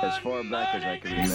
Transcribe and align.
As 0.00 0.16
far 0.18 0.44
back 0.44 0.76
as 0.76 0.84
I 0.84 0.98
can 0.98 1.10
remember. 1.10 1.34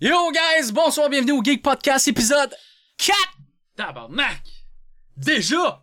Yo 0.00 0.30
guys, 0.32 0.72
bonsoir, 0.72 1.10
bienvenue 1.10 1.32
au 1.32 1.42
Geek 1.42 1.62
Podcast 1.62 2.08
épisode 2.08 2.54
4! 2.96 3.14
Tabarnak! 3.76 4.42
Déjà! 5.18 5.82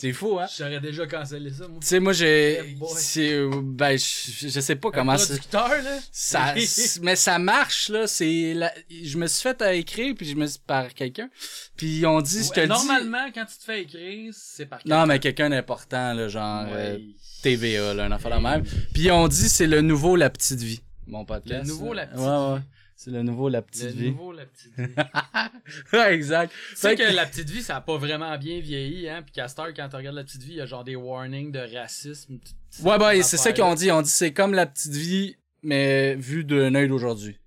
C'est 0.00 0.12
fou, 0.12 0.38
hein? 0.38 0.46
J'aurais 0.56 0.78
déjà 0.80 1.06
cancellé 1.06 1.50
ça, 1.52 1.66
moi. 1.66 1.78
Tu 1.80 1.86
sais, 1.88 1.98
moi, 2.00 2.12
j'ai... 2.12 2.76
C'est, 2.96 3.32
euh, 3.32 3.50
Ben, 3.62 3.98
je, 3.98 4.48
je 4.48 4.60
sais 4.60 4.76
pas 4.76 4.90
comment 4.92 5.12
Un 5.12 5.18
ça... 5.18 5.26
producteur, 5.34 5.68
là. 5.82 5.98
ça 6.12 6.54
mais 7.02 7.16
ça 7.16 7.38
marche, 7.40 7.88
là, 7.88 8.06
c'est... 8.06 8.54
la- 8.54 8.72
Je 8.90 9.18
me 9.18 9.26
suis 9.26 9.42
fait 9.42 9.60
à 9.60 9.74
écrire, 9.74 10.14
puis 10.16 10.26
je 10.28 10.36
me 10.36 10.46
suis... 10.46 10.60
par 10.64 10.94
quelqu'un, 10.94 11.28
puis 11.76 12.06
on 12.06 12.20
dit... 12.20 12.44
je 12.44 12.50
te 12.50 12.60
Ouais, 12.60 12.66
dis- 12.66 12.68
Normalement, 12.68 13.26
quand 13.34 13.44
tu 13.46 13.58
te 13.58 13.64
fais 13.64 13.82
écrire, 13.82 14.32
c'est 14.36 14.66
par 14.66 14.78
Non, 14.86 15.04
mais 15.06 15.18
quelqu'un 15.18 15.50
d'important, 15.50 16.14
là, 16.14 16.28
genre... 16.28 16.66
euh. 16.70 16.98
TVA, 17.42 17.94
là, 17.94 18.04
un 18.06 18.12
affaire 18.12 18.36
de 18.36 18.42
même. 18.42 18.64
Puis 18.94 19.10
on 19.10 19.28
dit 19.28 19.48
c'est 19.48 19.66
le 19.68 19.80
nouveau 19.80 20.16
La 20.16 20.28
Petite 20.30 20.60
Vie, 20.60 20.80
mon 21.06 21.24
podcast. 21.24 21.62
Le 21.64 21.68
nouveau 21.68 21.92
là. 21.92 22.02
La 22.02 22.06
Petite 22.08 22.20
Ouais, 22.20 22.52
ouais. 22.52 22.58
Vie. 22.58 22.64
C'est 22.98 23.12
le 23.12 23.22
nouveau 23.22 23.48
La 23.48 23.62
Petite 23.62 23.84
Le 23.84 23.90
Vie. 23.90 24.10
nouveau, 24.10 24.32
la 24.32 24.44
petite 24.44 24.76
vie. 24.76 24.86
ouais, 25.92 26.14
exact. 26.14 26.52
sais 26.74 26.96
Fait 26.96 26.96
que 26.96 27.14
la 27.14 27.26
petite 27.26 27.48
vie, 27.48 27.62
ça 27.62 27.76
a 27.76 27.80
pas 27.80 27.96
vraiment 27.96 28.36
bien 28.38 28.58
vieilli, 28.58 29.08
hein. 29.08 29.22
Puis 29.22 29.40
heure, 29.40 29.72
quand 29.72 29.88
tu 29.88 29.94
regardes 29.94 30.16
la 30.16 30.24
petite 30.24 30.42
vie, 30.42 30.54
il 30.54 30.56
y 30.56 30.60
a 30.60 30.66
genre 30.66 30.82
des 30.82 30.96
warnings 30.96 31.52
de 31.52 31.60
racisme. 31.60 32.40
Ouais, 32.82 32.98
bah, 32.98 33.14
c'est 33.22 33.36
ça 33.36 33.50
affaires-là. 33.50 33.74
dit. 33.76 33.92
On 33.92 34.02
dit 34.02 34.10
c'est 34.10 34.32
comme 34.32 34.52
la 34.52 34.66
petite 34.66 34.94
vie, 34.94 35.36
mais 35.62 36.16
vue 36.16 36.42
d'un 36.42 36.74
œil 36.74 36.88
d'aujourd'hui. 36.88 37.38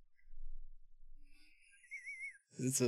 C'est 2.57 2.69
ça. 2.69 2.85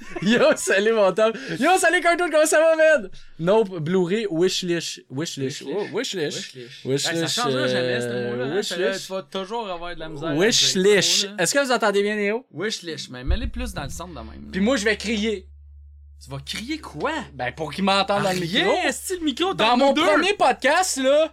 Yo, 0.22 0.40
salut 0.56 0.92
mon 0.92 1.12
top. 1.12 1.36
Yo, 1.58 1.76
salut 1.78 2.00
Cartoon, 2.00 2.30
comment 2.30 2.46
ça 2.46 2.58
va, 2.60 2.76
man? 2.76 3.10
Nope, 3.38 3.78
Blu-ray, 3.80 4.26
Wishlish. 4.30 5.00
Wishlish. 5.10 5.62
Wishlish. 5.62 5.74
Oh, 5.76 5.86
Wishlish. 5.96 6.34
Wishlish. 6.34 6.84
Wishlish, 6.84 7.26
ça 7.28 7.42
changera 7.42 7.66
jamais, 7.68 8.00
ce 8.00 8.06
euh, 8.06 8.30
mot-là. 8.30 8.44
hein. 8.46 8.56
Wishlish. 8.56 9.06
Tu 9.06 9.12
vas 9.12 9.22
toujours 9.22 9.68
avoir 9.70 9.94
de 9.94 10.00
la 10.00 10.08
misère. 10.08 10.36
Wishlish. 10.36 11.26
Est-ce 11.38 11.54
que 11.54 11.64
vous 11.64 11.72
entendez 11.72 12.02
bien, 12.02 12.16
Néo? 12.16 12.46
Wishlish. 12.52 13.08
Mais 13.10 13.24
mets-les 13.24 13.48
plus 13.48 13.72
dans 13.74 13.84
le 13.84 13.90
centre 13.90 14.10
de 14.14 14.18
même. 14.20 14.50
Puis 14.50 14.60
moi, 14.60 14.76
je 14.76 14.84
vais 14.84 14.96
crier. 14.96 15.46
Tu 16.24 16.30
vas 16.30 16.38
crier 16.44 16.78
quoi? 16.78 17.12
Ben, 17.34 17.52
pour 17.52 17.72
qu'ils 17.72 17.84
m'entendent 17.84 18.24
dans 18.24 18.32
le 18.32 18.40
micro. 18.40 18.72
est-ce 18.86 19.12
que 19.14 19.18
le 19.20 19.24
micro 19.24 19.54
Dans 19.54 19.76
mon 19.76 19.94
premier 19.94 20.32
podcast, 20.34 20.96
là, 20.96 21.32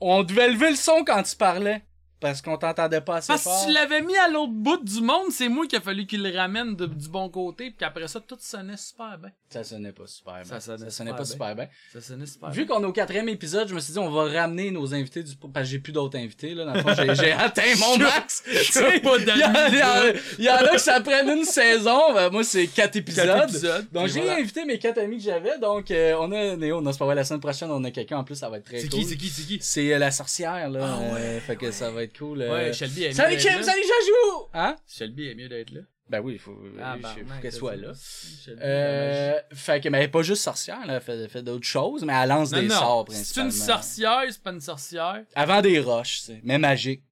on 0.00 0.22
devait 0.24 0.48
lever 0.50 0.70
le 0.70 0.76
son 0.76 1.04
quand 1.04 1.22
tu 1.22 1.36
parlais. 1.36 1.82
Parce 2.20 2.42
qu'on 2.42 2.56
t'entendait 2.56 3.00
pas 3.00 3.16
assez 3.16 3.28
Parce 3.28 3.44
fort. 3.44 3.60
que 3.62 3.68
tu 3.68 3.72
l'avais 3.74 4.02
mis 4.02 4.16
à 4.16 4.28
l'autre 4.28 4.52
bout 4.52 4.82
du 4.82 5.00
monde, 5.00 5.26
c'est 5.30 5.48
moi 5.48 5.66
qui 5.68 5.76
a 5.76 5.80
fallu 5.80 6.04
qu'il 6.04 6.20
le 6.22 6.36
ramène 6.36 6.74
de- 6.74 6.86
du 6.86 7.08
bon 7.08 7.28
côté, 7.28 7.66
puis 7.70 7.76
qu'après 7.78 8.08
ça, 8.08 8.18
tout 8.20 8.36
sonnait 8.40 8.76
super 8.76 9.16
bien. 9.18 9.30
Ça 9.50 9.62
sonnait 9.62 9.92
pas 9.92 10.06
super 10.06 10.34
bien. 10.34 10.44
Ça 10.44 10.60
sonnait 10.60 10.90
sonnait 10.90 11.10
super 11.10 11.16
pas 11.16 11.22
bien. 11.22 11.32
super 11.32 11.54
bien. 11.54 11.68
Ça 11.92 12.00
sonnait 12.00 12.26
super 12.26 12.50
Vu 12.50 12.66
qu'on 12.66 12.82
est 12.82 12.86
au 12.86 12.92
quatrième 12.92 13.28
épisode, 13.28 13.68
je 13.68 13.74
me 13.74 13.78
suis 13.80 13.92
dit, 13.92 13.98
on 14.00 14.10
va 14.10 14.24
ramener 14.24 14.70
nos 14.72 14.92
invités 14.94 15.22
du... 15.22 15.36
Parce 15.36 15.66
que 15.66 15.70
j'ai 15.70 15.78
plus 15.78 15.92
d'autres 15.92 16.18
invités, 16.18 16.54
là. 16.54 16.64
Dans 16.64 16.74
le 16.74 16.80
fond, 16.82 16.92
j'ai, 17.14 17.30
atteint 17.32 17.62
mon 17.78 17.98
max. 18.04 18.42
Sais, 18.64 18.98
pas 19.00 19.16
Il 19.18 19.28
y, 19.28 19.44
en- 19.44 19.52
d'amis, 19.52 20.18
il 20.38 20.44
y 20.44 20.48
a 20.48 20.68
qui 20.68 20.78
ça 20.80 21.00
prenne 21.00 21.28
une 21.28 21.44
saison. 21.44 22.12
Ben, 22.14 22.30
moi, 22.30 22.42
c'est 22.42 22.66
quatre 22.66 22.96
épisodes. 22.96 23.26
Quatre 23.26 23.44
épisodes, 23.50 23.86
Donc, 23.92 24.08
j'ai 24.08 24.20
voilà. 24.22 24.38
invité 24.38 24.64
mes 24.64 24.78
quatre 24.80 24.98
amis 24.98 25.18
que 25.18 25.22
j'avais. 25.24 25.56
Donc, 25.60 25.90
euh, 25.92 26.14
on 26.18 26.32
a 26.32 26.56
Néo. 26.56 26.80
Non, 26.80 26.90
c'est 26.92 26.98
pas 26.98 27.04
vrai. 27.06 27.14
La 27.14 27.24
semaine 27.24 27.40
prochaine, 27.40 27.70
on 27.70 27.82
a 27.84 27.90
quelqu'un 27.92 28.18
en 28.18 28.24
plus. 28.24 28.34
Ça 28.34 28.48
va 28.50 28.58
être 28.58 28.64
très 28.64 28.80
C'est 28.80 28.88
cool. 28.88 29.00
qui, 29.00 29.06
c'est 29.06 29.16
qui, 29.16 29.28
c'est 29.28 29.42
qui? 29.46 29.58
C'est 29.62 29.94
euh, 29.94 29.98
la 29.98 30.10
sorcière, 30.10 30.68
là. 30.68 30.80
Ah 30.82 30.98
ouais. 31.14 31.20
Euh, 31.20 31.40
fait 31.40 31.56
que 31.56 31.70
ça 31.70 31.90
va 31.90 32.02
être 32.02 32.07
cool. 32.16 32.42
euh. 32.42 32.52
Ouais, 32.52 32.72
Shelby 32.72 33.04
est 33.04 33.08
mieux 33.08 33.14
Salut 33.14 33.36
Kim, 33.36 33.62
salut 33.62 33.82
Jajou! 33.82 34.48
Hein? 34.54 34.76
Shelby 34.86 35.28
est 35.28 35.34
mieux 35.34 35.48
d'être 35.48 35.70
là. 35.72 35.80
Ben 36.08 36.20
oui, 36.20 36.34
il 36.34 36.38
faut, 36.38 36.56
Ah, 36.80 36.94
il 36.96 37.02
faut 37.06 37.20
barnac, 37.20 37.42
qu'elle 37.42 37.52
soit 37.52 37.74
c'est- 37.94 38.54
là. 38.54 38.62
Euh, 38.62 39.38
fait 39.52 39.80
que, 39.82 39.90
mais 39.90 39.98
elle 39.98 40.04
est 40.04 40.08
pas 40.08 40.22
juste 40.22 40.42
sorcière, 40.42 40.86
là. 40.86 40.94
Elle 40.94 41.00
fait, 41.02 41.28
fait 41.28 41.42
d'autres 41.42 41.66
choses, 41.66 42.02
mais 42.04 42.14
elle 42.14 42.30
lance 42.30 42.50
Non, 42.52 42.60
des 42.60 42.68
non, 42.68 42.74
sorts, 42.78 43.04
c'est 43.08 43.14
principalement. 43.14 43.50
une 43.50 43.56
sorcière, 43.56 44.22
c'est 44.30 44.42
pas 44.42 44.52
une 44.52 44.60
sorcière. 44.62 45.24
Avant 45.34 45.60
des 45.60 45.78
roches, 45.80 46.20
c'est. 46.20 46.40
Mais 46.44 46.56
magique. 46.58 47.02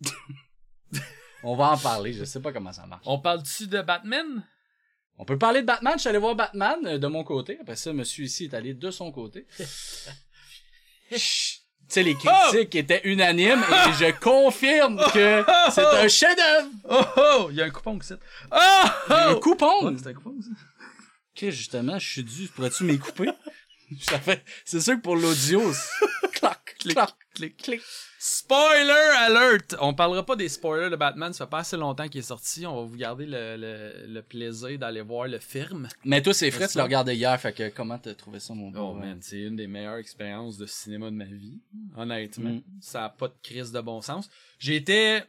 On 1.44 1.56
va 1.56 1.72
en 1.72 1.78
parler, 1.78 2.12
je 2.12 2.24
sais 2.24 2.40
pas 2.40 2.52
comment 2.52 2.72
ça 2.72 2.86
marche. 2.86 3.02
On 3.04 3.18
parle-tu 3.18 3.66
de 3.66 3.82
Batman? 3.82 4.44
On 5.18 5.24
peut 5.24 5.38
parler 5.38 5.60
de 5.60 5.66
Batman, 5.66 5.94
je 5.96 6.00
suis 6.00 6.08
allé 6.08 6.18
voir 6.18 6.34
Batman 6.36 6.78
euh, 6.86 6.98
de 6.98 7.06
mon 7.06 7.22
côté. 7.24 7.58
Après 7.60 7.76
ça, 7.76 7.92
monsieur 7.92 8.24
ici 8.24 8.44
est 8.44 8.54
allé 8.54 8.74
de 8.74 8.90
son 8.90 9.12
côté. 9.12 9.46
Chut. 11.16 11.61
Tu 11.92 12.00
sais, 12.00 12.04
les 12.04 12.14
critiques 12.14 12.74
étaient 12.74 13.02
unanimes 13.04 13.62
et 13.62 13.92
je 13.92 14.18
confirme 14.18 14.96
que 15.12 15.44
c'est 15.70 15.84
un 15.84 16.08
chef-d'œuvre. 16.08 16.68
Oh 16.88 17.04
oh! 17.18 17.48
Il 17.50 17.56
y 17.56 17.60
a 17.60 17.66
un 17.66 17.70
coupon 17.70 17.98
qui. 17.98 18.14
Oh 18.14 18.56
Un 19.10 19.32
oh! 19.34 19.40
coupon. 19.40 19.90
Ouais, 19.90 19.92
c'est 20.02 20.08
un 20.08 20.14
coupon, 20.14 20.34
ça. 20.40 20.48
Ok, 20.48 21.50
justement, 21.50 21.98
je 21.98 22.08
suis 22.08 22.24
dû. 22.24 22.48
Pourrais-tu 22.48 22.84
m'écouper? 22.84 23.28
C'est 24.64 24.80
sûr 24.80 24.94
que 24.94 25.00
pour 25.02 25.16
l'audio, 25.16 25.60
clac, 26.32 26.76
clac, 26.78 27.10
clic. 27.32 27.56
clic. 27.56 27.80
Spoiler 28.18 28.92
alert! 29.18 29.76
On 29.80 29.94
parlera 29.94 30.24
pas 30.24 30.36
des 30.36 30.48
spoilers 30.48 30.90
de 30.90 30.96
Batman, 30.96 31.32
ça 31.32 31.46
fait 31.46 31.50
pas 31.50 31.58
assez 31.60 31.76
longtemps 31.76 32.08
qu'il 32.08 32.20
est 32.20 32.22
sorti. 32.22 32.66
On 32.66 32.76
va 32.76 32.82
vous 32.82 32.96
garder 32.96 33.26
le, 33.26 33.56
le, 33.56 34.06
le 34.06 34.22
plaisir 34.22 34.78
d'aller 34.78 35.00
voir 35.02 35.28
le 35.28 35.38
film. 35.38 35.88
Mais 36.04 36.22
toi, 36.22 36.32
c'est 36.34 36.50
frais, 36.50 36.68
tu 36.68 36.78
le 36.78 36.84
regardais 36.84 37.16
hier, 37.16 37.38
fait 37.40 37.52
que 37.52 37.68
comment 37.70 37.98
t'as 37.98 38.14
trouvé 38.14 38.40
ça, 38.40 38.54
mon 38.54 38.72
Oh 38.76 38.94
man, 38.94 39.18
c'est 39.20 39.40
une 39.40 39.56
des 39.56 39.66
meilleures 39.66 39.96
expériences 39.96 40.56
de 40.56 40.66
cinéma 40.66 41.06
de 41.10 41.16
ma 41.16 41.24
vie. 41.24 41.60
Honnêtement. 41.96 42.50
Mm. 42.50 42.62
Ça 42.80 43.04
a 43.06 43.08
pas 43.08 43.28
de 43.28 43.34
crise 43.42 43.72
de 43.72 43.80
bon 43.80 44.00
sens. 44.00 44.28
J'étais. 44.58 45.24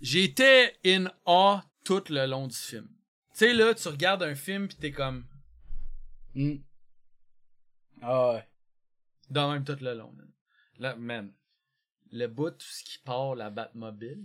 J'étais 0.00 0.74
in 0.84 1.06
awe 1.24 1.60
tout 1.82 2.04
le 2.10 2.26
long 2.26 2.48
du 2.48 2.56
film. 2.56 2.86
Tu 3.32 3.38
sais, 3.46 3.52
là, 3.54 3.74
tu 3.74 3.88
regardes 3.88 4.22
un 4.22 4.34
film 4.34 4.68
pis 4.68 4.76
t'es 4.76 4.90
comme. 4.90 5.24
Hmm. 6.34 6.56
Ah 8.02 8.32
ouais. 8.32 8.44
Dans 9.30 9.50
même 9.50 9.64
tout 9.64 9.76
le 9.80 9.94
long. 9.94 10.12
man. 10.12 10.28
Là, 10.78 10.94
man. 10.96 11.30
Le 12.12 12.26
bout, 12.26 12.50
tout 12.50 12.66
ce 12.68 12.84
qui 12.84 12.98
part, 12.98 13.34
la 13.34 13.50
Batmobile. 13.50 14.24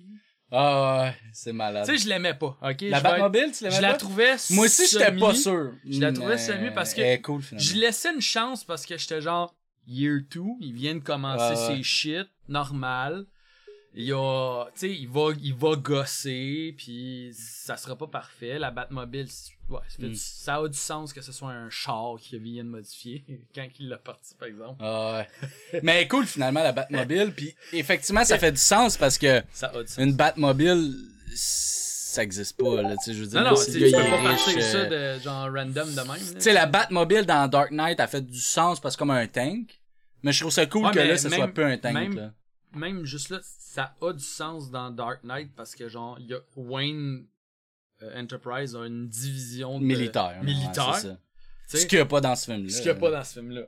Ah 0.53 1.03
ouais, 1.03 1.15
c'est 1.31 1.53
malade. 1.53 1.85
Tu 1.87 1.97
sais, 1.97 2.03
je 2.03 2.09
l'aimais 2.09 2.33
pas, 2.33 2.57
ok? 2.61 2.81
la 2.81 2.97
Je 2.99 3.03
Batmobile, 3.03 3.51
tu 3.53 3.63
l'aimais 3.63 3.75
Je 3.75 3.81
pas? 3.81 3.87
la 3.87 3.97
trouvais 3.97 4.35
Moi 4.49 4.65
aussi, 4.65 4.85
j'étais 4.91 5.11
pas 5.17 5.33
sûr. 5.33 5.73
Je 5.85 6.01
la 6.01 6.11
trouvais 6.11 6.37
semi 6.37 6.71
parce 6.71 6.93
que 6.93 7.17
cool. 7.21 7.41
Je 7.53 7.75
laissais 7.75 8.13
une 8.13 8.21
chance 8.21 8.65
parce 8.65 8.85
que 8.85 8.97
j'étais 8.97 9.21
genre 9.21 9.55
year 9.87 10.19
2, 10.29 10.41
il 10.59 10.73
vient 10.73 10.95
de 10.95 10.99
commencer 10.99 11.55
ses 11.55 11.83
shit, 11.83 12.27
normal. 12.49 13.25
Il 13.93 14.05
y 14.05 14.13
a, 14.13 14.65
tu 14.73 14.79
sais, 14.79 14.89
il 14.89 15.09
va, 15.09 15.31
il 15.41 15.53
va 15.53 15.75
gosser, 15.75 16.73
puis 16.77 17.31
ça 17.33 17.75
sera 17.75 17.97
pas 17.97 18.07
parfait. 18.07 18.57
La 18.57 18.71
Batmobile, 18.71 19.27
ouais, 19.69 19.79
ça, 19.89 19.97
Mm. 19.99 20.09
du- 20.09 20.15
ça 20.15 20.55
a 20.55 20.67
du 20.69 20.77
sens 20.77 21.11
que 21.11 21.21
ce 21.21 21.33
soit 21.33 21.49
un 21.51 21.69
char 21.69 22.15
qui 22.21 22.39
vient 22.39 22.63
de 22.63 22.69
modifier 22.69 23.23
quand 23.53 23.67
il 23.81 23.89
l'a 23.89 23.97
parti, 23.97 24.33
par 24.35 24.47
exemple. 24.47 24.75
Ah 24.79 25.25
ouais. 25.73 25.79
Mais 25.83 26.07
cool, 26.07 26.25
finalement, 26.25 26.63
la 26.63 26.71
Batmobile. 26.71 27.33
Puis 27.35 27.53
effectivement, 27.73 28.23
ça 28.23 28.37
fait 28.39 28.53
du 28.53 28.57
sens 28.61 28.95
parce 28.95 29.17
que 29.17 29.41
Ça 29.51 29.67
a 29.75 29.81
du 29.83 29.87
sens. 29.89 29.97
une 29.97 30.13
Batmobile, 30.13 30.95
ça 31.35 32.23
existe 32.23 32.57
pas, 32.57 32.81
là. 32.81 32.95
Tu 32.97 33.03
sais, 33.05 33.13
je 33.13 33.21
veux 33.23 33.27
dire, 33.27 33.41
Non, 33.43 33.51
non, 33.51 33.55
tu 33.55 33.71
peux 33.77 33.91
pas 33.91 34.23
partir 34.23 34.57
euh, 34.57 34.61
ça 34.61 34.85
de 34.85 35.19
genre 35.21 35.49
random 35.53 35.93
de 35.93 36.01
même. 36.01 36.33
Tu 36.35 36.39
sais, 36.41 36.53
la 36.53 36.65
Batmobile 36.65 37.25
dans 37.25 37.47
Dark 37.49 37.71
Knight 37.71 37.99
a 37.99 38.07
fait 38.07 38.21
du 38.21 38.39
sens 38.39 38.79
parce 38.79 38.95
que 38.95 38.99
comme 38.99 39.11
un 39.11 39.27
tank. 39.27 39.79
Mais 40.23 40.31
je 40.31 40.39
trouve 40.41 40.51
ça 40.53 40.65
cool 40.67 40.85
Ouais, 40.85 40.91
que 40.93 40.99
là, 40.99 41.17
ça 41.17 41.29
même- 41.29 41.39
soit 41.39 41.47
peu 41.47 41.65
un 41.65 41.77
tank, 41.77 41.93
même- 41.93 42.15
là. 42.15 42.31
Même 42.73 43.03
juste 43.05 43.29
là, 43.29 43.39
ça 43.43 43.95
a 44.01 44.13
du 44.13 44.23
sens 44.23 44.71
dans 44.71 44.91
Dark 44.91 45.23
Knight 45.23 45.53
parce 45.55 45.75
que 45.75 45.89
genre, 45.89 46.17
il 46.19 46.27
y 46.27 46.33
a 46.33 46.39
Wayne 46.55 47.27
euh, 48.01 48.19
Enterprise 48.21 48.75
a 48.75 48.85
une 48.85 49.07
division 49.07 49.79
de- 49.79 49.83
Militaire. 49.85 50.37
ouais, 50.39 50.45
militaire. 50.45 50.95
sais. 50.95 51.17
Ce 51.67 51.85
qu'il 51.85 51.97
y 51.97 52.01
a 52.01 52.05
pas 52.05 52.21
dans 52.21 52.35
ce 52.35 52.45
film-là. 52.45 52.69
Ce 52.69 52.77
qu'il 52.81 52.91
n'y 52.91 52.97
a 52.97 52.99
pas 52.99 53.11
dans 53.11 53.23
ce 53.23 53.33
film-là. 53.39 53.63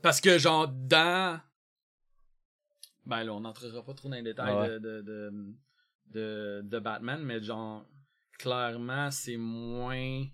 Parce 0.00 0.20
que, 0.20 0.38
genre, 0.38 0.68
dans. 0.68 1.40
Ben 3.04 3.24
là, 3.24 3.34
on 3.34 3.40
n'entrera 3.40 3.84
pas 3.84 3.94
trop 3.94 4.08
dans 4.08 4.14
les 4.16 4.22
détails 4.22 4.54
Ouais. 4.54 4.68
de, 4.70 4.78
de, 4.78 5.00
de, 5.02 5.32
de, 6.06 6.60
de 6.64 6.78
Batman, 6.78 7.22
mais 7.22 7.42
genre, 7.42 7.84
clairement, 8.38 9.10
c'est 9.10 9.36
moins. 9.36 10.24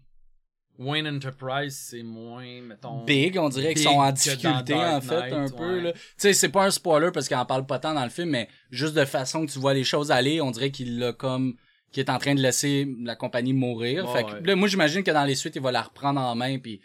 Wayne 0.79 1.09
Enterprise, 1.09 1.77
c'est 1.77 2.03
moins, 2.03 2.61
mettons. 2.63 3.05
Big, 3.05 3.37
on 3.37 3.49
dirait 3.49 3.75
qu'ils 3.75 3.83
sont 3.83 3.91
en 3.91 4.13
difficulté 4.13 4.75
en 4.75 5.01
fait 5.01 5.33
un 5.33 5.49
peu 5.49 5.83
ouais. 5.83 5.93
Tu 5.93 6.01
sais, 6.17 6.33
c'est 6.33 6.49
pas 6.49 6.65
un 6.65 6.71
spoiler 6.71 7.11
parce 7.13 7.27
qu'il 7.27 7.37
en 7.37 7.47
parle 7.47 7.67
pas 7.67 7.79
tant 7.79 7.95
dans 7.95 8.05
le 8.05 8.11
film 8.11 8.31
mais 8.31 8.49
juste 8.71 8.95
de 8.95 9.05
façon 9.05 9.45
que 9.45 9.51
tu 9.51 9.59
vois 9.59 9.75
les 9.75 9.85
choses 9.85 10.11
aller, 10.11 10.41
on 10.41 10.51
dirait 10.51 10.71
qu'il 10.71 10.99
l'a 10.99 11.13
comme 11.13 11.57
qu'il 11.91 12.05
est 12.05 12.11
en 12.11 12.19
train 12.19 12.35
de 12.35 12.41
laisser 12.41 12.89
la 13.03 13.17
compagnie 13.17 13.53
mourir. 13.55 14.09
Fait 14.13 14.23
que 14.23 14.33
ouais. 14.35 14.41
là 14.43 14.57
moi 14.57 14.69
j'imagine 14.69 15.03
que 15.03 15.11
dans 15.11 15.25
les 15.25 15.35
suites 15.35 15.57
il 15.57 15.63
va 15.63 15.73
la 15.73 15.83
reprendre 15.83 16.21
en 16.21 16.35
main 16.35 16.59
puis 16.59 16.81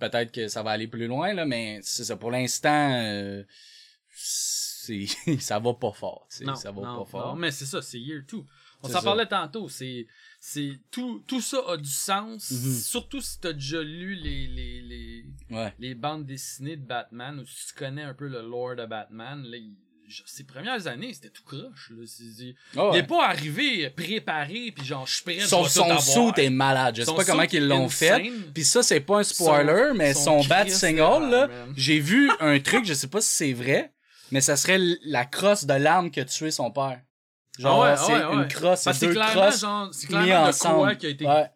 peut-être 0.00 0.32
que 0.32 0.48
ça 0.48 0.62
va 0.62 0.72
aller 0.72 0.88
plus 0.88 1.06
loin 1.06 1.32
là 1.32 1.44
mais 1.44 1.78
c'est 1.82 2.04
ça 2.04 2.16
pour 2.16 2.30
l'instant 2.30 2.90
euh, 2.94 3.44
c'est 4.16 5.06
ça 5.38 5.58
va 5.58 5.74
pas 5.74 5.92
fort, 5.92 6.26
Non, 6.42 6.54
ça 6.54 6.70
va 6.70 6.82
non, 6.82 6.98
pas 6.98 7.10
fort. 7.10 7.26
non, 7.28 7.36
mais 7.36 7.50
c'est 7.50 7.66
ça, 7.66 7.82
c'est 7.82 7.98
Year 7.98 8.22
2. 8.28 8.38
On 8.82 8.88
s'en 8.88 9.02
parlait 9.02 9.26
tantôt, 9.26 9.68
c'est 9.68 10.06
c'est 10.40 10.78
tout 10.90 11.22
tout 11.26 11.40
ça 11.40 11.58
a 11.68 11.76
du 11.76 11.88
sens, 11.90 12.50
Mhm. 12.50 12.72
surtout 12.74 13.20
si 13.20 13.40
t'as 13.40 13.52
déjà 13.52 13.82
lu 13.82 14.14
les 14.14 14.46
les 14.46 14.80
les 14.82 15.24
Ouais. 15.50 15.74
les 15.78 15.94
bandes 15.94 16.26
dessinées 16.26 16.76
de 16.76 16.84
Batman 16.86 17.38
ou 17.40 17.46
si 17.46 17.68
tu 17.68 17.74
connais 17.74 18.02
un 18.02 18.14
peu 18.14 18.28
le 18.28 18.42
lore 18.42 18.76
de 18.76 18.86
Batman, 18.86 19.42
là, 19.44 19.56
il- 19.56 19.74
ses 20.26 20.44
premières 20.44 20.86
années, 20.86 21.12
c'était 21.12 21.30
tout 21.30 21.42
croche. 21.42 21.90
Là. 21.90 22.04
C'est- 22.06 22.54
Oh, 22.76 22.90
Il 22.90 22.92
ouais. 22.92 22.98
est 23.00 23.02
pas 23.02 23.26
arrivé 23.26 23.90
préparé, 23.90 24.70
puis 24.70 24.86
genre, 24.86 25.04
je 25.04 25.14
suis 25.16 25.24
prêt, 25.24 25.40
Son, 25.40 25.64
son 25.64 25.98
saut 25.98 26.32
est 26.36 26.48
malade. 26.48 26.94
Je 26.94 27.00
sais 27.02 27.06
Son 27.06 27.16
pas 27.16 27.24
comment 27.24 27.42
ils 27.42 27.66
l'ont 27.66 27.88
fait. 27.88 28.30
Puis 28.54 28.62
ça, 28.64 28.84
c'est 28.84 29.00
pas 29.00 29.18
un 29.18 29.22
spoiler, 29.24 29.88
Son- 29.88 29.94
mais 29.94 30.14
son 30.14 30.44
bat 30.44 30.68
single, 30.68 31.28
là, 31.30 31.48
ah, 31.50 31.66
j'ai 31.76 31.98
vu 31.98 32.30
un 32.38 32.60
truc, 32.60 32.84
je 32.84 32.94
sais 32.94 33.08
pas 33.08 33.20
si 33.20 33.30
c'est 33.34 33.52
vrai, 33.52 33.92
mais 34.30 34.40
ça 34.40 34.56
serait 34.56 34.78
la 35.04 35.24
crosse 35.24 35.64
de 35.64 35.74
l'arme 35.74 36.10
qui 36.12 36.20
a 36.20 36.24
tué 36.24 36.52
son 36.52 36.70
père. 36.70 37.00
Genre, 37.58 37.84
Ah 37.84 37.90
ouais, 37.90 37.96
c'est 37.96 38.12
ouais, 38.12 38.24
ouais. 38.24 38.42
une 38.42 38.48
crosse, 38.48 38.80
c'est 38.80 39.06
deux 39.06 39.14
crosses 39.14 39.60
genre, 39.60 39.88
c'est 39.92 40.10
mis 40.10 40.24
clairement 40.24 40.48
de 40.50 40.74
quoi 40.76 40.94
qui 40.94 41.06
a 41.06 41.08
été 41.10 41.26
Ouais. 41.26 41.50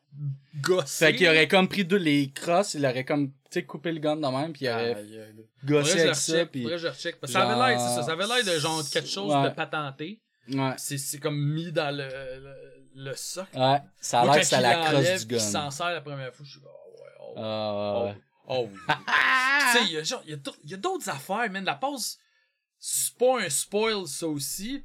gossé. 0.60 1.06
Fait 1.06 1.14
qu'il 1.16 1.28
aurait 1.28 1.48
comme 1.48 1.68
pris 1.68 1.84
deux, 1.84 1.96
les 1.98 2.30
crosses, 2.32 2.74
il 2.74 2.84
aurait 2.86 3.04
comme, 3.04 3.28
tu 3.30 3.34
sais, 3.50 3.64
coupé 3.64 3.92
le 3.92 3.98
gun 4.00 4.16
de 4.16 4.26
même, 4.26 4.52
puis 4.52 4.64
il 4.66 4.68
aurait 4.70 4.94
aïe. 4.94 5.34
gossé 5.64 6.00
avec 6.00 6.14
ça, 6.14 6.46
puis... 6.46 6.64
que 6.64 6.76
je 6.78 6.88
recheck. 6.88 7.20
Que 7.20 7.26
ça 7.26 7.48
avait 7.48 7.68
l'air, 7.70 7.80
c'est 7.80 7.94
ça, 7.96 8.02
ça 8.02 8.12
avait 8.12 8.26
l'air 8.26 8.44
de 8.54 8.58
genre 8.58 8.82
quelque 8.90 9.08
chose 9.08 9.32
de 9.44 9.48
patenté. 9.50 10.20
Ouais. 10.48 10.72
C'est, 10.78 10.98
c'est 10.98 11.18
comme 11.18 11.38
mis 11.38 11.70
dans 11.70 11.94
le, 11.94 12.08
le, 12.08 12.54
le 13.04 13.14
socle. 13.14 13.56
Ouais, 13.56 13.80
ça 14.00 14.20
a 14.20 14.24
l'air 14.24 14.34
que 14.36 14.42
c'est 14.42 14.60
la 14.60 14.84
crosse 14.90 15.26
du 15.26 15.34
gun. 15.34 15.38
s'en 15.38 15.70
sert 15.70 15.90
la 15.92 16.00
première 16.00 16.34
fois, 16.34 16.44
je 16.44 16.50
suis 16.50 16.60
comme, 16.60 16.70
oh 16.72 16.98
ouais, 16.98 17.10
oh, 17.20 17.28
ouais, 17.28 17.42
Ah, 17.44 17.94
oh, 17.96 18.04
ouais. 18.06 18.16
oh 18.48 18.68
oui. 18.72 18.78
tu 19.72 19.78
sais, 19.78 19.84
il 19.86 19.92
y 19.92 19.96
a 19.98 20.02
genre, 20.02 20.22
il 20.24 20.70
y 20.70 20.74
a 20.74 20.76
d'autres 20.78 21.08
affaires, 21.08 21.48
man. 21.50 21.64
La 21.64 21.74
pause, 21.76 22.16
c'est 22.80 23.14
pas 23.16 23.40
un 23.42 23.48
spoil, 23.48 24.06
ça 24.06 24.26
aussi. 24.26 24.82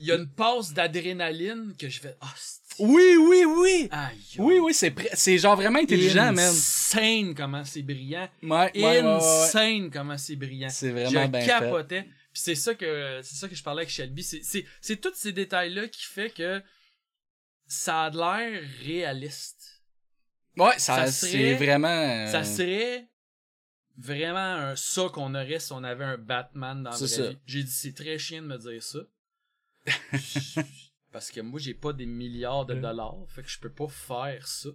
Il 0.00 0.06
y 0.06 0.12
a 0.12 0.16
une 0.16 0.28
passe 0.28 0.72
d'adrénaline 0.72 1.74
que 1.78 1.88
je 1.88 2.00
vais, 2.00 2.16
ah, 2.20 2.34
c'est... 2.36 2.60
Oui, 2.82 3.16
oui, 3.20 3.44
oui! 3.46 3.88
Aïe, 3.90 4.16
Oui, 4.38 4.58
oui, 4.58 4.72
c'est 4.72 4.94
c'est 5.14 5.36
genre 5.36 5.56
vraiment 5.56 5.78
intelligent, 5.80 6.32
man. 6.32 6.38
Insane 6.50 7.34
comment 7.34 7.62
c'est 7.64 7.82
brillant. 7.82 8.28
Ouais, 8.42 8.48
ouais, 8.48 8.70
ouais, 8.74 8.82
ouais, 8.82 9.02
ouais. 9.02 9.10
Insane 9.14 9.90
comment 9.90 10.16
c'est 10.16 10.36
brillant. 10.36 10.70
C'est 10.70 10.88
Je 10.88 10.92
vraiment 10.94 11.28
bien 11.28 11.40
fait. 11.42 11.46
capotais. 11.46 12.02
Puis 12.32 12.42
c'est 12.42 12.54
ça 12.54 12.74
que 12.74 13.20
c'est 13.22 13.34
ça 13.34 13.48
que 13.48 13.54
je 13.54 13.62
parlais 13.62 13.82
avec 13.82 13.90
Shelby. 13.90 14.22
C'est 14.22 14.40
c'est 14.42 14.64
c'est 14.80 14.96
tous 15.00 15.12
ces 15.14 15.32
détails 15.32 15.74
là 15.74 15.88
qui 15.88 16.04
fait 16.04 16.30
que 16.30 16.62
ça 17.66 18.04
a 18.04 18.10
de 18.10 18.16
l'air 18.18 18.62
réaliste. 18.84 19.82
Ouais, 20.56 20.78
ça, 20.78 21.06
Ça 21.06 21.12
c'est 21.12 21.30
serait- 21.32 21.54
vraiment... 21.54 21.88
euh, 21.88 22.26
Ça 22.30 22.44
serait 22.44 23.08
vraiment 23.98 24.38
un 24.38 24.76
ça 24.76 25.08
qu'on 25.12 25.34
aurait 25.34 25.60
si 25.60 25.72
on 25.72 25.84
avait 25.84 26.04
un 26.04 26.18
Batman 26.18 26.82
dans 26.82 26.90
la 26.90 26.96
vraie 26.96 27.30
vie. 27.30 27.38
J'ai 27.46 27.62
dit 27.64 27.70
c'est 27.70 27.94
très 27.94 28.16
chiant 28.18 28.40
de 28.42 28.46
me 28.46 28.56
dire 28.58 28.82
ça. 28.82 29.00
Parce 31.12 31.30
que 31.30 31.40
moi 31.40 31.58
j'ai 31.58 31.74
pas 31.74 31.92
des 31.92 32.06
milliards 32.06 32.66
de 32.66 32.74
dollars, 32.74 33.24
fait 33.28 33.42
que 33.42 33.48
je 33.48 33.58
peux 33.58 33.72
pas 33.72 33.88
faire 33.88 34.46
ça. 34.46 34.68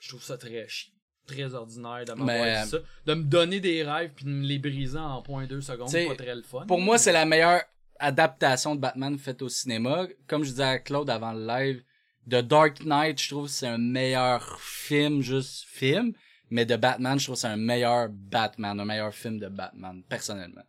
Je 0.00 0.08
trouve 0.08 0.22
ça 0.22 0.38
très 0.38 0.66
chiant. 0.68 0.94
Très 1.26 1.54
ordinaire 1.54 2.04
de 2.06 2.12
m'avoir 2.14 2.66
ça. 2.66 2.78
De 3.06 3.14
me 3.14 3.22
donner 3.22 3.60
des 3.60 3.84
rêves 3.84 4.12
puis 4.16 4.24
de 4.24 4.30
me 4.30 4.44
les 4.44 4.58
briser 4.58 4.98
en 4.98 5.22
0.2 5.22 5.60
secondes, 5.60 5.88
T'sais, 5.88 6.06
pas 6.06 6.16
très 6.16 6.34
le 6.34 6.42
fun. 6.42 6.64
Pour 6.66 6.80
moi, 6.80 6.98
c'est 6.98 7.12
la 7.12 7.24
meilleure 7.24 7.62
adaptation 8.00 8.74
de 8.74 8.80
Batman 8.80 9.16
faite 9.18 9.42
au 9.42 9.48
cinéma. 9.48 10.08
Comme 10.26 10.42
je 10.42 10.50
disais 10.50 10.64
à 10.64 10.78
Claude 10.78 11.10
avant 11.10 11.32
le 11.32 11.46
live, 11.46 11.84
The 12.28 12.42
Dark 12.42 12.84
Knight, 12.84 13.20
je 13.20 13.28
trouve 13.28 13.46
que 13.46 13.52
c'est 13.52 13.68
un 13.68 13.78
meilleur 13.78 14.60
film, 14.60 15.20
juste 15.20 15.64
film. 15.68 16.14
Mais 16.50 16.66
de 16.66 16.74
Batman, 16.74 17.18
je 17.18 17.24
trouve 17.24 17.36
que 17.36 17.42
c'est 17.42 17.46
un 17.46 17.56
meilleur 17.56 18.08
Batman, 18.10 18.80
un 18.80 18.84
meilleur 18.84 19.14
film 19.14 19.38
de 19.38 19.48
Batman, 19.48 20.02
personnellement. 20.08 20.64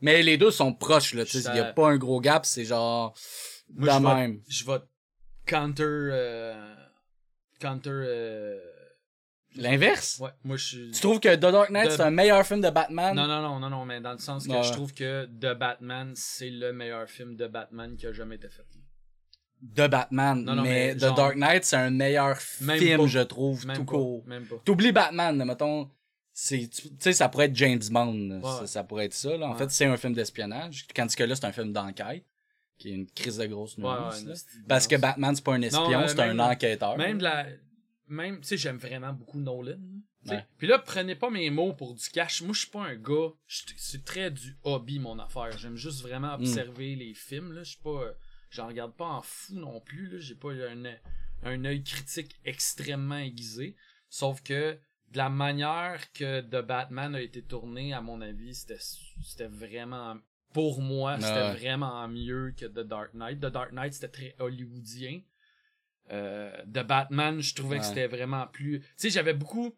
Mais 0.00 0.22
les 0.22 0.36
deux 0.36 0.50
sont 0.50 0.72
proches, 0.74 1.14
là, 1.14 1.24
tu 1.24 1.32
sais, 1.32 1.40
Ça- 1.42 1.54
il 1.54 1.56
y 1.56 1.60
a 1.60 1.72
pas 1.72 1.88
un 1.88 1.96
gros 1.96 2.20
gap, 2.20 2.44
c'est 2.46 2.64
genre, 2.64 3.14
Moi, 3.74 3.88
je 3.92 3.98
vais- 4.02 4.14
même. 4.14 4.40
Je 4.48 4.64
vais 4.64 4.78
counter. 5.46 5.82
Euh, 5.86 6.74
counter. 7.60 7.90
Euh, 7.90 8.58
L'inverse? 9.54 10.18
ouais, 10.20 10.30
moi 10.44 10.56
je 10.58 10.64
suis. 10.66 10.90
Tu 10.90 11.00
trouves 11.00 11.18
que 11.18 11.34
The 11.34 11.38
Dark 11.40 11.70
Knight, 11.70 11.90
c'est 11.90 12.02
un 12.02 12.10
meilleur 12.10 12.46
film 12.46 12.60
de 12.60 12.68
Batman? 12.68 13.16
Non, 13.16 13.26
non, 13.26 13.40
non, 13.40 13.58
non, 13.58 13.70
non, 13.70 13.84
mais 13.86 14.00
dans 14.02 14.12
le 14.12 14.18
sens 14.18 14.46
que 14.46 14.52
Ouais. 14.52 14.62
je 14.62 14.70
trouve 14.72 14.92
que 14.92 15.24
The 15.24 15.56
Batman, 15.58 16.12
c'est 16.14 16.50
le 16.50 16.74
meilleur 16.74 17.08
film 17.08 17.36
de 17.36 17.46
Batman 17.46 17.96
qui 17.96 18.06
a 18.06 18.12
jamais 18.12 18.34
été 18.36 18.50
fait. 18.50 18.66
De 19.62 19.86
Batman. 19.86 20.44
Non, 20.44 20.56
non, 20.56 20.62
mais, 20.62 20.88
mais 20.94 20.96
The 20.96 21.14
Dark 21.16 21.36
Knight, 21.36 21.64
c'est 21.64 21.76
un 21.76 21.88
meilleur 21.88 22.36
Même 22.60 22.78
film, 22.78 23.00
pas. 23.00 23.06
je 23.06 23.18
trouve, 23.20 23.66
Même 23.66 23.76
tout 23.78 23.84
pas, 23.86 23.92
court. 23.92 24.24
T'oublies 24.66 24.92
Batman, 24.92 25.42
mettons. 25.42 25.90
C'est, 26.38 26.68
tu 26.68 26.90
sais, 26.98 27.14
ça 27.14 27.30
pourrait 27.30 27.46
être 27.46 27.56
James 27.56 27.80
Bond. 27.90 28.40
Ouais. 28.42 28.58
Ça, 28.58 28.66
ça 28.66 28.84
pourrait 28.84 29.06
être 29.06 29.14
ça, 29.14 29.34
là. 29.38 29.46
En 29.48 29.52
Ouais. 29.52 29.58
fait, 29.58 29.70
c'est 29.70 29.86
un 29.86 29.96
film 29.96 30.12
d'espionnage. 30.12 30.86
Tandis 30.94 31.16
que 31.16 31.24
là, 31.24 31.34
c'est 31.34 31.46
un 31.46 31.52
film 31.52 31.72
d'enquête. 31.72 32.26
Qui 32.76 32.90
est 32.90 32.94
une 32.94 33.06
crise 33.10 33.38
de 33.38 33.46
grosse 33.46 33.78
nuance, 33.78 34.20
ouais, 34.20 34.28
là. 34.28 34.34
c'est- 34.34 34.66
Parce 34.68 34.86
que 34.86 34.96
Batman, 34.96 35.34
c'est 35.34 35.42
pas 35.42 35.54
un 35.54 35.62
espion, 35.62 35.98
euh, 35.98 36.06
c'est 36.08 36.20
un 36.20 36.38
enquêteur. 36.38 36.98
Même 36.98 37.16
de 37.16 37.22
la. 37.22 37.46
Même, 38.08 38.40
tu 38.42 38.48
sais, 38.48 38.56
j'aime 38.58 38.76
vraiment 38.76 39.14
beaucoup 39.14 39.38
Nolan. 39.40 39.78
Puis 40.58 40.66
là, 40.66 40.78
prenez 40.78 41.14
pas 41.14 41.30
mes 41.30 41.48
mots 41.48 41.72
pour 41.72 41.94
du 41.94 42.06
cash. 42.10 42.42
Moi, 42.42 42.52
je 42.52 42.58
suis 42.60 42.68
pas 42.70 42.82
un 42.82 42.96
gars. 42.96 43.30
C'est 43.78 44.04
très 44.04 44.30
du 44.30 44.58
hobby, 44.62 44.98
mon 44.98 45.18
affaire. 45.18 45.56
J'aime 45.56 45.76
juste 45.76 46.02
vraiment 46.02 46.36
Mm. 46.36 46.40
observer 46.42 46.96
les 46.96 47.14
films. 47.14 47.52
Là. 47.52 47.62
Je 47.62 47.70
suis 47.70 47.80
pas. 47.80 48.12
J'en 48.50 48.66
regarde 48.66 48.92
pas 48.94 49.06
en 49.06 49.22
fou 49.22 49.54
non 49.54 49.80
plus. 49.80 50.08
Là. 50.10 50.18
J'ai 50.18 50.34
pas 50.34 50.50
un, 50.52 50.84
un 51.44 51.64
œil 51.64 51.82
critique 51.82 52.36
extrêmement 52.44 53.16
aiguisé. 53.18 53.74
Sauf 54.10 54.42
que 54.42 54.78
de 55.12 55.18
la 55.18 55.28
manière 55.28 56.12
que 56.12 56.40
The 56.40 56.64
Batman 56.66 57.14
a 57.14 57.20
été 57.20 57.42
tourné, 57.42 57.92
à 57.92 58.00
mon 58.00 58.20
avis, 58.20 58.54
c'était 58.54 58.78
c'était 59.22 59.46
vraiment. 59.48 60.16
Pour 60.52 60.80
moi, 60.80 61.16
c'était 61.20 61.32
Ouais. 61.32 61.54
vraiment 61.54 62.08
mieux 62.08 62.54
que 62.56 62.64
The 62.66 62.80
Dark 62.86 63.12
Knight. 63.14 63.38
The 63.40 63.46
Dark 63.52 63.72
Knight, 63.72 63.92
c'était 63.92 64.08
très 64.08 64.36
hollywoodien. 64.38 65.20
Euh, 66.10 66.50
The 66.64 66.82
Batman, 66.86 67.40
je 67.40 67.54
trouvais 67.54 67.78
que 67.78 67.84
c'était 67.84 68.06
vraiment 68.06 68.46
plus. 68.46 68.80
Tu 68.80 68.86
sais, 68.96 69.10
j'avais 69.10 69.34
beaucoup. 69.34 69.76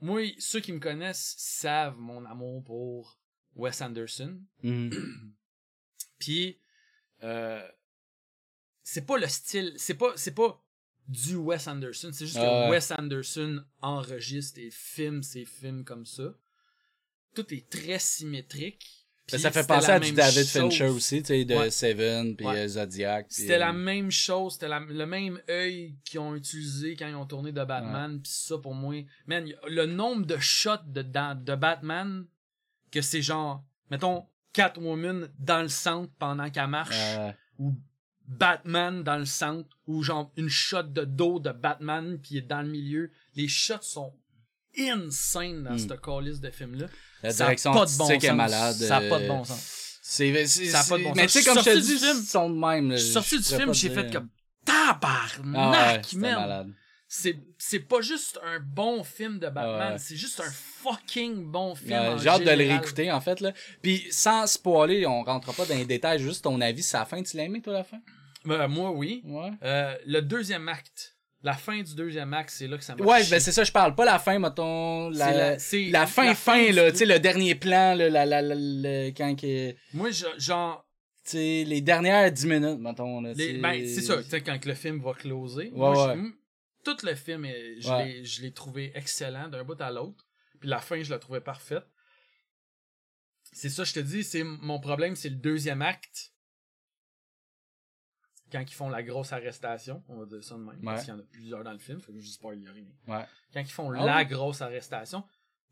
Moi, 0.00 0.22
ceux 0.38 0.60
qui 0.60 0.72
me 0.72 0.80
connaissent 0.80 1.34
savent 1.38 1.98
mon 1.98 2.24
amour 2.24 2.64
pour 2.64 3.18
Wes 3.54 3.80
Anderson. 3.80 4.40
Mhm. 4.62 5.34
Puis, 6.18 6.58
euh, 7.22 7.66
c'est 8.82 9.06
pas 9.06 9.18
le 9.18 9.28
style, 9.28 9.72
c'est 9.76 9.94
pas, 9.94 10.12
c'est 10.16 10.34
pas 10.34 10.63
du 11.08 11.36
Wes 11.36 11.66
Anderson, 11.68 12.10
c'est 12.12 12.26
juste 12.26 12.38
Ah 12.38 12.44
que 12.44 12.64
ouais. 12.64 12.70
Wes 12.70 12.92
Anderson 12.98 13.64
enregistre 13.82 14.58
et 14.60 14.70
filme 14.70 15.22
ses 15.22 15.44
films 15.44 15.84
comme 15.84 16.06
ça. 16.06 16.34
Tout 17.34 17.52
est 17.52 17.68
très 17.68 17.98
symétrique. 17.98 18.80
Ben, 19.26 19.36
Puis 19.36 19.40
ça 19.40 19.50
fait 19.50 19.66
penser 19.66 19.88
la 19.88 19.94
à 19.94 20.00
du 20.00 20.06
même 20.08 20.14
David 20.16 20.44
chose. 20.46 20.50
Fincher 20.50 20.86
aussi, 20.88 21.22
tu 21.22 21.28
sais, 21.28 21.44
de 21.46 21.54
Ouais. 21.54 21.70
Seven, 21.70 22.36
puis 22.36 22.46
Ouais. 22.46 22.58
euh, 22.64 22.68
Zodiac. 22.68 23.26
puis, 23.28 23.36
C'était 23.36 23.54
euh, 23.54 23.58
la 23.58 23.72
même 23.72 24.10
chose, 24.10 24.52
c'était 24.54 24.68
le 24.68 25.06
même 25.06 25.40
œil 25.48 25.96
qu'ils 26.04 26.20
ont 26.20 26.34
utilisé 26.34 26.94
quand 26.94 27.08
ils 27.08 27.14
ont 27.14 27.24
tourné 27.26 27.50
de 27.50 27.64
Batman, 27.64 28.20
pis 28.20 28.30
ça 28.30 28.58
pour 28.58 28.74
moi, 28.74 29.02
man, 29.26 29.50
le 29.68 29.86
nombre 29.86 30.26
de 30.26 30.36
shots 30.38 30.84
de, 30.86 31.00
de 31.02 31.54
Batman 31.54 32.26
que 32.90 33.00
c'est 33.00 33.22
genre, 33.22 33.64
mettons, 33.90 34.26
Catwoman 34.52 35.28
dans 35.38 35.62
le 35.62 35.68
centre 35.68 36.12
pendant 36.18 36.48
qu'elle 36.50 36.68
marche, 36.68 36.94
euh, 37.00 37.32
ou 37.58 37.74
Batman 38.26 39.02
dans 39.02 39.18
le 39.18 39.24
centre, 39.26 39.68
ou 39.86 40.02
genre 40.02 40.32
une 40.36 40.48
shot 40.48 40.82
de 40.84 41.04
dos 41.04 41.38
de 41.40 41.50
Batman 41.52 42.18
puis 42.22 42.36
il 42.36 42.38
est 42.38 42.42
dans 42.42 42.62
le 42.62 42.68
milieu, 42.68 43.10
les 43.34 43.48
shots 43.48 43.82
sont 43.82 44.14
insane 44.78 45.62
dans 45.64 45.72
Hmm. 45.74 45.78
cette 45.78 46.00
calice 46.00 46.40
de 46.40 46.50
film-là. 46.50 46.86
la 47.22 47.30
Ça 47.30 47.44
a 47.44 47.46
direction 47.48 47.72
pas 47.72 47.86
de 47.86 47.96
bon 47.96 48.10
est 48.10 48.20
sens. 48.20 48.36
malade. 48.36 48.74
Ça 48.74 48.96
a 48.96 49.00
pas 49.02 49.18
de 49.18 49.24
euh, 49.24 49.28
bon 49.28 49.44
sens. 49.44 49.98
C'est, 50.02 50.46
Ça 50.46 50.80
a 50.80 50.84
pas 50.84 50.98
de 50.98 51.04
bon 51.04 51.12
mais 51.14 51.28
sens. 51.28 51.32
tu 51.32 51.38
sais, 51.42 51.44
comme 51.44 51.58
je 51.58 51.70
te 51.70 51.78
dis, 51.78 51.98
film. 51.98 52.22
sont 52.22 52.50
de 52.50 52.58
même. 52.58 52.90
là. 52.90 52.96
Je 52.96 53.02
suis 53.02 53.12
sorti 53.12 53.38
du 53.38 53.44
film, 53.44 53.72
j'ai 53.74 53.90
fait 53.90 54.12
comme 54.12 54.28
Ah 54.68 54.98
ouais, 55.00 55.00
tabarnak, 55.00 56.12
malade. 56.14 56.72
c'est 57.08 57.38
c'est 57.58 57.78
pas 57.80 58.00
juste 58.00 58.38
un 58.44 58.58
bon 58.60 59.04
film 59.04 59.38
de 59.38 59.48
Batman, 59.48 59.92
Ouais. 59.92 59.98
c'est 59.98 60.16
juste 60.16 60.40
un 60.40 60.50
fucking 60.50 61.50
bon 61.50 61.74
film. 61.74 61.90
Ouais, 61.92 62.16
j'ai 62.20 62.28
hâte 62.28 62.40
de 62.44 62.50
le 62.50 62.56
réécouter, 62.56 63.10
en 63.12 63.20
fait, 63.20 63.40
là. 63.40 63.52
Puis, 63.82 64.06
sans 64.10 64.46
spoiler, 64.46 65.06
on 65.06 65.22
rentrera 65.22 65.52
pas 65.54 65.64
dans 65.66 65.76
les 65.76 65.86
détails, 65.86 66.18
juste 66.20 66.44
ton 66.44 66.60
avis, 66.60 66.82
c'est 66.82 66.98
la 66.98 67.04
fin, 67.06 67.22
tu 67.22 67.36
l'as 67.36 67.44
aimé, 67.44 67.62
toi, 67.62 67.72
la 67.72 67.84
fin? 67.84 68.00
Ben, 68.44 68.68
moi, 68.68 68.90
oui. 68.92 69.22
Ouais. 69.24 69.50
Euh, 69.62 69.96
le 70.06 70.20
deuxième 70.20 70.68
acte, 70.68 71.16
la 71.42 71.54
fin 71.54 71.82
du 71.82 71.94
deuxième 71.94 72.32
acte, 72.34 72.50
c'est 72.50 72.66
là 72.66 72.76
que 72.78 72.84
ça 72.84 72.94
m'a 72.94 73.04
Ouais, 73.04 73.22
ben 73.30 73.40
c'est 73.40 73.52
ça, 73.52 73.64
je 73.64 73.72
parle. 73.72 73.94
Pas 73.94 74.04
la 74.04 74.18
fin, 74.18 74.38
mettons, 74.38 75.08
la, 75.10 75.30
la, 75.32 75.50
la- 75.52 75.58
fin, 75.58 75.90
la 75.90 76.06
fin, 76.06 76.34
fin 76.34 76.72
là, 76.72 76.90
tu 76.90 76.98
sais, 76.98 77.06
le 77.06 77.18
dernier 77.18 77.54
plan, 77.54 77.94
là, 77.94 78.08
la, 78.08 78.24
la, 78.26 78.42
le- 78.42 79.08
quand 79.10 79.34
que, 79.34 79.70
tu 79.72 79.76
Moi, 79.94 80.10
je- 80.10 80.26
genre, 80.38 80.86
sais, 81.24 81.64
les 81.66 81.80
dernières 81.80 82.30
10 82.32 82.46
minutes, 82.46 82.78
mettons, 82.80 83.20
là, 83.20 83.32
les- 83.34 83.54
tu 83.54 83.60
ben, 83.60 83.86
c'est 83.86 84.00
ça, 84.02 84.22
tu 84.22 84.28
sais, 84.30 84.40
quand 84.42 84.58
que 84.58 84.68
le 84.68 84.74
film 84.74 85.00
va 85.02 85.12
closer. 85.14 85.64
Ouais, 85.64 85.70
moi, 85.72 86.14
ouais. 86.14 86.22
tout 86.84 86.96
le 87.02 87.14
film, 87.14 87.46
je 87.78 87.88
Ouais. 87.88 88.04
l'ai- 88.04 88.24
je 88.24 88.42
l'ai 88.42 88.52
trouvé 88.52 88.92
excellent 88.94 89.48
d'un 89.48 89.64
bout 89.64 89.80
à 89.80 89.90
l'autre. 89.90 90.26
Puis 90.60 90.68
la 90.68 90.78
fin, 90.80 91.02
je 91.02 91.10
la 91.10 91.18
trouvais 91.18 91.40
parfaite. 91.42 91.84
C'est 93.52 93.68
ça, 93.68 93.84
je 93.84 93.92
te 93.92 94.00
dis, 94.00 94.24
c'est 94.24 94.42
mon 94.44 94.80
problème, 94.80 95.14
c'est 95.14 95.28
le 95.28 95.36
deuxième 95.36 95.82
acte. 95.82 96.32
Quand 98.54 98.60
ils 98.60 98.74
font 98.74 98.88
la 98.88 99.02
grosse 99.02 99.32
arrestation, 99.32 100.00
on 100.08 100.16
va 100.16 100.26
dire 100.26 100.44
ça 100.44 100.54
de 100.54 100.60
même, 100.60 100.80
parce 100.80 101.02
qu'il 101.02 101.12
y 101.12 101.16
en 101.16 101.18
a 101.18 101.24
plusieurs 101.24 101.64
dans 101.64 101.72
le 101.72 101.80
film, 101.80 102.00
fait 102.00 102.12
que 102.12 102.20
je 102.20 102.30
spoil 102.30 102.62
y 102.62 102.68
a 102.68 102.70
rien. 102.70 102.84
Ouais. 103.08 103.26
Quand 103.52 103.58
ils 103.58 103.66
font 103.66 103.90
Ah 103.90 104.06
la 104.06 104.24
grosse 104.24 104.62
arrestation, 104.62 105.24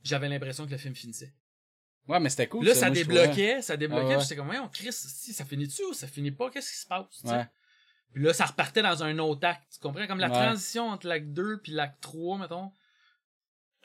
j'avais 0.03 0.29
l'impression 0.29 0.67
que 0.67 0.73
le 0.73 0.79
film 0.79 0.97
finissait. 0.97 1.33
Ouais, 2.09 2.19
mais 2.19 2.29
c'était 2.29 2.49
cool. 2.49 2.67
là, 2.67 2.75
ça 2.75 2.87
moi, 2.87 2.95
débloquait, 2.97 3.63
ça 3.63 3.77
débloquait, 3.77 4.17
Ah 4.17 4.19
j'étais 4.19 4.35
comme, 4.35 4.51
on 4.51 4.69
Chris, 4.69 4.93
si, 4.93 5.33
ça 5.33 5.45
finit-tu 5.45 5.85
ou 5.85 5.95
ça 5.95 6.09
finit 6.09 6.33
pas, 6.33 6.51
qu'est-ce 6.51 6.73
qui 6.73 6.79
se 6.79 6.87
passe? 6.89 7.23
Ouais. 7.23 7.47
Puis 8.13 8.25
là, 8.25 8.35
ça 8.35 8.47
repartait 8.47 8.83
dans 8.83 9.05
un 9.05 9.17
autre 9.21 9.47
acte. 9.47 9.63
Tu 9.73 9.79
comprends? 9.79 10.09
Comme 10.09 10.19
la 10.19 10.31
transition 10.31 10.89
entre 10.89 11.07
l'acte 11.07 11.29
2 11.29 11.59
puis 11.59 11.71
l'acte 11.71 12.03
3, 12.03 12.39
mettons. 12.39 12.73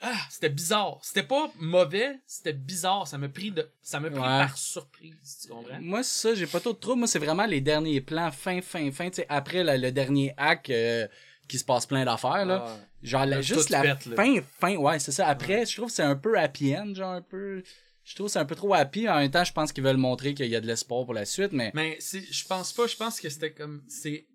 Ah, 0.00 0.14
c'était 0.30 0.48
bizarre. 0.48 0.98
C'était 1.02 1.22
pas 1.22 1.50
mauvais, 1.58 2.18
c'était 2.26 2.52
bizarre. 2.52 3.06
Ça 3.08 3.18
m'a 3.18 3.28
pris 3.28 3.50
de, 3.50 3.68
ça 3.82 4.00
m'a 4.00 4.10
pris 4.10 4.18
Ouais. 4.20 4.24
par 4.26 4.56
surprise, 4.56 5.38
tu 5.42 5.48
comprends? 5.48 5.80
Moi, 5.80 6.02
ça, 6.02 6.34
j'ai 6.34 6.46
pas 6.46 6.60
trop 6.60 6.72
de 6.72 6.78
trouble. 6.78 6.98
Moi, 7.00 7.08
c'est 7.08 7.18
vraiment 7.18 7.46
les 7.46 7.60
derniers 7.60 8.00
plans, 8.00 8.30
fin, 8.30 8.60
fin, 8.60 8.90
fin. 8.92 9.08
Tu 9.10 9.16
sais, 9.16 9.26
après 9.28 9.64
le 9.78 9.90
dernier 9.90 10.34
hack 10.36 10.70
euh, 10.70 11.06
qui 11.48 11.58
se 11.58 11.64
passe 11.64 11.86
plein 11.86 12.04
d'affaires, 12.04 12.44
là. 12.46 12.64
Ah, 12.66 12.76
Genre, 13.02 13.26
Là, 13.26 13.40
juste 13.40 13.70
la 13.70 13.82
pète, 13.82 14.06
là. 14.06 14.16
fin, 14.16 14.40
fin, 14.58 14.76
ouais, 14.76 14.98
c'est 14.98 15.12
ça. 15.12 15.28
Après, 15.28 15.64
je 15.64 15.76
trouve 15.76 15.86
que 15.88 15.94
c'est 15.94 16.02
un 16.02 16.16
peu 16.16 16.36
happy 16.38 16.76
end, 16.76 16.94
genre 16.94 17.12
un 17.12 17.22
peu. 17.22 17.62
Je 18.02 18.14
trouve 18.16 18.26
que 18.26 18.32
c'est 18.32 18.38
un 18.40 18.44
peu 18.44 18.56
trop 18.56 18.74
happy. 18.74 19.08
En 19.08 19.16
même 19.18 19.30
temps, 19.30 19.44
je 19.44 19.52
pense 19.52 19.70
qu'ils 19.72 19.84
veulent 19.84 19.96
montrer 19.98 20.34
qu'il 20.34 20.46
y 20.46 20.56
a 20.56 20.60
de 20.60 20.66
l'espoir 20.66 21.04
pour 21.04 21.14
la 21.14 21.24
suite, 21.24 21.52
mais. 21.52 21.70
Mais 21.74 21.98
je 22.00 22.44
pense 22.46 22.72
pas, 22.72 22.86
je 22.88 22.96
pense 22.96 23.20
que 23.20 23.28
c'était 23.28 23.52
comme, 23.52 23.82
c'est 23.88 24.26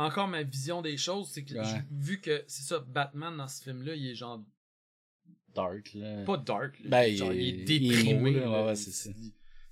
encore 0.00 0.28
ma 0.28 0.42
vision 0.42 0.82
des 0.82 0.96
choses, 0.96 1.28
c'est 1.30 1.44
que 1.44 1.54
Ouais. 1.54 1.82
vu 1.90 2.20
que 2.20 2.44
c'est 2.46 2.62
ça, 2.62 2.78
Batman 2.80 3.36
dans 3.36 3.48
ce 3.48 3.62
film-là, 3.62 3.94
il 3.94 4.08
est 4.08 4.14
genre 4.14 4.42
Dark, 5.54 5.92
là. 5.94 6.22
pas 6.24 6.36
dark, 6.36 6.78
là. 6.80 6.90
Ben, 6.90 7.16
genre, 7.16 7.32
il, 7.32 7.40
il- 7.42 7.60
est 7.60 7.64
déprimé. 7.64 8.38
Ouais, 8.38 8.64
ouais, 8.66 8.76
c'est 8.76 8.92
ça. 8.92 9.10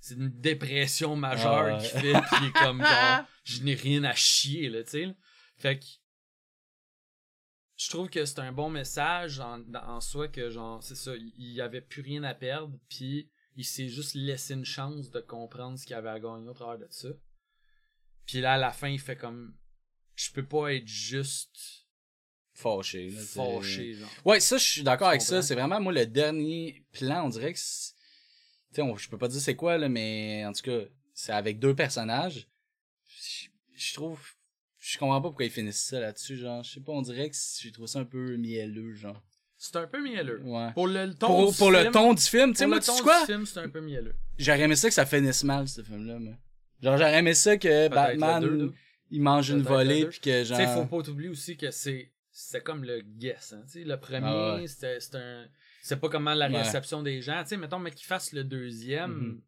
C'est 0.01 0.15
une 0.15 0.29
dépression 0.29 1.15
majeure 1.15 1.75
Ah, 1.75 1.79
qu'il 1.79 1.89
fait, 1.99 2.11
il 2.41 2.47
est 2.47 2.51
comme 2.51 2.81
genre, 2.83 3.25
je 3.45 3.63
n'ai 3.63 3.75
rien 3.75 4.03
à 4.03 4.13
chier, 4.13 4.69
là, 4.69 4.83
tu 4.83 4.89
sais. 4.91 5.15
Fait 5.57 5.79
que, 5.79 5.85
je 7.77 7.89
trouve 7.89 8.09
que 8.09 8.25
c'est 8.25 8.39
un 8.39 8.51
bon 8.51 8.69
message 8.69 9.39
en, 9.39 9.63
en 9.73 10.01
soi 10.01 10.27
que 10.27 10.49
genre, 10.49 10.83
c'est 10.83 10.95
ça, 10.95 11.15
il, 11.15 11.31
il 11.37 11.61
avait 11.61 11.81
plus 11.81 12.01
rien 12.01 12.23
à 12.23 12.33
perdre, 12.33 12.77
puis 12.89 13.29
il 13.55 13.63
s'est 13.65 13.87
juste 13.89 14.15
laissé 14.15 14.53
une 14.53 14.65
chance 14.65 15.11
de 15.11 15.19
comprendre 15.21 15.77
ce 15.79 15.85
qu'il 15.85 15.95
avait 15.95 16.09
à 16.09 16.19
gagner 16.19 16.49
au 16.49 16.53
travers 16.53 16.77
de 16.79 16.87
ça. 16.91 17.09
Puis 18.25 18.41
là, 18.41 18.53
à 18.53 18.57
la 18.57 18.71
fin, 18.71 18.89
il 18.89 18.99
fait 18.99 19.15
comme, 19.15 19.55
je 20.19 20.31
peux 20.31 20.45
pas 20.45 20.73
être 20.73 20.87
juste 20.87 21.85
Fâché, 22.53 23.09
là. 23.09 23.21
fâché, 23.21 23.93
genre. 23.93 24.09
Ouais, 24.25 24.39
ça, 24.41 24.57
je 24.57 24.63
suis 24.65 24.83
d'accord 24.83 25.07
avec 25.07 25.21
ça. 25.21 25.41
C'est 25.41 25.55
vraiment, 25.55 25.79
moi, 25.79 25.93
le 25.93 26.05
dernier 26.05 26.83
plan, 26.91 27.25
on 27.25 27.29
dirait 27.29 27.53
que 27.53 27.59
Tu 27.59 27.63
sais, 28.73 28.83
je 28.97 29.09
peux 29.09 29.17
pas 29.17 29.29
dire 29.29 29.39
c'est 29.39 29.55
quoi, 29.55 29.77
là, 29.77 29.87
mais 29.87 30.43
en 30.45 30.51
tout 30.51 30.63
cas, 30.63 30.79
c'est 31.13 31.31
avec 31.31 31.59
deux 31.59 31.73
personnages. 31.73 32.49
Je, 33.75 33.93
trouve... 33.93 34.19
Je 34.77 34.97
comprends 34.97 35.21
pas 35.21 35.29
pourquoi 35.29 35.45
ils 35.45 35.51
finissent 35.51 35.85
ça 35.85 35.99
là-dessus, 36.01 36.35
genre. 36.37 36.61
Je 36.63 36.71
sais 36.73 36.79
pas, 36.81 36.91
on 36.91 37.01
dirait 37.01 37.29
que 37.29 37.35
j'ai 37.61 37.71
trouvé 37.71 37.87
ça 37.87 37.99
un 37.99 38.05
peu 38.05 38.35
mielleux, 38.35 38.93
genre. 38.93 39.21
C'est 39.57 39.75
un 39.77 39.87
peu 39.87 40.01
mielleux. 40.03 40.41
Ouais. 40.43 40.71
Pour 40.73 40.87
le 40.87 41.13
ton 41.13 41.27
Pour, 41.27 41.51
du 41.51 41.57
pour 41.57 41.71
le 41.71 41.79
film- 41.81 41.91
ton 41.93 42.13
du 42.13 42.21
film, 42.23 42.51
tu 42.51 42.57
sais, 42.59 42.63
pour 42.65 42.69
moi, 42.69 42.77
le 42.77 42.81
tu 42.81 42.87
ton 42.87 42.93
sais 42.93 42.99
du 42.99 43.03
quoi? 43.03 43.25
film, 43.25 43.45
c'est 43.45 43.59
un 43.59 43.69
peu 43.69 43.81
mielleux. 43.81 44.15
J'aurais 44.37 44.61
aimé 44.61 44.75
ça 44.75 44.87
que 44.89 44.93
ça 44.93 45.05
finisse 45.05 45.43
mal, 45.45 45.67
ce 45.67 45.81
film-là, 45.81 46.19
moi. 46.19 46.33
Genre, 46.81 46.97
j'aurais 46.97 47.19
aimé 47.19 47.33
ça 47.33 47.57
que 47.57 47.87
Batman, 47.87 48.43
le. 48.43 48.73
Il 49.11 49.21
mange 49.21 49.49
une 49.49 49.61
volée, 49.61 50.05
puis 50.05 50.19
que 50.19 50.41
Tu 50.41 50.47
genre... 50.47 50.57
sais, 50.57 50.67
faut 50.67 50.85
pas 50.85 51.01
t'oublier 51.03 51.29
aussi 51.29 51.57
que 51.57 51.71
c'est 51.71 52.11
c'est 52.31 52.63
comme 52.63 52.83
le 52.83 53.01
guess. 53.01 53.53
Hein. 53.53 53.63
Tu 53.65 53.79
sais, 53.79 53.83
le 53.83 53.97
premier, 53.99 54.19
Ah 54.23 54.55
ouais. 54.55 54.67
c'était 54.67 54.99
c'est 54.99 55.15
un. 55.15 55.47
C'est 55.81 55.99
pas 55.99 56.09
comment 56.09 56.33
la 56.33 56.49
Ouais. 56.49 56.57
réception 56.61 57.01
des 57.03 57.21
gens. 57.21 57.41
Tu 57.43 57.49
sais, 57.49 57.57
mettons, 57.57 57.79
mais 57.79 57.91
qu'il 57.91 58.05
fasse 58.05 58.31
le 58.33 58.43
deuxième. 58.43 59.11
Mhm. 59.11 59.41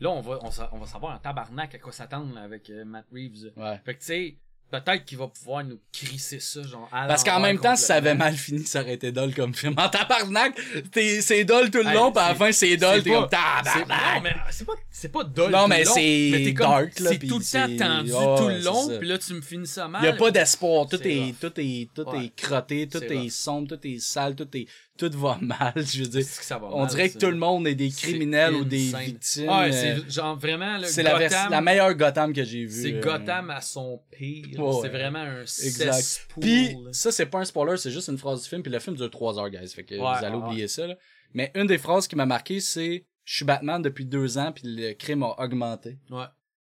Là, 0.00 0.10
on 0.10 0.20
va, 0.20 0.38
on, 0.42 0.50
on 0.72 0.78
va 0.78 0.86
savoir 0.86 1.14
un 1.14 1.18
tabarnak 1.18 1.74
à 1.74 1.78
quoi 1.78 1.92
s'attendre 1.92 2.34
là, 2.34 2.40
avec 2.42 2.70
euh, 2.70 2.84
Matt 2.84 3.06
Reeves. 3.12 3.52
Ouais. 3.56 3.78
Fait 3.84 3.94
que 3.94 4.00
tu 4.00 4.06
sais, 4.06 4.38
peut-être 4.70 5.04
qu'il 5.04 5.18
va 5.18 5.26
pouvoir 5.28 5.64
nous 5.64 5.78
crisser 5.92 6.40
ça, 6.40 6.62
genre. 6.62 6.88
à 6.92 7.06
Parce 7.06 7.24
qu'en 7.24 7.40
même 7.40 7.58
temps, 7.58 7.76
si 7.76 7.84
ça 7.84 7.96
avait 7.96 8.14
mal 8.14 8.34
fini, 8.36 8.64
ça 8.64 8.80
aurait 8.82 8.94
été 8.94 9.12
dole 9.12 9.34
comme 9.34 9.54
film. 9.54 9.74
En 9.76 9.88
tabarnak, 9.88 10.54
t'es- 10.92 11.20
c'est 11.20 11.44
dole 11.44 11.70
tout 11.70 11.78
le 11.82 11.92
long, 11.92 12.12
puis 12.12 12.22
à 12.22 12.28
la 12.30 12.34
fin, 12.34 12.52
c'est 12.52 12.78
c'est 12.78 13.02
t'es 13.02 13.10
comme 13.10 13.28
tabarnak. 13.28 13.88
Non, 13.88 14.20
mais 14.22 14.34
c'est 14.50 14.64
pas, 14.66 14.72
c'est 14.90 15.08
pas 15.12 15.24
dull 15.24 15.50
Non, 15.50 15.62
tout 15.62 15.68
mais 15.68 15.84
c'est 15.84 16.52
dark, 16.52 16.98
là, 17.00 17.10
C'est 17.10 17.18
tout 17.18 17.38
le 17.38 17.44
temps 17.78 17.84
tendu 17.86 18.10
tout 18.10 18.48
le 18.48 18.62
long, 18.62 18.98
puis 18.98 19.08
là, 19.08 19.18
tu 19.18 19.34
me 19.34 19.40
finis 19.40 19.66
ça 19.66 19.88
mal. 19.88 20.02
Il 20.02 20.06
y 20.06 20.08
a 20.08 20.12
pas 20.14 20.30
d'espoir, 20.30 20.86
tout 20.88 21.00
est, 21.02 21.34
tout 21.40 21.52
est, 21.58 21.88
tout 21.94 22.06
est 22.14 22.34
crotté, 22.36 22.88
tout 22.88 23.02
est 23.02 23.28
sombre, 23.28 23.68
tout 23.76 23.86
est 23.86 23.98
sale, 23.98 24.34
tout 24.36 24.48
est, 24.56 24.66
tout 25.08 25.18
va 25.18 25.38
mal, 25.42 25.72
je 25.76 26.02
veux 26.02 26.08
dire. 26.08 26.24
Ça 26.24 26.58
va 26.58 26.68
On 26.72 26.80
mal, 26.80 26.88
dirait 26.88 27.10
que 27.10 27.18
tout 27.18 27.30
le 27.30 27.36
monde 27.36 27.66
est 27.66 27.74
des 27.74 27.90
criminels 27.90 28.54
ou 28.54 28.64
des 28.64 28.88
insane. 28.88 29.04
victimes. 29.04 29.48
Ouais, 29.48 29.68
euh, 29.68 29.72
c'est 29.72 30.10
genre 30.10 30.36
vraiment 30.36 30.76
le 30.78 30.84
c'est 30.84 31.02
la, 31.02 31.18
la 31.48 31.60
meilleure 31.60 31.94
Gotham 31.94 32.32
que 32.32 32.44
j'ai 32.44 32.64
vue. 32.66 32.82
C'est 32.82 32.94
euh. 32.94 33.00
Gotham 33.00 33.50
à 33.50 33.60
son 33.60 34.00
pire. 34.10 34.58
Ouais, 34.60 34.78
c'est 34.82 34.88
vraiment 34.88 35.18
un 35.20 35.40
Exact. 35.42 35.92
cesspool. 35.92 36.40
Puis, 36.42 36.76
ça, 36.92 37.10
c'est 37.12 37.26
pas 37.26 37.38
un 37.38 37.44
spoiler, 37.44 37.76
c'est 37.76 37.90
juste 37.90 38.08
une 38.08 38.18
phrase 38.18 38.42
du 38.42 38.48
film, 38.48 38.62
puis 38.62 38.70
le 38.72 38.78
film 38.78 38.96
dure 38.96 39.10
3 39.10 39.38
heures, 39.38 39.50
guys. 39.50 39.68
Fait 39.68 39.84
que 39.84 39.94
Ouais, 39.94 40.00
vous 40.00 40.24
allez 40.24 40.36
oublier 40.36 40.68
ça, 40.68 40.86
là. 40.86 40.94
Mais 41.34 41.50
une 41.54 41.66
des 41.66 41.78
phrases 41.78 42.06
qui 42.08 42.16
m'a 42.16 42.26
marqué, 42.26 42.60
c'est 42.60 43.04
Je 43.24 43.36
suis 43.36 43.44
Batman 43.44 43.80
depuis 43.80 44.04
deux 44.04 44.38
ans, 44.38 44.50
puis 44.52 44.62
le 44.66 44.92
crime 44.94 45.22
a 45.22 45.34
augmenté. 45.40 45.98
Ouais. 46.10 46.24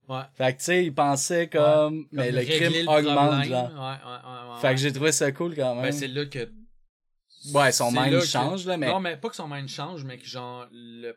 Ouais. 0.08 0.22
Fait 0.36 0.52
que, 0.52 0.58
tu 0.58 0.64
sais, 0.64 0.84
il 0.84 0.92
pensait 0.94 1.48
comme. 1.48 2.06
mais 2.12 2.26
Comme 2.30 2.36
le 2.40 2.44
crime 2.44 2.72
le 2.72 2.88
augmente, 2.88 3.16
problème. 3.28 3.44
genre. 3.44 3.70
Ouais, 3.72 3.78
ouais, 3.78 4.50
ouais, 4.50 4.52
ouais, 4.54 4.60
Fait 4.60 4.66
ouais. 4.68 4.74
que 4.74 4.80
j'ai 4.80 4.92
trouvé 4.92 5.12
ça 5.12 5.32
cool 5.32 5.54
quand 5.54 5.74
même. 5.76 5.84
Ben, 5.84 5.92
c'est 5.92 6.08
là 6.08 6.26
que. 6.26 6.48
Ouais, 7.54 7.72
son 7.72 7.90
mind 7.90 8.12
là 8.12 8.20
que- 8.20 8.26
change, 8.26 8.66
là, 8.66 8.76
mais. 8.76 8.86
Non, 8.88 9.00
mais 9.00 9.16
pas 9.16 9.28
que 9.28 9.36
son 9.36 9.48
mind 9.48 9.68
change, 9.68 10.04
mais 10.04 10.18
que 10.18 10.26
genre, 10.26 10.66
le. 10.72 11.16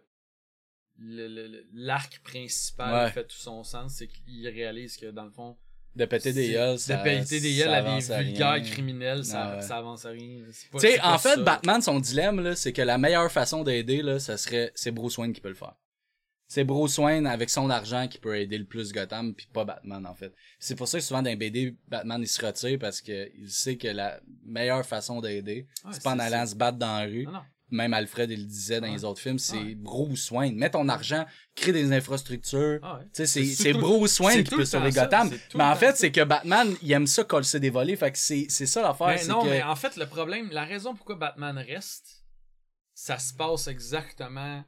le- 0.97 1.27
le- 1.27 1.47
le- 1.47 1.65
L'arc 1.73 2.19
principal 2.23 2.93
Ouais. 3.05 3.11
fait 3.11 3.23
tout 3.25 3.35
son 3.35 3.63
sens, 3.63 3.95
c'est 3.97 4.07
qu'il 4.07 4.47
réalise 4.47 4.95
que 4.97 5.07
dans 5.11 5.25
le 5.25 5.31
fond, 5.31 5.57
de 5.95 6.05
péter 6.05 6.33
des 6.33 6.51
gueules, 6.51 6.79
ça. 6.79 6.97
de 6.97 7.03
péter 7.03 7.39
des 7.39 7.55
gueules 7.57 7.73
à 7.73 7.81
des 7.81 7.99
vulgaires 8.23 8.51
rien. 8.53 8.63
criminels, 8.63 9.23
ça, 9.25 9.43
Ah 9.43 9.55
ouais. 9.57 9.61
ça 9.61 9.77
avance 9.77 10.05
à 10.05 10.09
rien. 10.09 10.41
Tu 10.71 10.79
sais, 10.79 10.99
en 11.01 11.17
fait, 11.17 11.35
ça. 11.35 11.41
Batman, 11.41 11.81
son 11.81 11.99
dilemme, 11.99 12.41
là, 12.41 12.55
c'est 12.55 12.73
que 12.73 12.81
la 12.81 12.97
meilleure 12.97 13.31
façon 13.31 13.63
d'aider, 13.63 14.01
là, 14.01 14.19
ça 14.19 14.37
serait, 14.37 14.71
c'est 14.75 14.91
Bruce 14.91 15.17
Wayne 15.17 15.31
qui 15.33 15.41
peut 15.41 15.49
le 15.49 15.55
faire. 15.55 15.75
C'est 16.47 16.63
Bruce 16.63 16.97
Wayne, 16.99 17.25
avec 17.25 17.49
son 17.49 17.69
argent, 17.69 18.07
qui 18.07 18.19
peut 18.19 18.37
aider 18.39 18.57
le 18.57 18.65
plus 18.65 18.91
Gotham, 18.93 19.33
puis 19.33 19.47
pas 19.51 19.65
Batman, 19.65 20.05
en 20.05 20.13
fait. 20.13 20.33
C'est 20.59 20.75
pour 20.75 20.87
ça 20.87 20.99
que 20.99 21.03
souvent, 21.03 21.23
dans 21.23 21.29
les 21.29 21.35
BD, 21.35 21.75
Batman, 21.87 22.21
il 22.21 22.27
se 22.27 22.45
retire 22.45 22.77
parce 22.79 23.01
que 23.01 23.31
il 23.35 23.49
sait 23.49 23.77
que 23.77 23.87
la 23.87 24.19
meilleure 24.45 24.85
façon 24.85 25.21
d'aider, 25.21 25.67
Ouais, 25.83 25.91
c'est 25.93 26.03
pas 26.03 26.13
en 26.13 26.19
allant 26.19 26.45
se 26.45 26.55
battre 26.55 26.77
dans 26.77 26.99
la 26.99 27.05
rue. 27.05 27.25
Non, 27.25 27.31
non. 27.31 27.41
Même 27.71 27.95
Alfred, 27.95 28.29
il 28.29 28.41
le 28.41 28.45
disait 28.45 28.79
dans 28.79 28.85
Ouais. 28.87 28.93
les 28.93 29.03
autres 29.03 29.19
films, 29.19 29.39
c'est 29.39 29.57
Ouais. 29.57 29.73
Bruce 29.75 30.29
Wayne. 30.29 30.55
Mets 30.55 30.69
ton 30.69 30.87
argent, 30.87 31.25
crée 31.55 31.71
des 31.71 31.91
infrastructures. 31.91 32.79
Ah 32.83 32.97
ouais. 32.99 33.05
Tu 33.05 33.09
sais, 33.13 33.25
c'est, 33.25 33.43
C'est 33.45 33.73
Bruce 33.73 34.19
Wayne 34.19 34.43
qui 34.43 34.55
peut 34.55 34.65
sauver 34.65 34.91
Gotham. 34.91 35.31
Mais 35.55 35.63
en 35.63 35.75
fait, 35.75 35.97
c'est 35.97 36.11
que 36.11 36.23
Batman, 36.23 36.75
il 36.83 36.91
aime 36.91 37.07
ça 37.07 37.23
coller 37.23 37.59
des 37.59 37.71
volets. 37.71 37.95
Fait 37.95 38.11
que 38.11 38.19
c'est, 38.19 38.45
c'est 38.49 38.67
ça 38.67 38.83
l'affaire. 38.83 39.19
Non, 39.27 39.41
que... 39.43 39.49
mais 39.49 39.63
en 39.63 39.75
fait, 39.75 39.97
le 39.97 40.05
problème, 40.05 40.49
la 40.51 40.63
raison 40.63 40.93
pourquoi 40.93 41.15
Batman 41.15 41.57
reste, 41.57 42.23
ça 42.93 43.17
se 43.17 43.33
passe 43.33 43.67
exactement 43.67 44.63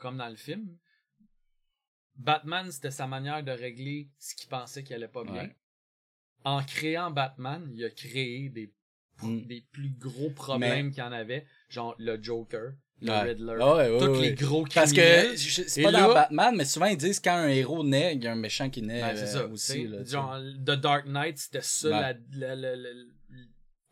comme 0.00 0.16
dans 0.16 0.28
le 0.28 0.36
film. 0.36 0.76
Batman, 2.16 2.70
c'était 2.70 2.90
sa 2.90 3.06
manière 3.06 3.42
de 3.42 3.52
régler 3.52 4.10
ce 4.18 4.34
qu'il 4.34 4.48
pensait 4.48 4.82
qu'il 4.82 4.94
allait 4.96 5.08
pas 5.08 5.24
bien. 5.24 5.34
Ouais. 5.44 5.56
En 6.44 6.62
créant 6.62 7.10
Batman, 7.10 7.70
il 7.74 7.84
a 7.84 7.90
créé 7.90 8.48
des, 8.48 8.72
Mm. 9.22 9.42
des 9.46 9.60
plus 9.72 9.90
gros 9.90 10.30
problèmes 10.30 10.90
qu'il 10.90 11.00
y 11.00 11.06
en 11.06 11.12
avait, 11.12 11.44
genre 11.68 11.94
le 11.98 12.22
Joker, 12.22 12.72
le 13.02 13.10
Ouais. 13.10 13.20
Riddler, 13.22 13.58
Ah 13.60 13.76
ouais, 13.76 13.90
ouais, 13.90 13.98
tous 13.98 14.20
les 14.20 14.32
gros 14.34 14.64
Parce 14.74 14.92
criminels. 14.92 15.32
que 15.32 15.36
je- 15.36 15.62
c'est 15.66 15.82
pas 15.82 15.90
là- 15.90 16.00
dans 16.08 16.14
Batman, 16.14 16.54
mais 16.56 16.64
souvent 16.64 16.86
ils 16.86 16.96
disent 16.96 17.20
quand 17.20 17.34
un 17.36 17.48
héros 17.48 17.84
naît, 17.84 18.14
il 18.16 18.24
y 18.24 18.26
a 18.26 18.32
un 18.32 18.36
méchant 18.36 18.70
qui 18.70 18.80
naît 18.82 19.00
Ben, 19.02 19.16
c'est 19.16 19.22
euh, 19.36 19.40
ça. 19.40 19.46
aussi. 19.46 19.86
Là, 19.86 20.04
genre, 20.04 20.38
The 20.64 20.70
Dark 20.80 21.06
Knight, 21.06 21.36
c'était 21.38 21.60
ça 21.62 21.88
la- 21.90 22.14
la- 22.32 22.54
la- 22.56 22.76
la- 22.76 23.04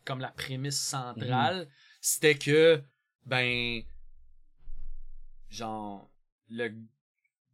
comme 0.05 0.19
la 0.19 0.29
prémisse 0.31 0.91
Mhm. 0.93 0.99
centrale. 0.99 1.67
C'était 2.01 2.35
que, 2.35 2.81
ben, 3.25 3.81
genre, 5.49 6.09
le 6.49 6.71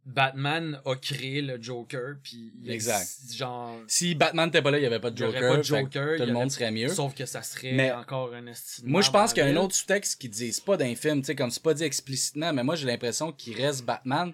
Batman 0.04 0.80
a 0.84 0.94
créé 0.94 1.42
le 1.42 1.60
Joker, 1.60 2.14
puis 2.22 2.52
il 2.62 2.70
Exact. 2.70 3.08
genre, 3.34 3.76
Si 3.88 4.14
Batman 4.14 4.46
n'était 4.46 4.62
pas 4.62 4.70
là, 4.70 4.78
il 4.78 4.82
n'y 4.82 4.86
avait 4.86 5.00
pas 5.00 5.10
de 5.10 5.16
y 5.16 5.26
Joker. 5.26 5.50
pas 5.50 5.56
de 5.56 5.62
Joker, 5.64 6.16
tout 6.16 6.22
le 6.22 6.28
y 6.28 6.32
monde 6.32 6.50
serait 6.50 6.70
mieux. 6.70 6.88
sauf 6.88 7.12
que 7.12 7.26
ça 7.26 7.42
serait 7.42 7.72
Mais- 7.72 7.90
encore 7.90 8.32
un 8.32 8.46
estime. 8.46 8.88
Moi, 8.88 9.00
je 9.02 9.10
pense 9.10 9.32
qu'il 9.32 9.42
y 9.42 9.46
a 9.46 9.50
un 9.50 9.56
autre 9.56 9.74
sous-texte 9.74 10.20
qui 10.20 10.28
disent 10.28 10.60
pas 10.60 10.76
d'un 10.76 10.94
film, 10.94 11.20
tu 11.22 11.26
sais, 11.26 11.34
comme 11.34 11.50
c'est 11.50 11.62
pas 11.62 11.74
dit 11.74 11.82
explicitement, 11.82 12.52
mais 12.52 12.62
moi, 12.62 12.76
j'ai 12.76 12.86
l'impression 12.86 13.32
qu'il 13.32 13.60
reste 13.60 13.84
Batman 13.84 14.32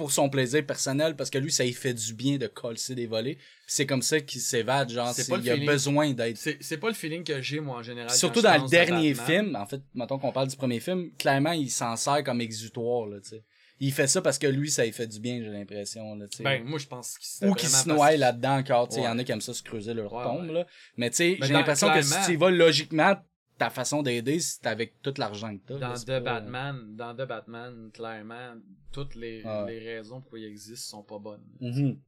pour 0.00 0.12
son 0.12 0.30
plaisir 0.30 0.64
personnel, 0.64 1.14
parce 1.14 1.28
que 1.28 1.36
lui, 1.36 1.52
ça 1.52 1.62
lui 1.62 1.74
fait 1.74 1.92
du 1.92 2.14
bien 2.14 2.38
de 2.38 2.46
coller 2.46 2.80
des 2.90 3.06
volets. 3.06 3.36
C'est 3.66 3.84
comme 3.84 4.00
ça 4.00 4.18
qu'il 4.18 4.40
s'évade, 4.40 4.90
genre, 4.90 5.12
C'est 5.12 5.28
il 5.28 5.50
a 5.50 5.56
besoin 5.58 6.12
d'être. 6.12 6.38
C'est 6.38 6.56
c'est 6.60 6.78
pas 6.78 6.88
le 6.88 6.94
feeling 6.94 7.22
que 7.22 7.42
j'ai, 7.42 7.60
moi, 7.60 7.76
en 7.76 7.82
général. 7.82 8.10
Surtout 8.10 8.40
dans 8.40 8.62
le 8.62 8.66
dernier 8.68 9.14
film, 9.14 9.54
en 9.56 9.66
fait, 9.66 9.82
mettons 9.94 10.18
qu'on 10.18 10.32
parle 10.32 10.48
du 10.48 10.56
premier 10.56 10.80
film, 10.80 11.10
clairement, 11.18 11.52
il 11.52 11.70
s'en 11.70 11.96
sert 11.96 12.24
comme 12.24 12.40
exutoire, 12.40 13.06
là, 13.06 13.18
tu 13.20 13.28
sais. 13.28 13.44
Il 13.82 13.92
fait 13.92 14.06
ça 14.06 14.20
parce 14.22 14.38
que 14.38 14.46
lui, 14.46 14.70
ça 14.70 14.84
lui 14.84 14.92
fait 14.92 15.06
du 15.06 15.20
bien, 15.20 15.40
j'ai 15.42 15.48
l'impression, 15.50 16.14
là, 16.14 16.26
tu 16.28 16.38
sais. 16.38 16.42
Ben, 16.44 16.62
moi, 16.64 16.78
je 16.78 16.86
pense 16.86 17.16
c'était 17.20 17.46
ou 17.50 17.54
qui 17.54 17.66
vraiment 17.66 17.82
se 17.82 17.88
parce 17.88 17.96
noient 17.98 18.12
que- 18.14 18.20
là-dedans 18.20 18.56
encore. 18.58 18.88
Tu 18.88 18.94
sais, 18.94 19.00
il 19.02 19.04
y 19.04 19.08
en 19.08 19.18
a 19.18 19.24
qui 19.24 19.32
aiment 19.32 19.40
ça 19.40 19.54
se 19.54 19.62
creuser 19.62 19.94
leur 19.94 20.12
Ouais, 20.12 20.22
tombe, 20.24 20.48
ouais. 20.48 20.54
là. 20.54 20.66
Mais 20.96 21.10
tu 21.10 21.16
sais, 21.16 21.36
Mais 21.40 21.46
j'ai 21.46 21.52
l'impression 21.52 21.90
que 21.92 22.00
si 22.02 22.14
tu 22.26 22.32
y 22.32 22.36
vas 22.36 22.50
logiquement, 22.50 23.14
ta 23.60 23.68
façon 23.70 24.02
d'aider, 24.02 24.40
c'est 24.40 24.66
avec 24.66 25.00
tout 25.02 25.12
l'argent 25.18 25.54
que 25.56 25.60
t'as. 25.66 25.78
dans 25.78 25.92
The 25.94 26.06
pas- 26.06 26.20
Batman, 26.20 26.96
dans 26.96 27.14
The 27.14 27.26
Batman, 27.28 27.90
clairement, 27.92 28.54
toutes 28.90 29.14
les, 29.14 29.42
Ouais. 29.44 29.66
les 29.68 29.96
raisons 29.96 30.20
pourquoi 30.20 30.38
il 30.38 30.46
existe 30.46 30.88
sont 30.88 31.02
pas 31.02 31.18
bonnes. 31.18 31.44
Mhm. 31.60 31.98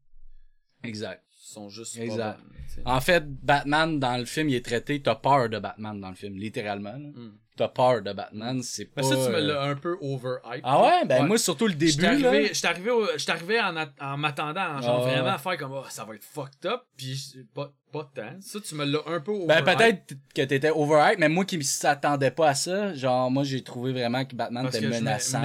Exact. 0.84 1.22
Sont 1.30 1.68
juste 1.68 1.96
Exact. 1.98 2.38
pas 2.38 2.38
bonnes. 2.38 2.86
En 2.86 3.00
fait, 3.00 3.24
Batman, 3.44 4.00
dans 4.00 4.16
le 4.16 4.24
film, 4.24 4.48
il 4.48 4.54
est 4.54 4.64
traité, 4.64 5.00
t'as 5.02 5.14
peur 5.14 5.48
de 5.50 5.58
Batman 5.58 6.00
dans 6.00 6.08
le 6.08 6.14
film, 6.16 6.36
littéralement. 6.36 6.96
Hmm. 6.98 7.32
T'as 7.54 7.68
peur 7.68 8.00
de 8.02 8.12
Batman, 8.14 8.62
c'est 8.62 8.86
pas... 8.86 9.02
Mais 9.02 9.08
ça, 9.08 9.14
tu 9.14 9.30
me 9.30 9.36
euh, 9.36 9.40
l'as 9.52 9.62
un 9.64 9.76
peu 9.76 9.98
overhype. 10.00 10.62
Ah 10.64 10.82
ouais? 10.82 11.04
Ben 11.04 11.26
moi, 11.26 11.36
surtout 11.36 11.66
le 11.66 11.74
début, 11.74 11.92
J'étais 11.92 12.02
là. 12.04 12.30
arrivé, 12.30 12.50
arrivé, 12.64 12.90
au- 12.90 13.18
j'étais 13.18 13.32
arrivé 13.32 13.60
en, 13.60 13.76
en 14.00 14.16
m'attendant, 14.16 14.80
genre 14.80 15.04
Ah 15.06 15.10
vraiment 15.10 15.28
à 15.34 15.38
faire 15.38 15.58
comme, 15.58 15.72
oh, 15.72 15.84
ça 15.90 16.06
va 16.06 16.14
être 16.14 16.24
fucked 16.24 16.64
up, 16.64 16.80
puis 16.96 17.14
je- 17.14 17.42
pas, 17.54 17.70
pas 17.92 18.10
tant. 18.14 18.40
Ça, 18.40 18.58
tu 18.60 18.74
me 18.74 18.84
l'as 18.84 19.02
un 19.06 19.20
peu 19.20 19.46
Ben, 19.46 19.62
peut-être 19.62 20.14
que 20.34 20.42
t'étais 20.42 20.70
overhype, 20.70 21.18
mais 21.18 21.28
moi 21.28 21.44
qui 21.44 21.62
s'attendais 21.62 22.30
pas 22.30 22.48
à 22.48 22.54
ça, 22.54 22.94
genre, 22.94 23.30
moi, 23.30 23.44
j'ai 23.44 23.62
trouvé 23.62 23.92
vraiment 23.92 24.24
que 24.24 24.34
Batman 24.34 24.64
parce 24.64 24.76
était 24.76 24.86
que 24.86 24.92
je 24.92 24.98
menaçant. 24.98 25.40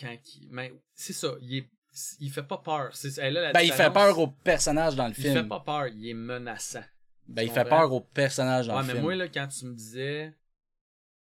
quand 0.00 0.08
il... 0.36 0.48
Mais 0.50 0.72
c'est 0.94 1.12
ça, 1.12 1.28
il 1.42 1.58
est... 1.58 1.68
Il 2.20 2.30
fait 2.30 2.44
pas 2.44 2.58
peur. 2.58 2.90
C'est 2.92 3.18
elle 3.18 3.36
a 3.38 3.42
la 3.42 3.52
Ben, 3.52 3.60
il 3.62 3.72
fait 3.72 3.92
peur 3.92 4.16
au 4.18 4.28
personnage 4.28 4.94
dans 4.94 5.06
le 5.08 5.14
Il 5.18 5.20
film. 5.22 5.34
fait 5.34 5.42
pas 5.48 5.60
peur, 5.60 5.88
il 5.88 6.08
est 6.08 6.14
menaçant. 6.14 6.84
Ben, 7.26 7.42
il 7.42 7.48
Tu 7.48 7.54
fait 7.54 7.64
peur 7.68 7.92
au 7.92 8.00
personnage 8.00 8.68
dans 8.68 8.74
ouais, 8.76 8.80
le 8.82 8.86
mais 8.86 8.92
film. 8.92 9.02
moi, 9.04 9.14
là, 9.16 9.26
quand 9.28 9.48
tu 9.48 9.66
me 9.66 9.74
disais... 9.74 10.32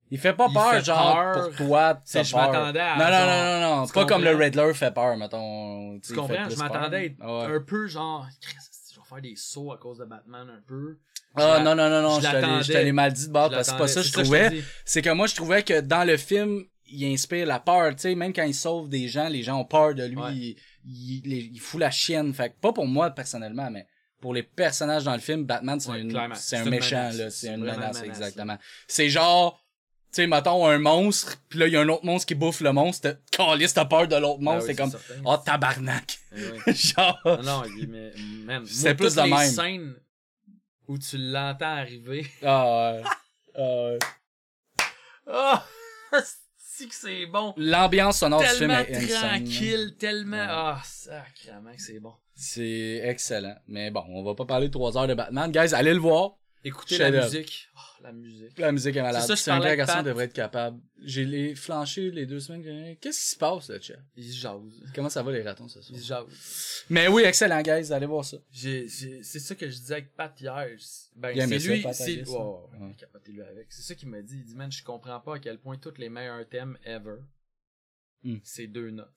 Il 0.10 0.20
fait 0.20 0.34
pas 0.34 0.46
Il 0.50 0.54
peur, 0.54 0.72
fait 0.74 0.86
genre, 0.86 1.14
peur. 1.16 1.48
pour 1.50 1.58
toi, 1.68 2.02
t'as 2.10 2.24
je 2.24 2.36
m'attendais 2.36 2.80
à, 2.80 2.96
Non, 2.98 3.06
non, 3.06 3.12
genre, 3.12 3.28
non, 3.28 3.44
non, 3.60 3.76
non. 3.78 3.82
tu 3.84 3.88
C'est 3.88 3.94
pas 3.96 4.06
comme 4.06 4.24
le? 4.24 4.36
Riddler 4.36 4.74
fait 4.74 4.94
peur, 4.94 5.18
mettons. 5.18 6.00
Tu 6.00 6.14
comprends? 6.14 6.50
Je 6.50 6.56
m'attendais 6.56 6.98
à 6.98 7.04
être 7.04 7.20
Ouais. 7.20 7.56
un 7.56 7.62
peu 7.62 7.88
genre... 7.88 8.26
Vais 9.04 9.10
faire 9.10 9.22
des 9.22 9.36
sauts 9.36 9.72
à 9.72 9.78
cause 9.78 9.98
de 10.00 10.06
Batman 10.06 10.48
un 10.50 10.62
peu. 10.68 10.98
Ah, 11.36 11.62
non, 11.64 11.76
non, 11.76 11.90
non, 11.90 12.02
non, 12.02 12.20
je 12.20 12.72
l'ai 12.74 12.92
mal 12.92 13.12
dit 13.14 13.28
de 13.28 13.32
bord, 13.34 13.50
parce 13.50 13.68
que 13.68 13.74
c'est 13.74 13.78
pas 13.80 13.88
ça 13.88 14.02
que 14.02 14.08
je 14.08 14.14
trouvais. 14.14 14.64
C'est 14.86 15.02
que 15.02 15.10
moi, 15.10 15.28
je 15.28 15.36
trouvais 15.36 15.64
que 15.64 15.82
dans 15.82 16.04
le 16.04 16.18
film, 16.18 16.64
il 16.86 17.06
inspire 17.12 17.48
la 17.48 17.60
peur, 17.60 17.92
tu 17.96 18.02
sais, 18.02 18.16
même 18.16 18.34
quand 18.34 18.44
il 18.44 18.54
sauve 18.54 18.88
des 18.88 19.08
gens, 19.08 19.28
les 19.28 19.42
gens 19.42 19.60
ont 19.60 19.66
peur 19.66 19.96
de 19.96 20.04
lui, 20.06 20.16
Ouais. 20.18 20.36
il, 20.36 20.58
il, 20.86 21.28
il- 21.28 21.52
il 21.56 21.60
fout 21.60 21.80
la 21.80 21.90
chienne. 21.90 22.34
Fait 22.34 22.50
que 22.50 22.56
pas 22.60 22.72
pour 22.72 22.86
moi, 22.86 23.10
personnellement, 23.10 23.72
mais 23.72 23.88
pour 24.22 24.34
les 24.34 24.44
personnages 24.44 25.04
dans 25.06 25.14
le 25.14 25.20
film, 25.20 25.44
Batman, 25.46 25.80
c'est 25.80 25.90
Ouais, 25.90 26.02
un 26.02 26.66
méchant. 26.66 27.10
C'est 27.30 27.48
une 27.56 27.62
menace, 27.64 28.04
exactement. 28.04 28.58
C'est 28.88 29.10
genre, 29.10 29.63
tu 30.14 30.22
sais, 30.22 30.28
mettons 30.28 30.68
un 30.68 30.78
monstre, 30.78 31.38
puis 31.50 31.58
là, 31.58 31.66
il 31.68 31.74
y 31.74 31.76
a 31.76 31.82
un 31.82 31.90
autre 31.90 32.06
monstre 32.06 32.28
qui 32.28 32.36
bouffe 32.36 32.62
le 32.62 32.72
monstre, 32.72 33.10
t'as 33.32 33.46
calisse, 33.46 33.74
t'as 33.74 33.86
peur 33.86 34.08
de 34.08 34.16
l'autre 34.16 34.38
Ah 34.42 34.44
monstre, 34.44 34.68
c'est 34.68 34.76
comme, 34.76 34.92
oh, 35.26 35.38
tabarnak. 35.38 36.20
Eh 36.36 36.74
genre, 36.76 37.20
Non, 37.26 37.42
non, 37.42 37.64
il 37.76 37.84
est, 37.84 37.88
mais, 37.88 38.12
man, 38.46 38.64
C'était 38.66 38.90
moi, 38.90 38.96
plus 38.96 39.16
de 39.16 39.22
les 39.24 39.30
même. 39.30 39.50
scènes 39.52 39.96
où 40.88 40.98
tu 41.00 41.18
l'entends 41.18 41.78
arriver. 41.78 42.28
ah, 42.44 42.92
ouais. 42.94 43.04
Ah, 43.56 43.62
ouais. 43.62 44.00
Ah! 45.26 45.66
si 46.58 46.88
que 46.88 46.94
c'est 46.96 47.26
bon! 47.26 47.56
L'ambiance 47.58 48.20
sonore 48.20 48.42
du 48.42 48.48
film 48.50 48.70
est 48.72 49.08
tranquille, 49.08 49.96
tellement. 49.98 50.46
Ah, 50.48 50.82
sacrément 50.86 51.74
que 51.74 51.82
c'est 51.82 52.00
bon. 52.00 52.14
C'est 52.36 53.02
excellent. 53.04 53.56
Mais 53.68 53.90
bon, 53.90 54.04
on 54.10 54.24
va 54.24 54.36
pas 54.36 54.46
parler 54.46 54.70
trois 54.70 54.96
heures 54.98 55.08
de 55.08 55.14
Batman. 55.16 55.52
Guys, 55.52 55.74
allez 55.74 55.94
le 55.94 56.00
voir. 56.00 56.36
Écoutez 56.64 56.98
la 56.98 57.10
musique. 57.10 57.70
Oh, 58.04 58.08
la 58.08 58.12
musique. 58.14 58.60
La 58.60 58.72
musique 58.72 58.96
est 58.96 59.02
malade. 59.02 59.36
C'est 59.36 59.50
un 59.52 59.62
avec 59.62 59.78
garçon 59.78 60.04
devrait 60.04 60.26
être 60.26 60.34
capable. 60.34 60.80
J'ai 61.02 61.26
les 61.26 61.56
flanchés 61.56 62.12
les 62.12 62.26
deux 62.26 62.40
semaines. 62.40 62.64
que- 62.64 62.94
Qu'est-ce 63.00 63.20
qui 63.24 63.30
se 63.32 63.38
passe, 63.38 63.70
là, 63.70 63.80
chat? 63.80 63.96
Il 64.16 64.26
se 64.32 64.38
jase. 64.38 64.62
Comment 64.94 65.10
ça 65.10 65.24
va, 65.24 65.32
les 65.32 65.42
ratons, 65.42 65.68
ce 65.68 65.82
soir? 65.82 65.98
Il 65.98 66.02
se 66.02 66.08
jase. 66.08 66.84
Mais 66.90 67.08
oui, 67.08 67.24
excellent, 67.24 67.62
guys. 67.62 67.92
Allez 67.94 68.06
voir 68.06 68.26
ça. 68.26 68.38
J'ai, 68.52 68.88
j'ai- 68.88 69.24
c'est 69.24 69.40
ça 69.40 69.56
que 69.56 69.70
je 69.70 69.76
disais 69.78 69.94
avec 69.94 70.16
Pat 70.16 70.40
hier. 70.40 70.54
Ben, 71.16 71.34
c'est 71.36 71.48
lui, 71.48 71.86
c'est, 71.94 72.16
guess, 72.18 72.28
ouais, 72.30 72.38
hein. 72.82 72.92
lui 73.28 73.42
avec. 73.42 73.72
C'est 73.72 73.82
ça 73.84 73.96
qu'il 73.96 74.10
m'a 74.10 74.22
dit. 74.22 74.38
Il 74.38 74.44
dit, 74.46 74.56
man, 74.56 74.72
je 74.72 74.84
comprends 74.84 75.20
pas 75.20 75.36
à 75.36 75.40
quel 75.40 75.58
point 75.60 75.78
tous 75.78 75.98
les 75.98 76.10
meilleurs 76.10 76.48
thèmes 76.48 76.78
ever, 76.86 77.18
Hmm. 78.24 78.38
c'est 78.44 78.68
deux 78.68 78.90
notes. 78.92 79.10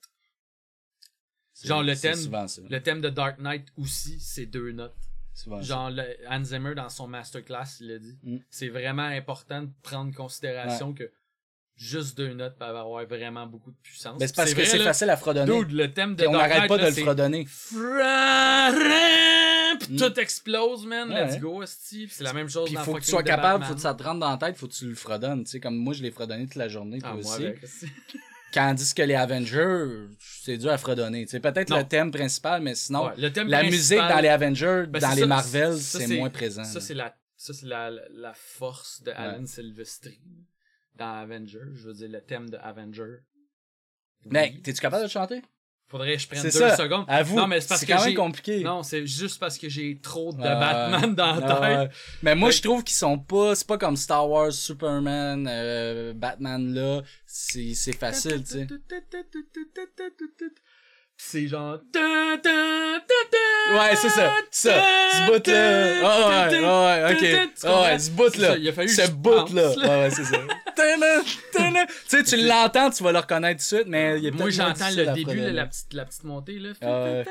Genre, 1.63 1.81
le 1.81 1.95
thème- 1.95 2.15
souvent. 2.15 2.45
Le 2.69 2.79
thème 2.83 3.01
de 3.01 3.09
Dark 3.09 3.39
Knight 3.39 3.67
aussi, 3.77 4.19
c'est 4.19 4.45
deux 4.45 4.71
notes. 4.71 4.93
Genre, 5.61 5.91
le, 5.91 6.03
Hans 6.29 6.43
Zimmer, 6.43 6.73
dans 6.75 6.89
son 6.89 7.07
masterclass, 7.07 7.77
il 7.79 7.87
l'a 7.87 7.99
dit. 7.99 8.17
Mm. 8.23 8.37
C'est 8.49 8.69
vraiment 8.69 9.03
important 9.03 9.63
de 9.63 9.69
prendre 9.83 10.09
en 10.09 10.11
considération 10.11 10.93
que 10.93 11.11
juste 11.75 12.17
deux 12.17 12.33
notes 12.33 12.57
peuvent 12.57 12.75
avoir 12.75 13.05
vraiment 13.05 13.45
beaucoup 13.45 13.71
de 13.71 13.77
puissance. 13.77 14.17
Mais 14.19 14.27
c'est 14.27 14.35
parce 14.35 14.53
que 14.53 14.65
c'est 14.65 14.79
facile 14.79 15.09
à 15.09 15.17
fredonner. 15.17 15.59
Dude, 15.59 15.71
le 15.71 15.93
thème 15.93 16.15
de 16.15 16.23
Puis 16.23 16.27
on 16.27 16.33
n'arrête 16.33 16.67
pas 16.67 16.77
là, 16.77 16.89
de 16.89 16.95
le 16.95 17.01
fredonner. 17.03 17.47
Mm. 19.79 19.95
tout 19.97 20.19
explose, 20.19 20.85
man. 20.85 21.09
Ouais. 21.09 21.25
Let's 21.27 21.39
go. 21.39 21.59
Puis 21.59 22.09
C'est 22.09 22.23
la 22.23 22.33
même 22.33 22.49
chose 22.49 22.71
dans 22.73 22.83
faut 22.83 22.95
que 22.95 23.01
tu 23.01 23.11
sois 23.11 23.21
capable, 23.23 23.59
Batman. 23.59 23.69
faut 23.69 23.75
que 23.75 23.81
ça 23.81 23.93
te 23.93 24.03
rentre 24.03 24.19
dans 24.19 24.31
la 24.31 24.37
tête, 24.37 24.57
faut 24.57 24.67
que 24.67 24.73
tu 24.73 24.87
le 24.87 24.95
fredonnes. 24.95 25.43
Tu 25.43 25.51
sais, 25.51 25.59
comme 25.59 25.75
moi, 25.77 25.93
je 25.93 26.01
l'ai 26.01 26.11
fredonné 26.11 26.45
toute 26.45 26.55
la 26.55 26.67
journée, 26.67 26.99
toi 26.99 27.11
Ah, 27.13 27.17
aussi. 27.17 27.45
Tandis 28.53 28.93
que 28.93 29.01
les 29.01 29.15
Avengers, 29.15 30.07
c'est 30.19 30.57
dur 30.57 30.71
à 30.71 30.77
fredonner. 30.77 31.27
Sais, 31.27 31.39
peut-être 31.39 31.75
le 31.75 31.83
thème 31.83 32.11
principal, 32.11 32.61
mais 32.61 32.75
sinon, 32.75 33.07
Ouais, 33.07 33.13
le 33.17 33.31
thème 33.31 33.47
la 33.49 33.59
principal- 33.59 33.77
musique 33.77 33.97
dans 34.15 34.19
les 34.21 34.27
Avengers, 34.29 34.83
Ben, 34.87 34.99
dans 34.99 35.09
c'est 35.09 35.15
les 35.15 35.21
ça, 35.21 35.27
Marvel, 35.27 35.77
ça, 35.77 35.99
c'est 35.99 36.17
moins 36.17 36.29
présent. 36.29 36.63
Ça, 36.63 36.79
c'est 36.81 36.93
la, 36.93 37.15
ça, 37.35 37.53
c'est 37.53 37.65
la, 37.65 37.91
la 37.91 38.33
force 38.33 39.03
de 39.03 39.11
Alan 39.11 39.45
Silvestri 39.45 40.19
dans 40.95 41.19
Avenger. 41.19 41.59
Je 41.75 41.87
veux 41.87 41.93
dire, 41.93 42.09
le 42.09 42.21
thème 42.21 42.49
de 42.49 42.57
Avenger. 42.57 43.17
Mais 44.25 44.51
Oui. 44.55 44.61
t'es-tu 44.61 44.79
capable 44.81 45.01
de 45.03 45.07
le 45.07 45.11
chanter? 45.11 45.41
Faudrait 45.89 46.15
que 46.15 46.21
je 46.21 46.27
prenne 46.27 46.43
deux 46.43 46.49
ça. 46.51 46.75
secondes. 46.75 47.05
À 47.07 47.23
vous, 47.23 47.37
Non, 47.37 47.47
mais 47.47 47.61
c'est 47.61 47.69
parce 47.69 47.79
c'est 47.79 47.85
que 47.85 47.93
quand 47.93 48.03
même 48.03 48.13
compliqué. 48.13 48.61
Non, 48.61 48.83
c'est 48.83 49.07
juste 49.07 49.39
parce 49.39 49.57
que 49.57 49.69
j'ai 49.69 49.97
trop 50.01 50.33
de 50.33 50.41
Ah, 50.43 50.55
Batman 50.91 51.15
dans 51.15 51.35
la 51.39 51.47
Ah, 51.47 51.85
tête. 51.85 51.91
Mais 52.21 52.35
moi, 52.35 52.49
Fait- 52.51 52.57
je 52.57 52.61
trouve 52.63 52.83
qu'ils 52.83 52.97
sont 52.97 53.17
pas, 53.17 53.55
c'est 53.55 53.65
pas 53.67 53.77
comme 53.77 53.95
Star 53.95 54.29
Wars, 54.29 54.51
Superman, 54.51 55.47
euh, 55.49 56.11
Batman 56.13 56.73
là, 56.73 57.01
c'est, 57.25 57.73
c'est 57.73 57.93
facile, 57.93 58.43
tu 58.43 58.53
sais. 58.53 58.67
C'est 61.19 61.47
genre. 61.47 61.79
Ouais, 63.73 63.95
c'est 63.95 64.09
ça, 64.09 64.31
ça, 64.49 64.71
ce 65.11 65.25
bout 65.25 65.45
là. 65.47 65.99
Ah 66.03 66.49
ouais, 66.49 66.61
ah 66.63 67.09
ouais, 67.09 67.13
ok. 67.13 67.19
Tu 67.59 67.67
Ah 67.67 67.81
ouais, 67.81 67.99
ce 67.99 68.09
bout 68.11 68.29
C'est 68.33 68.37
là. 68.41 68.47
ça, 68.51 68.57
il 68.57 68.69
a 68.69 68.71
fallu 68.71 68.87
Ce 68.87 69.01
je 69.01 69.11
bout 69.11 69.31
pense, 69.31 69.53
là. 69.53 69.61
là. 69.63 69.69
Ouais, 69.75 70.03
ouais, 70.03 70.09
c'est 70.11 70.23
ça. 70.23 70.37
Tu 70.77 70.83
sais, 72.07 72.23
tu 72.23 72.37
l'entends, 72.37 72.91
tu 72.91 73.03
vas 73.03 73.11
le 73.11 73.17
reconnaître 73.17 73.59
tout 73.67 73.75
de 73.75 73.77
suite, 73.79 73.87
mais 73.87 74.17
il 74.19 74.23
y 74.23 74.27
a 74.27 74.29
peut-être 74.31 74.39
Moi, 74.41 74.49
j'entends 74.51 74.89
le 74.95 75.13
début, 75.15 75.51
la 75.51 75.65
petite, 75.65 75.91
la 75.93 76.05
petite 76.05 76.23
montée, 76.23 76.59
là. 76.59 76.69
Ah 76.83 77.03
ouais. 77.03 77.25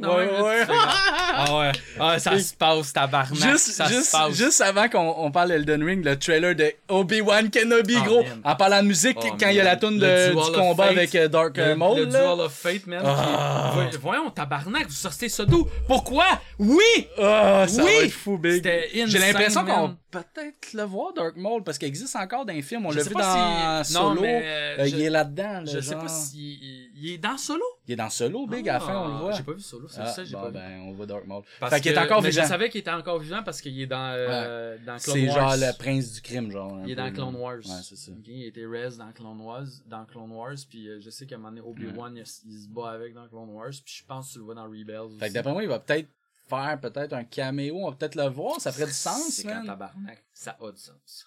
Ouais, 0.00 0.40
ouais. 0.42 0.64
Ah 0.68 1.58
ouais. 1.58 1.72
Ah, 2.00 2.18
ça 2.18 2.38
se 2.38 2.54
passe, 2.54 2.92
tabarnak. 2.94 3.34
Juste, 3.50 3.72
ça 3.72 3.86
juste, 3.86 4.16
juste 4.32 4.60
avant 4.62 4.88
qu'on 4.88 5.14
on 5.18 5.30
parle 5.30 5.52
Elden 5.52 5.84
Ring, 5.84 6.02
le 6.04 6.18
trailer 6.18 6.54
de 6.54 6.72
Obi-Wan 6.88 7.50
Kenobi, 7.50 7.96
Ah, 7.98 8.08
man. 8.08 8.24
en 8.44 8.56
parlant 8.56 8.82
de 8.82 8.88
musique, 8.88 9.18
Oh, 9.20 9.36
quand 9.38 9.48
il 9.50 9.56
y 9.56 9.60
a 9.60 9.64
la 9.64 9.76
Duel 9.76 10.30
du 10.34 10.52
combat 10.52 10.84
Fate. 10.86 10.96
avec 10.96 11.14
euh, 11.14 11.28
Dark 11.28 11.58
Maul, 11.76 11.98
le. 12.00 12.06
Duel 12.06 12.40
of 12.40 12.52
Fate, 12.62 12.86
man. 12.86 13.02
Ah. 13.04 13.70
qui- 13.72 13.78
Voy- 13.78 13.98
Voyons, 14.00 14.30
tabarnak, 14.30 14.86
vous 14.86 14.92
sortez 14.94 15.28
ça 15.28 15.44
d'où? 15.44 15.66
Pourquoi? 15.86 16.24
Oui! 16.58 17.08
Ah, 17.20 17.64
ça 17.68 17.82
Oui! 17.84 17.90
va 17.98 18.04
être 18.04 18.12
fou, 18.12 18.38
big. 18.38 18.52
C'était 18.54 18.88
insane, 18.94 19.08
J'ai 19.08 19.18
l'impression 19.18 19.64
qu'on 19.64 19.96
peut-être 20.10 20.72
le 20.74 20.82
voir, 20.84 21.12
Dark 21.14 21.36
Maul, 21.36 21.62
parce 21.64 21.78
qu'il 21.78 21.88
existe 21.88 22.14
encore 22.16 22.44
dans 22.44 22.52
les 22.52 22.62
films. 22.62 22.86
On 22.86 22.90
l'a 22.92 23.02
vu 23.02 23.14
dans 23.14 23.82
si- 23.84 23.92
Solo. 23.94 24.14
non, 24.14 24.20
mais, 24.20 24.42
euh, 24.44 24.76
Euh, 24.78 24.84
je- 24.86 24.96
Il 24.96 25.02
est 25.02 25.10
là-dedans. 25.10 25.60
là, 25.60 25.64
Je 25.64 25.80
sais 25.80 25.94
pas 25.94 26.08
si. 26.08 26.90
Il 27.04 27.10
est 27.14 27.18
dans 27.18 27.36
Solo? 27.36 27.64
Il 27.88 27.92
est 27.94 27.96
dans 27.96 28.08
Solo, 28.10 28.46
big, 28.46 28.68
à 28.68 28.74
la 28.74 28.80
fin, 28.80 28.96
on 29.02 29.08
le 29.08 29.14
Ah, 29.14 29.18
voit. 29.18 29.32
J'ai 29.32 29.42
pas 29.42 29.52
vu 29.54 29.60
Solo, 29.60 29.88
c'est 29.88 30.00
Ah, 30.02 30.06
ça, 30.06 30.22
j'ai 30.24 30.34
bon, 30.36 30.42
pas 30.42 30.46
vu. 30.48 30.52
ben, 30.54 30.80
on 30.86 30.92
voit 30.92 31.04
Dark 31.06 31.26
Maul. 31.26 31.42
Parce 31.58 31.74
fait 31.74 31.80
qu'il 31.80 31.90
est 31.90 31.94
que- 31.96 32.00
encore 32.00 32.22
mais 32.22 32.30
vivant. 32.30 32.42
Je 32.44 32.48
savais 32.48 32.70
qu'il 32.70 32.80
était 32.80 32.90
encore 32.92 33.18
vivant 33.18 33.42
parce 33.44 33.60
qu'il 33.60 33.80
est 33.80 33.86
dans, 33.86 34.12
euh, 34.16 34.78
dans 34.86 34.96
Clone 34.98 35.16
C'est 35.16 35.28
Wars. 35.28 35.50
genre 35.50 35.56
le 35.68 35.76
prince 35.76 36.12
du 36.12 36.20
crime, 36.20 36.50
genre. 36.52 36.78
Il 36.84 36.92
est 36.92 36.94
peu, 36.94 37.02
dans 37.02 37.12
Clone. 37.12 37.34
Wars. 37.36 37.56
Ouais, 37.56 37.82
c'est 37.82 37.96
ça. 37.96 38.12
Ok, 38.12 38.28
il 38.28 38.44
était 38.46 38.64
res 38.66 38.96
dans 38.98 39.10
Clone 39.12 39.40
Wars, 39.40 39.66
dans 39.86 40.04
Clone 40.04 40.30
Wars, 40.30 40.54
puis 40.70 40.88
euh, 40.88 41.00
je 41.00 41.10
sais 41.10 41.26
qu'à 41.26 41.34
un 41.34 41.38
moment 41.38 41.50
donné, 41.50 41.60
Obi-Wan, 41.62 42.16
il, 42.16 42.20
il 42.20 42.62
se 42.62 42.68
bat 42.68 42.90
avec 42.92 43.14
dans 43.14 43.26
Clone 43.26 43.50
Wars, 43.50 43.70
puis 43.84 43.94
je 43.98 44.04
pense 44.06 44.28
que 44.28 44.32
tu 44.34 44.38
le 44.38 44.44
vois 44.44 44.54
dans 44.54 44.64
Rebels 44.64 45.18
Fait 45.18 45.28
que 45.28 45.34
d'après 45.34 45.52
moi, 45.52 45.62
il 45.64 45.68
va 45.68 45.80
peut-être 45.80 46.08
faire 46.48 46.78
peut-être 46.80 47.14
un 47.14 47.24
caméo, 47.24 47.78
on 47.78 47.90
va 47.90 47.96
peut-être 47.96 48.14
le 48.14 48.28
voir, 48.28 48.60
ça 48.60 48.70
ferait 48.70 48.86
du 48.86 48.92
sens, 48.92 49.28
C'est 49.30 49.42
tabarnak, 49.44 50.22
ça 50.32 50.56
a 50.60 50.70
du 50.70 50.78
sens. 50.78 51.26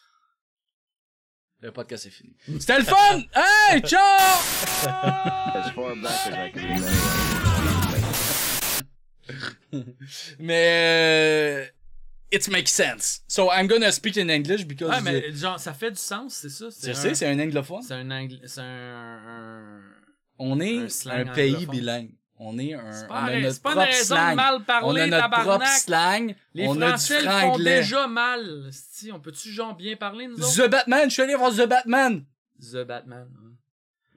Le 1.66 1.72
podcast 1.72 2.06
est 2.06 2.12
fini. 2.12 2.32
C'était 2.60 2.78
le 2.78 2.84
fun! 2.84 3.24
Hey, 3.34 3.82
ciao! 3.82 4.00
Mais, 10.40 11.66
uh, 12.32 12.36
it 12.36 12.48
makes 12.50 12.72
sense. 12.72 13.24
So 13.28 13.50
I'm 13.52 13.66
gonna 13.68 13.92
speak 13.92 14.18
in 14.18 14.30
English 14.30 14.66
because 14.66 14.96
uh, 14.96 15.02
mais 15.04 15.32
genre, 15.34 15.60
ça 15.60 15.74
fait 15.74 15.90
du 15.90 15.98
sens, 15.98 16.36
c'est 16.36 16.50
ça? 16.50 16.66
je 16.70 16.92
un- 16.92 16.94
sais, 16.94 17.16
c'est 17.16 17.28
un 17.28 17.40
anglophone. 17.40 17.82
C'est 17.82 17.96
un 17.96 18.28
c'est 18.46 18.62
un, 18.62 19.20
un... 19.28 19.82
On 20.38 20.60
est 20.60 20.86
un 21.08 21.26
pays 21.34 21.56
anglophone. 21.56 21.76
bilingue. 21.76 22.12
On 22.38 22.58
est 22.60 22.74
un, 22.74 22.92
C'est 22.92 23.06
on 23.10 23.14
a 23.14 23.28
c'est 23.30 23.42
notre 23.42 23.62
pas 23.62 23.72
propre 23.72 23.86
raison 23.88 24.16
de 24.16 24.20
slang. 24.20 24.36
mal 24.36 24.64
parler, 24.64 24.88
on 24.88 24.96
a 24.96 25.08
notre 25.08 25.24
tabarnak. 25.24 25.48
propre 25.48 25.68
slang. 25.80 26.36
Les 26.54 26.68
on 26.68 26.82
a 26.82 26.88
Français 26.90 27.20
du 27.22 27.26
le 27.26 27.32
font 27.32 27.58
déjà 27.60 28.08
mal. 28.08 28.70
Si, 28.72 29.12
on 29.12 29.20
peut-tu 29.22 29.52
genre 29.52 29.74
bien 29.76 29.96
parler, 29.96 30.28
nous 30.28 30.36
autres? 30.42 30.54
The 30.66 30.70
Batman, 30.70 31.10
je 31.10 31.14
suis 31.14 31.22
allé 31.22 31.36
voir 31.36 31.52
The 31.54 31.66
Batman. 31.68 32.26
The 32.62 32.84
Batman. 32.86 33.28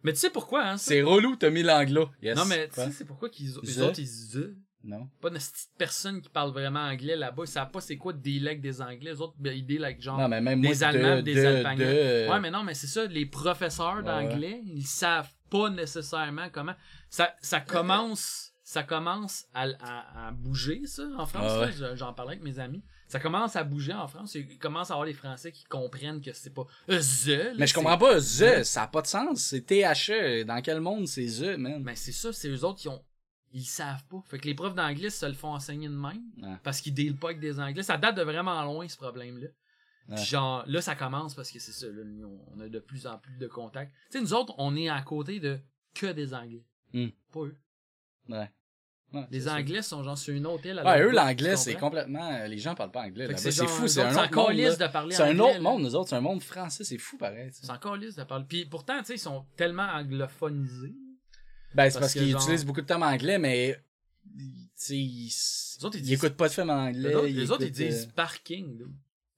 Mais 0.03 0.13
tu 0.13 0.19
sais 0.19 0.31
pourquoi, 0.31 0.65
hein? 0.65 0.77
C'est 0.77 1.03
relou, 1.03 1.37
t'as 1.37 1.51
mis 1.51 1.63
l'anglo. 1.63 2.09
Yes. 2.23 2.37
Non, 2.37 2.45
mais 2.45 2.69
tu 2.69 2.75
sais, 2.75 2.91
c'est 2.91 3.05
pourquoi 3.05 3.29
qu'ils, 3.29 3.53
les 3.63 3.75
The? 3.75 3.79
autres, 3.79 3.99
ils 3.99 4.05
disent 4.05 4.55
Non. 4.85 5.09
Pas 5.21 5.31
de 5.31 5.35
petite 5.37 5.71
personne 5.77 6.21
qui 6.21 6.29
parle 6.29 6.51
vraiment 6.53 6.81
anglais 6.81 7.15
là-bas. 7.17 7.43
Ils 7.45 7.49
savent 7.49 7.71
pas 7.71 7.81
c'est 7.81 7.97
quoi 7.97 8.13
deal 8.13 8.47
avec 8.49 8.61
des 8.61 8.81
anglais. 8.81 9.13
Les 9.13 9.21
autres, 9.21 9.35
ben, 9.39 9.53
ils 9.57 9.65
deal 9.67 9.85
avec 9.85 10.01
genre 10.03 10.19
Non, 10.19 10.29
mais 10.29 10.41
même 10.41 10.61
moi, 10.61 10.71
des 10.71 10.83
Allemands, 10.85 11.17
de, 11.17 11.21
des 11.23 11.35
de, 11.35 11.47
Alpagnons. 11.47 11.79
de- 11.85 12.31
Ouais, 12.31 12.41
mais 12.41 12.51
non, 12.51 12.63
mais 12.65 12.75
c'est 12.75 12.87
ça, 12.89 13.05
les 13.07 13.27
professeurs 13.27 13.97
Ouais, 13.97 14.03
d'anglais, 14.05 14.61
ils 14.65 14.87
savent 14.87 15.31
pas 15.51 15.71
nécessairement 15.71 16.49
comment. 16.51 16.75
Ça, 17.11 17.35
ça 17.41 17.61
commence, 17.61 18.53
ça 18.63 18.83
commence 18.83 19.47
à, 19.55 19.67
à, 19.81 20.29
à 20.29 20.31
bouger, 20.33 20.83
ça, 20.87 21.03
en 21.17 21.27
France. 21.27 21.51
Ah 21.51 21.61
ouais. 21.61 21.97
J'en 21.97 22.13
parlais 22.13 22.33
avec 22.33 22.43
mes 22.45 22.59
amis. 22.59 22.83
Ça 23.07 23.19
commence 23.19 23.57
à 23.57 23.65
bouger 23.65 23.95
en 23.95 24.07
France. 24.07 24.35
Il 24.35 24.59
commence 24.59 24.91
à 24.91 24.95
avoir 24.95 25.07
des 25.07 25.15
Français 25.15 25.51
qui 25.51 25.65
comprennent 25.65 26.21
que 26.21 26.33
c'est 26.35 26.53
pas 26.53 26.67
euh, 26.91 27.01
là, 27.27 27.53
Mais 27.57 27.67
je 27.67 27.73
comprends 27.73 27.97
pas, 27.97 28.19
The, 28.19 28.63
ça 28.65 28.83
a 28.83 28.87
pas 28.87 29.01
de 29.01 29.07
sens. 29.07 29.41
C'est 29.41 29.63
THE. 29.65 30.45
Dans 30.45 30.61
quel 30.61 30.81
monde 30.81 31.09
c'est 31.09 31.25
The, 31.27 31.57
man? 31.57 31.83
Mais 31.83 31.97
c'est 31.97 32.13
ça, 32.13 32.33
c'est 32.35 32.49
eux 32.49 32.65
autres 32.65 32.81
qui 32.81 32.89
ont. 32.89 33.03
ils 33.53 33.65
savent 33.65 34.05
pas. 34.11 34.23
Fait 34.27 34.39
que 34.39 34.47
les 34.47 34.55
profs 34.55 34.75
d'anglais 34.75 35.09
se 35.09 35.25
le 35.25 35.33
font 35.33 35.55
enseigner 35.55 35.89
de 35.89 35.95
même. 35.95 36.21
Ouais. 36.43 36.57
Parce 36.63 36.83
qu'ils 36.83 36.93
dealent 36.93 37.17
pas 37.17 37.29
avec 37.29 37.41
des 37.41 37.59
anglais. 37.59 37.83
Ça 37.83 37.97
date 37.97 38.17
de 38.17 38.23
vraiment 38.23 38.63
loin, 38.65 38.87
ce 38.87 38.97
problème-là. 38.99 39.49
Puis 40.17 40.25
genre, 40.25 40.65
là, 40.67 40.81
ça 40.81 40.95
commence 40.95 41.35
parce 41.35 41.51
que 41.51 41.59
c'est 41.59 41.73
ça, 41.73 41.87
là, 41.87 42.03
on- 42.55 42.61
a 42.61 42.69
de 42.69 42.79
plus 42.79 43.07
en 43.07 43.19
plus 43.19 43.37
de 43.37 43.47
contacts. 43.47 43.93
Tu 44.11 44.19
sais, 44.19 44.21
nous 44.23 44.33
autres, 44.35 44.55
on 44.59 44.75
est 44.77 44.89
à 44.89 45.01
côté 45.03 45.39
de 45.41 45.59
que 45.95 46.07
des 46.13 46.33
anglais. 46.35 46.65
Hmm. 46.95 47.09
Pas 47.33 47.41
eux. 47.41 47.57
Ouais. 48.29 48.51
Ouais, 49.13 49.27
Les 49.31 49.49
anglais 49.49 49.81
sont 49.81 50.03
genre 50.05 50.19
sur 50.19 50.35
une 50.35 50.47
autre 50.47 50.67
île. 50.67 50.83
Ouais, 50.85 51.01
eux, 51.03 51.13
l'anglais, 51.13 51.57
c'est 51.57 51.75
complètement. 51.77 52.31
euh, 52.31 52.47
Les 52.47 52.59
gens 52.59 52.75
parlent 52.75 52.91
pas 52.91 53.05
anglais. 53.05 53.27
Là-bas. 53.27 53.39
C'est 53.39 53.67
fou, 53.67 53.89
c'est 53.89 54.03
un 54.03 54.11
autre 54.15 54.35
monde. 54.37 54.55
de 54.57 54.87
parler 54.93 55.15
C'est 55.15 55.23
un 55.23 55.39
autre 55.39 55.61
monde, 55.61 55.83
nous 55.83 55.95
autres. 55.95 56.11
C'est 56.11 56.17
un 56.17 56.21
monde 56.21 56.43
français. 56.43 56.85
C'est 56.85 56.99
fou, 56.99 57.17
pareil. 57.17 57.49
C'est 57.53 57.71
encore 57.71 57.97
lisse 57.97 58.17
de 58.17 58.25
parler. 58.25 58.45
Puis 58.47 58.67
pourtant, 58.67 58.99
tu 59.01 59.07
sais, 59.07 59.15
ils 59.15 59.19
sont 59.19 59.47
tellement 59.57 59.89
anglophonisés. 59.95 60.95
Ben, 61.75 61.89
c'est 61.91 62.01
Parce 62.01 62.13
qu'ils 62.13 62.31
genre- 62.31 62.43
utilisent 62.43 62.65
beaucoup 62.67 62.81
de 62.83 62.87
termes 62.87 63.03
anglais, 63.03 63.39
mais. 63.39 63.83
Tu 64.37 64.43
sais, 64.75 64.97
ils, 64.99 65.25
Les 65.79 65.85
autres, 65.85 65.97
ils 65.97 66.01
ils 66.01 66.03
disent- 66.03 66.13
écoutent 66.13 66.37
pas 66.37 66.49
de 66.49 66.53
films 66.53 66.71
en 66.71 66.87
anglais. 66.89 67.09
Les 67.09 67.15
autres, 67.15 67.27
les 67.29 67.51
autres, 67.51 67.65
ils 67.65 67.71
disent 67.73 68.05
euh, 68.09 68.15
parking. 68.15 68.79
Tu 68.79 68.85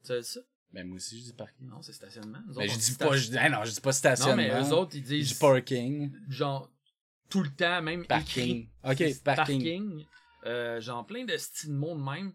sais 0.03 0.23
ça? 0.23 0.41
Ben, 0.73 0.87
moi 0.87 0.97
aussi, 0.97 1.19
je 1.19 1.25
dis 1.25 1.33
parking. 1.33 1.69
Non, 1.69 1.83
c'est 1.83 1.93
stationnement. 1.93 2.39
Nous 2.47 2.55
Ben, 2.55 2.63
autres, 2.65 2.73
je 2.75 2.79
dis 2.79 2.95
pas. 2.95 3.17
Je 3.17 3.31
dis, 3.31 3.39
ah 3.39 3.49
non, 3.49 3.65
je 3.65 3.73
dis 3.73 3.81
pas 3.81 3.89
Non, 3.91 3.93
stationnement. 3.93 4.37
mais 4.37 4.51
eux 4.51 4.73
autres, 4.73 4.95
ils 4.95 5.01
Je 5.03 5.09
disent 5.09 5.29
dis 5.33 5.39
parking. 5.39 6.13
genre 6.29 6.71
tout 7.29 7.43
le 7.43 7.51
temps, 7.51 7.83
même 7.83 8.07
Parking. 8.07 8.69
écrit. 8.69 8.71
Ok, 8.85 8.97
C'est 9.15 9.25
parking. 9.25 10.05
Euh, 10.47 10.81
genre 10.81 11.05
plein 11.07 11.25
de 11.25 11.37
styles 11.37 11.71
de 11.71 11.75
mots 11.75 11.97
de 11.97 12.03
même. 12.03 12.33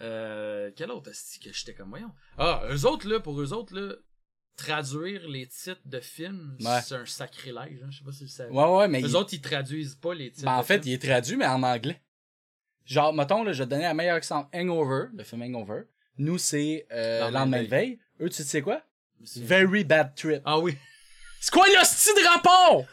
Euh, 0.00 0.70
quel 0.76 0.90
autre 0.90 1.12
style 1.12 1.42
que 1.42 1.52
j'étais 1.56 1.74
comme 1.74 1.90
voyons. 1.90 2.10
Ah, 2.38 2.62
eux 2.70 2.86
autres 2.86 3.08
là, 3.08 3.20
pour 3.20 3.40
eux 3.40 3.52
autres 3.52 3.74
là, 3.78 3.94
traduire 4.56 5.28
les 5.28 5.46
titres 5.46 5.80
de 5.84 6.00
films, 6.00 6.56
Ouais. 6.60 6.80
c'est 6.82 6.94
un 6.94 7.06
sacrilège. 7.06 7.80
Hein, 7.82 7.88
je 7.90 7.98
sais 7.98 8.04
pas 8.04 8.12
si 8.12 8.24
vous 8.24 8.30
savez. 8.30 8.50
Ouais, 8.52 8.64
ouais, 8.76 8.88
mais. 8.88 9.02
Eux 9.02 9.08
il- 9.08 9.16
autres, 9.16 9.32
ils 9.34 9.40
traduisent 9.40 9.94
pas 9.96 10.14
les 10.14 10.30
titres. 10.30 10.44
Ben, 10.44 10.56
en 10.56 10.62
fait, 10.62 10.82
films. 10.82 10.88
il 10.88 10.92
est 10.94 11.02
traduit, 11.08 11.36
mais 11.36 11.46
en 11.46 11.62
anglais. 11.62 12.00
Genre, 12.84 13.12
mettons, 13.14 13.44
là, 13.44 13.52
je 13.52 13.58
vais 13.58 13.64
te 13.66 13.70
donner 13.70 13.86
un 13.86 13.94
meilleur 13.94 14.16
exemple. 14.16 14.48
Hangover, 14.56 15.06
le 15.14 15.22
film 15.24 15.42
Hangover. 15.42 15.82
Nous, 16.18 16.38
c'est 16.38 16.86
euh, 16.92 17.30
Lendemain 17.30 17.62
de 17.62 17.68
veille. 17.68 17.98
Eux, 18.20 18.28
tu 18.28 18.42
sais 18.42 18.62
quoi? 18.62 18.82
Very 19.36 19.84
bad 19.84 20.14
trip. 20.14 20.42
Ah 20.44 20.58
oui. 20.58 20.76
C'est 21.40 21.52
quoi 21.52 21.66
le 21.66 21.84
style 21.84 22.12
de 22.22 22.28
rapport? 22.28 22.84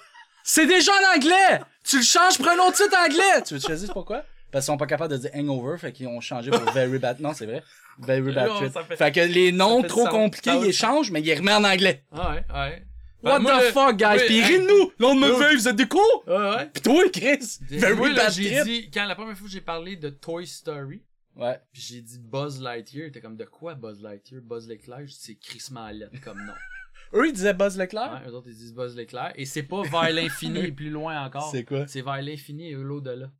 C'est 0.43 0.65
déjà 0.65 0.91
en 0.93 1.15
anglais! 1.17 1.59
Tu 1.83 1.97
le 1.97 2.03
changes 2.03 2.37
pour 2.37 2.47
un 2.47 2.57
autre 2.57 2.77
titre 2.77 2.97
anglais! 2.97 3.43
Tu 3.45 3.53
veux 3.55 3.59
te 3.59 3.71
dise 3.73 3.89
pourquoi? 3.93 4.23
Parce 4.51 4.65
qu'ils 4.65 4.73
sont 4.73 4.77
pas 4.77 4.87
capables 4.87 5.11
de 5.11 5.17
dire 5.17 5.29
hangover, 5.35 5.77
fait 5.77 5.91
qu'ils 5.91 6.07
ont 6.07 6.21
changé 6.21 6.49
pour 6.49 6.61
very 6.71 6.97
bad. 6.97 7.19
Non, 7.19 7.33
c'est 7.33 7.45
vrai. 7.45 7.61
Very 7.99 8.33
bad 8.33 8.49
trip. 8.55 8.71
fait- 8.87 8.95
Fait 8.95 9.11
que 9.11 9.19
les 9.19 9.51
noms 9.51 9.83
trop 9.83 10.07
compliqués, 10.07 10.49
Ça- 10.51 10.65
ils 10.65 10.73
changent, 10.73 11.11
mais 11.11 11.21
ils 11.21 11.33
remettent 11.35 11.55
en 11.57 11.63
anglais. 11.65 12.03
Ah 12.11 12.31
ouais, 12.31 12.43
ouais. 12.53 12.83
What 13.21 13.33
Ben, 13.37 13.39
moi, 13.39 13.59
the 13.59 13.63
le- 13.65 13.71
fuck, 13.71 13.97
guys? 13.97 14.17
oui, 14.21 14.27
Pis 14.27 14.57
de 14.59 14.67
nous! 14.67 14.91
Lendemain 14.97 15.37
veille, 15.37 15.55
vous 15.57 15.67
êtes 15.67 15.75
des 15.75 15.87
cons! 15.87 15.99
Ouais, 16.25 16.35
ouais. 16.35 16.65
Pis 16.73 16.81
toi, 16.81 17.03
Chris! 17.11 17.59
Very 17.69 17.95
Moi, 17.95 18.09
là, 18.09 18.23
bad 18.23 18.33
j'ai 18.33 18.49
trip! 18.51 18.63
dit, 18.63 18.89
quand 18.91 19.05
la 19.05 19.15
première 19.15 19.37
fois 19.37 19.45
que 19.45 19.51
j'ai 19.53 19.61
parlé 19.61 19.97
de 19.97 20.09
Toy 20.09 20.47
Story, 20.47 21.03
Ouais. 21.39 21.59
Puis 21.71 21.81
j'ai 21.81 22.01
dit 22.01 22.19
Buzz 22.19 22.61
Lightyear, 22.61 23.11
t'es 23.11 23.21
comme 23.21 23.37
de 23.37 23.45
quoi 23.45 23.75
Buzz 23.75 24.01
Lightyear? 24.01 24.41
Buzz 24.41 24.67
l'éclair, 24.67 25.01
c'est 25.09 25.35
crissement 25.35 25.89
lettre 25.89 26.19
comme 26.21 26.43
nom. 26.45 26.53
Eux, 27.13 27.27
ils 27.27 27.33
disaient 27.33 27.53
Buzz 27.55 27.75
Leclerc? 27.77 28.21
Ouais, 28.23 28.29
eux 28.29 28.35
autres 28.35 28.49
ils 28.49 28.55
disent 28.55 28.73
Buzz 28.75 28.95
l'éclair. 28.95 29.31
Et 29.35 29.45
c'est 29.45 29.63
pas 29.63 29.81
vers 29.81 30.11
l'infini 30.11 30.59
et 30.59 30.71
plus 30.71 30.91
loin 30.91 31.25
encore. 31.25 31.49
C'est 31.49 31.63
quoi? 31.63 31.87
C'est 31.87 32.01
vers 32.01 32.21
l'infini 32.21 32.69
et 32.69 32.73
l'au-delà. 32.73 33.31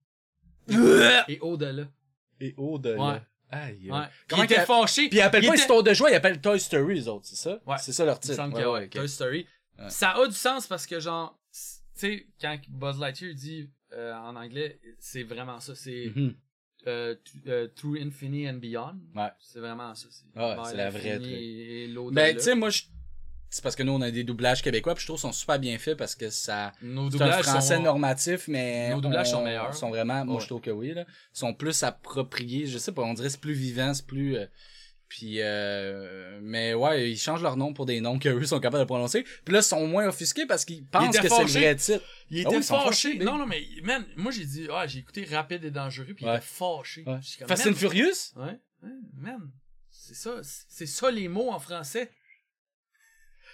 Et 1.27 1.39
au-delà. 1.39 1.83
Et 2.39 2.53
au-delà. 2.57 3.13
Ouais. 3.13 3.21
Aïe. 3.51 3.91
Ouais. 3.91 4.05
Comment 4.27 4.43
était 4.43 4.65
fâché. 4.65 5.09
Puis 5.09 5.17
ils 5.17 5.21
appellent 5.21 5.43
Il 5.43 5.47
pas 5.47 5.53
était- 5.53 5.62
Histoire 5.63 5.83
de 5.83 5.93
joie, 5.93 6.12
ils 6.12 6.15
appellent 6.15 6.39
Toy 6.39 6.59
Story, 6.59 6.95
les 6.95 7.07
autres, 7.07 7.25
c'est 7.25 7.35
ça? 7.35 7.59
Ouais. 7.65 7.77
C'est 7.79 7.91
ça 7.91 8.05
leur 8.05 8.17
Il 8.17 8.19
titre. 8.21 8.35
semble 8.35 8.55
Ouais, 8.55 8.62
que 8.63 8.67
ouais. 8.69 8.89
Toy 8.89 9.09
Story. 9.09 9.47
Ça 9.88 10.12
a 10.12 10.27
du 10.27 10.33
sens 10.33 10.67
parce 10.67 10.85
que 10.85 10.99
genre, 10.99 11.39
tu 11.51 11.59
sais, 11.95 12.27
quand 12.39 12.57
Buzz 12.69 12.99
Lightyear 12.99 13.33
dit 13.33 13.69
euh, 13.93 14.13
en 14.13 14.35
anglais, 14.35 14.79
c'est 14.99 15.23
vraiment 15.23 15.59
ça. 15.59 15.73
C'est 15.75 16.12
Mhm. 16.15 16.35
Euh, 16.88 17.15
euh, 17.48 17.68
Through 17.76 17.98
Infinity 18.02 18.48
and 18.50 18.54
Beyond. 18.56 18.96
Ouais. 19.15 19.30
C'est 19.39 19.60
vraiment 19.60 19.94
ça. 19.96 20.08
C'est 20.10 20.39
Ouais, 20.39 20.56
c'est 20.65 20.78
la 20.78 20.89
vraie 20.89 21.18
truc. 21.18 21.28
Et. 21.32 21.94
Ben, 22.12 22.36
tu 22.36 22.42
sais, 22.42 22.56
moi, 22.56 22.70
je... 22.70 22.84
c'est 23.50 23.62
parce 23.63 23.76
que 23.76 23.84
nous, 23.84 23.92
on 23.94 24.02
a 24.02 24.12
des 24.12 24.24
doublages 24.24 24.62
québécois, 24.62 24.94
puis 24.96 25.02
je 25.02 25.08
trouve 25.08 25.18
qu'ils 25.20 25.30
sont 25.30 25.34
super 25.34 25.60
bien 25.60 25.78
faits 25.78 25.98
parce 25.98 26.15
que 26.15 26.30
ça. 26.30 26.72
nos 26.82 27.10
C'est 27.10 27.18
un 27.18 27.20
doublages 27.26 27.44
français 27.46 27.76
sont... 27.78 27.84
normatif, 27.84 28.48
mais. 28.48 28.89
Nos 28.92 29.02
doublages 29.02 29.28
on- 29.30 29.32
sont 29.38 29.44
meilleurs. 29.44 29.74
sont 29.74 29.89
vraiment, 29.89 30.24
moi, 30.26 30.36
Ouais. 30.36 30.42
je 30.42 30.48
trouve 30.48 30.62
que 30.62 30.72
oui, 30.72 30.94
là. 30.94 31.06
sont 31.34 31.54
plus 31.54 31.84
appropriés. 31.84 32.65
Je 32.68 32.78
sais 32.78 32.92
pas, 32.92 33.02
on 33.04 33.13
dirait 33.13 33.28
que 33.28 33.34
c'est 33.34 33.42
plus 33.42 33.54
vivant, 33.54 33.94
c'est 33.94 34.06
plus. 34.06 34.38
euh, 34.38 34.46
Puis, 35.10 35.38
euh, 35.39 36.39
mais 36.43 36.76
ouais, 36.76 37.10
ils 37.10 37.17
changent 37.17 37.41
leur 37.41 37.58
nom 37.58 37.74
pour 37.74 37.88
des 37.88 38.00
noms 38.00 38.19
qu'eux 38.19 38.45
sont 38.45 38.60
capables 38.60 38.84
de 38.84 38.88
prononcer. 38.88 39.26
Puis 39.43 39.54
là, 39.54 39.60
ils 39.60 39.63
sont 39.63 39.88
moins 39.88 40.08
offusqués 40.08 40.45
parce 40.45 40.65
qu'ils 40.65 40.86
pensent 40.86 41.15
étaient 41.15 41.28
que 41.28 41.34
c'est 41.34 41.43
le 41.43 41.50
vrai 41.50 41.76
titre. 41.76 42.04
Il 42.30 42.45
Ah 42.45 42.50
oui, 42.52 42.58
ils 42.58 42.63
fâché. 42.63 42.86
fâchés, 42.86 43.17
non, 43.17 43.39
non, 43.39 43.48
mais, 43.48 43.63
man, 43.82 44.06
moi 44.15 44.32
j'ai 44.32 44.45
dit, 44.45 44.67
ah, 44.72 44.86
j'ai 44.86 45.00
écouté 45.00 45.26
Rapide 45.26 45.65
et 45.65 45.72
Dangereux, 45.72 46.13
puis 46.15 46.26
il 46.26 46.30
était 46.30 46.41
fâché. 46.41 47.04
Ouais. 47.08 47.19
Fast 47.48 47.67
and 47.67 47.74
Furious? 47.74 48.34
Ouais, 48.36 48.60
man. 49.17 49.50
C'est 49.89 50.15
ça, 50.15 50.41
c'est 50.43 50.86
ça 50.86 51.10
les 51.10 51.28
mots 51.28 51.52
en 51.52 51.60
français. 51.60 52.12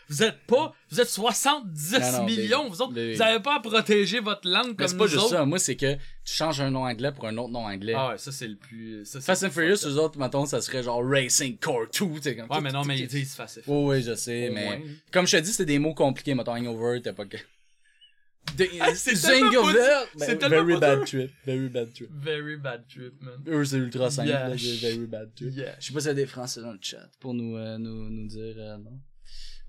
Vous 0.07 0.21
êtes 0.23 0.37
pas, 0.45 0.73
vous 0.91 1.01
êtes 1.01 1.07
70 1.09 1.93
Non, 1.93 2.11
non, 2.11 2.23
millions, 2.25 2.69
vous 2.69 2.81
autres, 2.81 2.93
vous 2.93 3.21
avez 3.21 3.39
pas 3.41 3.55
à 3.55 3.59
protéger 3.59 4.19
votre 4.19 4.47
langue 4.47 4.75
comme 4.75 4.87
c'est 4.87 4.93
nous 4.93 4.99
pas 4.99 5.07
juste 5.07 5.19
autres. 5.23 5.29
ça. 5.29 5.45
Moi, 5.45 5.57
c'est 5.57 5.75
que 5.75 5.95
tu 5.95 6.33
changes 6.33 6.61
un 6.61 6.69
nom 6.69 6.85
anglais 6.85 7.11
pour 7.11 7.25
un 7.27 7.35
autre 7.37 7.49
nom 7.51 7.65
anglais. 7.65 7.93
Ah 7.95 8.09
ouais, 8.09 8.17
ça 8.17 8.31
c'est 8.31 8.47
le 8.47 8.55
plus. 8.55 9.03
Ça, 9.05 9.19
Fast 9.21 9.43
and 9.43 9.49
Furious, 9.49 9.85
eux 9.85 9.97
autres, 9.97 10.19
mettons, 10.19 10.45
ça 10.45 10.61
serait 10.61 10.83
genre 10.83 11.01
Racing 11.03 11.57
Core 11.57 11.85
2. 11.87 11.89
tu 11.91 12.21
sais, 12.21 12.35
comme. 12.35 12.49
Ouais, 12.49 12.57
tout- 12.57 12.61
mais 12.63 12.71
non, 12.71 12.81
tout- 12.83 12.87
mais 12.87 12.99
ils 12.99 13.07
disent 13.07 13.33
Fast 13.35 13.57
and 13.57 13.61
Oui, 13.67 13.95
oui, 13.97 14.03
je 14.03 14.13
sais, 14.15 14.49
Au 14.49 14.53
mais. 14.53 14.65
moins. 14.65 14.79
Comme 15.11 15.25
je 15.27 15.37
te 15.37 15.41
dis, 15.41 15.51
c'est 15.53 15.65
des 15.65 15.79
mots 15.79 15.93
compliqués. 15.95 16.35
Mettons, 16.35 16.53
hangover, 16.55 17.01
t'as 17.01 17.13
pas 17.13 17.25
que. 17.25 17.37
C'est 18.95 19.19
tellement 19.19 19.51
pas- 19.63 19.73
ben, 19.73 20.05
c'est 20.17 20.37
tellement 20.37 20.63
Very 20.65 20.79
bad 20.79 20.99
dur. 20.99 21.05
trip. 21.07 21.31
Very 21.47 21.67
bad 21.67 21.93
trip. 21.93 22.09
Very 22.13 22.57
bad 22.57 22.87
trip, 22.87 23.13
man. 23.21 23.41
Eux, 23.47 23.65
c'est 23.65 23.77
ultra 23.77 24.11
simple. 24.11 24.27
Yeah. 24.29 24.49
là, 24.49 24.55
c'est 24.55 24.75
Very 24.87 25.07
bad 25.07 25.33
trip. 25.35 25.51
Yeah. 25.55 25.75
Je 25.79 25.87
sais 25.87 25.93
pas 25.93 25.99
s'il 25.99 26.07
y 26.09 26.11
a 26.11 26.13
des 26.13 26.25
Français 26.27 26.61
dans 26.61 26.71
le 26.71 26.77
chat 26.79 27.09
pour 27.19 27.33
nous, 27.33 27.57
euh, 27.57 27.79
nous, 27.79 28.07
nous 28.09 28.27
dire 28.27 28.53
euh, 28.57 28.77
non. 28.77 28.99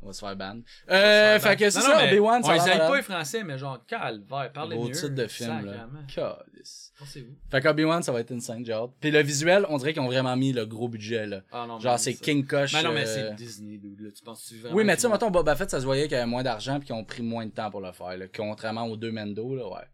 On 0.07 0.11
va 0.11 0.12
se 0.12 0.21
faire 0.21 0.37
ban. 0.37 0.61
Euh, 0.88 1.40
fait 1.40 1.57
que 1.57 1.69
c'est 1.69 1.81
ça, 1.81 2.05
Obi-Wan, 2.05 2.40
ça 2.40 2.51
On 2.51 2.53
les 2.53 2.79
pas 2.79 2.97
les 2.97 3.03
français, 3.03 3.42
mais 3.42 3.59
genre, 3.59 3.85
calvaire, 3.88 4.53
parlez 4.55 4.77
Beau 4.77 4.85
mieux. 4.85 4.92
titre 4.92 5.09
de 5.09 5.27
film, 5.27 5.66
là. 5.66 5.88
Calice. 6.07 6.92
Pensez-vous. 6.97 7.35
Fait 7.51 7.61
qu'Obi-Wan, 7.61 8.05
ça 8.05 8.12
va 8.12 8.21
être 8.21 8.31
insane, 8.31 8.64
j'ai 8.64 8.73
hâte. 8.73 8.90
Puis 9.01 9.11
le 9.11 9.21
visuel, 9.21 9.66
on 9.69 9.79
dirait 9.79 9.92
qu'ils 9.92 10.03
ont 10.03 10.07
vraiment 10.07 10.37
mis 10.37 10.53
le 10.53 10.64
gros 10.64 10.88
budget, 10.88 11.27
là. 11.27 11.40
Ah 11.51 11.64
non, 11.66 11.81
Genre, 11.81 11.99
c'est 11.99 12.14
King 12.14 12.47
Koch. 12.47 12.73
Mais 12.73 12.85
non, 12.85 12.92
mais 12.92 13.05
euh, 13.09 13.31
c'est 13.31 13.35
Disney, 13.35 13.79
dude, 13.79 14.01
là. 14.01 14.11
Tu 14.12 14.23
penses-tu 14.23 14.59
vraiment. 14.59 14.77
Oui, 14.77 14.85
mais 14.85 14.95
tu 14.95 15.03
sais, 15.03 15.09
mettons, 15.09 15.31
Boba 15.31 15.57
Fett, 15.57 15.71
ça 15.71 15.81
se 15.81 15.85
voyait 15.85 16.05
qu'il 16.05 16.12
y 16.12 16.21
avait 16.21 16.31
moins 16.31 16.45
d'argent 16.45 16.79
puis 16.79 16.87
qu'ils 16.87 16.95
ont 16.95 17.05
pris 17.05 17.25
moins 17.25 17.45
de 17.45 17.51
temps 17.51 17.71
pour 17.73 17.81
le 17.81 17.90
faire, 17.90 18.16
là. 18.16 18.27
Contrairement 18.35 18.85
aux 18.85 18.97
deux 18.97 19.11
Mendo, 19.11 19.57
là, 19.57 19.66
ouais. 19.69 19.87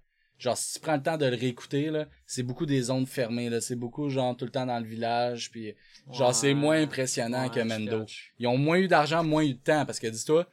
Genre, 0.42 0.57
si 0.57 0.74
tu 0.74 0.81
prends 0.81 0.96
le 0.96 1.02
temps 1.02 1.16
de 1.16 1.26
le 1.26 1.37
réécouter, 1.37 1.90
là, 1.90 2.09
c'est 2.26 2.42
beaucoup 2.42 2.66
des 2.66 2.83
zones 2.83 3.07
fermées, 3.07 3.48
là. 3.48 3.61
C'est 3.61 3.76
beaucoup, 3.76 4.09
genre, 4.09 4.37
tout 4.37 4.44
le 4.44 4.50
temps 4.50 4.66
dans 4.66 4.81
le 4.81 4.85
village, 4.85 5.52
puis 5.52 5.72
genre, 6.11 6.28
Ouais. 6.28 6.35
c'est 6.35 6.52
moins 6.52 6.83
impressionnant 6.83 7.44
Ouais, 7.44 7.50
que 7.55 7.61
Mendo. 7.61 8.05
Ils 8.40 8.48
ont 8.48 8.59
moins 8.59 8.78
eu 8.78 8.88
d'argent, 8.88 9.22
moins 9.22 9.44
eu 9.44 9.55
de 9.55 9.61
temps, 9.61 9.87
parce 9.87 10.00
que, 10.00 10.09
dis-toi, 10.09 10.48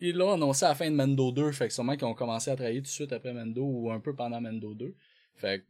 ils 0.00 0.16
l'ont 0.16 0.32
annoncé 0.32 0.64
à 0.64 0.70
la 0.70 0.74
fin 0.74 0.90
de 0.90 0.96
Mendo 0.96 1.32
2, 1.32 1.52
fait 1.52 1.68
que 1.68 1.74
sûrement 1.74 1.96
qu'ils 1.96 2.06
ont 2.06 2.14
commencé 2.14 2.50
à 2.50 2.56
travailler 2.56 2.78
tout 2.78 2.84
de 2.84 2.88
suite 2.88 3.12
après 3.12 3.34
Mendo 3.34 3.62
ou 3.62 3.90
un 3.90 4.00
peu 4.00 4.14
pendant 4.14 4.40
Mendo 4.40 4.72
2. 4.74 4.94
Fait 5.36 5.58
que, 5.60 5.64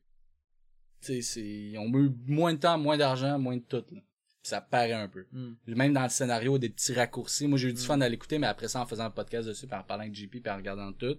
tu 1.01 1.15
sais, 1.15 1.23
c'est, 1.23 1.43
ils 1.45 1.79
ont 1.79 1.89
eu 1.99 2.13
moins 2.29 2.55
de 2.55 2.59
temps, 2.61 2.79
moins 2.79 2.97
d'argent, 2.97 3.37
moins 3.39 3.57
de 3.57 3.63
tout, 3.63 3.85
là. 3.91 4.01
Puis 4.43 4.51
ça 4.51 4.61
paraît 4.61 4.93
un 4.93 5.09
peu. 5.09 5.27
Hmm. 5.33 5.55
Même 5.67 5.93
dans 5.93 6.03
le 6.05 6.09
scénario, 6.11 6.57
des 6.59 6.69
petits 6.69 6.93
raccourcis. 6.93 7.49
Moi, 7.49 7.59
j'ai 7.59 7.71
eu 7.71 7.73
du 7.73 7.81
Mm. 7.81 7.85
fun 7.85 8.01
à 8.03 8.09
l'écouter, 8.09 8.39
mais 8.39 8.47
après 8.47 8.69
ça, 8.69 8.81
en 8.83 8.87
faisant 8.87 9.05
un 9.07 9.11
podcast 9.11 9.49
dessus, 9.49 9.67
puis 9.67 9.77
en 9.77 9.83
parlant 9.83 10.03
avec 10.03 10.15
JP, 10.15 10.41
puis 10.43 10.53
en 10.53 10.57
regardant 10.57 10.93
tout, 10.93 11.17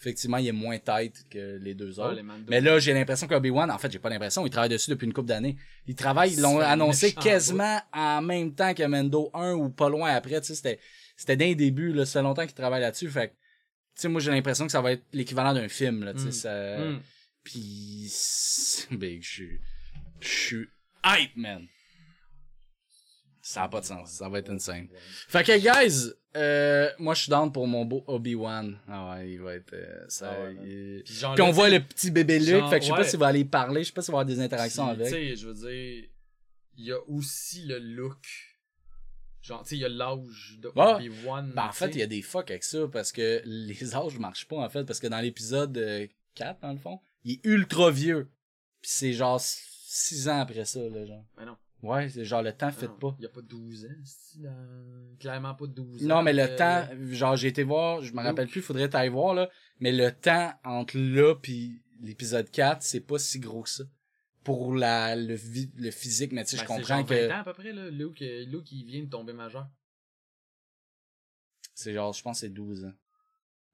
effectivement, 0.00 0.36
il 0.38 0.46
est 0.48 0.52
moins 0.52 0.78
tight 0.78 1.26
que 1.28 1.58
les 1.60 1.74
deux 1.74 1.98
autres. 1.98 2.22
mais 2.48 2.60
là, 2.60 2.78
j'ai 2.78 2.92
l'impression 2.92 3.26
qu'Obi-Wan, 3.26 3.70
en 3.70 3.78
fait, 3.78 3.90
j'ai 3.90 3.98
pas 3.98 4.08
l'impression, 4.10 4.46
il 4.46 4.50
travaille 4.50 4.68
dessus 4.70 4.90
depuis 4.90 5.06
une 5.06 5.12
couple 5.12 5.28
d'années. 5.28 5.56
Ils 5.86 5.94
travaillent, 5.94 6.32
ils 6.34 6.40
l'ont 6.40 6.58
annoncé 6.60 7.12
quasiment 7.12 7.80
en 7.92 8.22
même 8.22 8.54
temps 8.54 8.74
que 8.74 8.82
Mendo 8.84 9.30
1 9.34 9.54
ou 9.54 9.70
pas 9.70 9.88
loin 9.88 10.10
après, 10.12 10.40
tu 10.40 10.46
sais, 10.48 10.54
c'était, 10.54 10.78
c'était 11.16 11.36
d'un 11.36 11.52
début, 11.54 11.92
là, 11.92 12.06
ça 12.06 12.20
fait 12.20 12.22
longtemps 12.22 12.44
qu'ils 12.46 12.54
travaillent 12.54 12.80
là-dessus, 12.82 13.08
fait 13.10 13.28
que, 13.28 13.32
tu 13.32 14.02
sais, 14.02 14.08
moi, 14.08 14.20
j'ai 14.20 14.30
l'impression 14.30 14.66
que 14.66 14.72
ça 14.72 14.80
va 14.80 14.92
être 14.92 15.02
l'équivalent 15.12 15.52
d'un 15.52 15.68
film, 15.68 16.04
là, 16.04 16.14
tu 16.14 16.20
sais, 16.20 16.28
Mm. 16.28 16.32
ça, 16.32 16.78
pis, 17.42 18.06
c'est- 18.10 18.94
ben, 18.94 19.18
je 19.20 19.28
suis, 19.28 19.60
je 20.20 20.28
suis 20.28 20.68
hype, 21.04 21.36
man. 21.36 21.66
Ça 23.48 23.62
a 23.62 23.68
pas 23.68 23.80
de 23.80 23.86
sens. 23.86 24.10
Ça 24.10 24.28
va 24.28 24.40
être 24.40 24.50
insane. 24.50 24.88
Fait 25.26 25.42
que, 25.42 25.56
guys, 25.56 26.12
euh, 26.36 26.90
moi, 26.98 27.14
je 27.14 27.22
suis 27.22 27.30
down 27.30 27.50
pour 27.50 27.66
mon 27.66 27.86
beau 27.86 28.04
Obi-Wan. 28.06 28.78
Ah 28.86 29.12
ouais, 29.14 29.32
il 29.32 29.40
va 29.40 29.54
être, 29.54 29.72
euh, 29.72 30.04
ça, 30.08 30.34
Ah 30.36 30.42
ouais, 30.42 30.54
il- 30.66 31.02
Puis, 31.02 31.14
genre, 31.14 31.34
Puis 31.34 31.42
on 31.42 31.50
voit 31.50 31.70
le 31.70 31.80
petit 31.80 32.10
bébé 32.10 32.40
Luke, 32.40 32.48
genre, 32.60 32.68
fait 32.68 32.78
que 32.80 32.84
je 32.84 32.90
sais 32.90 32.94
pas 32.96 33.04
s'il 33.04 33.18
va 33.18 33.28
aller 33.28 33.46
parler, 33.46 33.84
je 33.84 33.86
sais 33.86 33.92
pas 33.94 34.02
s'il 34.02 34.12
va 34.12 34.18
avoir 34.20 34.26
des 34.26 34.38
interactions 34.40 34.84
puis, 34.92 35.00
avec. 35.00 35.06
Tu 35.06 35.12
sais, 35.14 35.36
je 35.36 35.48
veux 35.48 35.54
dire, 35.54 36.04
il 36.76 36.84
y 36.84 36.92
a 36.92 36.98
aussi 37.08 37.64
le 37.64 37.78
look. 37.78 38.18
Genre, 39.40 39.62
tu 39.62 39.70
sais, 39.70 39.76
il 39.76 39.80
y 39.80 39.84
a 39.86 39.88
l'âge 39.88 40.58
de. 40.58 40.70
Obi-Wan. 40.74 41.50
Ben, 41.56 41.64
en 41.68 41.72
fait, 41.72 41.88
il 41.94 42.00
y 42.00 42.02
a 42.02 42.06
des 42.06 42.20
fuck 42.20 42.50
avec 42.50 42.64
ça, 42.64 42.86
parce 42.92 43.12
que 43.12 43.40
les 43.46 43.94
âges 43.94 44.18
marchent 44.18 44.46
pas, 44.46 44.56
en 44.58 44.68
fait, 44.68 44.84
parce 44.84 45.00
que 45.00 45.06
dans 45.06 45.20
l'épisode 45.20 45.74
euh, 45.78 46.06
4, 46.34 46.60
dans 46.60 46.72
le 46.72 46.78
fond, 46.78 47.00
il 47.24 47.32
est 47.36 47.40
ultra 47.44 47.90
vieux. 47.90 48.28
Puis 48.82 48.90
c'est 48.92 49.14
genre 49.14 49.40
6 49.40 50.28
ans 50.28 50.40
après 50.40 50.66
ça, 50.66 50.80
là, 50.80 51.06
genre. 51.06 51.24
Ben 51.34 51.46
non. 51.46 51.56
Ouais, 51.82 52.08
c'est 52.08 52.24
genre 52.24 52.42
le 52.42 52.52
temps 52.52 52.72
fait 52.72 52.88
non, 52.88 52.98
pas. 52.98 53.16
Il 53.18 53.22
y 53.22 53.26
a 53.26 53.28
pas 53.28 53.40
12 53.40 53.84
ans, 53.84 53.88
c'est 54.04 54.42
dans... 54.42 55.16
clairement 55.20 55.54
pas 55.54 55.66
12 55.66 56.04
ans. 56.04 56.08
Non, 56.08 56.22
mais 56.22 56.32
le 56.32 56.42
euh, 56.42 56.56
temps, 56.56 56.88
genre 57.12 57.36
j'ai 57.36 57.48
été 57.48 57.62
voir, 57.62 58.02
je 58.02 58.12
me 58.12 58.20
rappelle 58.20 58.48
plus, 58.48 58.62
faudrait 58.62 58.88
t'aller 58.88 59.10
voir 59.10 59.32
là, 59.34 59.48
mais 59.78 59.92
le 59.92 60.10
temps 60.10 60.52
entre 60.64 60.98
là 60.98 61.34
puis 61.36 61.80
l'épisode 62.00 62.50
4, 62.50 62.82
c'est 62.82 63.00
pas 63.00 63.18
si 63.18 63.38
gros 63.38 63.62
que 63.62 63.70
ça. 63.70 63.84
Pour 64.42 64.74
la, 64.74 65.14
le, 65.14 65.36
le 65.76 65.90
physique, 65.90 66.32
mais 66.32 66.44
tu 66.44 66.56
sais, 66.56 66.56
Ben, 66.56 66.62
je 66.62 66.68
c'est 66.68 66.74
comprends 66.78 66.96
genre 66.98 67.06
que 67.06 67.28
20 67.28 67.34
ans 67.36 67.40
à 67.40 67.44
peu 67.44 67.52
près, 67.52 67.72
là. 67.72 67.90
Luke, 67.90 68.22
euh, 68.22 68.44
Luke, 68.46 68.72
il 68.72 68.84
vient 68.84 69.02
de 69.04 69.08
tomber 69.10 69.32
majeur. 69.32 69.68
c'est 71.74 71.92
genre, 71.92 72.12
je 72.12 72.22
pense 72.22 72.38
que 72.38 72.46
c'est 72.46 72.52
12 72.52 72.86
ans. 72.86 72.92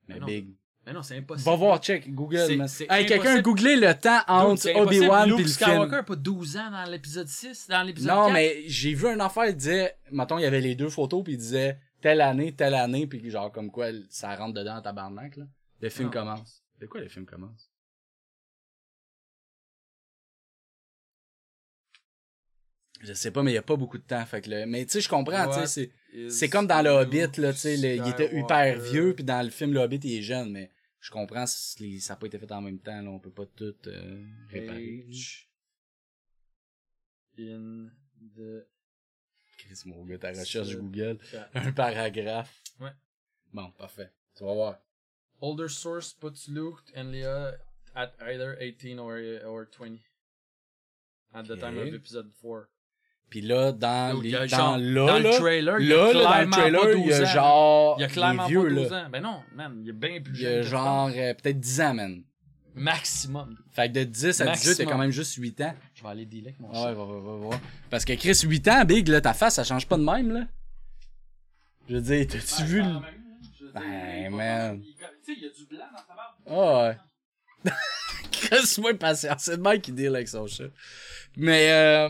Mais 0.08 0.14
Ben 0.16 0.20
non. 0.20 0.26
big. 0.26 0.54
Mais 0.86 0.92
non, 0.92 1.02
c'est 1.02 1.16
impossible. 1.16 1.48
Va 1.50 1.56
voir, 1.56 1.78
check, 1.78 2.12
Google, 2.12 2.68
C'est- 2.68 2.86
Hey, 2.90 3.06
quelqu'un 3.06 3.40
googlé 3.40 3.74
le 3.76 3.94
temps 3.94 4.20
entre. 4.28 4.68
Obi-Wan 4.74 5.34
pis 5.36 5.42
le 5.42 5.48
Skywalker 5.48 5.84
film. 5.88 5.94
a 5.94 6.02
pas 6.02 6.16
12 6.16 6.56
ans 6.58 6.70
dans 6.70 6.84
l'épisode 6.90 7.26
6, 7.28 7.68
dans 7.68 7.82
l'épisode 7.82 8.10
Non, 8.14 8.24
4. 8.26 8.32
mais 8.34 8.62
j'ai 8.66 8.92
vu 8.94 9.06
une 9.06 9.20
affaire, 9.22 9.46
il 9.46 9.56
disait, 9.56 9.96
mettons, 10.12 10.36
il 10.38 10.42
y 10.42 10.46
avait 10.46 10.60
les 10.60 10.74
deux 10.74 10.90
photos, 10.90 11.24
puis 11.24 11.34
il 11.34 11.38
disait 11.38 11.78
telle 12.02 12.20
année, 12.20 12.52
telle 12.54 12.74
année, 12.74 13.06
puis 13.06 13.30
genre 13.30 13.50
comme 13.50 13.70
quoi 13.70 13.86
ça 14.10 14.34
rentre 14.36 14.52
dedans 14.54 14.76
en 14.76 14.82
tabarnak, 14.82 15.36
là. 15.38 15.44
Le 15.80 15.88
film 15.88 16.06
Non. 16.08 16.12
commence. 16.12 16.62
De 16.80 16.86
quoi 16.86 17.00
le 17.00 17.08
film 17.08 17.24
commence? 17.24 17.70
Je 23.02 23.12
sais 23.12 23.30
pas, 23.30 23.42
mais 23.42 23.50
il 23.50 23.54
y 23.54 23.58
a 23.58 23.62
pas 23.62 23.76
beaucoup 23.76 23.98
de 23.98 24.02
temps, 24.02 24.24
fait 24.24 24.40
que 24.40 24.48
le... 24.50 24.66
Mais 24.66 24.84
tu 24.86 24.92
sais, 24.92 25.00
je 25.02 25.08
comprends, 25.10 25.46
tu 25.60 25.66
sais, 25.66 25.90
c'est... 26.30 26.48
comme 26.48 26.66
dans 26.66 26.80
le 26.80 26.90
Hobbit, 26.90 27.26
là, 27.38 27.52
tu 27.52 27.58
sais, 27.58 27.74
il 27.74 27.84
était 27.84 28.34
hyper 28.34 28.74
Skywalker? 28.76 28.90
vieux, 28.92 29.14
puis 29.14 29.24
dans 29.24 29.42
le 29.44 29.50
film 29.50 29.72
Le 29.74 29.80
Hobbit, 29.80 30.00
il 30.04 30.18
est 30.18 30.22
jeune, 30.22 30.50
mais 30.52 30.70
je 31.04 31.10
comprends, 31.10 31.46
si 31.46 32.00
ça 32.00 32.14
n'a 32.14 32.16
pas 32.18 32.26
été 32.26 32.38
fait 32.38 32.50
en 32.50 32.62
même 32.62 32.78
temps, 32.78 33.02
là, 33.02 33.10
on 33.10 33.18
peut 33.18 33.30
pas 33.30 33.44
tout 33.44 33.76
euh, 33.88 34.24
réparer. 34.48 35.06
In 37.38 37.90
the 38.34 38.64
Chris, 39.58 39.82
mon 39.84 40.02
gars, 40.06 40.16
ta 40.16 40.30
recherche 40.30 40.74
Google, 40.74 41.18
un 41.52 41.72
paragraphe. 41.72 42.62
Ouais. 42.80 42.92
Bon, 43.52 43.70
parfait. 43.72 44.10
Tu 44.34 44.44
vas 44.44 44.54
voir. 44.54 44.78
Older 45.42 45.68
source 45.68 46.14
puts 46.14 46.48
Luke 46.48 46.90
and 46.96 47.12
Leia 47.12 47.58
at 47.94 48.14
either 48.20 48.56
18 48.58 48.98
or, 48.98 49.20
or 49.44 49.66
20. 49.66 50.00
At 51.34 51.42
the 51.48 51.56
time 51.56 51.76
of 51.76 51.92
episode 51.92 52.32
4. 52.40 52.70
Puis 53.30 53.40
là, 53.40 53.72
dans, 53.72 54.20
les, 54.20 54.30
dans 54.30 54.46
genre- 54.46 54.78
là, 54.78 55.06
dans 55.06 55.18
le 55.18 55.30
trailer, 55.38 55.80
il 55.80 55.88
y 55.88 55.92
a 55.92 55.96
là, 55.96 56.12
dans 56.12 56.40
le 56.44 56.50
trailer, 56.50 56.80
pas 56.82 56.92
il 56.92 57.00
y 57.00 57.04
12 57.08 57.12
a 57.20 57.24
genre, 57.24 57.96
Il 57.98 58.02
y 58.02 58.04
a 58.04 58.08
clairement 58.08 58.46
vieux, 58.46 58.62
pas 58.62 58.68
12 58.74 58.90
là. 58.90 59.04
ans. 59.04 59.08
Ben 59.10 59.22
non, 59.22 59.42
man, 59.54 59.80
il 59.82 59.88
est 59.88 59.92
bien 59.92 60.20
plus 60.20 60.34
Il 60.34 60.40
y 60.40 60.44
jeune. 60.44 60.58
a 60.58 60.62
genre, 60.62 61.10
euh, 61.14 61.34
peut-être 61.34 61.58
10 61.60 61.80
ans, 61.80 61.94
man. 61.94 62.22
Maximum. 62.76 63.56
Fait 63.72 63.88
que 63.88 63.94
de 63.98 64.04
10 64.04 64.40
à 64.40 64.44
18, 64.44 64.44
il 64.44 64.44
y 64.44 64.48
a 64.48 64.50
Maximum. 64.50 64.92
quand 64.92 64.98
même 64.98 65.10
juste 65.10 65.34
8 65.36 65.60
ans. 65.62 65.74
Je 65.94 66.02
vais 66.02 66.08
aller 66.08 66.26
dealer 66.26 66.48
avec 66.48 66.60
mon 66.60 66.68
Ouais, 66.68 66.74
chat. 66.74 66.92
va, 66.92 67.04
va, 67.04 67.20
va, 67.20 67.48
va. 67.50 67.60
Parce 67.90 68.04
que 68.04 68.12
Chris, 68.14 68.38
8 68.44 68.68
ans, 68.68 68.84
Big, 68.84 69.08
là, 69.08 69.20
ta 69.20 69.32
face, 69.34 69.54
ça 69.54 69.64
change 69.64 69.86
pas 69.86 69.96
de 69.96 70.02
même, 70.04 70.32
là. 70.32 70.46
Je 71.88 71.96
veux 71.96 72.00
dire, 72.02 72.26
t'as-tu 72.28 72.62
vu 72.64 72.82
le... 72.82 72.88
Ben, 73.74 74.30
man. 74.34 74.80
Tu 74.80 74.92
sais, 75.22 75.38
il 75.38 75.42
y 75.42 75.46
a 75.46 75.50
du 75.50 75.66
blanc 75.66 75.84
dans 75.92 75.98
sa 75.98 76.14
barbe. 76.14 76.36
Ah 76.46 76.88
ouais. 77.64 77.72
Chris, 78.30 78.76
moi, 78.80 78.94
patient. 78.94 79.34
C'est 79.38 79.56
le 79.56 79.62
mec 79.62 79.82
qui 79.82 79.92
deal 79.92 80.14
avec 80.14 80.28
son 80.28 80.46
chat. 80.46 80.64
Mais, 81.36 81.70
euh, 81.72 82.08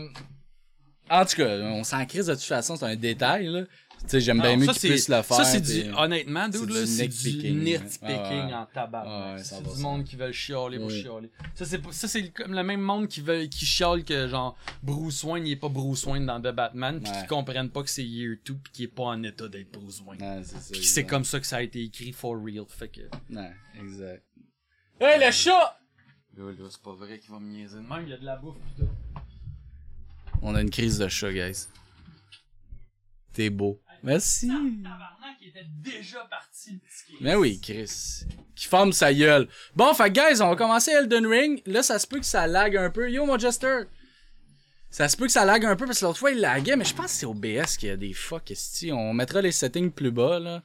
en 1.09 1.25
tout 1.25 1.35
cas, 1.35 1.59
on 1.59 1.83
s'en 1.83 2.05
crise 2.05 2.27
de 2.27 2.33
toute 2.33 2.43
façon, 2.43 2.75
c'est 2.75 2.85
un 2.85 2.95
détail, 2.95 3.47
là. 3.47 3.63
Tu 4.01 4.11
sais, 4.11 4.19
j'aime 4.19 4.39
bien 4.39 4.55
mieux 4.55 4.67
qu'ils 4.67 4.91
puissent 4.91 5.09
le 5.09 5.21
faire. 5.23 5.37
Ça, 5.37 5.43
c'est 5.45 5.61
du. 5.61 5.91
Honnêtement, 5.97 6.47
dude, 6.47 6.67
du 6.67 6.73
là, 6.73 6.85
c'est 6.85 7.07
du 7.07 7.53
nitpicking 7.53 8.53
en 8.53 8.67
tabac. 8.71 9.37
C'est 9.37 9.55
100%. 9.55 9.75
du 9.75 9.81
monde 9.81 10.03
qui 10.03 10.15
veut 10.15 10.31
chialer 10.31 10.77
pour 10.77 10.91
chialer. 10.91 11.31
Ça, 11.55 11.65
c'est 11.65 11.81
ça, 11.91 12.07
c'est 12.07 12.21
le, 12.21 12.27
comme 12.27 12.53
le 12.53 12.63
même 12.63 12.81
monde 12.81 13.07
qui, 13.07 13.21
veut, 13.21 13.45
qui 13.45 13.65
chiale 13.65 14.03
que, 14.03 14.27
genre, 14.27 14.55
Bruce 14.83 15.23
Wayne, 15.23 15.47
il 15.47 15.53
est 15.53 15.55
pas 15.55 15.69
Bruce 15.69 16.05
Wayne 16.05 16.25
dans 16.25 16.39
The 16.39 16.53
Batman, 16.53 17.01
pis 17.01 17.11
qui 17.11 17.27
comprennent 17.27 17.71
pas 17.71 17.81
que 17.81 17.89
c'est 17.89 18.03
Year 18.03 18.35
2, 18.45 18.53
pis 18.53 18.71
qui 18.71 18.83
est 18.83 18.87
pas 18.87 19.05
en 19.05 19.23
état 19.23 19.47
d'être 19.47 19.71
Bruce 19.71 20.03
Wayne. 20.05 20.43
C'est. 20.43 20.73
Pis 20.73 21.07
comme 21.07 21.23
ça 21.23 21.39
que 21.39 21.47
ça 21.47 21.57
a 21.57 21.61
été 21.61 21.81
écrit 21.81 22.11
for 22.11 22.35
real. 22.35 22.65
Fait 22.67 22.89
que. 22.89 23.01
Ouais, 23.33 23.51
exact. 23.79 24.23
Hey, 24.99 25.25
le 25.25 25.31
chat! 25.31 25.79
Là, 26.37 26.51
là, 26.51 26.67
c'est 26.69 26.81
pas 26.81 26.93
vrai 26.93 27.17
qu'il 27.17 27.31
va 27.31 27.39
me 27.39 27.49
niaiser 27.49 27.77
de 27.77 27.81
même, 27.81 28.03
il 28.03 28.09
y 28.09 28.13
a 28.13 28.17
de 28.17 28.25
la 28.25 28.35
bouffe 28.35 28.55
pis 28.55 28.81
tout. 28.81 28.89
On 30.47 30.53
a 30.53 30.61
une 30.61 30.69
crise 30.69 30.99
de 30.99 31.07
chat, 31.07 31.31
guys. 31.31 31.65
T'es 33.33 33.49
beau. 33.49 33.81
Merci. 34.03 34.47
Tabarnak, 34.47 35.37
il 35.41 35.47
était 35.47 35.65
déjà 35.67 36.19
parti. 36.29 36.79
Mais 37.19 37.33
oui, 37.33 37.59
Chris. 37.59 38.25
Qui 38.55 38.67
forme 38.67 38.93
sa 38.93 39.11
gueule. 39.11 39.47
Bon, 39.75 39.91
fait 39.95 40.13
que, 40.13 40.19
guys, 40.19 40.41
on 40.43 40.49
va 40.49 40.55
commencer 40.55 40.91
Elden 40.91 41.25
Ring. 41.25 41.63
Là, 41.65 41.81
ça 41.81 41.97
se 41.97 42.05
peut 42.05 42.19
que 42.19 42.25
ça 42.27 42.45
lag 42.45 42.77
un 42.77 42.91
peu. 42.91 43.09
Yo, 43.09 43.25
mon 43.25 43.39
Jester. 43.39 43.85
Ça 44.91 45.09
se 45.09 45.17
peut 45.17 45.25
que 45.25 45.31
ça 45.31 45.45
lag 45.45 45.65
un 45.65 45.75
peu 45.75 45.87
parce 45.87 45.99
que 45.99 46.05
l'autre 46.05 46.19
fois 46.19 46.31
il 46.31 46.39
laguait, 46.39 46.75
mais 46.75 46.85
je 46.85 46.93
pense 46.93 47.07
que 47.07 47.11
c'est 47.11 47.25
OBS 47.25 47.75
qui 47.77 47.89
a 47.89 47.97
des 47.97 48.13
fuck. 48.13 48.53
On 48.91 49.13
mettra 49.15 49.41
les 49.41 49.51
settings 49.51 49.91
plus 49.91 50.11
bas, 50.11 50.39
là. 50.39 50.61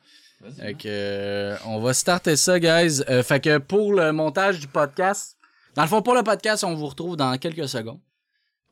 Fait 0.59 0.75
que, 0.75 0.83
euh, 0.87 1.57
on 1.65 1.81
va 1.81 1.95
starter 1.95 2.37
ça, 2.37 2.61
guys. 2.61 3.03
Euh, 3.09 3.23
fait 3.23 3.41
que 3.41 3.57
pour 3.57 3.95
le 3.95 4.13
montage 4.13 4.61
du 4.61 4.69
podcast, 4.69 5.39
dans 5.75 5.83
le 5.83 5.89
fond, 5.89 6.03
pour 6.03 6.15
le 6.15 6.23
podcast, 6.23 6.65
on 6.65 6.75
vous 6.75 6.87
retrouve 6.87 7.17
dans 7.17 7.37
quelques 7.39 7.67
secondes. 7.67 8.01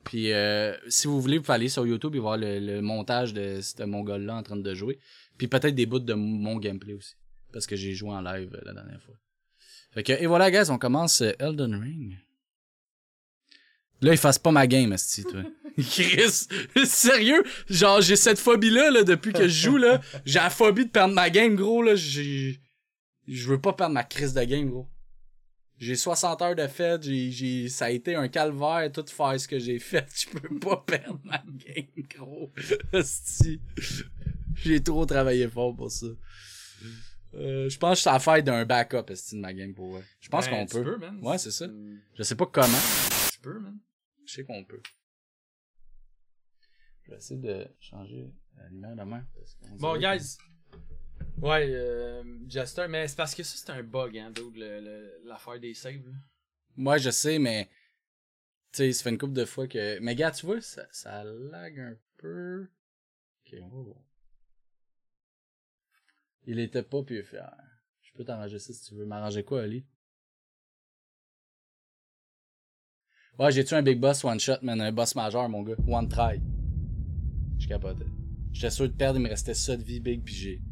Puis, 0.09 0.33
euh, 0.33 0.75
si 0.89 1.07
vous 1.07 1.21
voulez, 1.21 1.37
vous 1.37 1.45
pouvez 1.45 1.57
aller 1.57 1.69
sur 1.69 1.87
YouTube 1.87 2.17
et 2.17 2.19
voir 2.19 2.39
le, 2.39 2.61
le 2.61 2.81
montage 2.81 3.35
de 3.35 3.61
ce 3.61 3.83
mongol-là 3.83 4.37
en 4.37 4.43
train 4.43 4.57
de 4.57 4.75
jouer. 4.75 4.99
Puis 5.37 5.49
peut-être 5.49 5.75
des 5.75 5.85
bouts 5.85 5.99
de 5.99 6.15
mon 6.15 6.57
gameplay 6.57 6.95
aussi. 6.95 7.15
Parce 7.53 7.67
que 7.67 7.77
j'ai 7.77 7.93
joué 7.93 8.13
en 8.13 8.23
live 8.23 8.49
euh, 8.55 8.61
la 8.65 8.73
dernière 8.73 9.03
fois. 9.03 9.17
Fait 9.93 10.03
que, 10.03 10.13
et 10.13 10.27
voilà, 10.27 10.51
guys, 10.51 10.71
on 10.71 10.79
commence 10.79 11.21
euh, 11.21 11.33
Elden 11.39 11.75
Ring. 11.75 12.17
Là, 14.01 14.13
il 14.13 14.17
fasse 14.17 14.39
pas 14.39 14.51
ma 14.51 14.67
game, 14.67 14.95
esti, 14.95 15.25
toi. 15.25 15.43
Chris, 15.77 16.49
sérieux? 16.87 17.45
Genre, 17.69 18.01
j'ai 18.01 18.17
cette 18.17 18.39
phobie-là, 18.39 18.91
là, 18.91 19.05
depuis 19.05 19.35
que 19.35 19.47
je 19.47 19.63
joue, 19.69 19.77
là. 19.77 20.01
J'ai 20.25 20.39
la 20.39 20.49
phobie 20.49 20.87
de 20.87 20.91
perdre 20.91 21.13
ma 21.13 21.29
game, 21.29 21.55
gros, 21.55 21.83
là. 21.83 21.97
J'ai... 21.97 22.59
Je 23.27 23.47
veux 23.47 23.61
pas 23.61 23.75
perdre 23.75 23.93
ma 23.93 24.05
crise 24.05 24.33
de 24.33 24.43
game, 24.43 24.71
gros. 24.71 24.89
J'ai 25.79 25.95
60 25.95 26.43
heures 26.43 26.57
de 26.57 26.67
fête, 26.67 27.03
j'ai, 27.05 27.31
j'ai, 27.31 27.69
ça 27.69 27.87
a 27.87 27.91
été 27.91 28.15
un 28.17 28.29
calvaire, 28.29 28.91
tout 28.93 29.05
faire 29.07 29.39
ce 29.39 29.47
que 29.47 29.59
j'ai 29.59 29.79
fait. 29.79 30.07
Je 30.15 30.29
peux 30.37 30.59
pas 30.59 30.83
perdre 30.87 31.21
ma 31.25 31.39
game, 31.39 31.87
gros. 32.17 32.53
J'ai 34.57 34.83
trop 34.83 35.07
travaillé 35.07 35.49
fort 35.49 35.75
pour 35.77 35.91
ça. 35.91 36.07
Euh, 37.35 37.69
je 37.69 37.79
pense 37.79 38.03
que 38.03 38.11
c'est 38.11 38.19
fête 38.21 38.45
d'un 38.45 38.65
backup, 38.65 39.05
esti, 39.11 39.37
de 39.37 39.41
ma 39.41 39.53
game, 39.55 39.73
pour 39.75 39.93
vrai. 39.93 40.03
Je 40.21 40.29
pense 40.29 40.49
qu'on 40.49 40.57
Ben, 40.63 40.67
tu 40.67 40.77
peut. 40.79 40.85
peux, 40.85 40.99
man. 40.99 41.19
Ouais, 41.23 41.39
c'est 41.39 41.51
ça. 41.51 41.67
Je 42.15 42.23
sais 42.23 42.35
pas 42.35 42.47
comment. 42.47 42.79
Tu 43.33 43.39
peux, 43.41 43.59
man. 43.61 43.79
Je 44.27 44.33
sais 44.35 44.45
qu'on 44.45 44.65
peut. 44.65 44.81
Je 47.05 47.11
vais 47.13 47.17
essayer 47.19 47.41
de 47.41 47.67
changer 47.81 48.33
la 48.57 48.69
lumière 48.69 48.97
de 48.97 49.03
main. 49.03 49.25
parce 49.35 49.55
qu'on 49.55 49.77
Bon, 49.77 49.97
guys. 49.99 50.39
Ouais, 51.41 51.69
euh, 51.71 52.25
Jester, 52.49 52.87
mais 52.89 53.07
c'est 53.07 53.17
parce 53.17 53.35
que 53.35 53.43
ça, 53.43 53.57
c'est 53.57 53.71
un 53.71 53.83
bug, 53.83 54.19
hein, 54.19 54.31
dude, 54.31 54.57
l'affaire 55.25 55.61
des 55.61 55.73
saves. 55.75 56.03
Moi, 56.77 56.99
je 56.99 57.11
sais, 57.11 57.39
mais. 57.39 57.69
Tu 58.73 58.79
sais, 58.79 58.93
ça 58.93 59.05
fait 59.05 59.11
une 59.11 59.19
couple 59.19 59.35
de 59.35 59.45
fois 59.45 59.69
que. 59.69 59.99
Mais 60.01 60.15
gars, 60.15 60.33
tu 60.33 60.47
vois, 60.47 60.61
ça, 60.61 60.87
ça 60.91 61.23
lag 61.25 61.79
un 61.79 61.97
peu. 62.17 62.69
Ok, 63.47 63.57
on 63.63 63.69
va 63.69 63.83
voir. 63.83 64.05
Il 66.47 66.59
était 66.59 66.83
pas 66.83 67.03
plus 67.03 67.23
fier. 67.23 67.57
Je 68.03 68.13
peux 68.15 68.25
t'arranger 68.25 68.59
ça 68.59 68.73
si 68.73 68.83
tu 68.85 68.95
veux. 68.95 69.07
M'arranger 69.07 69.45
quoi, 69.45 69.63
Ali? 69.63 69.87
Ouais, 73.39 73.53
j'ai 73.53 73.65
tué 73.65 73.77
un 73.77 73.83
big 73.83 74.01
boss 74.01 74.25
one 74.25 74.41
shot, 74.41 74.59
man. 74.63 74.81
Un 74.81 74.91
boss 74.91 75.15
majeur, 75.15 75.49
mon 75.49 75.63
gars. 75.63 75.77
One 75.87 76.09
try. 76.09 76.41
Je 77.59 77.69
capotais. 77.69 78.07
J'étais 78.53 78.71
sûr 78.71 78.89
de 78.89 78.95
perdre, 78.95 79.21
il 79.21 79.23
me 79.23 79.29
restait 79.29 79.55
ça 79.55 79.77
de 79.77 79.83
vie 79.83 80.01
big, 80.01 80.25
puis 80.25 80.35
j'ai. 80.35 80.63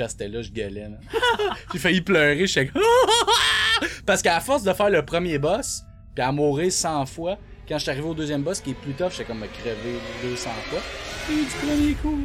Just 0.00 0.14
était 0.20 0.28
là, 0.28 0.40
je 0.42 0.50
gueulais, 0.50 0.88
j'ai 1.72 1.78
failli 1.78 2.00
pleurer, 2.00 2.46
j'étais 2.46 2.68
comme. 2.68 2.80
Parce 4.06 4.22
qu'à 4.22 4.40
force 4.40 4.62
de 4.62 4.72
faire 4.72 4.88
le 4.90 5.04
premier 5.04 5.38
boss, 5.38 5.82
puis 6.14 6.24
à 6.24 6.32
mourir 6.32 6.72
100 6.72 7.04
fois, 7.06 7.36
quand 7.68 7.76
je 7.76 7.82
suis 7.82 7.90
arrivé 7.90 8.06
au 8.06 8.14
deuxième 8.14 8.42
boss 8.42 8.60
qui 8.60 8.70
est 8.70 8.74
plus 8.74 8.94
tough, 8.94 9.10
j'étais 9.12 9.24
comme 9.24 9.40
me 9.40 9.46
crever 9.46 9.98
200 10.22 10.50
fois. 10.70 10.78
Et 11.30 11.34
du 11.34 11.44
premier 11.66 11.92
coup. 11.94 12.18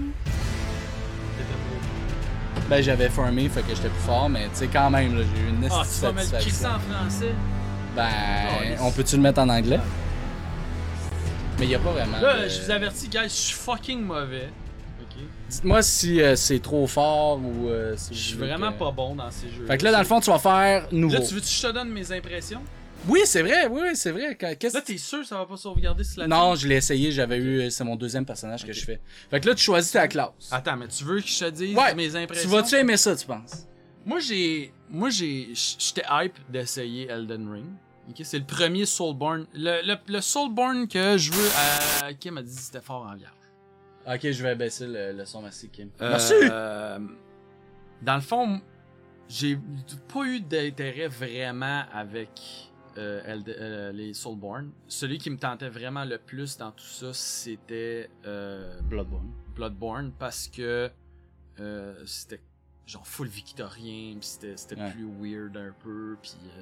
Ben 2.69 2.81
j'avais 2.81 3.09
farmé, 3.09 3.47
fait 3.49 3.61
que 3.61 3.75
j'étais 3.75 3.89
plus 3.89 3.99
fort, 4.05 4.27
mais 4.29 4.45
tu 4.45 4.55
sais 4.55 4.67
quand 4.67 4.89
même 4.89 5.17
là, 5.17 5.23
j'ai 5.35 5.41
eu 5.43 5.49
une 5.49 5.69
Ah, 5.71 5.83
tu 5.83 6.01
vas 6.01 6.11
mettre 6.13 6.33
en 6.35 6.79
français? 6.79 7.33
Ben, 7.95 8.09
Oh, 8.79 8.83
on 8.85 8.91
peut-tu 8.91 9.17
le 9.17 9.21
mettre 9.21 9.39
en 9.41 9.49
anglais? 9.49 9.79
Mais 11.59 11.67
y 11.67 11.75
a 11.75 11.79
pas 11.79 11.91
vraiment. 11.91 12.19
Là, 12.19 12.43
de- 12.43 12.49
je 12.49 12.61
vous 12.63 12.71
avertis, 12.71 13.07
guys, 13.07 13.23
je 13.25 13.27
suis 13.29 13.53
fucking 13.55 14.01
mauvais. 14.01 14.49
Dites-moi 15.49 15.81
si 15.83 16.21
euh, 16.21 16.35
c'est 16.35 16.59
trop 16.59 16.87
fort 16.87 17.39
ou 17.39 17.69
euh, 17.69 17.93
si 17.97 18.13
Je 18.13 18.19
suis 18.19 18.37
vraiment 18.37 18.71
que- 18.73 18.79
pas 18.79 18.91
bon 18.91 19.15
dans 19.15 19.29
ces 19.31 19.49
jeux. 19.49 19.65
Fait 19.65 19.77
que 19.77 19.83
là, 19.83 19.91
dans 19.91 19.99
le 19.99 20.05
fond, 20.05 20.19
tu 20.19 20.29
vas 20.29 20.39
faire 20.39 20.87
nouveau. 20.91 21.15
Là, 21.15 21.21
tu 21.21 21.33
veux 21.35 21.39
que 21.41 21.45
je 21.47 21.61
te 21.61 21.71
donne 21.71 21.89
mes 21.89 22.11
impressions? 22.11 22.61
Oui, 23.07 23.19
c'est 23.25 23.43
vrai, 23.43 23.67
oui, 23.67 23.81
oui, 23.83 23.95
c'est 23.95 24.09
vrai. 24.11 24.35
Là, 24.41 24.81
t'es 24.81 24.97
sûr 24.97 25.19
que 25.19 25.25
ça 25.27 25.37
va 25.37 25.45
pas 25.45 25.57
sauvegarder 25.57 26.03
si 26.03 26.17
la 26.19 26.27
Non, 26.27 26.55
je 26.55 26.67
l'ai 26.67 26.77
essayé, 26.77 27.11
j'avais 27.11 27.37
eu. 27.37 27.69
C'est 27.69 27.83
mon 27.83 27.95
deuxième 27.95 28.25
personnage 28.25 28.65
que 28.65 28.73
je 28.73 28.83
fais. 28.83 28.99
Fait 29.29 29.39
que 29.39 29.47
là, 29.47 29.53
tu 29.53 29.63
choisis 29.63 29.91
ta 29.91 30.07
classe. 30.07 30.31
Attends, 30.51 30.75
mais 30.75 30.87
tu 30.87 31.03
veux 31.03 31.21
que 31.21 31.27
je 31.27 31.39
te 31.39 31.49
dise 31.51 31.77
Ouais, 31.77 31.93
mes 31.93 32.09
tu 32.09 32.17
impressions? 32.17 32.49
vas-tu 32.49 32.75
aimer 32.75 32.97
ça, 32.97 33.15
tu 33.15 33.27
penses? 33.27 33.67
Moi, 34.05 34.19
j'ai. 34.19 34.73
Moi, 34.89 35.09
j'ai. 35.11 35.49
J'étais 35.53 36.03
hype 36.09 36.37
d'essayer 36.49 37.07
Elden 37.07 37.47
Ring. 37.51 37.65
C'est 38.23 38.39
le 38.39 38.45
premier 38.45 38.85
Soulborn. 38.85 39.45
Le, 39.53 39.81
le, 39.85 39.95
le 40.07 40.21
Soulborn 40.21 40.87
que 40.87 41.17
je 41.17 41.31
veux. 41.31 41.47
Euh, 42.05 42.13
Kim 42.19 42.33
m'a 42.35 42.41
dit 42.43 42.55
que 42.55 42.61
c'était 42.61 42.81
fort 42.81 43.07
en 43.11 43.15
vierge. 43.15 43.31
Ok, 44.07 44.29
je 44.31 44.43
vais 44.43 44.55
baisser 44.55 44.87
le, 44.87 45.13
le 45.13 45.25
son, 45.25 45.41
merci 45.41 45.69
Kim. 45.69 45.89
Euh, 46.01 46.09
Merci! 46.09 46.33
euh, 46.43 46.99
dans 48.01 48.15
le 48.15 48.21
fond, 48.21 48.61
j'ai 49.27 49.57
pas 50.13 50.23
eu 50.25 50.39
d'intérêt 50.41 51.07
vraiment 51.07 51.83
avec 51.91 52.29
euh, 52.97 53.21
Eld- 53.25 53.49
euh, 53.49 53.91
les 53.91 54.13
Soulborn. 54.13 54.71
Celui 54.87 55.17
qui 55.17 55.29
me 55.31 55.37
tentait 55.37 55.69
vraiment 55.69 56.05
le 56.05 56.17
plus 56.19 56.57
dans 56.57 56.71
tout 56.71 56.85
ça, 56.85 57.13
c'était 57.13 58.09
euh, 58.25 58.79
Bloodborne. 58.81 59.31
Bloodborne 59.55 60.11
parce 60.19 60.47
que 60.49 60.89
euh, 61.59 61.95
c'était 62.05 62.41
genre 62.85 63.07
full 63.07 63.27
victorien, 63.27 64.15
pis 64.19 64.27
c'était 64.27 64.55
c'était 64.57 64.79
Ouais. 64.79 64.91
plus 64.91 65.05
weird 65.19 65.57
un 65.57 65.73
peu, 65.83 66.15
puis 66.21 66.35
euh, 66.45 66.61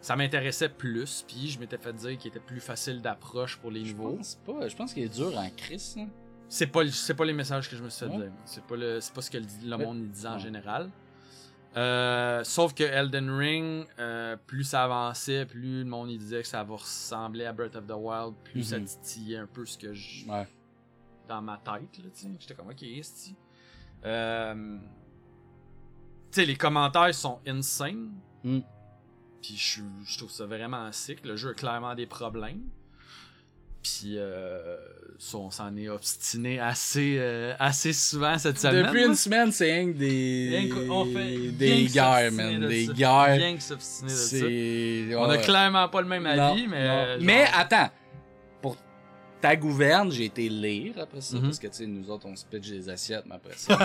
ça 0.00 0.16
m'intéressait 0.16 0.70
plus, 0.70 1.24
puis 1.28 1.48
je 1.50 1.60
m'étais 1.60 1.78
fait 1.78 1.92
dire 1.92 2.18
qu'il 2.18 2.30
était 2.30 2.40
plus 2.40 2.60
facile 2.60 3.00
d'approche 3.00 3.58
pour 3.58 3.70
les 3.70 3.84
Je 3.84 3.92
niveaux. 3.92 4.16
pense 4.16 4.34
pas. 4.44 4.66
Je 4.66 4.74
pense 4.74 4.92
qu'il 4.92 5.04
est 5.04 5.14
dur 5.14 5.38
en 5.38 5.48
crise. 5.50 5.94
hein. 5.98 6.08
C'est 6.52 6.66
pas 6.66 6.84
c'est 6.88 7.14
pas 7.14 7.24
les 7.24 7.32
messages 7.32 7.70
que 7.70 7.76
je 7.76 7.82
me 7.82 7.88
suis 7.88 8.04
fait 8.06 8.10
dire. 8.10 8.32
C'est 8.44 8.64
pas 8.64 8.76
le 8.76 9.00
c'est 9.00 9.14
pas 9.14 9.22
ce 9.22 9.30
que 9.30 9.38
le, 9.38 9.76
monde 9.78 10.08
disait 10.08 10.28
en 10.28 10.38
général. 10.38 10.90
Euh, 11.76 12.42
sauf 12.42 12.74
que 12.74 12.82
Elden 12.82 13.30
Ring, 13.30 13.86
euh, 14.00 14.36
plus 14.48 14.64
ça 14.64 14.82
avançait, 14.82 15.46
plus 15.46 15.84
le 15.84 15.88
monde 15.88 16.10
il 16.10 16.18
disait 16.18 16.42
que 16.42 16.48
ça 16.48 16.64
va 16.64 16.74
ressembler 16.74 17.44
à 17.44 17.52
Breath 17.52 17.76
of 17.76 17.86
the 17.86 17.92
Wild, 17.96 18.34
plus 18.42 18.64
ça 18.64 18.78
Mhm. 18.80 18.84
titillait 18.86 19.36
un 19.36 19.46
peu 19.46 19.64
ce 19.64 19.78
que 19.78 19.94
je 19.94 20.28
Ouais. 20.28 20.48
dans 21.28 21.40
ma 21.40 21.56
tête 21.58 21.98
là, 21.98 22.10
tu 22.12 22.22
sais. 22.22 22.28
J'étais 22.40 22.54
comme 22.54 22.68
ok, 22.70 22.82
esti. 22.82 23.36
Euh, 24.04 24.78
tu 26.32 26.40
sais 26.40 26.44
les 26.46 26.56
commentaires 26.56 27.14
sont 27.14 27.38
insane. 27.46 28.10
Mm. 28.42 28.58
Puis 29.40 29.56
je, 29.56 29.82
je 30.04 30.18
trouve 30.18 30.30
ça 30.32 30.46
vraiment 30.46 30.90
sick. 30.90 31.24
Le 31.24 31.36
jeu 31.36 31.50
a 31.50 31.54
clairement 31.54 31.94
des 31.94 32.06
problèmes. 32.06 32.62
Puis 33.82 34.16
euh, 34.18 34.76
ça, 35.18 35.38
on 35.38 35.50
s'en 35.50 35.74
est 35.76 35.88
obstiné 35.88 36.60
assez, 36.60 37.16
euh, 37.18 37.54
assez 37.58 37.92
souvent 37.94 38.36
cette 38.38 38.58
semaine. 38.58 38.86
Depuis 38.86 39.04
une 39.04 39.14
semaine, 39.14 39.50
c'est 39.52 39.72
rien 39.72 39.86
que 39.92 39.96
des. 39.96 40.48
Rien 40.68 40.90
on 40.90 41.04
fait 41.06 41.36
des 41.52 41.84
guerres, 41.86 42.32
man. 42.32 42.60
de 42.60 42.68
Des 42.68 42.86
ça. 42.86 42.92
guerres. 42.92 43.36
Rien 43.36 43.56
que 43.56 43.62
s'obstiner 43.62 44.10
de 44.10 44.16
ça. 44.16 44.28
C'est. 44.28 45.14
On 45.16 45.30
a 45.30 45.38
clairement 45.38 45.88
pas 45.88 46.02
le 46.02 46.08
même 46.08 46.26
avis, 46.26 46.62
Non, 46.64 46.68
mais. 46.68 46.86
non. 46.86 46.92
euh, 46.94 47.14
genre- 47.16 47.24
Mais 47.24 47.44
attends. 47.54 47.88
Pour 48.60 48.76
ta 49.40 49.56
gouverne, 49.56 50.12
j'ai 50.12 50.26
été 50.26 50.46
lire 50.50 50.92
après 51.00 51.22
ça. 51.22 51.36
Mhm. 51.36 51.44
Parce 51.44 51.58
que, 51.58 51.66
tu 51.68 51.72
sais, 51.74 51.86
nous 51.86 52.10
autres, 52.10 52.26
on 52.26 52.36
se 52.36 52.44
pitch 52.44 52.68
des 52.68 52.86
assiettes, 52.90 53.24
mais 53.26 53.36
après 53.36 53.54
ça, 53.56 53.78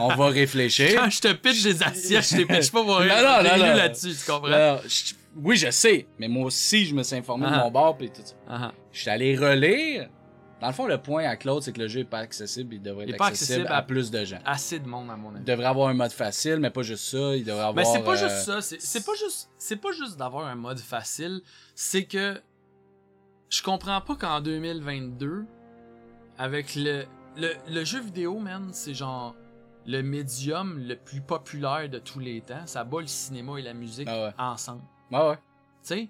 on 0.00 0.14
va 0.14 0.26
réfléchir. 0.28 0.94
Quand 0.94 1.10
je 1.10 1.20
te 1.20 1.32
pitch 1.32 1.64
des 1.64 1.82
assiettes, 1.82 2.24
je 2.30 2.36
te 2.36 2.46
pitch 2.46 2.70
pas 2.70 2.84
pour 2.84 2.98
rien. 2.98 3.20
non, 3.20 3.42
non, 3.42 3.56
non. 3.58 3.74
là-dessus, 3.74 4.10
tu 4.14 4.30
comprends? 4.30 4.46
Alors, 4.52 4.82
je- 4.86 5.14
oui, 5.36 5.56
je 5.56 5.70
sais, 5.70 6.06
mais 6.18 6.28
moi 6.28 6.46
aussi, 6.46 6.84
je 6.84 6.94
me 6.94 7.02
suis 7.02 7.16
informé 7.16 7.46
de 7.46 7.52
Ah. 7.54 7.64
mon 7.64 7.70
bord 7.70 7.96
pis 7.96 8.10
tout 8.10 8.22
ça. 8.24 8.34
Ah, 8.48 8.58
ah. 8.64 8.72
Je 8.92 9.00
suis 9.00 9.10
allé 9.10 9.36
relire. 9.36 10.08
Dans 10.60 10.68
le 10.68 10.74
fond, 10.74 10.86
le 10.86 10.98
point 10.98 11.24
à 11.24 11.34
Claude, 11.36 11.60
c'est 11.62 11.72
que 11.72 11.80
le 11.80 11.88
jeu 11.88 12.00
est 12.00 12.04
pas 12.04 12.18
accessible. 12.20 12.74
Il 12.74 12.82
devrait 12.82 13.06
Il 13.06 13.10
être 13.10 13.16
pas 13.18 13.26
accessible, 13.26 13.62
accessible 13.62 13.72
à... 13.72 13.78
à- 13.78 13.82
plus 13.82 14.10
de 14.12 14.24
gens. 14.24 14.38
Assez 14.44 14.78
de 14.78 14.86
monde, 14.86 15.10
à 15.10 15.16
mon 15.16 15.30
avis. 15.30 15.38
Il 15.40 15.44
devrait 15.44 15.66
avoir 15.66 15.88
un 15.88 15.94
mode 15.94 16.12
facile, 16.12 16.58
mais 16.60 16.70
pas 16.70 16.82
juste 16.82 17.04
ça. 17.04 17.34
Il 17.34 17.44
devrait 17.44 17.62
avoir. 17.64 17.74
Mais 17.74 17.84
c'est 17.84 18.04
pas 18.04 18.12
euh, 18.12 18.28
juste 18.28 18.42
ça, 18.44 18.60
c'est 18.60 18.80
c'est 18.80 19.04
pas 19.04 19.14
juste 19.18 19.50
c'est 19.58 19.76
pas 19.76 19.90
juste 19.90 20.16
d'avoir 20.18 20.46
un 20.46 20.54
mode 20.54 20.78
facile, 20.78 21.40
c'est 21.74 22.04
que 22.04 22.40
je 23.48 23.60
comprends 23.62 24.00
pas 24.00 24.14
qu'en 24.14 24.40
2022 24.40 25.44
avec 26.38 26.74
le, 26.76 27.04
le 27.36 27.50
le 27.68 27.84
jeu 27.84 28.00
vidéo 28.00 28.38
man, 28.38 28.68
c'est 28.72 28.94
genre 28.94 29.34
le 29.84 30.00
médium 30.02 30.78
le 30.78 30.94
plus 30.94 31.20
populaire 31.22 31.88
de 31.88 31.98
tous 31.98 32.20
les 32.20 32.40
temps, 32.40 32.66
ça 32.66 32.84
bat 32.84 33.00
le 33.00 33.06
cinéma 33.08 33.58
et 33.58 33.62
la 33.62 33.74
musique 33.74 34.06
Ah 34.08 34.26
ouais. 34.26 34.32
ensemble. 34.38 34.82
Ouais, 35.12 35.28
ouais. 35.28 35.36
Tu 35.36 35.40
sais, 35.82 36.08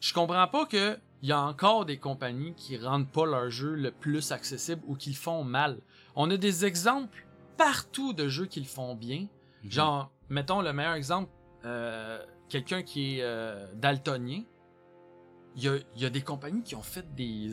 je 0.00 0.12
comprends 0.12 0.46
pas 0.48 0.66
que 0.66 0.98
il 1.22 1.28
y 1.28 1.32
a 1.32 1.40
encore 1.40 1.84
des 1.84 1.98
compagnies 1.98 2.54
qui 2.54 2.78
rendent 2.78 3.08
pas 3.10 3.26
leur 3.26 3.50
jeu 3.50 3.74
le 3.74 3.90
plus 3.90 4.32
accessible 4.32 4.80
ou 4.86 4.94
qui 4.96 5.10
le 5.10 5.16
font 5.16 5.44
mal. 5.44 5.78
On 6.16 6.30
a 6.30 6.36
des 6.38 6.64
exemples 6.64 7.26
partout 7.58 8.14
de 8.14 8.26
jeux 8.28 8.46
qui 8.46 8.60
le 8.60 8.66
font 8.66 8.94
bien. 8.94 9.26
Mhm. 9.64 9.70
Genre, 9.70 10.10
mettons 10.30 10.62
le 10.62 10.72
meilleur 10.72 10.94
exemple, 10.94 11.30
euh, 11.66 12.24
quelqu'un 12.48 12.82
qui 12.82 13.18
est 13.18 13.22
euh, 13.22 13.66
daltonien. 13.74 14.42
Il 15.56 15.64
y 15.64 15.68
a, 15.68 15.76
il 15.96 16.00
y 16.02 16.06
a 16.06 16.10
des 16.10 16.22
compagnies 16.22 16.62
qui 16.62 16.74
ont 16.76 16.82
fait 16.82 17.04
des 17.14 17.48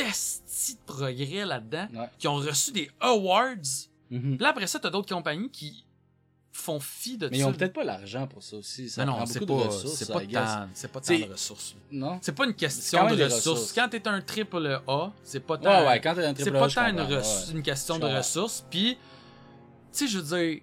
estis 0.00 0.76
de 0.76 0.80
progrès 0.86 1.44
là-dedans, 1.44 1.88
Ouais. 1.92 2.08
qui 2.18 2.26
ont 2.28 2.36
reçu 2.36 2.70
des 2.72 2.90
awards. 3.00 3.56
Mhm. 4.10 4.36
Puis 4.36 4.38
là, 4.38 4.48
après 4.50 4.66
ça, 4.68 4.78
t'as 4.78 4.88
d'autres 4.90 5.12
compagnies 5.14 5.50
qui 5.50 5.84
font 6.52 6.80
fi 6.80 7.16
de 7.16 7.28
Mais 7.28 7.38
ils 7.38 7.40
ça. 7.42 7.46
ont 7.46 7.52
peut-être 7.52 7.72
pas 7.72 7.84
l'argent 7.84 8.26
pour 8.26 8.42
ça 8.42 8.56
aussi. 8.56 8.88
Ça 8.88 9.04
non, 9.04 9.24
c'est 9.24 9.38
pas, 9.40 9.46
de 9.46 9.52
ressources. 9.52 9.94
c'est 9.94 10.12
pas 10.12 10.20
tant, 10.20 10.68
c'est 10.74 10.90
pas 10.92 11.00
tant 11.00 11.18
de 11.18 11.24
ressources. 11.32 11.76
Non? 11.92 12.18
C'est 12.22 12.32
pas 12.34 12.44
une 12.44 12.50
C'est 12.50 12.56
question 12.56 13.04
de 13.06 13.22
ressources. 13.24 13.34
ressources. 13.48 13.72
Quand 13.72 13.88
t'es 13.88 14.08
un 14.08 14.20
triple 14.20 14.80
A, 14.88 15.12
c'est 15.22 15.40
pas 15.40 15.58
tant, 15.58 15.70
Ouais, 15.82 15.86
ouais, 15.86 16.00
quand 16.00 16.14
t'es 16.14 16.24
un 16.24 16.34
c'est 16.34 16.42
triple 16.42 16.58
pas 16.58 16.64
A, 16.64 16.68
je 16.68 16.74
tant 16.74 16.86
une, 16.88 17.56
ouais. 17.56 17.62
question 17.62 17.98
de 17.98 18.06
ressources. 18.06 18.64
Puis, 18.68 18.96
tu 18.96 18.98
sais, 19.92 20.06
je 20.08 20.18
veux 20.18 20.36
dire, 20.38 20.62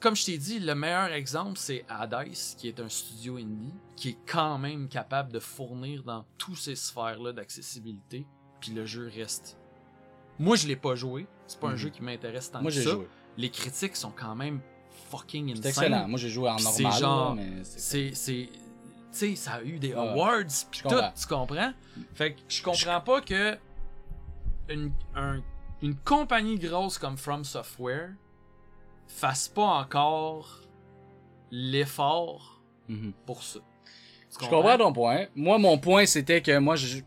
comme 0.00 0.16
je 0.16 0.24
t'ai 0.24 0.38
dit, 0.38 0.58
le 0.58 0.74
meilleur 0.74 1.12
exemple, 1.12 1.58
c'est 1.58 1.84
Hades, 1.88 2.32
qui 2.56 2.68
est 2.68 2.80
un 2.80 2.88
studio 2.88 3.36
indie, 3.36 3.74
qui 3.96 4.08
est 4.10 4.18
quand 4.26 4.56
même 4.58 4.88
capable 4.88 5.30
de 5.30 5.38
fournir 5.40 6.02
dans 6.04 6.24
toutes 6.38 6.56
ces 6.58 6.74
sphères-là 6.74 7.32
d'accessibilité. 7.32 8.26
Puis 8.60 8.72
le 8.72 8.86
jeu 8.86 9.10
reste. 9.14 9.58
Moi, 10.38 10.56
je 10.56 10.66
l'ai 10.66 10.76
pas 10.76 10.94
joué. 10.94 11.26
C'est 11.46 11.60
pas 11.60 11.68
un 11.68 11.72
Mhm. 11.72 11.76
jeu 11.76 11.88
qui 11.90 12.02
m'intéresse 12.02 12.50
tant 12.50 12.62
Moi, 12.62 12.70
que 12.70 12.80
ça. 12.82 12.90
joué. 12.90 13.06
Les 13.36 13.50
critiques 13.50 13.94
sont 13.96 14.10
quand 14.10 14.34
même 14.34 14.60
fucking 15.18 15.50
insane. 15.50 15.62
C'est 15.62 15.68
excellent. 15.68 16.08
Moi, 16.08 16.18
j'ai 16.18 16.28
joué 16.28 16.48
en 16.50 16.56
Puis 16.56 16.64
c'est 16.64 16.82
normal, 16.82 17.00
genre- 17.00 17.36
c'est 17.64 18.10
tu 18.12 18.48
sais, 19.18 19.36
ça 19.36 19.52
a 19.54 19.62
eu 19.62 19.78
des 19.78 19.92
awards 19.92 20.44
pis 20.70 20.82
tout, 20.82 20.88
tu 21.20 21.26
comprends? 21.26 21.72
Fait 22.14 22.32
que 22.32 22.40
je 22.48 22.62
comprends 22.62 23.00
pas 23.02 23.20
que 23.20 23.58
une, 24.70 24.90
un- 25.14 25.42
une 25.82 25.94
compagnie 25.96 26.58
grosse 26.58 26.96
comme 26.96 27.18
From 27.18 27.44
Software 27.44 28.10
fasse 29.06 29.48
pas 29.48 29.64
encore 29.66 30.60
l'effort 31.50 32.60
Mhm. 32.88 33.12
pour 33.26 33.42
ça. 33.42 33.60
Je 34.32 34.38
comprends? 34.38 34.78
ton 34.78 34.92
point. 34.92 35.26
Moi, 35.34 35.58
mon 35.58 35.78
point, 35.78 36.06
c'était 36.06 36.40
que 36.40 36.56
moi, 36.58 36.76
je... 36.76 37.00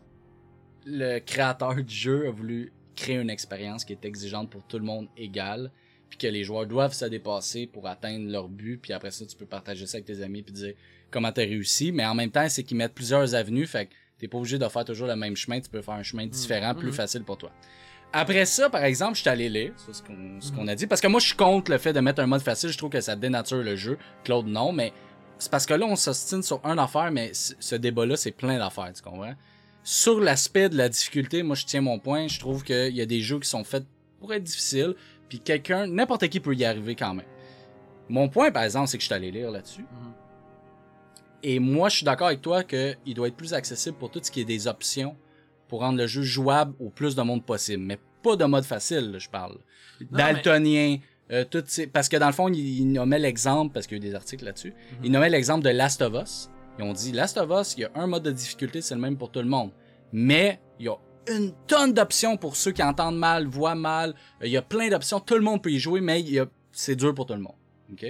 le 0.85 1.17
créateur 1.19 1.73
du 1.75 1.93
jeu 1.95 2.27
a 2.27 2.31
voulu 2.31 2.71
créer 2.95 3.15
une 3.15 3.31
expérience 3.31 3.83
qui 3.83 3.93
est 3.93 4.05
exigeante 4.05 4.49
pour 4.51 4.63
tout 4.63 4.77
le 4.77 4.85
monde 4.85 5.07
égale, 5.17 5.71
puis 6.17 6.27
que 6.27 6.31
les 6.31 6.43
joueurs 6.43 6.65
doivent 6.65 6.93
se 6.93 7.05
dépasser 7.05 7.67
pour 7.67 7.87
atteindre 7.87 8.29
leur 8.31 8.47
but, 8.47 8.77
puis 8.81 8.93
après 8.93 9.11
ça, 9.11 9.25
tu 9.25 9.35
peux 9.35 9.45
partager 9.45 9.85
ça 9.85 9.97
avec 9.97 10.05
tes 10.05 10.21
amis, 10.21 10.41
puis 10.43 10.53
dire 10.53 10.73
comment 11.11 11.31
t'as 11.31 11.41
réussi, 11.43 11.91
mais 11.91 12.05
en 12.05 12.15
même 12.15 12.31
temps, 12.31 12.47
c'est 12.49 12.63
qu'ils 12.63 12.77
mettent 12.77 12.93
plusieurs 12.93 13.35
avenues, 13.35 13.67
fait 13.67 13.87
que 13.87 13.91
t'es 14.19 14.27
pas 14.27 14.37
obligé 14.37 14.57
de 14.57 14.67
faire 14.67 14.85
toujours 14.85 15.07
le 15.07 15.15
même 15.15 15.35
chemin, 15.35 15.59
tu 15.59 15.69
peux 15.69 15.81
faire 15.81 15.95
un 15.95 16.03
chemin 16.03 16.25
différent, 16.25 16.73
plus 16.73 16.87
Mhm. 16.89 16.93
facile 16.93 17.23
pour 17.23 17.37
toi. 17.37 17.51
Après 18.13 18.45
ça, 18.45 18.69
par 18.69 18.83
exemple, 18.85 19.15
je 19.15 19.21
suis 19.21 19.29
allé 19.29 19.49
lire, 19.49 19.73
ça, 19.77 19.91
ce 19.93 20.01
qu'on 20.01 20.13
Mhm. 20.13 20.39
qu'on 20.55 20.67
a 20.69 20.75
dit, 20.75 20.87
parce 20.87 21.01
que 21.01 21.07
moi, 21.07 21.19
je 21.19 21.27
suis 21.27 21.35
contre 21.35 21.71
le 21.71 21.77
fait 21.77 21.91
de 21.91 21.99
mettre 21.99 22.21
un 22.21 22.27
mode 22.27 22.41
facile, 22.41 22.69
je 22.69 22.77
trouve 22.77 22.89
que 22.91 23.01
ça 23.01 23.15
dénature 23.15 23.57
le 23.61 23.75
jeu. 23.75 23.97
Claude, 24.23 24.47
non, 24.47 24.71
mais 24.71 24.93
c'est 25.37 25.51
parce 25.51 25.65
que 25.65 25.73
là, 25.73 25.85
on 25.85 25.97
s'ostine 25.97 26.41
sur 26.41 26.61
un 26.65 26.77
affaire, 26.77 27.11
mais 27.11 27.31
ce 27.33 27.75
débat-là, 27.75 28.15
c'est 28.15 28.31
plein 28.31 28.57
d'affaires, 28.57 28.91
tu 28.93 29.01
comprends? 29.01 29.33
Sur 29.83 30.19
l'aspect 30.21 30.69
de 30.69 30.77
la 30.77 30.87
difficulté, 30.89 31.43
moi, 31.43 31.55
je 31.55 31.65
tiens 31.65 31.81
mon 31.81 31.99
point. 31.99 32.27
Je 32.27 32.39
trouve 32.39 32.63
qu'il 32.63 32.95
y 32.95 33.01
a 33.01 33.05
des 33.05 33.19
jeux 33.21 33.39
qui 33.39 33.47
sont 33.49 33.63
faits 33.63 33.83
pour 34.19 34.33
être 34.33 34.43
difficiles, 34.43 34.95
puis 35.29 35.39
quelqu'un, 35.39 35.87
n'importe 35.87 36.27
qui 36.29 36.39
peut 36.39 36.53
y 36.55 36.65
arriver 36.65 36.95
quand 36.95 37.13
même. 37.13 37.25
Mon 38.09 38.29
point, 38.29 38.51
par 38.51 38.63
exemple, 38.63 38.87
c'est 38.87 38.97
que 38.97 39.01
je 39.01 39.07
suis 39.07 39.15
allé 39.15 39.31
lire 39.31 39.49
là-dessus. 39.51 39.81
Mhm. 39.81 40.11
Et 41.43 41.59
moi, 41.59 41.89
je 41.89 41.97
suis 41.97 42.05
d'accord 42.05 42.27
avec 42.27 42.41
toi 42.41 42.63
qu'il 42.63 43.13
doit 43.15 43.27
être 43.27 43.35
plus 43.35 43.53
accessible 43.53 43.97
pour 43.97 44.09
tout 44.09 44.19
ce 44.23 44.31
qui 44.31 44.41
est 44.41 44.45
des 44.45 44.67
options 44.67 45.15
pour 45.67 45.81
rendre 45.81 45.97
le 45.97 46.07
jeu 46.07 46.21
jouable 46.23 46.73
au 46.79 46.89
plus 46.89 47.15
de 47.15 47.21
monde 47.21 47.43
possible. 47.45 47.83
Mais 47.83 47.99
pas 48.23 48.35
de 48.35 48.45
mode 48.45 48.63
facile, 48.65 49.11
là, 49.11 49.19
je 49.19 49.29
parle. 49.29 49.57
Daltonien, 50.11 50.97
euh, 51.31 51.43
tout 51.45 51.63
ces- 51.67 51.87
parce 51.87 52.09
que 52.09 52.17
dans 52.17 52.27
le 52.27 52.33
fond, 52.33 52.47
il, 52.49 52.57
il 52.79 52.91
nommait 52.91 53.19
l'exemple, 53.19 53.73
parce 53.73 53.87
qu'il 53.87 53.97
y 53.97 54.01
a 54.01 54.03
eu 54.03 54.09
des 54.09 54.15
articles 54.15 54.45
là-dessus, 54.45 54.71
Mhm. 54.71 54.97
il 55.05 55.11
nommait 55.11 55.29
l'exemple 55.29 55.63
de 55.63 55.69
Last 55.69 56.01
of 56.01 56.13
Us. 56.21 56.49
Ils 56.77 56.83
ont 56.83 56.93
dit, 56.93 57.11
Last 57.11 57.37
of 57.37 57.49
Us, 57.51 57.75
il 57.77 57.81
y 57.81 57.85
a 57.85 57.91
un 57.95 58.07
mode 58.07 58.23
de 58.23 58.31
difficulté, 58.31 58.81
c'est 58.81 58.95
le 58.95 59.01
même 59.01 59.17
pour 59.17 59.31
tout 59.31 59.39
le 59.39 59.45
monde. 59.47 59.71
Mais 60.11 60.59
il 60.79 60.85
y 60.85 60.89
a 60.89 60.95
une 61.29 61.51
tonne 61.67 61.93
d'options 61.93 62.37
pour 62.37 62.55
ceux 62.55 62.71
qui 62.71 62.83
entendent 62.83 63.17
mal, 63.17 63.47
voient 63.47 63.75
mal. 63.75 64.15
Euh, 64.41 64.45
Il 64.47 64.51
y 64.51 64.57
a 64.57 64.61
plein 64.61 64.89
d'options, 64.89 65.19
tout 65.19 65.35
le 65.35 65.41
monde 65.41 65.61
peut 65.61 65.71
y 65.71 65.79
jouer, 65.79 66.01
mais 66.01 66.21
a- 66.39 66.45
c'est 66.71 66.95
dur 66.95 67.13
pour 67.13 67.25
tout 67.25 67.33
le 67.33 67.39
monde. 67.41 67.55
OK? 67.91 68.05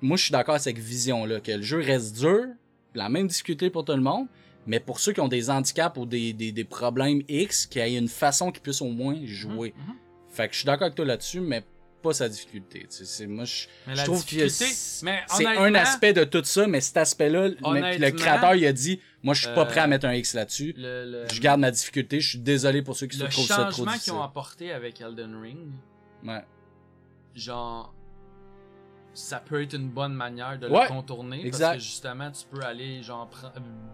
Moi, 0.00 0.16
je 0.16 0.24
suis 0.24 0.32
d'accord 0.32 0.54
avec 0.54 0.62
cette 0.62 0.78
vision-là, 0.78 1.40
que 1.40 1.52
le 1.52 1.62
jeu 1.62 1.80
reste 1.80 2.16
dur, 2.18 2.46
la 2.94 3.08
même 3.08 3.26
difficulté 3.26 3.68
pour 3.70 3.84
tout 3.84 3.92
le 3.92 4.00
monde, 4.00 4.26
mais 4.66 4.80
pour 4.80 5.00
ceux 5.00 5.12
qui 5.12 5.20
ont 5.20 5.28
des 5.28 5.50
handicaps 5.50 5.96
ou 5.98 6.06
des, 6.06 6.32
des, 6.32 6.52
des 6.52 6.64
problèmes 6.64 7.22
X, 7.28 7.66
qu'il 7.66 7.82
y 7.82 7.84
ait 7.94 7.98
une 7.98 8.08
façon 8.08 8.52
qu'ils 8.52 8.62
puissent 8.62 8.82
au 8.82 8.90
moins 8.90 9.16
jouer. 9.24 9.74
Mhm. 9.76 9.94
Fait 10.28 10.46
que 10.46 10.52
je 10.54 10.58
suis 10.60 10.66
d'accord 10.66 10.84
avec 10.84 10.94
toi 10.94 11.04
là-dessus, 11.04 11.40
mais 11.40 11.64
pas 12.02 12.12
sa 12.12 12.28
difficulté. 12.28 12.86
C'est- 12.88 13.26
moi, 13.26 13.44
je, 13.44 13.66
Mais 13.86 13.96
je 13.96 14.04
trouve 14.04 14.24
que 14.24 14.48
c'est 14.48 15.46
un 15.46 15.74
aspect 15.74 16.12
de 16.12 16.24
tout 16.24 16.44
ça, 16.44 16.66
mais 16.66 16.80
cet 16.80 16.96
aspect-là, 16.96 17.48
le- 17.48 17.98
le 17.98 18.10
créateur, 18.12 18.54
il 18.54 18.66
a 18.66 18.72
dit, 18.72 19.00
moi, 19.22 19.34
je 19.34 19.42
suis 19.46 19.54
pas 19.54 19.62
euh, 19.62 19.64
prêt 19.64 19.80
à 19.80 19.86
mettre 19.86 20.06
un 20.06 20.14
X 20.14 20.34
là-dessus. 20.34 20.74
Le, 20.76 21.04
le, 21.24 21.26
Je 21.32 21.40
garde 21.40 21.60
ma 21.60 21.70
difficulté. 21.70 22.20
Je 22.20 22.28
suis 22.30 22.38
désolé 22.38 22.82
pour 22.82 22.96
ceux 22.96 23.06
qui 23.06 23.16
se 23.16 23.24
le 23.24 23.28
trouvent 23.28 23.46
ça 23.46 23.54
trop 23.56 23.64
changement 23.70 23.84
difficile. 23.92 24.12
qu'ils 24.12 24.20
ont 24.20 24.22
apporté 24.22 24.72
avec 24.72 25.00
Elden 25.00 25.40
Ring, 25.40 25.58
Ouais. 26.24 26.44
genre 27.34 27.94
ça 29.14 29.40
peut 29.40 29.62
être 29.62 29.74
une 29.74 29.88
bonne 29.88 30.12
manière 30.14 30.58
de 30.60 30.68
Ouais, 30.68 30.82
le 30.82 30.88
contourner 30.88 31.44
exact. 31.44 31.64
parce 31.66 31.76
que 31.78 31.82
justement 31.82 32.30
tu 32.30 32.44
peux 32.50 32.60
aller 32.62 33.02
genre 33.02 33.28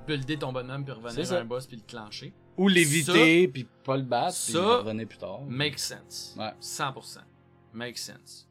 builder 0.07 0.37
ton 0.39 0.53
bonhomme 0.53 0.85
puis 0.85 0.93
revenir 0.93 1.33
à 1.33 1.37
un 1.37 1.45
boss 1.47 1.67
puis 1.67 1.77
le 1.79 1.83
clencher 1.89 2.35
Ou 2.59 2.69
l'éviter, 2.69 3.49
puis 3.49 3.67
pas 3.85 3.97
le 3.97 4.03
battre, 4.03 4.35
puis 4.45 4.53
ça, 4.53 4.77
revenir 4.79 5.09
plus 5.09 5.17
tard. 5.19 5.41
make 5.49 5.79
sense 5.79 6.35
Ouais. 6.39 6.53
100% 6.61 7.21
make 7.75 7.99
sense 7.99 8.49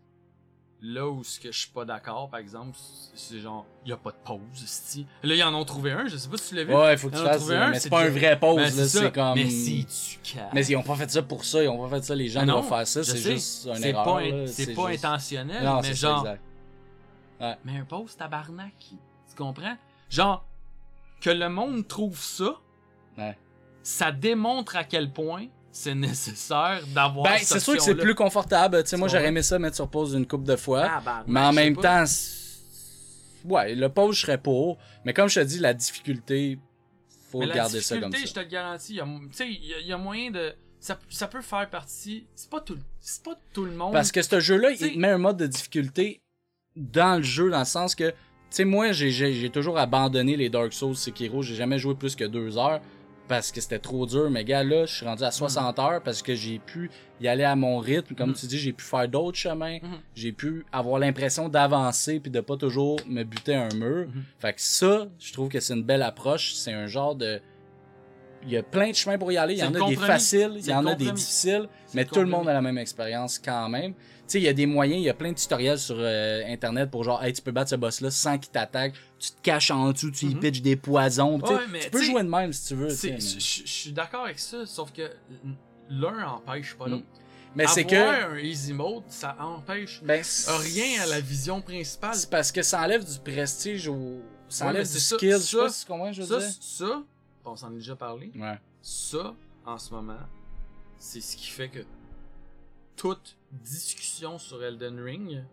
là 0.86 1.08
où 1.08 1.24
ce 1.24 1.40
que 1.40 1.50
je 1.50 1.58
suis 1.60 1.70
pas 1.72 1.86
d'accord, 1.86 2.30
par 2.30 2.42
exemple, 2.42 2.78
c'est- 3.16 3.40
genre, 3.40 3.66
il 3.86 3.90
y 3.92 3.94
a 3.94 3.96
pas 3.98 4.12
de 4.12 4.18
pause, 4.26 4.42
sti. 4.66 5.08
Là, 5.24 5.34
ils 5.34 5.42
en 5.42 5.54
ont 5.54 5.64
trouvé 5.64 5.94
un, 5.94 6.08
je 6.10 6.18
sais 6.18 6.28
pas 6.28 6.36
si 6.36 6.50
tu 6.50 6.56
l'as 6.56 6.66
vu. 6.66 6.76
Ouais, 6.76 6.98
faut 6.98 7.10
que 7.10 7.16
Ils 7.16 7.20
tu 7.20 7.24
fasses. 7.26 7.50
un, 7.52 7.70
mais 7.70 7.80
c'est 7.80 7.90
pas 7.90 8.02
un 8.04 8.10
vrai 8.10 8.38
pause, 8.38 8.58
Ben, 8.58 8.76
là. 8.82 8.88
c'est 8.90 9.12
comme. 9.14 9.36
Mais 9.36 9.50
si 9.50 9.86
tu 9.86 10.20
casses. 10.36 10.52
Mais 10.54 10.66
ils 10.66 10.76
ont 10.76 10.84
pas 10.84 10.98
fait 10.98 11.10
ça 11.10 11.22
pour 11.24 11.46
ça, 11.46 11.64
ils 11.64 11.70
ont 11.70 11.88
pas 11.88 11.96
fait 11.96 12.04
ça, 12.04 12.16
les 12.16 12.28
gens 12.28 12.42
Ah 12.42 12.46
non, 12.46 12.54
doivent 12.60 12.68
faire 12.68 12.86
ça, 12.88 13.02
c'est 13.02 13.16
juste 13.18 13.68
un 13.68 13.76
C'est 13.76 13.90
erreur. 13.92 14.04
pas, 14.04 14.22
c'est 14.48 14.74
pas 14.76 14.92
juste- 14.92 15.06
intentionnel, 15.06 15.64
Non, 15.64 15.76
mais 15.78 15.84
c'est 15.88 15.96
ça, 15.96 16.08
genre, 16.10 16.20
exact. 16.28 16.42
mais 17.64 17.78
un 17.78 17.86
pause 17.86 18.18
tabarnak. 18.18 18.74
Tu 19.30 19.36
comprends? 19.38 19.78
Genre, 20.10 20.46
que 21.22 21.30
le 21.30 21.48
monde 21.48 21.88
trouve 21.88 22.20
ça, 22.20 22.56
Ouais. 23.18 23.38
ça 23.84 24.12
démontre 24.12 24.76
à 24.76 24.84
quel 24.84 25.14
point 25.14 25.46
c'est 25.76 25.96
nécessaire 25.96 26.82
d'avoir 26.94 27.26
Ben, 27.34 27.40
c'est 27.42 27.60
sûr 27.60 27.74
que 27.76 27.82
c'est 27.82 27.96
plus 27.96 28.14
confortable. 28.16 28.82
Tu 28.84 28.90
sais, 28.92 28.98
moi, 28.98 29.08
j'aurais 29.08 29.28
aimé 29.28 29.42
ça 29.42 29.58
mettre 29.60 29.76
sur 29.76 29.90
pause 29.90 30.14
une 30.14 30.26
coupe 30.28 30.44
de 30.44 30.56
fois. 30.56 30.84
Tabarnak, 30.88 31.28
mais 31.28 31.40
en 31.42 31.52
même 31.52 31.76
pas. 31.76 32.06
temps, 32.06 32.12
ouais, 33.46 33.76
le 33.76 33.90
pause, 33.90 34.16
je 34.16 34.22
serais 34.22 34.38
pour. 34.38 34.78
Mais 35.06 35.14
comme 35.14 35.28
je 35.30 35.40
te 35.40 35.46
dis, 35.46 35.60
la 35.60 35.74
difficulté, 35.74 36.60
faut 37.32 37.40
Mais 37.40 37.48
la 37.48 37.56
garder 37.56 37.82
ça 37.82 37.98
comme 37.98 38.12
difficulté, 38.12 38.28
ça. 38.34 38.42
je 38.42 38.46
te 38.48 38.52
le 38.52 38.52
garantis, 38.52 38.94
il 38.94 38.96
y 38.98 39.02
a, 39.02 39.06
tu 39.06 39.28
sais, 39.32 39.48
il 39.50 39.66
y 39.66 39.74
a- 39.74 39.80
il 39.80 39.88
y 39.88 39.94
a 39.94 39.98
moyen 39.98 40.32
de. 40.32 40.54
Ça, 40.80 41.00
ça 41.10 41.28
peut 41.28 41.42
faire 41.42 41.70
partie. 41.70 42.26
C'est 42.36 42.50
pas 42.50 42.60
tout, 42.60 42.78
c'est 43.00 43.24
pas 43.24 43.36
tout 43.54 43.64
le 43.66 43.72
monde. 43.72 43.94
Parce 43.94 44.12
que 44.12 44.22
ce 44.22 44.40
jeu-là, 44.40 44.72
il 44.72 45.00
met 45.00 45.10
un 45.10 45.18
mode 45.18 45.38
de 45.38 45.48
difficulté 45.48 46.22
dans 46.76 47.18
le 47.18 47.24
jeu, 47.24 47.50
dans 47.50 47.60
le 47.60 47.66
sens 47.66 47.96
que, 47.96 48.10
tu 48.10 48.16
sais, 48.50 48.66
moi, 48.66 48.92
j'ai- 48.92 49.10
j'ai 49.12 49.34
j'ai 49.34 49.50
toujours 49.50 49.78
abandonné 49.80 50.36
les 50.36 50.50
Dark 50.50 50.74
Souls 50.74 50.96
Sekiro. 50.96 51.42
J'ai 51.42 51.56
jamais 51.56 51.80
joué 51.80 51.96
plus 51.96 52.16
que 52.16 52.26
deux 52.26 52.58
heures 52.58 52.82
parce 53.28 53.52
que 53.52 53.62
c'était 53.62 53.80
trop 53.80 54.06
dur. 54.06 54.30
Mais 54.30 54.44
gars, 54.44 54.64
là, 54.64 54.86
je 54.86 54.94
suis 54.96 55.06
rendu 55.06 55.24
à 55.24 55.32
60 55.32 55.80
heures 55.80 56.02
parce 56.04 56.22
que 56.22 56.36
j'ai 56.36 56.60
pu 56.60 56.90
y 57.22 57.28
aller 57.28 57.44
à 57.44 57.56
mon 57.56 57.78
rythme. 57.80 58.16
Comme 58.16 58.30
Mhm. 58.30 58.36
tu 58.36 58.46
dis, 58.48 58.58
j'ai 58.60 58.74
pu 58.74 58.84
faire 58.84 59.08
d'autres 59.08 59.38
chemins. 59.38 59.78
Mhm. 59.82 59.98
J'ai 60.16 60.32
pu 60.32 60.66
avoir 60.72 61.00
l'impression 61.00 61.50
d'avancer 61.50 62.20
puis 62.20 62.32
de 62.32 62.42
pas 62.42 62.58
toujours 62.58 63.00
me 63.08 63.24
buter 63.24 63.56
un 63.56 63.70
mur. 63.76 64.08
Fait 64.40 64.54
que 64.54 64.62
ça, 64.62 65.08
je 65.20 65.32
trouve 65.34 65.50
que 65.50 65.60
c'est 65.60 65.74
une 65.74 65.84
belle 65.84 66.02
approche. 66.04 66.54
C'est 66.54 66.74
un 66.74 66.88
genre 66.88 67.16
de... 67.16 67.40
Il 68.46 68.52
y 68.52 68.58
a 68.58 68.64
plein 68.64 68.90
de 68.90 68.96
chemins 68.96 69.18
pour 69.18 69.32
y 69.32 69.38
aller. 69.38 69.54
Il 69.54 69.60
y 69.60 69.64
en 69.64 69.74
a 69.74 69.88
des 69.90 69.96
faciles, 69.96 70.54
il 70.58 70.66
y 70.68 70.74
en 70.74 70.86
a 70.86 70.96
des 70.96 71.12
difficiles, 71.12 71.68
mais 71.94 72.06
tout 72.06 72.20
le 72.20 72.26
monde 72.28 72.48
a 72.50 72.54
la 72.54 72.62
même 72.62 72.78
expérience 72.78 73.40
quand 73.40 73.70
même. 73.70 73.94
Tu 73.94 74.00
sais, 74.28 74.40
il 74.40 74.44
y 74.44 74.48
a 74.48 74.54
des 74.54 74.66
moyens, 74.66 75.00
il 75.02 75.04
y 75.06 75.10
a 75.10 75.14
plein 75.14 75.32
de 75.34 75.38
tutoriels 75.38 75.78
sur 75.78 75.96
euh, 76.00 76.44
internet 76.48 76.90
pour 76.90 77.04
genre, 77.04 77.22
hey, 77.24 77.34
tu 77.34 77.42
peux 77.42 77.52
battre 77.52 77.70
ce 77.72 77.76
boss-là 77.76 78.10
sans 78.10 78.38
qu'il 78.38 78.52
t'attaque, 78.52 78.94
tu 79.20 79.32
te 79.32 79.42
caches 79.42 79.70
en 79.70 79.92
dessous, 79.92 80.12
tu 80.12 80.26
y 80.28 80.34
Mhm. 80.34 80.40
pitches 80.40 80.62
des 80.62 80.76
poisons. 80.78 81.40
tu 81.40 81.48
sais, 81.48 81.54
Ouais, 81.54 81.60
mais 81.70 81.80
tu 81.82 81.90
peux 81.90 82.02
jouer 82.02 82.24
de 82.24 82.30
même 82.30 82.54
si 82.54 82.68
tu 82.70 82.76
veux. 82.76 82.90
Je 82.90 83.40
suis 83.40 83.92
d'accord 83.92 84.24
avec 84.26 84.40
ça, 84.40 84.66
sauf 84.66 84.92
que 84.94 85.10
l'un 85.90 86.28
empêche 86.28 86.74
pas 86.76 86.88
Mm. 86.88 86.92
l'autre. 86.92 87.04
Mais, 87.56 87.64
mais 87.66 87.68
c'est 87.68 87.84
que. 87.86 87.96
Un 88.34 88.38
easy 88.40 88.74
mode, 88.74 89.04
ça 89.10 89.36
empêche 89.40 90.02
Ben, 90.04 90.24
rien 90.48 91.04
à 91.04 91.06
la 91.06 91.20
vision 91.20 91.62
principale. 91.62 92.16
C'est 92.16 92.30
parce 92.30 92.52
que 92.52 92.62
ça 92.64 92.82
enlève 92.82 93.04
du 93.04 93.20
prestige 93.20 93.88
ou. 93.88 94.22
Ça 94.50 94.66
Ouais, 94.66 94.72
enlève 94.72 94.84
du 94.92 95.00
ça- 95.00 95.16
skill. 95.18 95.32
Je 95.34 95.38
sais 95.38 95.58
pas 95.58 95.70
si 95.70 95.82
tu 95.86 95.92
comprends, 95.92 96.12
je 96.14 96.22
veux 96.22 96.28
Ça, 96.40 96.46
dire. 96.48 96.58
ça, 96.62 97.04
on 97.46 97.56
s'en 97.56 97.72
est 97.72 97.76
déjà 97.78 97.96
parlé. 97.96 98.32
Ouais. 98.36 98.60
Ça, 98.82 99.34
en 99.66 99.78
ce 99.78 99.94
moment, 99.94 100.18
c'est 100.98 101.22
ce 101.22 101.36
qui 101.38 101.48
fait 101.48 101.70
que 101.70 101.80
toute 102.96 103.38
discussion 103.52 104.38
sur 104.38 104.64
Elden 104.64 105.00
Ring 105.00 105.44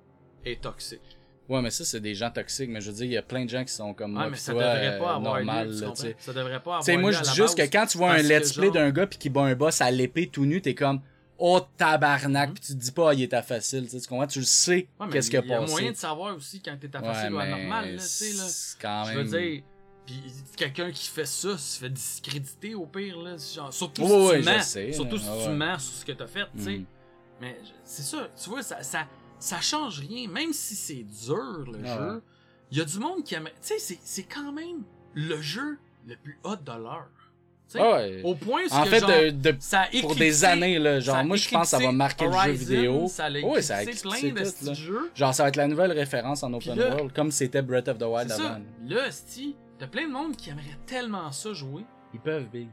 est 0.45 0.61
toxique. 0.63 1.17
Ouais, 1.49 1.61
mais 1.63 1.71
ça, 1.71 1.85
c'est 1.85 2.01
des 2.01 2.15
gens 2.15 2.31
toxiques. 2.31 2.71
Mais 2.71 2.81
je 2.81 2.91
veux 2.91 2.97
dire, 2.97 3.07
il 3.07 3.13
y 3.13 3.17
a 3.17 3.23
plein 3.23 3.45
de 3.45 3.51
gens 3.51 3.65
qui 3.65 3.73
sont 3.73 3.93
comme 3.93 4.13
Ouais, 4.13 4.19
moi. 4.21 4.31
mais 4.31 4.37
pis 4.37 4.43
ça 4.43 4.53
toi, 4.53 4.63
devrait 4.63 4.99
pas 4.99 5.13
euh, 5.13 5.17
avoir 5.17 5.21
normal, 5.21 5.69
lieu, 5.71 5.91
tu 5.91 5.97
sais. 5.97 6.17
Ça 6.19 6.33
devrait 6.33 6.63
pas 6.63 6.79
avoir 6.79 6.99
moi, 7.01 7.11
je 7.11 7.23
dis 7.23 7.35
juste 7.35 7.57
que 7.57 7.63
quand 7.63 7.87
tu 7.87 7.99
vois 7.99 8.13
un 8.13 8.23
let's 8.23 8.53
play 8.53 8.67
genre- 8.67 8.75
d'un 8.75 8.91
gars 8.91 9.07
pis 9.07 9.19
qui 9.19 9.31
bat 9.31 9.43
un 9.43 9.55
boss 9.57 9.81
à 9.81 9.91
l'épée 9.91 10.29
tout 10.29 10.45
nu, 10.47 10.63
t'es 10.63 10.77
comme, 10.77 11.01
oh 11.39 11.61
tabarnak, 11.77 12.51
Mhm. 12.51 12.55
pis 12.55 12.61
tu 12.61 12.73
te 12.75 12.79
dis 12.79 12.93
pas, 12.93 13.11
ah, 13.11 13.15
il 13.15 13.23
est 13.23 13.35
à 13.35 13.43
facile, 13.43 13.89
tu 13.89 13.97
comprends? 14.09 14.29
Tu 14.29 14.39
le 14.39 14.45
sais, 14.45 14.73
Ouais, 15.01 15.07
mais 15.07 15.09
qu'est-ce 15.13 15.29
qui 15.31 15.37
a 15.39 15.41
Il 15.43 15.49
y 15.49 15.53
a 15.53 15.59
passé. 15.59 15.73
moyen 15.73 15.91
de 15.91 15.97
savoir 15.97 16.37
aussi 16.37 16.61
quand 16.63 16.77
t'es 16.79 16.95
à 16.95 17.01
Ouais, 17.01 17.07
facile 17.07 17.33
ou 17.35 17.39
à 17.41 17.45
mais 17.45 17.51
normal, 17.51 17.91
là, 17.97 18.01
tu 18.01 18.07
sais, 18.07 18.33
là. 18.35 19.05
Je 19.13 19.19
veux 19.19 19.25
dire, 19.25 19.63
quelqu'un 20.57 20.91
qui 20.91 21.09
fait 21.09 21.27
ça 21.27 21.57
se 21.59 21.79
fait 21.79 21.91
discréditer 21.91 22.75
au 22.75 22.87
pire, 22.87 23.19
là. 23.19 23.37
Genre, 23.37 23.73
surtout 23.73 24.07
si 24.07 24.13
ouais, 24.13 24.39
tu 24.41 24.45
mens. 24.47 24.63
sais, 24.63 24.93
surtout 24.93 25.17
là, 25.17 25.23
si 25.23 25.29
ouais, 25.31 25.45
tu 25.45 25.51
mens 25.51 25.79
sur 25.79 25.95
ce 25.95 26.05
que 26.05 26.13
t'as 26.13 26.27
fait, 26.27 26.47
tu 26.57 26.63
sais. 26.65 26.79
Mm. 26.79 26.85
Mais 27.41 27.57
c'est 27.85 28.03
ça, 28.03 28.29
tu 28.43 28.51
vois, 28.51 28.63
ça, 28.63 28.83
ça, 28.83 29.07
ça 29.39 29.61
change 29.61 30.01
rien. 30.01 30.29
Même 30.29 30.53
si 30.53 30.75
c'est 30.75 31.05
dur, 31.27 31.65
le 31.73 31.79
Ah 31.87 31.97
jeu, 31.97 32.23
il 32.71 32.79
y 32.79 32.81
a 32.81 32.85
du 32.85 32.99
monde 32.99 33.25
qui 33.25 33.35
aime. 33.35 33.49
Tu 33.63 33.79
sais, 33.79 33.99
c'est- 34.03 34.23
quand 34.25 34.53
même 34.53 34.83
le 35.15 35.41
jeu 35.41 35.79
le 36.07 36.17
plus 36.17 36.39
hot 36.45 36.57
de 36.57 36.73
l'heure. 36.73 37.09
Ah 37.77 37.93
ouais. 37.93 38.21
Au 38.25 38.35
point 38.35 38.63
En 38.73 38.83
que, 38.83 38.89
fait, 38.91 38.99
genre, 38.99 39.09
de, 39.11 39.31
de- 39.31 39.57
ça 39.61 39.83
a 39.83 39.87
pour 40.01 40.13
éclipsé- 40.15 40.19
des 40.19 40.45
années, 40.45 40.79
là, 40.81 40.99
genre, 40.99 41.23
moi, 41.25 41.37
je 41.37 41.49
pense 41.49 41.63
que 41.63 41.69
ça 41.69 41.77
va 41.77 41.85
éclipsé 41.85 41.97
marquer 41.97 42.25
le 42.27 42.33
jeu 42.33 42.37
Horizon, 42.39 42.59
vidéo. 42.75 43.07
Ça 43.09 43.25
a 43.27 43.31
Ouais, 43.31 43.63
ça 43.63 43.77
a 43.77 43.83
éclipsé 43.85 44.09
éclipsé 44.09 44.33
plein 44.33 44.43
de 44.43 44.51
tout, 44.51 44.65
là. 44.67 44.73
jeux. 44.75 45.11
Genre, 45.15 45.33
ça 45.35 45.43
va 45.45 45.49
être 45.51 45.57
la 45.57 45.69
nouvelle 45.69 45.93
référence 45.93 46.43
en 46.43 46.53
open 46.53 46.77
là- 46.77 46.89
world, 46.97 47.13
comme 47.15 47.31
c'était 47.31 47.63
Breath 47.63 47.87
of 47.87 47.99
the 47.99 48.03
Wild 48.03 48.29
ça. 48.29 48.35
avant. 48.55 48.61
Là, 48.89 49.11
t'as 49.81 49.87
plein 49.89 50.07
de 50.07 50.13
monde 50.13 50.37
qui 50.37 50.51
aimerait 50.51 50.79
tellement 50.87 51.33
ça 51.33 51.53
jouer, 51.53 51.85
Ils 52.15 52.21
peuvent, 52.21 52.47
Big. 52.53 52.69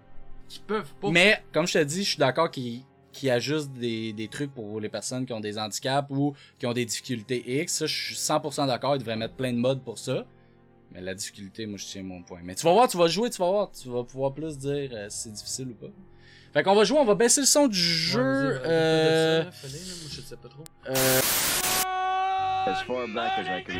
qui 0.47 0.59
peuvent 0.59 0.93
pas. 1.01 1.09
Mais, 1.09 1.43
comme 1.53 1.65
je 1.65 1.73
te 1.73 1.83
dis, 1.83 2.03
je 2.03 2.09
suis 2.09 2.17
d'accord 2.19 2.51
qu'il 2.51 2.83
y 3.23 3.29
a 3.29 3.39
juste 3.39 3.71
des, 3.71 4.11
des 4.13 4.27
trucs 4.27 4.53
pour 4.53 4.79
les 4.81 4.89
personnes 4.89 5.25
qui 5.25 5.33
ont 5.33 5.39
des 5.39 5.57
handicaps 5.57 6.07
ou 6.11 6.35
qui 6.59 6.65
ont 6.67 6.73
des 6.73 6.85
difficultés 6.85 7.61
X. 7.61 7.73
Ça, 7.73 7.85
je 7.85 7.95
suis 7.95 8.15
100% 8.15 8.67
d'accord. 8.67 8.95
Ils 8.95 8.99
devraient 8.99 9.15
mettre 9.15 9.35
plein 9.35 9.53
de 9.53 9.57
modes 9.57 9.81
pour 9.83 9.97
ça. 9.97 10.25
Mais 10.91 11.01
la 11.01 11.13
difficulté, 11.15 11.65
moi, 11.65 11.77
je 11.77 11.85
tiens 11.85 12.03
mon 12.03 12.21
point. 12.23 12.39
Mais 12.43 12.55
tu 12.55 12.65
vas 12.65 12.71
voir, 12.73 12.87
tu 12.87 12.97
vas 12.97 13.07
jouer, 13.07 13.29
tu 13.29 13.37
vas 13.39 13.49
voir. 13.49 13.71
Tu 13.71 13.89
vas 13.89 14.03
pouvoir 14.03 14.33
plus 14.33 14.57
dire 14.57 14.89
euh, 14.93 15.07
si 15.09 15.23
c'est 15.23 15.31
difficile 15.33 15.69
ou 15.69 15.75
pas. 15.75 15.87
Fait 16.53 16.63
qu'on 16.63 16.75
va 16.75 16.83
jouer, 16.85 16.97
on 16.99 17.05
va 17.05 17.15
baisser 17.15 17.41
le 17.41 17.47
son 17.47 17.67
du 17.67 17.77
jeu. 17.77 18.21
euh, 18.21 19.39
de 19.39 19.43
ça, 19.43 19.45
là, 19.45 19.51
fallait, 19.51 19.73
là, 19.79 19.93
moi, 20.01 20.09
je 20.11 20.21
sais 20.21 20.37
pas 20.37 20.47
trop. 20.49 20.63
euh, 20.89 21.19
As 22.69 22.83
far 22.83 23.07
back 23.13 23.31
as 23.37 23.59
I 23.59 23.63
can 23.63 23.73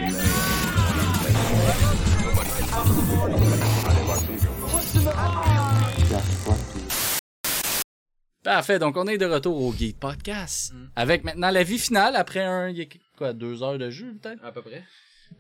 Parfait, 8.44 8.80
donc 8.80 8.96
on 8.98 9.08
est 9.08 9.18
de 9.18 9.26
retour 9.26 9.62
au 9.62 9.74
Geek 9.74 10.00
Podcast. 10.00 10.74
Mm. 10.74 10.86
Avec 10.96 11.24
maintenant 11.24 11.50
la 11.50 11.64
vie 11.64 11.80
finale 11.80 12.16
après 12.16 12.44
un. 12.44 12.74
quoi, 13.18 13.34
deux 13.34 13.62
heures 13.64 13.78
de 13.78 13.90
jeu 13.90 14.16
peut-être? 14.22 14.44
À 14.44 14.52
peu 14.52 14.62
près. 14.62 14.84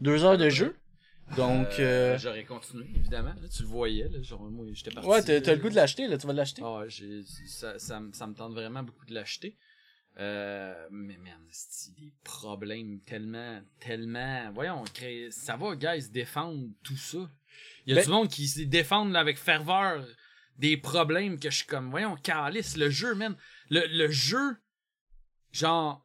Deux 0.01 0.23
heures 0.23 0.38
de 0.38 0.49
jeu. 0.49 0.75
Donc. 1.35 1.67
Euh, 1.79 2.13
Euh, 2.15 2.17
J'aurais 2.17 2.43
continué, 2.43 2.85
évidemment. 2.95 3.33
Là, 3.41 3.47
tu 3.53 3.63
le 3.63 3.67
voyais, 3.69 4.09
là, 4.09 4.21
genre, 4.21 4.41
moi, 4.49 4.65
j'étais 4.73 4.91
parti. 4.91 5.07
ouais, 5.09 5.21
t'as 5.21 5.53
le 5.55 5.61
goût 5.61 5.69
de 5.69 5.75
l'acheter, 5.75 6.07
là, 6.07 6.17
tu 6.17 6.27
vas 6.27 6.33
l'acheter. 6.33 6.61
Ah, 6.65 6.83
ça, 7.47 7.79
ça 7.79 7.99
me 8.27 8.33
tente 8.33 8.53
vraiment 8.53 8.83
beaucoup 8.83 9.05
de 9.05 9.13
l'acheter. 9.13 9.57
Euh, 10.20 10.88
mais 10.89 11.18
man, 11.18 11.39
c'est 11.51 11.93
des 11.95 12.11
problèmes 12.24 12.99
tellement, 13.01 13.61
tellement. 13.80 14.51
Voyons, 14.51 14.84
crée- 14.93 15.30
ça 15.32 15.55
va, 15.57 15.76
guys, 15.76 16.09
défendre 16.09 16.68
tout 16.84 16.97
ça. 16.97 17.30
Il 17.86 17.89
y 17.89 17.93
a 17.93 17.95
Ben- 18.01 18.05
du 18.05 18.11
monde 18.11 18.28
qui 18.30 18.47
se 18.47 18.61
défendent 18.61 19.15
avec 19.15 19.38
ferveur 19.38 20.03
des 20.57 20.76
problèmes 20.76 21.39
que 21.39 21.51
je 21.51 21.57
suis 21.57 21.65
comme, 21.68 21.91
voyons, 21.91 22.15
calice, 22.15 22.78
le 22.78 22.89
jeu, 22.89 23.13
man. 23.13 23.36
Le, 23.70 23.86
le 23.95 24.09
jeu, 24.09 24.57
genre, 25.51 26.03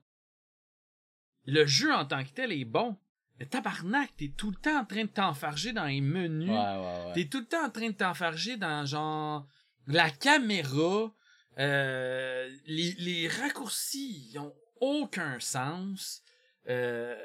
le 1.46 1.64
jeu 1.66 1.92
en 1.92 2.04
tant 2.04 2.22
que 2.22 2.30
tel 2.30 2.52
est 2.52 2.64
bon. 2.66 2.96
Mais 3.40 3.46
tabarnak, 3.46 4.14
t'es 4.16 4.28
tout 4.36 4.50
le 4.50 4.56
temps 4.56 4.80
en 4.80 4.84
train 4.84 5.04
de 5.04 5.08
t'enfarger 5.10 5.72
dans 5.72 5.86
les 5.86 6.02
menus. 6.02 6.50
Ouais, 6.50 6.54
ouais, 6.56 7.04
ouais. 7.06 7.12
T'es 7.14 7.24
tout 7.28 7.40
le 7.40 7.46
temps 7.46 7.64
en 7.64 7.70
train 7.70 7.88
de 7.88 7.94
t'enfarger 7.96 8.56
dans 8.58 8.84
genre 8.84 9.48
la 9.86 10.10
caméra, 10.10 11.12
euh, 11.59 12.50
les, 12.66 12.92
les 12.98 13.28
raccourcis, 13.28 14.28
ils 14.32 14.38
ont 14.38 14.55
aucun 14.80 15.38
sens. 15.40 16.22
Euh, 16.68 17.16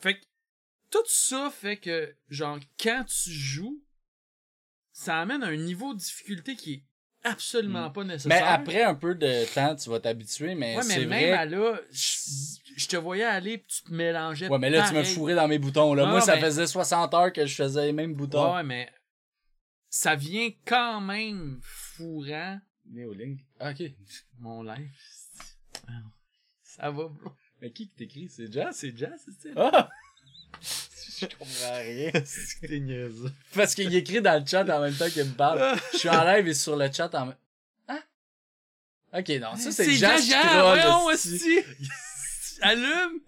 fait 0.00 0.14
que 0.14 0.24
tout 0.90 1.04
ça 1.06 1.50
fait 1.54 1.76
que 1.76 2.14
genre 2.28 2.58
quand 2.82 3.04
tu 3.04 3.30
joues, 3.30 3.82
ça 4.92 5.20
amène 5.20 5.42
un 5.42 5.56
niveau 5.56 5.94
de 5.94 5.98
difficulté 5.98 6.56
qui 6.56 6.72
est 6.74 6.82
absolument 7.24 7.88
Mm. 7.88 7.92
pas 7.92 8.04
Mais 8.04 8.12
nécessaire. 8.14 8.48
après 8.48 8.82
un 8.84 8.94
peu 8.94 9.14
de 9.14 9.44
temps, 9.54 9.74
tu 9.76 9.90
vas 9.90 10.00
t'habituer, 10.00 10.54
mais 10.54 10.76
ouais, 10.76 10.84
mais 10.86 10.94
c'est 10.94 11.06
même 11.06 11.08
vrai. 11.30 11.32
à 11.32 11.44
là, 11.44 11.78
je 11.90 12.86
te 12.86 12.96
voyais 12.96 13.24
aller 13.24 13.58
pis 13.58 13.66
tu 13.66 13.82
te 13.84 13.92
mélangeais. 13.92 14.48
Ouais, 14.48 14.58
mais 14.58 14.70
là, 14.70 14.86
tu 14.86 14.94
pareil. 14.94 15.14
fourré 15.14 15.34
dans 15.34 15.48
mes 15.48 15.58
boutons, 15.58 15.94
là. 15.94 16.04
Ah, 16.06 16.10
Moi, 16.10 16.20
ça 16.20 16.36
mais- 16.36 16.40
faisait 16.42 16.66
60 16.66 17.12
heures 17.14 17.32
que 17.32 17.44
je 17.44 17.54
faisais 17.54 17.86
les 17.86 17.92
mêmes 17.92 18.14
boutons. 18.14 18.54
Ouais, 18.54 18.62
mais 18.62 18.90
ça 19.90 20.14
vient 20.14 20.50
quand 20.66 21.00
même 21.00 21.58
fourrant 21.62 22.60
Ah, 23.60 23.70
ok. 23.70 23.82
mon 24.40 24.62
live. 24.62 24.90
Ça 26.62 26.90
va, 26.90 27.08
bro. 27.08 27.32
Mais 27.60 27.70
qui 27.72 27.88
qui 27.88 27.94
t'écrit? 27.94 28.28
C'est 28.28 28.52
Jazz? 28.52 28.76
C'est 28.76 28.96
jazz, 28.96 29.20
c'est 29.40 29.52
Ah! 29.56 29.88
je 30.62 31.26
comprends 31.26 31.78
rien. 31.80 32.12
T'es 32.60 32.78
niaiseux. 32.80 33.32
Parce 33.54 33.74
qu'il 33.74 33.92
écrit 33.94 34.20
dans 34.22 34.40
le 34.40 34.46
chat 34.46 34.62
en 34.62 34.80
même 34.80 34.94
temps 34.94 35.08
qu'il 35.10 35.24
me 35.24 35.34
parle. 35.34 35.76
Je 35.92 35.98
suis 35.98 36.08
en 36.08 36.22
live 36.24 36.46
et 36.46 36.54
sur 36.54 36.76
le 36.76 36.90
chat 36.92 37.12
en 37.14 37.26
même... 37.26 37.36
Hein? 37.88 38.02
Ok, 39.12 39.28
non, 39.40 39.56
ça 39.56 39.72
c'est 39.72 39.92
Jazz 39.94 40.28
voyons, 40.28 41.10
esti. 41.10 41.34
esti. 41.34 42.58
Allume! 42.60 43.20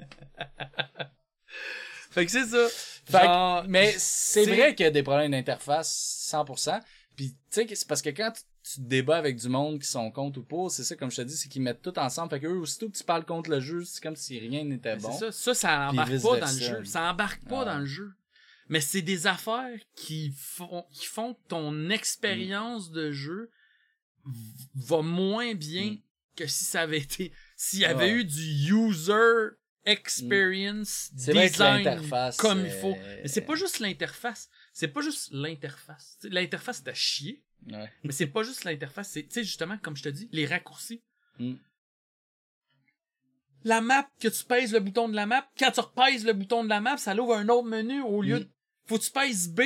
fait 2.10 2.26
que 2.26 2.32
c'est 2.32 2.46
ça. 2.46 2.68
Fait 2.68 3.18
que- 3.18 3.24
Genre, 3.24 3.64
mais 3.68 3.92
c'est 3.92 4.44
c'est- 4.44 4.54
vrai 4.54 4.74
qu'il 4.74 4.84
y 4.84 4.86
a 4.86 4.90
des 4.90 5.02
problèmes 5.02 5.32
d'interface, 5.32 6.28
100%. 6.32 6.80
Puis, 7.16 7.30
tu 7.32 7.36
sais, 7.50 7.66
que 7.66 7.74
c'est 7.74 7.86
parce 7.88 8.02
que 8.02 8.10
quand 8.10 8.32
tu 8.32 8.42
tu 8.74 8.80
te 8.80 8.86
débats 8.86 9.16
avec 9.18 9.36
du 9.36 9.48
monde 9.48 9.80
qui 9.80 9.88
sont 9.88 10.10
contre 10.10 10.38
ou 10.40 10.42
pour, 10.42 10.70
c'est 10.70 10.84
ça, 10.84 10.96
comme 10.96 11.10
je 11.10 11.16
te 11.16 11.22
dis, 11.22 11.36
c'est 11.36 11.48
qu'ils 11.48 11.62
mettent 11.62 11.82
tout 11.82 11.98
ensemble. 11.98 12.30
Fait 12.30 12.40
que 12.40 12.46
eux, 12.46 12.58
aussitôt 12.58 12.88
que 12.90 12.96
tu 12.96 13.04
parles 13.04 13.24
contre 13.24 13.50
le 13.50 13.60
jeu, 13.60 13.84
c'est 13.84 14.02
comme 14.02 14.16
si 14.16 14.38
rien 14.38 14.64
n'était 14.64 14.96
bon. 14.96 15.12
Ça, 15.18 15.32
ça, 15.32 15.54
ça 15.54 15.88
embarque 15.90 16.20
pas 16.22 16.40
dans 16.40 16.52
le 16.52 16.58
jeu. 16.60 16.84
Ça 16.84 17.10
embarque 17.10 17.44
pas 17.48 17.62
Ah. 17.62 17.74
dans 17.74 17.78
le 17.80 17.86
jeu. 17.86 18.12
Mais 18.68 18.80
c'est 18.80 19.02
des 19.02 19.26
affaires 19.26 19.78
qui 19.96 20.32
font, 20.36 20.84
qui 20.92 21.06
font 21.06 21.34
que 21.34 21.40
ton 21.48 21.90
expérience 21.90 22.90
de 22.90 23.10
jeu 23.10 23.50
va 24.74 25.02
moins 25.02 25.54
bien 25.54 25.92
Mm. 25.92 25.98
que 26.36 26.46
si 26.46 26.64
ça 26.64 26.82
avait 26.82 26.98
été, 27.00 27.32
s'il 27.56 27.80
y 27.80 27.84
avait 27.84 28.04
Ouais. 28.12 28.20
eu 28.20 28.24
du 28.24 28.72
user 28.72 29.50
experience 29.84 31.10
que 31.10 31.32
design 31.32 31.84
l'interface, 31.84 32.36
comme 32.36 32.64
il 32.64 32.70
faut. 32.70 32.94
Mais 33.22 33.28
c'est 33.28 33.40
pas 33.40 33.54
juste 33.54 33.78
l'interface. 33.80 34.48
C'est 34.72 34.88
pas 34.88 35.00
juste 35.00 35.30
l'interface. 35.32 36.18
L'interface, 36.24 36.82
c'est 36.84 36.90
à 36.90 36.94
chier. 36.94 37.42
Ouais. 37.68 37.90
Mais 38.04 38.12
c'est 38.12 38.26
pas 38.26 38.42
juste 38.42 38.64
l'interface, 38.64 39.10
c'est, 39.10 39.22
tu 39.24 39.30
sais, 39.30 39.44
justement, 39.44 39.76
comme 39.82 39.96
je 39.96 40.02
te 40.02 40.08
dis, 40.08 40.28
les 40.32 40.46
raccourcis. 40.46 41.02
Mm. 41.38 41.54
La 43.64 43.80
map, 43.82 44.08
que 44.18 44.28
tu 44.28 44.44
pèses 44.44 44.72
le 44.72 44.80
bouton 44.80 45.08
de 45.08 45.14
la 45.14 45.26
map, 45.26 45.46
quand 45.58 45.70
tu 45.70 45.80
repèses 45.80 46.24
le 46.24 46.32
bouton 46.32 46.64
de 46.64 46.68
la 46.70 46.80
map, 46.80 46.96
ça 46.96 47.12
l'ouvre 47.14 47.34
un 47.36 47.48
autre 47.48 47.68
menu 47.68 48.00
au 48.00 48.22
lieu 48.22 48.36
Mm. 48.36 48.40
de... 48.40 48.48
Faut 48.86 48.98
que 48.98 49.04
tu 49.04 49.10
pèses 49.10 49.48
B 49.50 49.60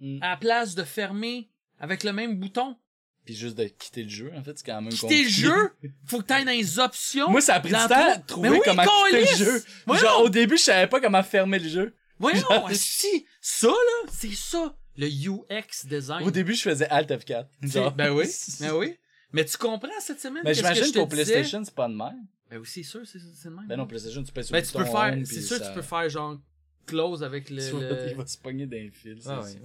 Mm. 0.00 0.22
à 0.22 0.28
la 0.30 0.36
place 0.36 0.74
de 0.74 0.84
fermer 0.84 1.50
avec 1.80 2.04
le 2.04 2.12
même 2.12 2.38
bouton. 2.38 2.76
Puis 3.24 3.34
juste 3.34 3.56
de 3.56 3.64
quitter 3.64 4.04
le 4.04 4.08
jeu, 4.08 4.32
en 4.36 4.42
fait, 4.42 4.56
c'est 4.58 4.64
quand 4.66 4.80
même 4.80 4.92
Quitter 4.92 5.24
le 5.24 5.28
jeu, 5.28 5.72
faut 6.06 6.18
que 6.20 6.24
t'ailles 6.26 6.44
dans 6.44 6.50
les 6.52 6.78
options. 6.78 7.30
Moi, 7.30 7.40
ça 7.40 7.54
a 7.56 7.60
pris 7.60 7.70
du 7.70 7.74
temps 7.74 7.88
de 8.16 8.26
trouver 8.26 8.48
oui, 8.50 8.60
comment 8.64 8.84
quitter 8.84 9.20
le 9.20 9.36
jeu. 9.36 9.64
Voyons! 9.86 10.02
Genre, 10.02 10.22
au 10.22 10.28
début, 10.28 10.56
je 10.56 10.62
savais 10.62 10.86
pas 10.86 11.00
comment 11.00 11.22
fermer 11.22 11.58
le 11.58 11.68
jeu. 11.68 11.94
Voyons, 12.18 12.40
Genre- 12.40 12.70
si, 12.72 13.26
ça 13.40 13.68
là, 13.68 14.10
c'est 14.12 14.34
ça, 14.34 14.76
le 14.98 15.06
UX 15.06 15.86
design. 15.86 16.26
Au 16.26 16.30
début, 16.30 16.54
je 16.54 16.62
faisais 16.62 16.86
Alt 16.88 17.08
F4. 17.10 17.46
Tu 17.62 17.68
sais, 17.68 17.78
Genre. 17.78 17.92
Ben 17.92 18.10
oui, 18.10 18.26
ben 18.60 18.72
oui. 18.74 18.96
Mais 19.32 19.44
tu 19.44 19.56
comprends 19.56 19.88
cette 20.00 20.20
semaine 20.20 20.42
Mais 20.44 20.52
j'imagine 20.54 20.92
qu'au? 20.92 21.06
PlayStation, 21.06 21.62
c'est 21.64 21.74
pas 21.74 21.88
de 21.88 21.94
même. 21.94 22.26
Ben 22.50 22.58
oui, 22.58 22.66
c'est 22.66 22.82
sûr, 22.82 23.06
c'est 23.06 23.18
c'est 23.18 23.48
le 23.48 23.54
même. 23.56 23.66
Ben 23.66 23.76
non, 23.76 23.86
PlayStation, 23.86 24.22
tu 24.22 24.32
peux 24.32 24.42
sur 24.42 24.52
Ben 24.52 24.62
tu 24.62 24.72
peux 24.72 24.78
bouton 24.80 24.92
faire, 24.92 25.18
c'est 25.24 25.40
sûr 25.42 25.56
ça- 25.58 25.68
tu 25.68 25.74
peux 25.74 25.82
faire 25.82 26.08
genre 26.10 26.38
close 26.86 27.22
avec 27.22 27.48
le. 27.50 27.62
Il 28.10 28.16
va 28.16 28.26
se 28.26 28.38
pogner 28.38 28.66
d'un 28.66 28.88
fil. 28.90 29.18
Ah 29.20 29.22
ça. 29.22 29.40
ouais, 29.40 29.52
ouais. 29.54 29.60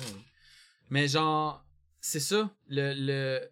Mais 0.89 1.07
genre, 1.07 1.65
c'est 2.01 2.19
ça, 2.19 2.53
le, 2.67 2.93
le, 2.95 3.49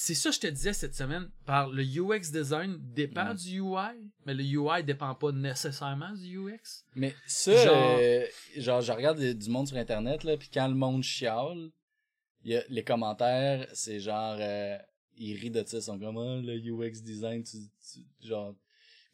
c'est 0.00 0.14
ça 0.14 0.30
que 0.30 0.36
je 0.36 0.40
te 0.40 0.46
disais 0.46 0.72
cette 0.72 0.94
semaine, 0.94 1.28
par 1.44 1.68
le 1.70 1.82
UX 1.82 2.30
design 2.30 2.78
dépend 2.94 3.30
Ouais. 3.30 3.34
du 3.34 3.58
UI, 3.60 4.10
mais 4.24 4.32
le 4.34 4.44
UI 4.44 4.84
dépend 4.84 5.12
pas 5.16 5.32
nécessairement 5.32 6.12
du 6.12 6.38
UX. 6.38 6.84
Mais 6.94 7.16
ça, 7.26 7.56
Genre- 7.64 7.98
euh, 8.00 8.24
genre, 8.58 8.80
je 8.80 8.92
regarde 8.92 9.18
du 9.20 9.50
monde 9.50 9.66
sur 9.66 9.76
Internet, 9.76 10.22
là, 10.22 10.36
puis 10.36 10.50
quand 10.54 10.68
le 10.68 10.74
monde 10.74 11.02
chiale, 11.02 11.70
il 12.44 12.52
y 12.52 12.56
a, 12.56 12.62
les 12.68 12.84
commentaires, 12.84 13.66
c'est 13.74 13.98
genre, 13.98 14.36
euh, 14.38 14.78
ils 15.16 15.34
rient 15.34 15.50
de 15.50 15.64
ça, 15.66 15.78
ils 15.78 15.82
sont 15.82 15.98
comme, 15.98 16.16
Ah, 16.16 16.40
le 16.44 16.54
UX 16.58 17.02
design, 17.02 17.42
tu, 17.42 17.56
tu- 17.92 18.06
genre, 18.28 18.54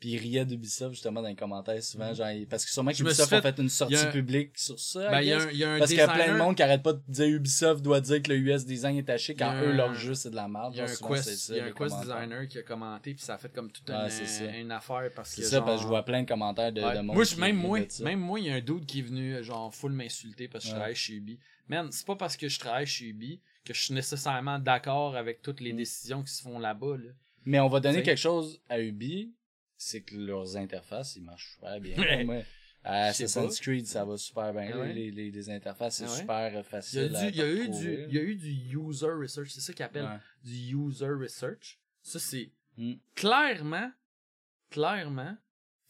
puis 0.01 0.11
ils 0.11 0.19
riaient 0.19 0.45
d'Ubisoft, 0.45 0.93
justement, 0.95 1.23
dans 1.23 1.29
les 1.29 1.35
commentaires, 1.35 1.83
souvent, 1.83 2.13
genre, 2.13 2.29
ils- 2.31 2.47
parce 2.47 2.65
que 2.65 2.71
sûrement 2.71 2.91
qu'Ubisoft 2.93 3.33
a 3.33 3.41
fait- 3.41 3.59
une 3.59 3.69
sortie 3.71 3.95
il 3.95 3.99
un- 4.01 4.11
publique 4.11 4.59
sur 4.59 4.79
ça, 4.79 5.11
Ben, 5.11 5.21
il 5.23 5.29
y 5.29 5.33
a 5.33 5.39
un, 5.43 5.51
il 5.51 5.57
y 5.57 5.65
a 5.65 5.73
un 5.73 5.79
Parce 5.79 5.91
qu'il 5.91 5.99
y 5.99 6.03
a 6.03 6.09
plein 6.09 6.33
de 6.35 6.39
monde 6.39 6.57
qui 6.57 6.63
arrête 6.63 6.83
pas 6.83 6.93
de 6.93 7.03
dire 7.09 7.27
Ubisoft 7.27 7.83
doit 7.83 8.01
dire 8.01 8.21
que 8.23 8.31
le 8.33 8.37
US 8.39 8.65
design 8.67 8.99
est 8.99 9.05
taché 9.05 9.35
quand 9.35 9.55
Il 9.63 9.69
eux, 9.69 9.73
leur 9.73 9.95
jeu, 9.95 10.15
c'est 10.15 10.31
de 10.31 10.37
la 10.37 10.47
merde. 10.49 10.73
Il 10.75 10.79
y 10.79 10.81
a 10.81 10.85
un 10.85 10.87
Genre, 10.89 10.97
souvent, 10.97 11.15
quest, 11.15 11.31
ça, 11.37 11.55
il 11.55 11.57
y 11.57 11.61
a 11.61 11.65
un 11.67 11.73
quest 11.73 12.01
designer 12.01 12.49
qui 12.49 12.59
a 12.59 12.63
commenté 12.63 13.15
puis 13.15 13.23
ça 13.25 13.35
a 13.35 13.39
fait 13.39 13.53
comme 13.53 13.71
toute 13.71 13.89
une, 13.89 14.55
une 14.61 14.73
affaire 14.73 15.11
parce 15.15 15.31
que 15.35 15.43
C'est 15.43 15.49
ça, 15.49 15.57
genre- 15.57 15.65
parce 15.65 15.77
que 15.79 15.83
je 15.85 15.89
vois 15.89 16.05
plein 16.05 16.23
de 16.23 16.29
commentaires 16.29 16.73
de, 16.73 16.83
Ouais. 16.83 16.95
de 16.97 17.01
monde. 17.01 17.15
Moi, 17.17 17.25
je- 17.25 17.37
même 17.37 17.57
moi, 17.57 17.79
même 18.03 18.21
moi, 18.21 18.41
il 18.41 18.47
y 18.47 18.51
a 18.51 18.55
un 18.55 18.61
dude 18.61 18.85
qui 18.87 18.99
est 18.99 19.03
venu 19.03 19.43
genre 19.43 19.75
full 19.75 19.93
m'insulter 19.93 20.49
parce 20.49 20.65
que 20.65 20.71
je 20.71 20.75
travaille 20.75 20.95
chez 20.95 21.15
Ubi. 21.15 21.39
Man, 21.69 21.89
c'est 21.93 22.07
pas 22.07 22.17
parce 22.17 22.37
que 22.37 22.47
je 22.49 22.59
travaille 22.59 22.87
chez 22.87 23.07
Ubi 23.07 23.41
que 23.65 23.73
je 23.73 23.81
suis 23.85 23.95
nécessairement 23.95 24.59
d'accord 24.59 25.17
avec 25.17 25.41
toutes 25.41 25.61
les 25.61 25.73
Mm. 25.73 25.77
décisions 25.77 26.23
qui 26.23 26.31
se 26.33 26.43
font 26.43 26.59
là-bas. 26.59 26.97
Là. 26.99 27.11
Mais 27.47 27.59
on 27.61 27.69
va 27.69 27.81
donner 27.81 28.03
quelque 28.03 28.19
chose 28.21 28.61
à 28.69 28.79
Ubi, 28.81 29.33
c'est 29.85 30.03
que 30.03 30.17
leurs 30.17 30.57
interfaces, 30.57 31.17
ils 31.17 31.23
marchent 31.23 31.53
super 31.55 31.81
bien. 31.81 31.97
Ouais. 31.99 32.25
Moi, 32.25 32.43
à 32.87 33.07
Assassin's. 33.07 33.61
Creed, 33.61 33.87
ça 33.87 34.05
va 34.05 34.17
super 34.19 34.53
bien. 34.53 34.71
Ah 34.75 34.79
ouais? 34.81 34.93
les, 34.93 35.11
les, 35.11 35.31
les 35.31 35.51
interfaces, 35.51 35.97
c'est 35.97 36.05
Ah 36.05 36.11
ouais? 36.13 36.19
super 36.21 36.51
Il 36.51 36.55
y 36.55 36.59
a, 36.59 36.63
facile 36.63 37.09
du, 37.09 37.17
à 37.17 37.29
il, 37.29 37.37
y 37.37 37.41
a 37.43 37.49
eu 37.51 37.69
du, 37.69 38.05
il 38.09 38.15
y 38.15 38.19
a 38.19 38.23
eu 38.23 38.35
du 38.37 38.51
user 38.79 39.07
research, 39.11 39.49
c'est 39.51 39.61
ça 39.61 39.73
qu'ils 39.73 39.85
appellent 39.85 40.05
Ouais. 40.05 40.19
du 40.43 40.75
user 40.77 41.09
research. 41.09 41.79
Ça, 42.03 42.19
c'est 42.19 42.51
Mm. 42.77 42.95
clairement, 43.15 43.91
clairement, 44.69 45.37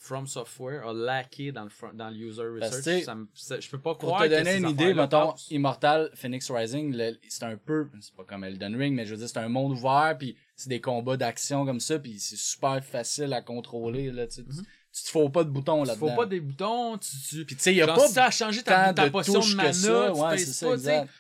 From 0.06 0.26
Software 0.26 0.86
a 0.86 0.92
laqué 0.92 1.50
dans 1.50 1.64
le, 1.64 1.70
front- 1.70 1.94
dans 1.94 2.10
le 2.10 2.16
user 2.16 2.42
research. 2.42 2.84
tu 2.84 3.02
Ça 3.04 3.14
me- 3.14 3.26
ça- 3.32 3.58
je 3.58 3.68
peux 3.70 3.78
pas 3.80 3.94
Pour 3.94 4.10
croire 4.10 4.20
te 4.24 4.26
que 4.28 4.34
donner 4.34 4.56
une 4.56 4.68
idée, 4.68 4.92
mettons. 4.92 5.34
Immortal 5.50 6.10
Phoenix 6.14 6.50
Rising, 6.50 6.94
c'est 7.28 7.44
un 7.44 7.56
peu, 7.56 7.88
c'est 8.00 8.14
pas 8.14 8.24
comme 8.24 8.44
Elden 8.44 8.76
Ring, 8.76 8.94
mais 8.94 9.06
je 9.06 9.12
veux 9.12 9.16
dire, 9.16 9.28
c'est 9.30 9.38
un 9.38 9.48
monde 9.48 9.72
ouvert, 9.72 10.14
puis 10.18 10.36
c'est 10.56 10.68
des 10.68 10.80
combats 10.82 11.16
d'action 11.16 11.64
comme 11.64 11.80
ça, 11.80 11.98
puis 11.98 12.18
c'est 12.18 12.36
super 12.36 12.84
facile 12.84 13.32
à 13.32 13.40
contrôler, 13.40 14.10
là, 14.12 14.26
tu 14.26 14.34
sais. 14.34 14.42
Mhm. 14.42 14.62
Tu 14.92 15.02
te 15.04 15.08
fous 15.08 15.28
pas 15.30 15.42
de 15.42 15.48
boutons 15.48 15.84
là-dedans. 15.84 16.08
faut 16.10 16.14
pas 16.16 16.26
des 16.26 16.40
boutons, 16.40 16.98
tu, 16.98 17.08
tu, 17.28 17.44
Puis 17.46 17.56
tu 17.56 17.62
sais, 17.62 17.72
il 17.72 17.78
y 17.78 17.82
a 17.82 17.86
genre, 17.86 17.96
pas 17.96 18.06
si 18.08 18.14
t'as 18.14 18.30
changé 18.30 18.62
ta, 18.62 18.92
ta 18.92 19.08
potion 19.10 19.40
de 19.40 19.54
mana, 19.56 19.72
ça. 19.72 20.10
tu 20.14 20.20
Ouais, 20.20 20.38
c'est 20.38 20.44
ça, 20.52 20.66
pas, 20.66 20.72
tu 20.74 20.78
exact. 20.80 21.10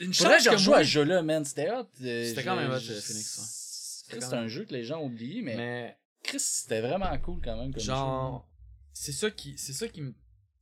Une 0.00 0.14
chance 0.14 0.44
que 0.48 0.64
moi, 0.66 0.78
à 0.78 0.80
ce 0.84 0.88
jeu-là, 0.88 1.22
man. 1.22 1.44
C'était 1.44 1.70
hot. 1.70 1.86
euh, 2.02 2.24
C'était 2.28 2.42
quand 2.42 2.56
même 2.56 2.70
hot, 2.70 2.74
euh, 2.74 3.00
Phoenix. 3.00 4.04
C'est 4.08 4.34
un 4.34 4.48
jeu 4.48 4.64
que 4.64 4.72
les 4.72 4.82
gens 4.84 4.98
ont 5.00 5.06
oublié, 5.06 5.42
mais 5.42 5.96
Chris, 6.24 6.40
c'était 6.40 6.80
vraiment 6.80 7.16
cool 7.20 7.40
quand 7.42 7.56
même. 7.56 7.72
Comme 7.72 7.82
genre 7.82 8.48
c'est 8.92 9.12
ça 9.12 9.30
qui 9.30 9.56
c'est 9.58 9.72
ça 9.72 9.86
qui 9.88 10.02
me 10.02 10.14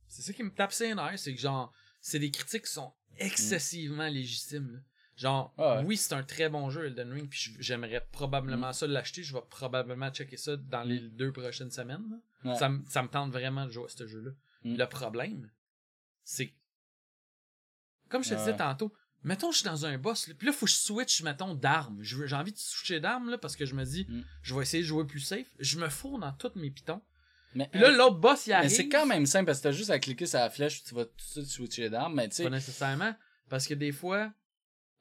c'est 0.07 0.21
ça 0.21 0.33
qui 0.33 0.43
me 0.43 0.51
tape 0.53 0.71
ses 0.73 0.93
nerfs 0.93 1.17
c'est 1.19 1.33
que 1.33 1.39
genre 1.41 1.73
c'est 2.01 2.19
des 2.19 2.29
critiques 2.31 2.65
qui 2.65 2.71
sont 2.71 2.93
excessivement 3.17 4.07
légitimes 4.07 4.71
là. 4.73 4.79
genre 5.15 5.53
Ah 5.57 5.77
ouais. 5.77 5.85
oui 5.85 5.97
c'est 5.97 6.13
un 6.13 6.23
très 6.23 6.49
bon 6.49 6.69
jeu 6.69 6.85
Elden 6.87 7.11
Ring 7.11 7.29
puis 7.29 7.55
j'aimerais 7.59 8.05
probablement 8.11 8.69
Mm. 8.69 8.73
ça 8.73 8.87
l'acheter 8.87 9.23
je 9.23 9.33
vais 9.33 9.41
probablement 9.49 10.09
checker 10.11 10.37
ça 10.37 10.55
dans 10.57 10.83
les 10.83 10.99
deux 10.99 11.31
prochaines 11.31 11.71
semaines. 11.71 12.19
Ouais. 12.43 12.55
ça, 12.55 12.69
me- 12.69 12.83
ça 12.85 13.01
me 13.03 13.07
tente 13.07 13.31
vraiment 13.31 13.65
de 13.65 13.71
jouer 13.71 13.85
à 13.85 13.89
ce 13.89 14.05
jeu 14.07 14.21
là 14.21 14.31
Mm. 14.65 14.75
le 14.77 14.85
problème 14.87 15.51
c'est 16.23 16.53
comme 18.09 18.23
je 18.23 18.29
te 18.29 18.33
Ouais. 18.35 18.39
disais 18.39 18.55
tantôt 18.57 18.93
mettons 19.23 19.51
je 19.51 19.57
suis 19.59 19.65
dans 19.65 19.85
un 19.85 19.97
boss 19.97 20.27
là, 20.27 20.33
puis 20.37 20.47
là 20.47 20.53
faut 20.53 20.65
que 20.65 20.71
je 20.71 20.75
switch 20.77 21.21
mettons 21.23 21.53
d'armes 21.55 21.99
j'ai 22.01 22.35
envie 22.35 22.51
de 22.51 22.57
switcher 22.57 22.99
d'armes 22.99 23.29
là 23.29 23.37
parce 23.37 23.55
que 23.55 23.65
je 23.65 23.73
me 23.75 23.83
dis 23.85 24.05
Mm. 24.09 24.21
je 24.41 24.55
vais 24.55 24.61
essayer 24.63 24.83
de 24.83 24.87
jouer 24.87 25.05
plus 25.05 25.19
safe 25.21 25.47
je 25.59 25.77
me 25.79 25.89
fous 25.89 26.17
dans 26.19 26.31
tous 26.33 26.51
mes 26.55 26.69
pitons 26.71 27.01
Mais, 27.55 27.67
puis 27.71 27.79
là, 27.81 27.91
l'autre 27.91 28.15
boss, 28.17 28.47
il 28.47 28.49
mais 28.49 28.55
arrive. 28.55 28.71
c'est 28.71 28.89
quand 28.89 29.05
même 29.05 29.25
simple 29.25 29.45
parce 29.45 29.59
que 29.59 29.63
t'as 29.63 29.71
juste 29.71 29.89
à 29.91 29.99
cliquer 29.99 30.25
sur 30.25 30.39
la 30.39 30.49
flèche 30.49 30.83
tu 30.83 30.95
vas 30.95 31.05
tout 31.05 31.11
de 31.17 31.21
suite 31.21 31.45
switcher 31.45 31.89
d'arme. 31.89 32.15
Mais 32.15 32.27
tu 32.29 32.35
sais, 32.37 32.43
Pas 32.45 32.49
nécessairement. 32.49 33.13
Parce 33.47 33.67
que 33.67 33.75
des 33.75 33.91
fois, 33.91 34.31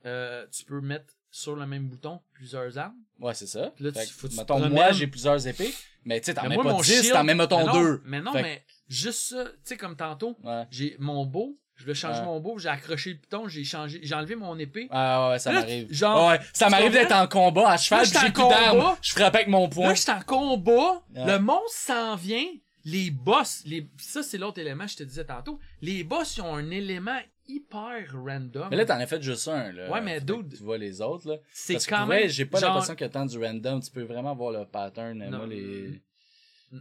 euh, 0.04 0.46
tu 0.52 0.64
peux 0.64 0.80
mettre 0.80 1.14
sur 1.30 1.56
le 1.56 1.64
même 1.66 1.88
bouton 1.88 2.20
plusieurs 2.32 2.76
armes. 2.76 2.98
ouais, 3.20 3.32
c'est 3.34 3.46
ça. 3.46 3.72
Là, 3.78 3.92
Fait 3.92 4.04
tu- 4.06 4.12
faut 4.12 4.28
tu 4.28 4.36
mettons, 4.36 4.60
te 4.60 4.66
moi, 4.66 4.92
j'ai 4.92 5.06
plusieurs 5.06 5.46
épées. 5.46 5.72
Mais 6.04 6.20
tu 6.20 6.26
sais, 6.26 6.34
t'en 6.34 6.42
Mais 6.42 6.50
mets 6.50 6.56
pas 6.56 6.62
mon 6.64 6.80
10, 6.82 7.00
shield- 7.02 7.12
t'en 7.12 7.24
mets, 7.24 7.34
mettons, 7.34 7.58
mais 7.58 7.64
non, 7.72 7.72
deux. 7.80 8.02
Mais 8.04 8.20
non, 8.20 8.32
mais 8.34 8.64
juste 8.88 9.20
ça, 9.30 9.44
tu 9.46 9.50
sais, 9.64 9.76
comme 9.78 9.96
tantôt, 9.96 10.36
Ouais. 10.42 10.66
j'ai 10.70 10.96
mon 10.98 11.24
beau, 11.24 11.58
je 11.82 11.86
voulais 11.86 11.94
changer 11.96 12.22
mon 12.22 12.38
beau, 12.38 12.58
j'ai 12.58 12.68
accroché 12.68 13.10
le 13.10 13.16
piton, 13.16 13.48
j'ai 13.48 13.64
changé, 13.64 13.98
j'ai 14.04 14.14
enlevé 14.14 14.36
mon 14.36 14.56
épée. 14.56 14.86
Ah 14.92 15.30
ouais, 15.30 15.38
ça 15.40 15.50
m'arrive. 15.50 15.92
genre, 15.92 16.28
ouais, 16.28 16.38
ça 16.52 16.68
m'arrive 16.68 16.92
d'être 16.92 17.10
en 17.12 17.26
combat 17.26 17.70
à 17.72 17.76
cheval, 17.76 18.06
j'ai 18.06 18.30
plus 18.30 18.48
d'armes. 18.48 18.96
Je 19.02 19.12
frappe 19.12 19.34
avec 19.34 19.48
mon 19.48 19.68
poing. 19.68 19.88
Là, 19.88 19.94
j'étais 19.94 20.12
en 20.12 20.20
combat, 20.22 21.02
le 21.12 21.38
monstre 21.38 21.70
s'en 21.72 22.14
vient, 22.14 22.46
les 22.84 23.10
boss, 23.10 23.62
les... 23.66 23.88
ça 23.98 24.22
c'est 24.22 24.38
l'autre 24.38 24.60
élément 24.60 24.84
que 24.84 24.92
je 24.92 24.96
te 24.98 25.02
disais 25.02 25.24
tantôt, 25.24 25.58
les 25.80 26.04
boss, 26.04 26.36
ils 26.36 26.42
ont 26.42 26.54
un 26.54 26.70
élément 26.70 27.18
hyper 27.48 28.04
random. 28.14 28.68
Mais 28.70 28.76
là, 28.76 28.84
t'en 28.84 29.00
as 29.00 29.06
fait 29.08 29.20
juste 29.20 29.48
un, 29.48 29.72
là. 29.72 29.90
Ouais, 29.90 30.00
mais 30.00 30.20
que 30.20 30.24
dude, 30.24 30.56
Tu 30.56 30.62
vois 30.62 30.78
les 30.78 31.00
autres, 31.00 31.28
là. 31.28 31.36
c'est 31.52 31.74
que 31.74 31.88
quand 31.88 32.06
vrai, 32.06 32.20
même... 32.20 32.28
j'ai 32.28 32.46
pas 32.46 32.60
genre- 32.60 32.70
l'impression 32.70 32.94
qu'il 32.94 33.04
y 33.06 33.10
a 33.10 33.12
tant 33.12 33.26
du 33.26 33.36
random. 33.44 33.80
Tu 33.82 33.90
peux 33.90 34.04
vraiment 34.04 34.36
voir 34.36 34.52
le 34.52 34.64
pattern. 34.64 35.18
Non. 35.18 35.38
Moi, 35.38 35.46
les... 35.48 36.00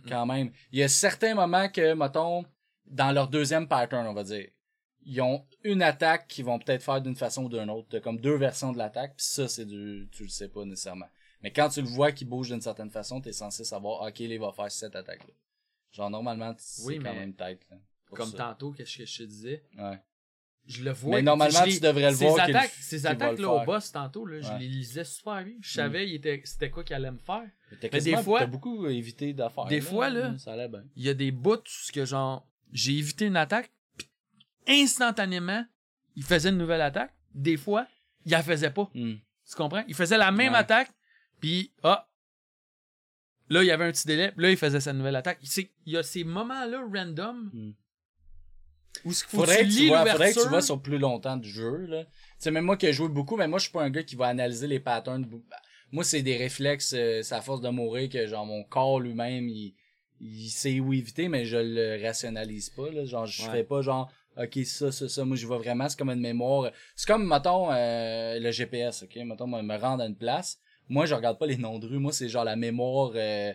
Quand 0.07 0.25
même. 0.27 0.51
Il 0.71 0.79
y 0.79 0.83
a 0.83 0.87
certains 0.87 1.33
moments 1.35 1.67
que, 1.67 1.93
mettons, 1.95 2.45
dans 2.85 3.11
leur 3.11 3.27
deuxième 3.27 3.67
pattern, 3.67 4.05
on 4.07 4.13
va 4.13 4.23
dire, 4.23 4.47
ils 5.03 5.21
ont 5.21 5.45
une 5.63 5.81
attaque 5.81 6.27
qu'ils 6.27 6.45
vont 6.45 6.59
peut-être 6.59 6.83
faire 6.83 7.01
d'une 7.01 7.15
façon 7.15 7.45
ou 7.45 7.49
d'une 7.49 7.69
autre. 7.69 7.87
T'as 7.89 7.99
comme 7.99 8.19
deux 8.19 8.35
versions 8.35 8.71
de 8.71 8.77
l'attaque, 8.77 9.15
puis 9.17 9.25
ça, 9.25 9.47
c'est 9.47 9.65
du... 9.65 10.07
Tu 10.11 10.23
le 10.23 10.29
sais 10.29 10.47
pas 10.49 10.63
nécessairement. 10.65 11.07
Mais 11.43 11.51
quand 11.51 11.69
tu 11.69 11.81
le 11.81 11.87
vois 11.87 12.11
qu'il 12.11 12.27
bouge 12.27 12.49
d'une 12.49 12.61
certaine 12.61 12.91
façon, 12.91 13.19
t'es 13.19 13.33
censé 13.33 13.63
savoir, 13.63 14.01
OK, 14.01 14.19
là, 14.19 14.25
il 14.25 14.39
va 14.39 14.51
faire 14.51 14.71
cette 14.71 14.95
attaque-là. 14.95 15.33
Genre, 15.91 16.09
normalement, 16.09 16.53
c'est 16.57 16.83
Oui, 16.83 16.97
quand 16.97 17.03
mais 17.13 17.19
même 17.19 17.33
tête, 17.33 17.65
là. 17.69 17.77
Comme 18.11 18.29
ça. 18.31 18.37
tantôt, 18.37 18.71
qu'est-ce 18.73 18.97
que 18.97 19.05
je 19.05 19.17
te 19.19 19.23
disais? 19.23 19.63
Ouais. 19.77 19.99
Je 20.67 20.83
le 20.83 20.91
vois. 20.91 21.15
Mais 21.15 21.21
normalement, 21.23 21.63
tu 21.63 21.79
devrais 21.79 22.11
le 22.11 22.15
ces 22.15 22.25
voir 22.27 22.41
Attaques, 22.41 22.69
ces 22.79 23.05
attaques 23.07 23.39
là 23.39 23.49
au 23.49 23.65
boss 23.65 23.91
tantôt, 23.91 24.25
là, 24.25 24.41
je 24.41 24.51
les 24.59 24.67
lisais 24.67 25.03
super 25.03 25.43
bien. 25.43 25.55
Je 25.61 25.73
savais 25.73 26.07
il 26.07 26.15
était- 26.15 26.41
c'était 26.45 26.69
quoi 26.69 26.83
qu'il 26.83 26.95
allait 26.95 27.09
me 27.09 27.17
faire. 27.17 27.49
Mais 27.81 27.89
quasiment- 27.89 28.17
des 28.17 28.23
fois- 28.23 28.39
T'as 28.41 28.45
beaucoup 28.45 28.85
évité 28.87 29.33
d'affaires. 29.33 29.65
Des 29.65 29.81
fois, 29.81 30.09
là- 30.09 30.37
Ça 30.37 30.53
allait 30.53 30.67
bien. 30.67 30.83
Il 30.95 31.03
y 31.03 31.09
a 31.09 31.13
des 31.15 31.31
bouts 31.31 31.57
que 31.91 32.05
genre 32.05 32.47
j'ai 32.71 32.93
évité 32.97 33.25
une 33.25 33.37
attaque, 33.37 33.71
instantanément, 34.68 35.66
il 36.16 36.24
faisait 36.24 36.49
une 36.49 36.57
nouvelle 36.57 36.82
attaque. 36.82 37.14
Des 37.34 37.57
fois, 37.57 37.88
il 38.26 38.32
la 38.32 38.43
faisait 38.43 38.72
pas. 38.72 38.89
Hmm. 38.93 39.16
Tu 39.49 39.55
comprends? 39.55 39.84
Il 39.88 39.95
faisait 39.95 40.18
la 40.18 40.32
même 40.32 40.53
Ouais. 40.53 40.59
attaque, 40.59 40.91
puis 41.39 41.72
ah, 41.84 42.07
là, 43.49 43.64
il 43.64 43.68
y 43.68 43.72
avait 43.72 43.86
un 43.86 43.91
petit 43.91 44.07
délai, 44.07 44.32
puis 44.32 44.43
là, 44.43 44.51
il 44.51 44.57
faisait 44.57 44.80
sa 44.80 44.93
nouvelle 44.93 45.16
attaque. 45.16 45.39
Il 45.86 45.93
y 45.93 45.97
a 45.97 46.03
ces 46.03 46.24
moments-là 46.24 46.84
random 46.93 47.49
Hmm. 47.53 47.72
Ou 49.05 49.14
ce 49.14 49.24
Faudrait 49.26 49.64
tu 49.66 49.70
tu 49.74 49.88
vois, 49.88 50.05
faudrait 50.05 50.34
que 50.34 50.41
tu 50.43 50.49
vois 50.49 50.62
sur 50.62 50.82
plus 50.82 50.97
longtemps 50.97 51.38
du 51.38 51.49
jeu, 51.49 51.86
là. 51.86 52.03
Tu 52.03 52.09
sais, 52.39 52.51
même 52.51 52.66
moi 52.66 52.76
qui 52.76 52.88
ai 52.88 52.93
joué 52.93 53.07
beaucoup, 53.07 53.38
mais 53.38 53.47
moi, 53.47 53.57
je 53.57 53.64
suis 53.64 53.72
pas 53.72 53.84
un 53.84 53.89
gars 53.89 54.03
qui 54.03 54.18
va 54.18 54.28
analyser 54.28 54.68
les 54.68 54.82
patterns. 54.82 55.26
Moi, 55.93 56.03
c'est 56.03 56.22
des 56.22 56.36
réflexes, 56.36 56.93
euh, 56.97 57.22
c'est 57.24 57.34
à 57.36 57.41
force 57.41 57.62
de 57.62 57.70
mourir 57.70 58.09
que, 58.09 58.28
genre, 58.28 58.45
mon 58.45 58.64
corps 58.66 58.99
lui-même, 58.99 59.47
il, 59.47 59.76
il 60.20 60.49
sait 60.49 60.82
où 60.82 60.91
éviter, 60.91 61.30
mais 61.30 61.45
je 61.45 61.57
le 61.57 62.03
rationalise 62.05 62.70
pas, 62.70 62.89
là. 62.91 63.05
Genre, 63.05 63.26
je 63.26 63.43
Ouais. 63.43 63.51
fais 63.51 63.64
pas, 63.64 63.82
genre, 63.82 64.12
ok, 64.38 64.65
ça, 64.65 64.91
ça, 64.91 65.07
ça. 65.09 65.25
Moi, 65.25 65.38
je 65.38 65.45
vois 65.47 65.57
vraiment, 65.57 65.88
c'est 65.89 65.97
comme 65.97 66.09
une 66.09 66.19
mémoire. 66.21 66.71
C'est 66.95 67.07
comme, 67.07 67.27
mettons, 67.27 67.71
euh, 67.71 68.39
le 68.39 68.51
GPS, 68.51 69.03
ok? 69.03 69.15
Mettons, 69.25 69.47
moi, 69.47 69.61
me 69.61 69.77
rendre 69.77 70.03
à 70.03 70.07
une 70.07 70.15
place. 70.15 70.59
Moi, 70.89 71.05
je 71.05 71.13
regarde 71.15 71.38
pas 71.39 71.45
les 71.47 71.57
noms 71.57 71.79
de 71.79 71.88
rue. 71.88 71.99
Moi, 71.99 72.11
c'est 72.11 72.27
genre 72.29 72.43
la 72.43 72.55
mémoire, 72.55 73.11
euh, 73.15 73.53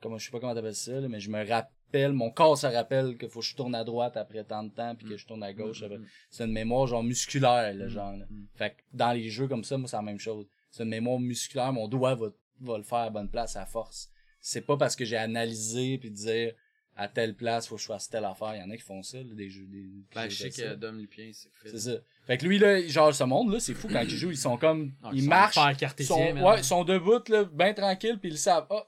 comment, 0.00 0.18
je 0.18 0.24
sais 0.26 0.30
pas 0.30 0.40
comment 0.40 0.54
t'appelles 0.54 0.74
ça, 0.74 0.92
là, 1.00 1.08
mais 1.08 1.20
je 1.20 1.30
me 1.30 1.46
rappelle, 1.46 2.12
mon 2.12 2.30
corps 2.30 2.56
se 2.56 2.66
rappelle 2.66 3.18
qu'il 3.18 3.28
faut 3.28 3.40
que 3.40 3.46
je 3.46 3.54
tourne 3.56 3.74
à 3.74 3.84
droite 3.84 4.16
après 4.16 4.44
tant 4.44 4.62
de 4.62 4.70
temps, 4.70 4.94
puis 4.94 5.06
que 5.06 5.16
je 5.16 5.26
tourne 5.26 5.42
à 5.42 5.52
gauche. 5.52 5.82
après- 5.82 5.98
C'est 6.30 6.44
une 6.44 6.52
mémoire, 6.52 6.86
genre, 6.86 7.02
musculaire, 7.02 7.74
là, 7.74 7.88
genre, 7.88 8.12
là. 8.16 8.24
Mm. 8.30 8.46
Fait 8.54 8.70
que 8.70 8.76
dans 8.92 9.12
les 9.12 9.28
jeux 9.28 9.48
comme 9.48 9.64
ça, 9.64 9.76
moi, 9.76 9.88
c'est 9.88 9.96
la 9.96 10.02
même 10.02 10.18
chose. 10.20 10.46
C'est 10.70 10.84
une 10.84 10.88
mémoire 10.90 11.18
musculaire, 11.18 11.72
mon 11.72 11.88
doigt 11.88 12.14
va, 12.14 12.28
va 12.60 12.78
le 12.78 12.84
faire 12.84 12.98
à 12.98 13.10
bonne 13.10 13.28
place 13.28 13.56
à 13.56 13.66
force. 13.66 14.10
C'est 14.40 14.62
pas 14.62 14.76
parce 14.76 14.96
que 14.96 15.04
j'ai 15.04 15.16
analysé 15.18 15.98
puis 15.98 16.10
dire 16.10 16.54
à 17.02 17.08
telle 17.08 17.34
place, 17.34 17.66
faut 17.66 17.76
que 17.76 17.80
je 17.80 17.86
fasse 17.86 18.08
telle 18.10 18.24
affaire. 18.26 18.54
Il 18.56 18.60
y 18.60 18.62
en 18.62 18.70
a 18.70 18.76
qui 18.76 18.82
font 18.82 19.02
ça, 19.02 19.18
là, 19.18 19.24
des 19.34 19.48
jeux, 19.48 19.64
des, 19.66 19.84
Ben, 20.14 20.28
je 20.28 20.36
sais 20.36 20.50
que 20.50 20.74
Dom 20.74 20.98
Lupien, 20.98 21.30
c'est 21.32 21.48
fait. 21.54 21.70
C'est 21.70 21.78
ça. 21.92 21.98
Fait 22.26 22.36
que 22.36 22.44
lui, 22.46 22.58
là, 22.58 22.86
genre, 22.88 23.14
ce 23.14 23.24
monde-là, 23.24 23.58
c'est 23.58 23.72
fou 23.74 23.88
quand 23.90 24.02
ils 24.02 24.10
jouent, 24.10 24.30
ils 24.30 24.36
sont 24.36 24.56
comme, 24.58 24.92
Ah, 25.02 25.10
ils 25.14 25.22
sont 25.22 25.28
marchent, 25.28 25.56
ils 25.98 26.04
sont, 26.04 26.20
ouais, 26.20 26.58
ils 26.58 26.64
sont 26.64 26.84
debout, 26.84 27.22
là, 27.28 27.44
bien 27.44 27.72
tranquilles, 27.72 28.18
puis 28.20 28.30
ils 28.30 28.38
savent, 28.38 28.66
oh, 28.70 28.82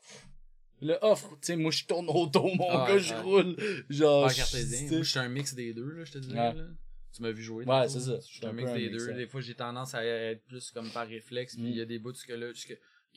le 0.83 0.99
offre, 1.01 1.31
tu 1.31 1.39
sais, 1.43 1.57
moi, 1.57 1.71
je 1.71 1.85
tourne 1.85 2.09
autour, 2.11 2.55
mon 2.57 2.69
Ah, 2.71 2.85
gars, 2.89 2.95
ouais, 2.95 3.01
je 3.01 3.15
roule, 3.15 3.57
genre, 3.89 4.33
cartésien. 4.35 4.91
Moi, 4.91 5.03
je 5.03 5.11
suis 5.11 5.19
un 5.19 5.29
mix 5.29 5.55
des 5.55 5.73
deux, 5.73 5.91
là, 5.93 6.05
je 6.05 6.13
te 6.13 6.19
Ouais. 6.19 6.35
là. 6.35 6.55
Tu 7.15 7.21
m'as 7.23 7.31
vu 7.31 7.43
jouer. 7.43 7.65
Ouais, 7.67 7.89
c'est 7.89 8.01
ça. 8.01 8.13
là. 8.13 8.19
Je 8.27 8.35
suis 8.35 8.47
un 8.47 8.53
mix 8.53 8.73
des 8.73 8.89
deux. 8.89 9.13
Des 9.15 9.27
fois, 9.27 9.41
j'ai 9.43 9.55
tendance 9.55 9.95
à 9.95 10.03
être 10.05 10.45
plus 10.47 10.71
comme 10.71 10.89
par 10.91 11.07
réflexe, 11.07 11.55
puis 11.55 11.65
Mm. 11.65 11.69
il 11.69 11.77
y 11.77 11.81
a 11.81 11.85
des 11.85 11.99
bouts 11.99 12.13
que 12.27 12.33
là, 12.33 12.53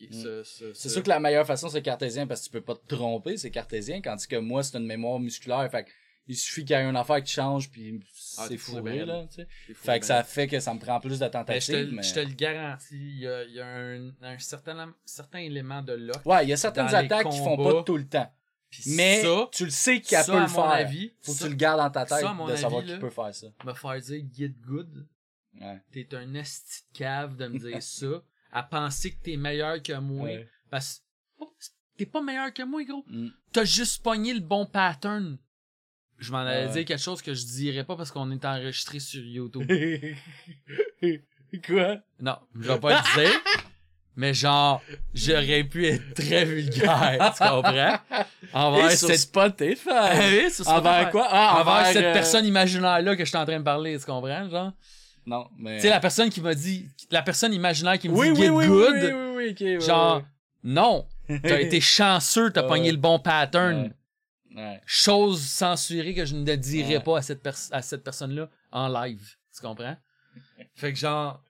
Mm. 0.02 0.44
C'est 0.74 0.90
sûr 0.90 1.04
que 1.04 1.10
la 1.10 1.20
meilleure 1.20 1.46
façon, 1.48 1.70
c'est 1.70 1.82
cartésien 1.82 2.28
parce 2.28 2.42
que 2.42 2.46
tu 2.46 2.52
peux 2.52 2.62
pas 2.62 2.76
te 2.76 2.96
tromper, 2.96 3.38
c'est 3.38 3.52
cartésien, 3.52 4.02
tandis 4.02 4.28
que 4.28 4.36
moi, 4.36 4.64
c'est 4.64 4.78
une 4.78 4.86
mémoire 4.86 5.20
musculaire. 5.20 5.70
Fait 5.72 5.86
que 5.86 5.92
il 6.28 6.36
suffit 6.36 6.66
qu'il 6.66 6.76
y 6.76 6.80
ait 6.80 6.84
une 6.84 6.96
affaire 6.96 7.22
qui 7.24 7.32
change, 7.32 7.70
puis 7.70 8.00
Ah, 8.40 8.46
c'est 8.48 8.58
fourré, 8.58 9.06
là, 9.06 9.28
tu 9.30 9.36
sais. 9.36 9.48
Fou, 9.76 9.86
Fait 9.86 10.00
que 10.00 10.06
ben. 10.06 10.08
ça 10.08 10.24
fait 10.24 10.48
que 10.48 10.60
ça 10.60 10.74
me 10.74 10.80
prend 10.80 11.00
plus 11.00 11.20
de 11.20 11.26
Ben, 11.26 11.28
je, 11.28 11.32
tentatives, 11.32 11.90
te, 11.90 11.94
mais... 11.96 12.02
je 12.02 12.14
te 12.16 12.20
le 12.20 12.34
garantis, 12.34 12.96
il 12.96 13.20
y 13.20 13.28
a, 13.28 13.44
il 13.44 13.54
y 13.54 13.60
a 13.62 13.68
un, 13.68 14.12
un 14.24 14.40
certain, 14.40 14.92
certain 15.06 15.38
élément 15.40 15.84
de 15.84 15.94
lock. 15.94 16.26
Ouais, 16.26 16.44
il 16.44 16.50
y 16.50 16.54
a 16.54 16.58
certaines 16.58 16.94
attaques 16.96 17.30
qui 17.30 17.38
font 17.38 17.58
pas 17.58 17.84
tout 17.84 17.98
le 17.98 18.08
temps. 18.08 18.32
Mais 18.88 19.22
ça, 19.22 19.48
tu 19.54 19.66
le 19.66 19.72
sais 19.72 20.02
ça, 20.04 20.24
peut 20.26 20.40
le 20.40 20.48
faire. 20.48 20.64
avis, 20.66 21.14
Faut 21.22 21.34
que 21.34 21.38
tu 21.44 21.50
le 21.50 21.56
gardes 21.56 21.80
dans 21.80 21.92
ta 21.92 22.06
tête 22.06 22.26
de 22.48 22.56
savoir 22.56 22.80
avis, 22.80 22.88
qui 22.88 22.94
là, 22.94 23.00
peut 23.00 23.10
faire 23.12 23.34
ça. 23.34 23.48
me 23.64 23.74
faire 23.74 24.02
dire 24.02 24.24
get 24.36 24.50
good, 24.66 25.08
Ouais. 25.62 25.82
t'es 25.92 26.08
un 26.16 26.34
esti 26.34 26.82
cave 26.94 27.38
de 27.38 27.48
me 27.48 27.58
dire 27.60 27.78
ça, 27.82 28.08
à 28.56 28.64
penser 28.64 29.12
que 29.12 29.22
t'es 29.22 29.36
meilleur 29.36 29.84
que 29.84 29.92
moi. 30.00 30.24
Ouais. 30.30 30.48
Parce 30.72 31.04
que 31.38 31.46
t'es 31.98 32.06
pas 32.06 32.22
meilleur 32.22 32.54
que 32.54 32.64
moi, 32.64 32.84
gros. 32.86 33.04
Mm. 33.08 33.28
T'as 33.52 33.66
juste 33.66 34.02
pogné 34.02 34.34
le 34.34 34.40
bon 34.40 34.66
pattern. 34.66 35.38
Je 36.18 36.32
m'en 36.32 36.38
allais 36.38 36.70
dire 36.70 36.86
quelque 36.86 37.02
chose 37.02 37.22
que 37.22 37.34
je 37.34 37.46
dirais 37.46 37.84
pas 37.84 37.98
parce 37.98 38.12
qu'on 38.12 38.32
est 38.32 38.46
enregistré 38.46 39.00
sur 39.00 39.22
YouTube. 39.22 39.70
Quoi? 41.68 41.98
non, 42.22 42.38
je 42.56 42.72
vais 42.72 42.80
pas 42.80 43.02
le 43.02 43.24
dire. 43.24 43.42
Mais 44.18 44.34
genre, 44.34 44.82
j'aurais 45.14 45.66
pu 45.66 45.88
être 45.88 46.14
très 46.14 46.46
vulgaire, 46.46 47.34
tu 47.36 47.44
comprends? 47.44 48.00
Envers 48.54 48.92
Et 48.92 48.96
sur 48.96 49.10
cette... 49.10 49.20
Spotify. 49.20 49.90
Ah 49.90 50.20
oui, 50.32 50.50
sur 50.50 50.66
Envers 50.70 51.12
quoi? 51.12 51.28
Ah, 51.30 51.60
Envers 51.60 51.74
envers, 51.74 51.88
cette 51.88 52.06
euh, 52.06 52.14
personne 52.14 52.46
imaginaire-là 52.46 53.18
que 53.18 53.26
je 53.26 53.30
suis 53.30 53.38
en 53.38 53.46
train 53.46 53.60
de 53.60 53.66
parler, 53.66 54.00
tu 54.00 54.06
comprends, 54.06 54.50
genre? 54.50 54.72
Non, 55.26 55.50
mais... 55.58 55.78
Tu 55.78 55.82
sais, 55.84 55.90
la 55.90 56.00
personne 56.00 56.30
qui 56.30 56.40
m'a 56.42 56.54
dit, 56.54 56.88
la 57.12 57.22
personne 57.24 57.54
imaginaire 57.54 57.98
qui 57.98 58.10
me 58.10 58.16
oui, 58.16 58.28
dit 58.34 58.42
oui, 58.42 58.46
get 58.46 58.50
oui, 58.52 58.68
good, 58.68 58.94
oui, 58.94 59.02
oui, 59.02 59.12
oui, 59.14 59.36
oui, 59.36 59.50
ok, 59.52 59.60
ouais, 59.62 59.80
genre, 59.82 60.24
non, 60.64 61.08
t'as 61.44 61.60
été 61.62 61.82
chanceux, 61.82 62.52
t'as 62.52 62.64
pogné 62.64 62.92
le 62.92 62.98
bon 62.98 63.18
pattern. 63.20 63.84
Ouais. 63.84 63.92
Ouais. 64.56 64.82
Chose 64.86 65.42
censurée 65.42 66.14
que 66.14 66.24
je 66.26 66.34
ne 66.36 66.56
dirais 66.56 66.98
Ouais. 66.98 67.04
pas 67.04 67.18
à 67.18 67.22
cette, 67.22 67.42
pers- 67.44 67.70
à 67.72 67.82
cette 67.82 68.04
personne-là 68.04 68.50
en 68.72 68.88
live. 68.88 69.36
Tu 69.54 69.62
comprends? 69.62 69.98
Fait 70.76 70.94
que 70.94 71.00
genre. 71.00 71.42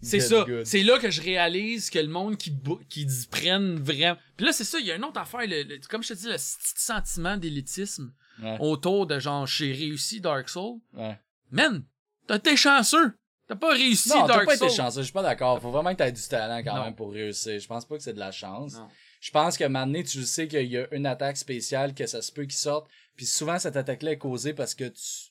C'est 0.00 0.20
Get 0.20 0.26
ça. 0.28 0.44
good. 0.44 0.64
C'est 0.64 0.82
là 0.82 0.98
que 0.98 1.10
je 1.10 1.20
réalise 1.22 1.88
que 1.90 1.98
le 1.98 2.08
monde 2.08 2.36
qui, 2.36 2.54
qui 2.90 3.06
dit- 3.06 3.26
prennent 3.30 3.76
vraiment. 3.76 4.16
Puis 4.36 4.44
là, 4.46 4.52
c'est 4.52 4.64
ça, 4.64 4.78
il 4.78 4.86
y 4.86 4.92
a 4.92 4.96
une 4.96 5.04
autre 5.04 5.18
affaire. 5.20 5.46
le- 5.46 5.62
le- 5.62 5.78
comme 5.88 6.02
je 6.02 6.08
te 6.08 6.14
dis, 6.14 6.26
le 6.26 6.34
petit 6.34 6.74
sentiment 6.76 7.36
d'élitisme 7.36 8.12
Ouais. 8.42 8.56
autour 8.60 9.06
de 9.06 9.18
genre, 9.18 9.46
j'ai 9.46 9.72
réussi 9.72 10.20
Dark 10.20 10.48
Souls. 10.48 10.78
Ouais. 10.94 11.18
Man, 11.50 11.84
t'as 12.26 12.36
été 12.36 12.56
chanceux. 12.56 13.12
T'as 13.46 13.56
pas 13.56 13.72
réussi 13.74 14.08
Non, 14.08 14.22
t'as 14.22 14.34
Dark 14.34 14.46
pas 14.46 14.56
Souls. 14.56 14.66
été 14.68 14.76
chanceux, 14.76 15.00
je 15.00 15.04
suis 15.04 15.12
pas 15.12 15.22
d'accord. 15.22 15.60
Faut 15.60 15.70
vraiment 15.70 15.92
que 15.92 15.98
t'aies 15.98 16.12
du 16.12 16.22
talent 16.22 16.62
quand 16.64 16.76
Non. 16.76 16.84
même 16.84 16.94
pour 16.94 17.12
réussir. 17.12 17.58
Je 17.60 17.66
pense 17.66 17.84
pas 17.84 17.96
que 17.96 18.02
c'est 18.02 18.14
de 18.14 18.18
la 18.18 18.32
chance. 18.32 18.74
Non. 18.74 18.88
Je 19.20 19.30
pense 19.30 19.58
que 19.58 19.64
maintenant, 19.64 20.02
tu 20.02 20.22
sais 20.24 20.48
qu'il 20.48 20.66
y 20.66 20.78
a 20.78 20.86
une 20.94 21.04
attaque 21.06 21.36
spéciale, 21.36 21.94
que 21.94 22.06
ça 22.06 22.22
se 22.22 22.32
peut 22.32 22.42
qu'il 22.44 22.52
sorte. 22.54 22.86
Puis 23.16 23.26
souvent, 23.26 23.58
cette 23.58 23.76
attaque-là 23.76 24.12
est 24.12 24.18
causée 24.18 24.54
parce 24.54 24.74
que 24.74 24.84
tu... 24.84 25.30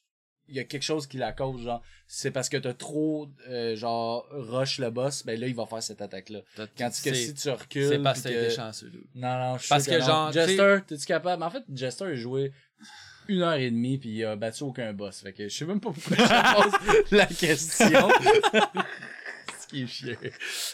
Il 0.50 0.56
y 0.56 0.60
a 0.60 0.66
quelque 0.66 0.84
chose 0.84 1.08
qui 1.08 1.18
la 1.18 1.32
cause, 1.32 1.64
genre. 1.64 1.82
C'est 2.06 2.30
parce 2.30 2.50
que 2.50 2.58
t'as 2.58 2.74
trop, 2.74 3.30
euh, 3.48 3.76
genre, 3.78 4.28
rush 4.30 4.78
le 4.78 4.90
boss, 4.92 5.26
ben 5.26 5.40
là, 5.40 5.48
il 5.48 5.56
va 5.56 5.66
faire 5.66 5.82
cette 5.82 6.02
attaque-là. 6.02 6.42
Tu, 6.58 6.66
que 7.10 7.14
si 7.16 7.34
tu 7.34 7.50
recules... 7.50 7.88
C'est 7.88 8.00
parce 8.00 8.22
que 8.22 8.28
que- 8.30 8.34
été 8.46 8.50
chanceux. 8.56 8.92
Non, 9.16 9.38
non, 9.40 9.56
je 9.58 9.62
suis 9.62 9.70
Parce 9.70 9.86
que 9.88 9.98
non. 10.00 10.06
genre, 10.06 10.32
Jester, 10.34 10.78
t'es-tu 10.86 11.06
capable? 11.06 11.42
En 11.42 11.50
fait, 11.50 11.64
Jester 11.74 12.04
a 12.06 12.16
joué 12.16 12.52
une 13.28 13.42
heure 13.42 13.54
et 13.54 13.70
demie 13.72 13.98
puis 13.98 14.10
il 14.10 14.26
a 14.26 14.36
battu 14.36 14.64
aucun 14.64 14.92
boss. 14.94 15.22
Fait 15.22 15.34
que 15.34 15.48
je 15.48 15.56
sais 15.56 15.66
même 15.66 15.80
pas 15.80 15.92
pourquoi 15.92 16.18
je 16.18 16.56
pose 16.64 17.12
la 17.12 17.26
question. 17.26 18.10
Ce 19.62 19.68
qui 19.68 19.84
est 19.84 19.88
chiant. 19.88 20.16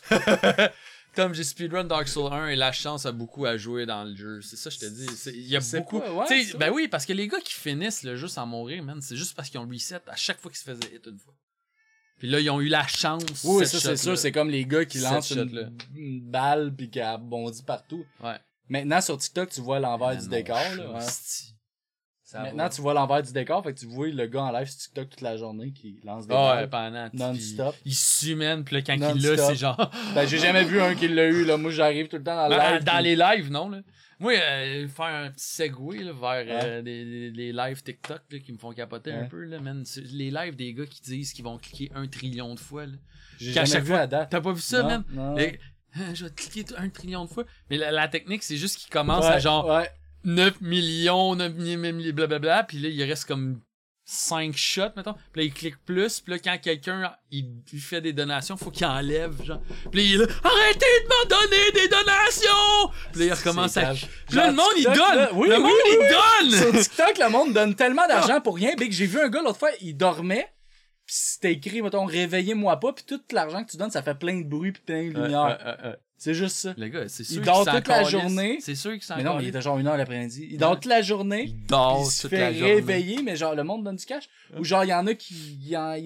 Comme 1.15 1.33
j'ai 1.33 1.43
speedrun 1.43 1.83
Dark 1.85 2.07
Souls 2.07 2.31
1 2.31 2.49
et 2.49 2.55
la 2.55 2.71
chance 2.71 3.05
a 3.05 3.11
beaucoup 3.11 3.45
à 3.45 3.57
jouer 3.57 3.85
dans 3.85 4.03
le 4.03 4.15
jeu. 4.15 4.41
C'est 4.41 4.55
ça, 4.55 4.69
je 4.69 4.77
te 4.77 4.85
dis. 4.85 5.07
Il 5.33 5.47
y 5.47 5.55
a 5.57 5.59
beaucoup. 5.59 5.99
quoi, 5.99 6.13
ouais, 6.13 6.25
Tu 6.27 6.43
sais, 6.43 6.51
ça? 6.51 6.57
ben 6.57 6.71
oui, 6.71 6.87
parce 6.87 7.05
que 7.05 7.13
les 7.13 7.27
gars 7.27 7.39
qui 7.39 7.53
finissent 7.53 8.03
le 8.03 8.15
jeu 8.15 8.27
sans 8.27 8.45
mourir, 8.45 8.83
man, 8.83 9.01
c'est 9.01 9.15
juste 9.15 9.35
parce 9.35 9.49
qu'ils 9.49 9.59
ont 9.59 9.67
reset 9.67 10.01
à 10.07 10.15
chaque 10.15 10.39
fois 10.39 10.51
qu'ils 10.51 10.59
se 10.59 10.63
faisaient 10.65 10.95
hit 10.95 11.05
une 11.07 11.17
fois. 11.17 11.33
Puis 12.19 12.29
là, 12.29 12.39
ils 12.39 12.49
ont 12.49 12.61
eu 12.61 12.67
la 12.67 12.85
chance. 12.85 13.23
Oui, 13.43 13.65
cette 13.65 13.79
ça 13.81 13.89
c'est 13.89 13.97
sûr, 13.97 14.17
c'est 14.17 14.31
comme 14.31 14.49
les 14.49 14.65
gars 14.65 14.85
qui 14.85 14.99
Cette 14.99 15.09
lancent 15.11 15.31
une, 15.31 15.75
une 15.95 16.21
balle 16.21 16.73
puis 16.75 16.89
qui 16.89 16.99
bondit 17.21 17.63
partout. 17.63 18.05
Ouais. 18.23 18.37
Maintenant 18.69 19.01
sur 19.01 19.17
TikTok, 19.17 19.49
tu 19.49 19.61
vois 19.61 19.79
l'envers 19.79 20.09
Ah, 20.09 20.15
du 20.15 20.27
décor. 20.27 20.57
Là. 20.77 20.99
Ça 22.31 22.41
Maintenant, 22.43 22.63
va. 22.65 22.69
tu 22.69 22.81
vois 22.81 22.93
l'envers 22.93 23.23
du 23.23 23.33
décor, 23.33 23.63
fait 23.63 23.73
que 23.73 23.79
tu 23.79 23.87
vois 23.87 24.07
le 24.09 24.27
gars 24.27 24.43
en 24.43 24.51
live 24.51 24.67
sur 24.67 24.77
TikTok 24.77 25.09
toute 25.09 25.21
la 25.21 25.35
journée 25.35 25.71
qui 25.71 25.99
lance 26.03 26.27
des 26.27 26.35
Ah 26.37 26.57
ouais, 26.57 26.67
pendant. 26.67 27.09
Non-stop. 27.11 27.73
Il, 27.85 27.91
il 27.91 27.95
s'humène, 27.95 28.63
puis 28.63 28.75
là, 28.75 28.81
quand 28.83 28.93
il 29.15 29.21
l'a, 29.23 29.35
c'est 29.37 29.55
genre. 29.55 29.89
Ben, 30.13 30.27
j'ai 30.27 30.37
jamais 30.37 30.63
vu 30.63 30.79
un 30.79 30.93
qui 30.93 31.07
l'a 31.07 31.25
eu, 31.25 31.43
là. 31.43 31.57
Moi, 31.57 31.71
j'arrive 31.71 32.07
tout 32.07 32.17
le 32.17 32.23
temps 32.23 32.35
dans 32.35 32.55
Ben, 32.55 32.73
live. 32.75 32.83
dans 32.83 32.93
puis- 32.93 33.03
les 33.03 33.15
lives, 33.15 33.49
non, 33.51 33.69
là. 33.69 33.79
Moi, 34.19 34.33
euh, 34.33 34.87
faire 34.89 35.05
un 35.05 35.31
petit 35.31 35.43
segway 35.45 36.03
là, 36.03 36.11
vers 36.11 36.45
euh, 36.63 36.81
des 36.83 37.51
lives 37.51 37.81
TikTok 37.81 38.21
là, 38.29 38.37
qui 38.39 38.51
me 38.53 38.57
font 38.59 38.73
capoter 38.73 39.11
un 39.11 39.23
peu, 39.23 39.45
là, 39.45 39.59
man. 39.59 39.83
Les 40.11 40.29
lives 40.29 40.55
des 40.55 40.73
gars 40.73 40.85
qui 40.85 41.01
disent 41.01 41.33
qu'ils 41.33 41.45
vont 41.45 41.57
cliquer 41.57 41.89
un 41.95 42.05
trillion 42.05 42.53
de 42.53 42.59
fois, 42.59 42.85
là. 42.85 42.93
J'ai 43.39 43.53
qu'à 43.53 43.63
jamais 43.65 43.73
chaque 43.73 43.83
vu 43.85 43.89
fois- 43.93 43.99
à 44.01 44.07
date. 44.07 44.29
T'as 44.29 44.41
pas 44.41 44.51
vu 44.51 44.61
ça, 44.61 44.83
Non, 44.83 44.87
man? 44.89 45.03
non. 45.11 45.35
Je 46.13 46.25
vais 46.25 46.31
cliquer 46.31 46.75
un 46.77 46.89
trillion 46.89 47.25
de 47.25 47.29
fois. 47.31 47.45
Mais 47.71 47.77
la, 47.77 47.89
la 47.91 48.07
technique, 48.07 48.43
c'est 48.43 48.57
juste 48.57 48.77
qu'ils 48.77 48.91
commencent 48.91 49.25
Ouais, 49.25 49.31
à 49.31 49.39
genre 49.39 49.65
Ouais. 49.65 49.89
9 50.23 50.61
millions, 50.61 51.35
9 51.35 51.53
millions, 51.53 52.13
blablabla, 52.13 52.63
puis 52.63 52.79
là, 52.79 52.89
il 52.89 53.03
reste 53.03 53.25
comme 53.25 53.61
5 54.05 54.57
shots, 54.57 54.81
mettons. 54.97 55.13
Puis 55.31 55.41
là, 55.41 55.43
il 55.43 55.53
clique 55.53 55.85
plus, 55.85 56.19
puis 56.19 56.33
là, 56.33 56.39
quand 56.39 56.57
quelqu'un, 56.57 57.13
il 57.29 57.61
lui 57.71 57.79
fait 57.79 58.01
des 58.01 58.11
donations, 58.11 58.57
faut 58.57 58.71
qu'il 58.71 58.87
enlève, 58.87 59.43
genre. 59.43 59.61
Puis 59.91 60.01
là, 60.01 60.07
il 60.07 60.13
est 60.15 60.17
là, 60.17 60.33
arrêtez 60.43 60.79
de 60.79 61.07
m'en 61.07 61.25
donner 61.29 61.71
des 61.73 61.87
donations! 61.87 62.91
Puis 63.11 63.19
là, 63.19 63.25
il 63.27 63.33
recommence 63.33 63.77
à... 63.77 63.93
Puis 63.93 64.35
là, 64.35 64.47
le 64.47 64.53
monde, 64.53 64.73
il 64.77 64.83
donne! 64.83 64.95
là, 64.95 65.29
oui, 65.33 65.47
le 65.47 65.55
oui, 65.57 65.61
monde, 65.61 65.71
oui, 65.85 65.97
il 66.45 66.55
Sur 66.55 66.71
donne! 66.71 66.81
TikTok, 66.81 67.17
le 67.19 67.29
monde 67.29 67.53
donne 67.53 67.75
tellement 67.75 68.07
d'argent 68.07 68.41
pour 68.41 68.55
rien. 68.55 68.73
Big, 68.75 68.91
j'ai 68.91 69.05
vu 69.05 69.19
un 69.19 69.29
gars 69.29 69.41
l'autre 69.41 69.59
fois, 69.59 69.69
il 69.81 69.95
dormait. 69.95 70.47
Pis 71.05 71.15
c'était 71.15 71.53
écrit, 71.53 71.81
mettons, 71.81 72.05
réveillez-moi 72.05 72.79
pas. 72.79 72.93
Puis 72.93 73.05
tout 73.05 73.21
l'argent 73.31 73.63
que 73.63 73.71
tu 73.71 73.77
donnes, 73.77 73.91
ça 73.91 74.01
fait 74.01 74.15
plein 74.15 74.39
de 74.39 74.47
bruit 74.47 74.71
puis 74.71 74.81
plein 74.81 75.07
de 75.07 75.13
lumière. 75.13 75.97
C'est 76.19 76.33
juste 76.33 76.57
ça. 76.57 76.73
Le 76.77 76.89
gars, 76.89 77.07
c'est 77.07 77.23
sûr 77.23 77.37
Il 77.37 77.45
dort 77.45 77.65
toute 77.65 77.87
la 77.87 78.03
journée. 78.03 78.57
C'est 78.59 78.75
sûr 78.75 78.91
qu'il 78.91 79.01
s'en 79.03 79.15
Mais 79.15 79.23
non, 79.23 79.37
mais 79.37 79.43
il 79.43 79.47
était 79.47 79.61
genre 79.61 79.79
une 79.79 79.87
heure 79.87 79.95
l'après-midi. 79.95 80.49
Il 80.51 80.57
dort 80.57 80.75
toute 80.75 80.85
la 80.85 81.01
journée. 81.01 81.45
Il 81.47 81.65
dort 81.65 82.03
il 82.05 82.11
se 82.11 82.23
toute 82.23 82.31
fait 82.31 82.39
la 82.39 82.53
journée. 82.53 82.73
réveiller, 82.73 83.21
mais 83.23 83.37
genre, 83.37 83.55
le 83.55 83.63
monde 83.63 83.85
donne 83.85 83.95
du 83.95 84.05
cash. 84.05 84.25
Ou 84.57 84.65
genre, 84.65 84.83
il 84.83 84.89
y 84.89 84.93
en 84.93 85.07
a 85.07 85.13
qui 85.13 85.57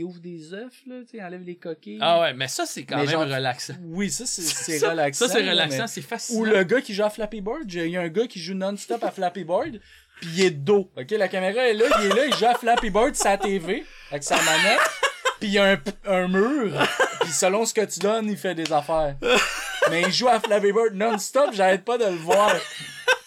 ouvrent 0.03 0.19
des 0.19 0.53
œufs, 0.53 0.71
là, 0.85 0.95
tu 1.01 1.17
sais, 1.17 1.23
enlèvent 1.23 1.43
les 1.43 1.55
coquilles. 1.55 1.97
Ah 1.99 2.21
ouais, 2.21 2.33
mais 2.35 2.47
ça, 2.47 2.67
c'est 2.67 2.83
quand 2.83 3.03
même 3.03 3.09
relaxant. 3.09 3.73
Oui, 3.81 4.11
ça, 4.11 4.25
c'est 4.27 4.77
relaxant. 4.87 5.27
Ça, 5.27 5.33
c'est 5.33 5.49
relaxant, 5.49 5.87
c'est 5.87 6.01
fascinant. 6.01 6.41
Ou 6.41 6.45
le 6.45 6.63
gars 6.63 6.81
qui 6.81 6.93
joue 6.93 7.03
à 7.03 7.09
Flappy 7.09 7.41
Bird, 7.41 7.71
il 7.73 7.87
y 7.87 7.97
a 7.97 8.01
un 8.01 8.09
gars 8.09 8.27
qui 8.27 8.39
joue 8.39 8.53
non-stop 8.53 9.03
à 9.03 9.09
Flappy 9.09 9.43
Bird, 9.43 9.81
puis 10.21 10.29
il 10.35 10.41
est 10.43 10.51
dos. 10.51 10.91
OK, 10.95 11.09
la 11.09 11.27
caméra 11.27 11.67
est 11.67 11.73
là, 11.73 11.85
il 12.01 12.05
est 12.05 12.15
là, 12.15 12.25
il 12.27 12.35
joue 12.35 12.45
à 12.45 12.53
Flappy 12.53 12.91
Bird 12.91 13.15
sa 13.15 13.35
TV 13.37 13.83
avec 14.11 14.21
sa 14.23 14.35
manette, 14.35 14.79
puis 15.43 15.49
il 15.49 15.55
y 15.55 15.59
a 15.59 15.73
un, 15.73 15.79
un 16.05 16.27
mur, 16.29 16.71
puis 17.19 17.33
selon 17.33 17.65
ce 17.65 17.73
que 17.73 17.83
tu 17.83 17.99
donnes, 17.99 18.29
il 18.29 18.37
fait 18.37 18.55
des 18.55 18.71
affaires. 18.71 19.17
Mais 19.89 20.03
il 20.03 20.13
joue 20.13 20.29
à 20.29 20.39
Flappy 20.39 20.71
Bird 20.71 20.93
non-stop, 20.93 21.49
j'arrête 21.51 21.83
pas 21.83 21.97
de 21.97 22.05
le 22.05 22.15
voir. 22.15 22.55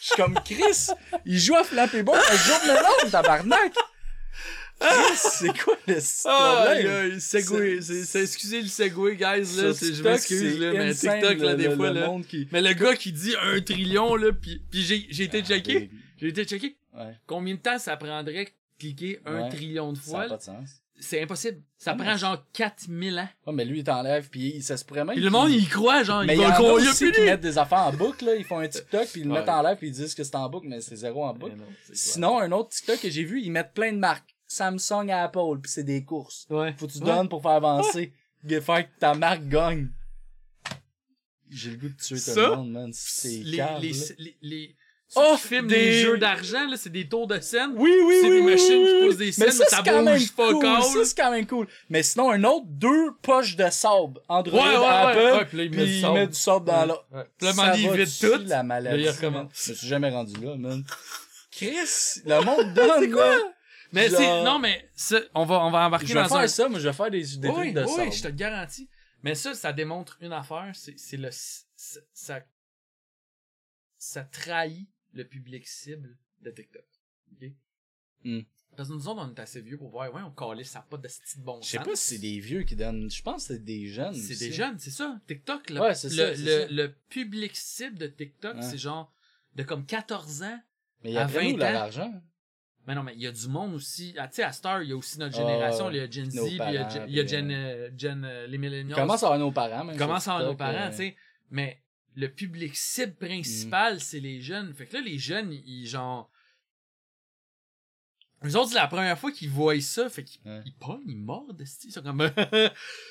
Je 0.01 0.07
suis 0.07 0.17
comme 0.17 0.35
Chris, 0.43 0.87
il 1.27 1.39
joue 1.39 1.55
à 1.57 1.63
Flappy 1.63 2.03
Bird 2.03 2.17
la 2.17 2.37
journée 2.37 2.81
longue, 2.81 3.11
tabarnak. 3.11 3.75
c'est 5.15 5.59
quoi 5.59 5.77
le 5.87 6.01
problème? 6.23 7.21
C'est- 7.21 8.23
excusez 8.23 8.63
le 8.63 8.69
segway, 8.69 9.17
guys, 9.17 9.55
là, 9.61 9.73
je 9.75 10.03
m'excuse, 10.03 10.59
là, 10.59 10.73
mais 10.73 10.95
TikTok, 10.95 11.39
là, 11.39 11.55
des 11.55 11.77
fois, 11.77 11.91
là. 11.91 12.11
Mais 12.51 12.63
le 12.63 12.73
gars 12.73 12.97
qui 12.97 13.13
dit 13.13 13.35
un 13.43 13.61
trillion, 13.61 14.17
là, 14.17 14.33
pis, 14.33 14.63
pis 14.71 14.83
j'ai, 15.11 15.23
été 15.25 15.43
checké, 15.43 15.91
j'ai 16.19 16.29
été 16.29 16.45
checké. 16.47 16.79
Combien 17.27 17.57
de 17.57 17.61
temps 17.61 17.79
ça 17.79 17.95
prendrait 17.99 18.55
cliquer 18.79 19.21
un 19.27 19.51
trillion 19.51 19.93
de 19.93 19.99
ça 19.99 20.03
fois? 20.03 20.19
n'a 20.21 20.25
là? 20.25 20.31
pas 20.31 20.37
de 20.39 20.43
sens. 20.43 20.81
C'est 20.99 21.23
impossible. 21.23 21.63
Ça 21.77 21.91
Ah, 21.93 21.95
prend 21.95 22.07
mais 22.13 22.19
genre 22.19 22.43
4000 22.55 23.19
ans. 23.19 23.29
Ouais, 23.47 23.53
mais 23.53 23.65
lui, 23.67 23.81
il 23.81 23.85
t'enlève, 23.85 24.29
puis 24.31 24.63
ça 24.63 24.77
se 24.79 24.85
pourrait 24.85 25.05
même... 25.05 25.15
Pis 25.15 25.21
le 25.21 25.29
monde, 25.31 25.51
il 25.51 25.63
y 25.63 25.67
croit, 25.67 26.03
genre, 26.03 26.25
Mais 26.25 26.35
il 26.37 26.41
va 26.41 26.53
qu'on 26.57 26.79
y 26.79 26.87
a 26.89 26.95
plus 26.95 27.13
qui 27.13 27.21
mettent 27.21 27.41
des 27.43 27.59
affaires 27.59 27.81
en 27.87 27.93
boucle, 27.93 28.25
là. 28.25 28.35
Ils 28.35 28.45
font 28.45 28.59
un 28.61 28.69
TikTok, 28.69 29.07
puis 29.09 29.21
ils 29.21 29.27
le 29.27 29.33
Ouais. 29.35 29.41
mettent 29.41 29.49
en 29.51 29.63
live, 29.63 29.77
puis 29.77 29.89
ils 29.89 29.93
disent 29.93 30.15
que 30.15 30.25
c'est 30.25 30.35
en 30.37 30.49
boucle, 30.49 30.69
mais 30.69 30.81
c'est 30.81 30.97
zéro 30.97 31.25
en 31.25 31.35
boucle. 31.35 31.57
non. 31.57 31.65
Sinon, 31.93 32.39
un 32.39 32.51
autre 32.53 32.71
TikTok 32.71 33.01
que 33.01 33.11
j'ai 33.11 33.25
vu, 33.25 33.43
ils 33.43 33.51
mettent 33.51 33.75
plein 33.75 33.93
de 33.93 33.99
marques. 33.99 34.35
Samsung, 34.49 35.11
Apple, 35.11 35.59
puis 35.63 35.71
c'est 35.71 35.85
des 35.85 36.05
courses. 36.05 36.47
ouais. 36.51 36.73
Faut 36.79 36.87
que 36.87 36.93
tu 36.93 37.01
donnes 37.01 37.29
pour 37.29 37.43
faire 37.43 37.51
avancer. 37.53 38.13
Faire 38.49 38.89
que 38.89 38.99
ta 38.99 39.13
marque 39.15 39.47
gagne. 39.49 39.89
J'ai 41.51 41.71
le 41.71 41.77
goût 41.77 41.89
de 41.89 41.95
tuer 41.97 42.19
tout 42.21 42.39
le 42.41 42.57
monde, 42.57 42.71
man. 42.73 42.91
C'est 42.93 43.29
les, 43.45 43.63
les, 43.81 44.37
les, 44.41 44.77
Oh, 45.15 45.37
filment 45.37 45.69
des- 45.69 45.77
des 45.77 45.93
jeux 46.03 46.19
d'argent, 46.19 46.67
là, 46.69 46.77
c'est 46.77 46.91
des 46.91 47.09
tours 47.09 47.29
de 47.29 47.39
scène. 47.39 47.71
Oui, 47.77 47.93
oui, 48.05 48.15
c'est 48.21 48.27
oui, 48.29 48.31
des 48.33 48.41
oui, 48.41 48.51
machines 48.53 48.83
oui, 48.83 48.87
qui 48.87 48.95
oui. 48.95 49.07
posent 49.07 49.17
des 49.19 49.25
Mais 49.27 49.33
scènes, 49.33 49.51
ça, 49.53 49.65
ça 49.67 49.77
c'est 49.85 49.91
quand 49.91 50.03
bouge 50.03 50.27
fuck 50.33 50.53
cool. 50.61 50.83
Ça, 50.83 51.05
c'est 51.05 51.17
quand 51.17 51.31
même 51.31 51.47
cool. 51.47 51.69
Mais 51.89 52.03
sinon, 52.03 52.31
un 52.33 52.43
autre, 52.45 52.67
deux 52.69 53.13
poches 53.23 53.55
de 53.57 53.71
sable. 53.71 54.21
Android, 54.29 54.61
Ouais, 54.63 54.77
ouais, 54.77 54.79
ouais. 54.79 54.87
Apple, 54.87 55.39
Ouais, 55.39 55.45
puis 55.47 55.57
là, 55.59 55.65
il 55.65 55.71
met 55.71 55.85
du 55.87 55.93
il 55.93 56.13
met 56.13 56.27
du 56.27 56.35
sable 56.35 56.67
dans 56.67 56.87
l'autre. 56.87 57.07
Là, 57.41 57.53
Ça 57.53 57.77
il 57.77 57.91
vide 57.93 58.09
tout. 58.21 58.43
la 58.47 58.63
maladie. 58.65 59.05
Là, 59.05 59.13
il. 59.13 59.17
Je 59.23 59.27
me 59.29 59.49
suis 59.53 59.87
jamais 59.87 60.11
rendu 60.11 60.35
là, 60.45 60.57
man. 60.57 60.83
Chris, 61.53 62.21
le 62.27 62.45
monde 62.45 62.75
donne, 62.75 63.01
C'est 63.01 63.11
quoi? 63.11 63.31
là. 63.31 63.43
Mais 63.93 64.11
Genre- 64.11 64.19
c'est, 64.19 64.43
non, 64.45 64.59
mais 64.59 64.91
ça, 64.97 65.21
on 65.35 65.45
va, 65.45 65.61
on 65.61 65.71
va 65.71 65.87
embarquer 65.87 66.09
Je 66.09 66.15
vais 66.15 66.23
dans 66.23 66.29
faire 66.29 66.39
un... 66.39 66.49
ça, 66.49 66.69
moi, 66.69 66.81
je 66.81 66.89
vais 66.89 66.93
faire 66.93 67.11
des, 67.11 67.23
des 67.23 67.49
oui, 67.49 67.55
trucs 67.55 67.75
de 67.75 67.85
oui, 67.85 67.95
sable. 67.97 68.13
je 68.13 68.23
te 68.23 68.27
le 68.29 68.35
garantis. 68.35 68.91
Mais 69.23 69.35
ça, 69.37 69.55
ça 69.55 69.73
démontre 69.73 70.19
une 70.21 70.33
affaire, 70.33 70.71
c'est, 70.75 70.99
c'est 70.99 71.17
le, 71.17 71.29
ça, 71.31 72.01
ça, 72.13 72.41
ça 73.99 74.23
trahit 74.25 74.89
le 75.17 75.25
public 75.25 75.67
cible 75.67 76.17
de 76.43 76.51
TikTok. 76.51 76.85
ok? 77.33 77.51
Hmm. 78.25 78.41
Parce 78.77 78.89
que 78.91 78.95
nous 78.95 79.09
autres, 79.09 79.23
on 79.23 79.35
est 79.35 79.41
assez 79.41 79.61
vieux 79.63 79.79
pour 79.79 79.89
voir, 79.89 80.13
ouais, 80.13 80.21
on 80.23 80.31
calait 80.33 80.65
ça 80.65 80.85
pas 80.89 80.99
de 80.99 81.09
style 81.09 81.43
bon 81.43 81.61
Je 81.63 81.69
sais 81.69 81.77
sens. 81.79 81.87
pas 81.87 81.97
si 81.97 82.15
c'est 82.15 82.21
des 82.21 82.39
vieux 82.41 82.63
qui 82.63 82.77
donnent. 82.77 83.11
Je 83.11 83.23
pense 83.23 83.49
que 83.49 83.55
c'est 83.55 83.65
des 83.65 83.87
jeunes. 83.87 84.13
C'est 84.15 84.39
des 84.39 84.53
jeunes, 84.53 84.79
c'est 84.79 84.91
ça. 84.91 85.19
TikTok, 85.27 85.71
le, 85.71 85.81
Ouais, 85.81 85.89
le, 85.89 85.95
ça, 85.95 86.09
le, 86.71 86.89
public 87.09 87.57
cible 87.57 87.97
de 87.99 88.07
TikTok, 88.07 88.57
Ouais. 88.57 88.63
c'est 88.63 88.77
genre 88.79 89.11
de 89.55 89.63
comme 89.63 89.87
14 89.87 90.43
ans. 90.43 90.61
Mais 91.05 91.11
il 91.11 91.15
y 91.15 91.19
à 91.19 91.23
a 91.23 91.27
20 91.27 91.53
où 91.55 91.57
leur 91.57 91.71
ans. 91.71 91.75
argent? 91.85 92.23
Mais 92.87 92.95
non, 92.95 93.03
mais 93.03 93.15
il 93.15 93.21
y 93.23 93.27
a 93.27 93.33
du 93.33 93.49
monde 93.49 93.75
aussi. 93.75 94.15
Ah, 94.19 94.29
tu 94.29 94.37
sais, 94.37 94.43
à 94.43 94.53
Star, 94.53 94.83
il 94.83 94.91
y 94.91 94.93
a 94.93 94.97
aussi 94.97 95.19
notre 95.19 95.37
Ah, 95.39 95.41
génération. 95.41 95.91
Il 95.91 95.97
y 95.97 96.01
a 96.01 96.11
Gen 96.11 96.31
Z, 96.31 96.41
il 96.45 96.57
y 96.57 96.61
a, 96.61 96.89
Gen- 96.89 97.09
y 97.09 97.21
a 97.21 97.27
Gen, 97.27 97.51
euh, 97.51 97.55
euh, 97.55 97.91
Gen, 97.97 98.25
euh, 98.25 98.47
les 98.47 98.59
millennials. 98.59 98.95
Comment 98.97 99.17
ça 99.17 99.29
va 99.31 99.39
nos 99.39 99.51
parents, 99.53 99.85
même? 99.85 99.97
Comment 99.97 100.21
sur 100.21 100.33
ça 100.33 100.39
va 100.39 100.45
nos 100.45 100.55
parents, 100.55 100.87
euh, 100.87 100.91
tu 100.91 100.97
sais. 100.97 101.17
Mais 101.51 101.81
le 102.17 102.29
public 102.29 102.75
cible 102.77 103.15
principal, 103.15 104.01
c'est 104.01 104.21
les 104.21 104.41
jeunes. 104.41 104.73
Fait 104.75 104.87
que 104.87 104.95
là, 104.95 105.01
les 105.03 105.19
jeunes, 105.19 105.53
ils, 105.53 105.87
genre. 105.87 106.31
Les 108.43 108.55
autres, 108.55 108.69
c'est 108.71 108.75
la 108.77 108.87
première 108.87 109.19
fois 109.19 109.33
qu'ils 109.33 109.49
voient 109.51 109.81
ça, 109.81 110.09
fait 110.11 110.25
qu'ils 110.25 110.41
Ouais. 110.45 110.61
ils 110.67 110.75
pognent, 110.75 111.03
ils 111.07 111.17
mordent. 111.17 111.63
Ils 111.85 111.93
sont 111.93 112.03
comme. 112.03 112.21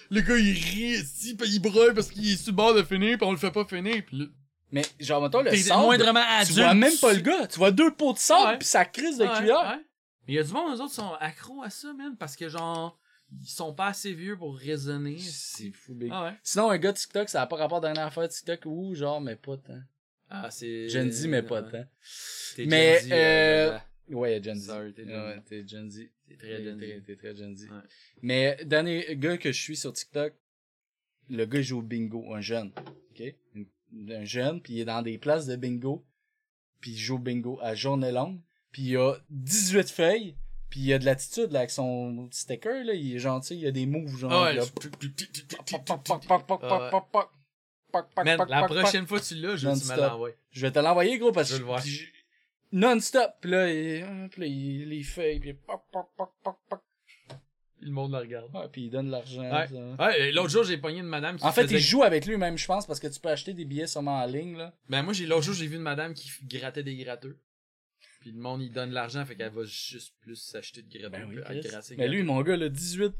le 0.09 0.21
gars, 0.21 0.37
il 0.37 0.53
rit, 0.53 1.03
pis 1.35 1.37
il 1.45 1.59
braille 1.59 1.93
parce 1.93 2.09
qu'il 2.11 2.31
est 2.31 2.37
sur 2.37 2.51
le 2.51 2.55
bord 2.55 2.73
de 2.73 2.83
finir, 2.83 3.17
pis 3.17 3.23
on 3.23 3.31
le 3.31 3.37
fait 3.37 3.51
pas 3.51 3.65
finir, 3.65 4.03
pis 4.05 4.17
là. 4.17 4.25
Mais 4.71 4.83
genre, 4.99 5.21
mettons, 5.21 5.41
le 5.41 5.51
moindrement 5.83 6.21
tu 6.45 6.53
vois 6.53 6.73
même 6.73 6.97
pas 6.99 7.13
le 7.13 7.21
gars. 7.21 7.47
Tu 7.47 7.57
vois 7.59 7.71
deux 7.71 7.93
pots 7.93 8.13
de 8.13 8.17
sable, 8.17 8.49
Ouais. 8.51 8.57
puis 8.57 8.67
ça 8.67 8.83
crise 8.85 9.17
de 9.17 9.25
Ouais, 9.25 9.37
cuillère. 9.37 9.79
Mais 10.27 10.33
il 10.33 10.35
y 10.35 10.39
a 10.39 10.43
du 10.43 10.51
monde, 10.51 10.75
eux 10.75 10.81
autres, 10.81 10.93
sont 10.93 11.13
accros 11.19 11.61
à 11.63 11.69
ça, 11.69 11.93
man, 11.93 12.15
parce 12.17 12.35
que 12.35 12.49
genre, 12.49 12.99
ils 13.31 13.47
sont 13.47 13.73
pas 13.73 13.87
assez 13.87 14.13
vieux 14.13 14.37
pour 14.37 14.57
raisonner. 14.57 15.17
C'est 15.19 15.71
fou, 15.71 15.93
big. 15.95 16.09
Ah 16.13 16.25
ouais. 16.25 16.33
Sinon, 16.43 16.69
un 16.69 16.77
gars 16.77 16.91
de 16.91 16.97
TikTok, 16.97 17.29
ça 17.29 17.41
a 17.41 17.47
pas 17.47 17.55
rapport 17.57 17.77
à 17.79 17.81
dernière 17.81 18.05
affaire 18.07 18.27
TikTok 18.27 18.61
ou 18.65 18.93
genre, 18.95 19.21
mais 19.21 19.35
pas 19.35 19.57
tant. 19.57 19.79
Ah, 20.29 20.49
c'est. 20.51 20.89
Gen 20.89 21.11
Z, 21.11 21.27
mais 21.27 21.43
pas 21.43 21.61
Ouais. 21.61 21.71
tant. 21.71 21.85
T'es 22.55 22.65
Mais, 22.65 22.99
Gen 22.99 23.07
Z, 23.07 23.11
euh, 23.11 23.71
là. 23.71 23.85
Ouais, 24.09 24.41
Gen 24.43 24.55
Z. 24.59 24.65
Sorry, 24.67 24.93
t'es. 24.93 25.03
Ouais, 25.05 25.41
t'es 25.45 25.67
Gen 25.67 25.89
Z. 25.89 26.09
T'es 26.27 26.35
très 26.37 26.63
Gen 26.63 26.79
Z. 26.79 27.03
T'es 27.05 27.15
très 27.15 27.35
Gen 27.35 27.55
Z. 27.55 27.63
Ouais. 27.69 27.77
Mais, 28.21 28.57
dernier 28.65 29.15
gars 29.17 29.37
que 29.37 29.51
je 29.51 29.61
suis 29.61 29.75
sur 29.75 29.93
TikTok, 29.93 30.33
le 31.29 31.45
gars 31.45 31.59
il 31.59 31.63
joue 31.63 31.79
au 31.79 31.83
bingo, 31.83 32.33
un 32.33 32.41
jeune. 32.41 32.71
OK? 33.11 33.21
Un- 33.55 33.63
Un 34.11 34.25
jeune, 34.25 34.61
puis 34.61 34.73
il 34.73 34.79
est 34.81 34.85
dans 34.85 35.01
des 35.01 35.17
places 35.17 35.45
de 35.45 35.55
bingo, 35.55 36.05
puis 36.81 36.91
il 36.91 36.97
joue 36.97 37.15
au 37.15 37.19
bingo 37.19 37.59
à 37.61 37.75
journée 37.75 38.11
longue, 38.11 38.41
puis 38.71 38.81
il 38.81 38.97
a 38.97 39.13
18 39.29 39.89
feuilles, 39.89 40.35
puis 40.75 40.83
il 40.83 40.91
a 40.93 40.99
de 40.99 41.05
l'attitude 41.05 41.53
là, 41.53 41.59
avec 41.59 41.71
son 41.71 42.27
sticker, 42.31 42.83
là, 42.83 42.93
il 42.93 43.15
est 43.15 43.19
gentil, 43.19 43.57
il 43.57 43.65
a 43.65 43.71
des 43.71 43.85
moves, 43.85 44.17
genre. 44.17 44.43
Ouais. 44.43 44.55
là, 44.55 44.63
le- 48.25 48.49
la 48.49 48.63
prochaine 48.67 49.07
fois 49.07 49.21
que 49.21 49.23
tu 49.25 49.35
l'as, 49.35 49.55
je 49.55 49.69
vais 49.69 49.73
te 49.95 50.01
l'envoyer? 50.01 50.35
Je 50.51 50.61
vais 50.61 50.71
te 50.71 50.79
l'envoyer, 50.79 51.17
gros, 51.17 51.31
parce 51.31 51.49
Je 51.49 51.57
que 51.57 51.63
le 51.63 51.77
je- 51.79 52.05
non-stop. 52.73 53.31
Là, 53.45 53.71
il, 53.71 54.03
ah, 54.03 54.27
puis 54.29 54.41
là, 54.41 54.47
il 54.47 54.89
les 54.89 55.53
poc. 55.53 55.85
Puis 57.77 57.85
le 57.87 57.91
monde 57.91 58.11
la 58.11 58.19
regarde. 58.19 58.53
Ouais, 58.53 58.67
puis 58.69 58.83
il 58.83 58.89
donne 58.89 59.05
de 59.07 59.11
l'argent. 59.11 59.41
Ouais. 59.97 60.31
l'autre 60.33 60.49
jour, 60.49 60.65
j'ai 60.65 60.77
pogné 60.77 60.99
une 60.99 61.05
madame 61.05 61.37
qui 61.37 61.45
En 61.45 61.53
fait, 61.53 61.71
il 61.71 61.79
joue 61.79 62.03
avec 62.03 62.25
lui-même, 62.25 62.57
je 62.57 62.65
pense, 62.65 62.85
parce 62.85 62.99
que 62.99 63.07
tu 63.07 63.19
peux 63.21 63.29
acheter 63.29 63.53
des 63.53 63.63
billets 63.63 63.87
sûrement 63.87 64.17
en 64.21 64.25
ligne, 64.25 64.57
là. 64.57 64.73
Ben 64.89 65.03
moi, 65.03 65.13
j'ai 65.13 65.25
l'autre 65.25 65.43
jour, 65.43 65.53
j'ai 65.53 65.67
vu 65.67 65.77
une 65.77 65.83
madame 65.83 66.13
qui 66.13 66.29
grattait 66.43 66.83
des 66.83 66.97
gratteux. 66.97 67.37
Puis 68.25 68.33
le 68.33 68.41
monde, 68.41 68.63
il 68.63 68.71
donne 68.71 68.89
l'argent, 68.89 69.23
fait 69.23 69.35
qu'elle 69.35 69.51
va 69.51 69.65
juste 69.65 70.15
plus 70.19 70.35
s'acheter 70.35 70.81
de 70.81 70.89
gratteux. 70.89 71.09
Ben 71.09 71.27
oui, 71.29 71.95
Mais 71.95 72.07
lui, 72.07 72.23
mon 72.23 72.41
gars, 72.41 72.57
là, 72.57 72.69
18. 72.69 73.13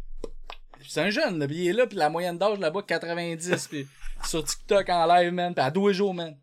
C'est 0.88 1.02
un 1.02 1.12
jeune, 1.12 1.38
là, 1.38 1.46
puis 1.46 1.58
il 1.58 1.68
est 1.68 1.74
là, 1.74 1.86
puis 1.86 1.96
la 1.96 2.10
moyenne 2.10 2.40
d'âge 2.40 2.58
là-bas, 2.58 2.82
90, 2.82 3.68
puis 3.68 3.88
sur 4.26 4.44
TikTok 4.44 4.90
en 4.90 5.06
live, 5.06 5.32
man, 5.32 5.54
puis 5.54 5.64
à 5.64 5.70
deux 5.70 5.94
jours, 5.94 6.16
man. 6.16 6.36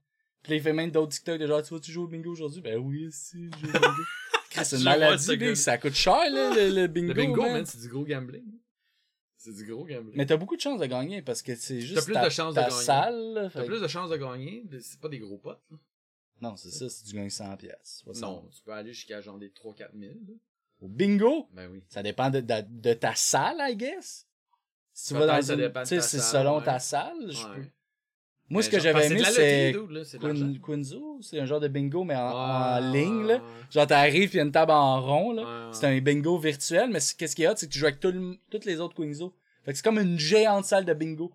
Puis 0.45 0.53
là, 0.53 0.57
il 0.59 0.63
fait 0.63 0.73
même 0.73 0.93
d'autres 0.93 1.11
TikTok 1.11 1.41
de 1.41 1.47
genre, 1.49 1.61
tu 1.61 1.75
vas-tu 1.75 1.91
jouer 1.91 2.05
au 2.05 2.07
bingo 2.07 2.31
aujourd'hui? 2.31 2.61
Ben 2.61 2.79
oui, 2.79 3.09
si, 3.11 3.51
je 3.51 3.67
joue 3.67 3.77
au 3.77 3.81
bingo. 3.81 4.03
C'est 4.63 4.77
une 4.77 4.85
maladie, 4.85 5.37
big, 5.37 5.55
ça 5.57 5.77
coûte 5.77 5.95
cher, 5.95 6.31
là, 6.31 6.55
le, 6.55 6.73
le 6.73 6.87
bingo. 6.87 7.09
Le 7.09 7.15
bingo, 7.15 7.43
man. 7.43 7.53
man, 7.55 7.67
c'est 7.67 7.81
du 7.81 7.89
gros 7.89 8.05
gambling. 8.05 8.45
C'est 9.39 9.57
du 9.57 9.65
gros 9.65 9.85
gambling. 9.85 10.15
Mais 10.15 10.25
t'as 10.25 10.37
beaucoup 10.37 10.55
de 10.55 10.61
chances 10.61 10.79
de 10.79 10.87
gagner 10.87 11.21
parce 11.21 11.43
que 11.43 11.57
c'est 11.57 11.81
juste 11.81 12.05
plus 12.05 12.15
ta, 12.15 12.27
de 12.27 12.31
chances 12.31 12.55
de 12.55 12.61
gagner. 12.61 13.51
T'as 13.53 13.65
plus 13.65 13.81
de 13.81 13.89
chances 13.89 14.11
de 14.11 14.17
gagner, 14.19 14.63
c'est 14.81 15.01
pas 15.01 15.09
des 15.09 15.19
gros 15.19 15.39
potes. 15.39 15.65
là. 15.69 15.79
Non, 16.43 16.57
c'est 16.57 16.71
ça, 16.71 16.89
c'est 16.91 17.07
du 17.07 17.15
gagner 17.15 17.31
100 17.31 17.57
pièces. 17.57 18.03
Non, 18.21 18.47
tu 18.55 18.61
peux 18.63 18.73
aller 18.73 18.93
jusqu'à 18.93 19.21
genre 19.21 19.39
des 19.39 19.49
3-4 19.51 19.91
000. 19.99 20.13
là. 20.29 20.35
Au 20.81 20.89
bingo, 20.89 21.47
Ben 21.53 21.71
oui. 21.73 21.81
ça 21.89 22.03
dépend 22.03 22.29
de, 22.29 22.41
de, 22.41 22.55
de 22.69 22.93
ta 22.95 23.15
salle, 23.15 23.57
I 23.61 23.77
guess. 23.77 24.27
Si 24.93 25.15
tu 25.15 25.15
vas 25.21 25.27
dans 25.27 25.41
ça 25.41 25.55
une, 25.55 25.61
dépend 25.61 25.81
de 25.83 25.87
tu 25.87 25.91
sais, 25.91 25.97
ta 25.97 26.03
c'est 26.03 26.19
selon 26.19 26.59
ouais. 26.59 26.65
ta 26.65 26.79
salle. 26.81 27.31
je 27.31 27.47
Ouais. 27.47 27.55
peux- 27.57 27.67
Moi, 28.49 28.63
ce 28.63 28.69
Mais 28.69 28.77
que 28.77 28.83
j'avais 28.83 29.07
aimé, 29.07 29.23
c'est 29.25 30.59
Quinzo. 30.61 31.21
C'est 31.23 31.39
un 31.41 31.47
genre 31.47 31.61
de 31.61 31.69
bingo, 31.69 32.03
mais 32.05 32.17
en, 32.17 32.81
ligne, 32.93 33.23
là. 33.29 33.41
Genre, 33.71 33.87
t'arrives, 33.87 34.31
pis 34.31 34.37
y 34.39 34.41
a 34.41 34.43
une 34.43 34.51
table 34.53 34.73
en 34.73 35.01
rond, 35.01 35.33
là. 35.33 35.71
C'est 35.73 35.87
un 35.87 35.99
bingo 36.01 36.37
virtuel, 36.39 36.91
mais 36.91 36.99
qu'est-ce 37.17 37.37
qu'il 37.37 37.45
y 37.45 37.47
a, 37.47 37.55
c'est 37.55 37.69
que 37.69 37.73
tu 37.73 37.79
joues 37.79 37.87
avec 37.87 38.01
tout 38.01 38.11
le- 38.11 38.37
toutes 38.51 38.65
les 38.65 38.81
autres 38.81 38.95
Quinzo. 38.97 39.33
Fait 39.65 39.71
que 39.71 39.77
c'est 39.79 39.85
comme 39.85 39.99
une 40.01 40.19
géante 40.19 40.65
salle 40.65 40.85
de 40.85 40.93
bingo. 40.93 41.33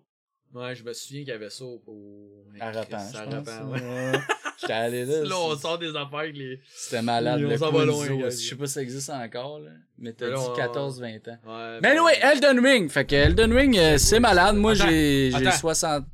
Ouais, 0.54 0.74
je 0.74 0.84
me 0.84 0.92
souviens 0.92 1.20
qu'il 1.22 1.28
y 1.28 1.32
avait 1.32 1.50
ça 1.50 1.64
au... 1.64 1.82
au... 1.86 2.44
À 2.60 2.72
je 2.72 2.78
pense. 2.88 3.12
J'étais 4.60 4.72
allé 4.72 5.04
là. 5.04 5.22
Là, 5.24 5.38
on 5.38 5.56
sort 5.56 5.78
des 5.78 5.94
affaires 5.94 6.18
avec 6.18 6.36
les... 6.36 6.60
C'était 6.74 7.02
malade, 7.02 7.38
Oui, 7.40 7.46
on 7.46 7.50
le 7.50 7.58
s'en 7.58 7.70
va 7.70 7.84
Quinzo. 7.86 8.04
loin. 8.16 8.30
Je 8.30 8.36
sais 8.36 8.56
pas 8.56 8.66
si 8.66 8.72
ça 8.74 8.82
existe 8.82 9.10
encore, 9.10 9.60
là. 9.60 9.70
Mais 9.98 10.12
t'as 10.12 10.28
dit 10.28 10.34
on- 10.36 10.54
14-20 10.54 11.30
ans. 11.30 11.38
Ouais, 11.44 11.78
Mais 11.82 11.98
oui, 12.00 12.12
Elden 12.20 12.58
Ring. 12.64 12.90
Fait 12.90 13.04
que 13.06 13.14
Elden 13.14 13.52
Ring, 13.52 13.76
euh, 13.78 13.98
c'est 13.98 14.20
malade. 14.20 14.56
Moi, 14.56 14.74
j'ai 14.74 15.30
j'ai 15.30 15.46
attends. 15.46 15.56
60 15.58 16.04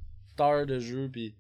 heures 0.41 0.67
de 0.67 0.79
jeu, 0.79 1.09
pis 1.11 1.35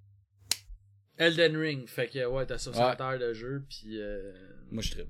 Elden 1.17 1.57
Ring, 1.57 1.87
fait 1.89 2.09
que 2.09 2.25
ouais, 2.27 2.45
t'as 2.47 2.59
60 2.59 2.99
Ouais. 2.99 3.05
heures 3.05 3.19
de 3.19 3.33
jeu, 3.33 3.65
puis 3.69 4.01
euh... 4.01 4.33
moi, 4.71 4.83
je 4.83 4.91
tripe. 4.91 5.09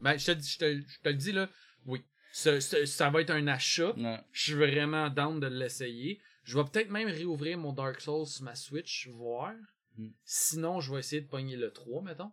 Ben, 0.00 0.16
je 0.18 0.32
te, 0.32 0.40
je 0.42 0.58
te, 0.58 0.74
je 0.80 1.00
te 1.02 1.08
le 1.08 1.14
dis, 1.14 1.32
là, 1.32 1.48
oui. 1.86 2.02
Ça, 2.32 2.60
ça, 2.60 2.84
ça 2.86 3.10
va 3.10 3.20
être 3.20 3.30
un 3.30 3.46
achat. 3.46 3.92
Ouais. 3.96 4.18
Je 4.32 4.42
suis 4.42 4.54
vraiment 4.54 5.08
down 5.10 5.38
de 5.40 5.46
l'essayer. 5.46 6.20
Je 6.44 6.58
vais 6.58 6.64
peut-être 6.64 6.90
même 6.90 7.08
réouvrir 7.08 7.56
mon 7.58 7.72
Dark 7.72 8.00
Souls 8.00 8.26
sur 8.26 8.42
ma 8.44 8.54
Switch, 8.54 9.08
voir. 9.12 9.52
Mm. 9.96 10.08
Sinon, 10.24 10.80
je 10.80 10.92
vais 10.92 11.00
essayer 11.00 11.22
de 11.22 11.28
pogner 11.28 11.56
le 11.56 11.70
3, 11.72 12.02
mettons. 12.02 12.32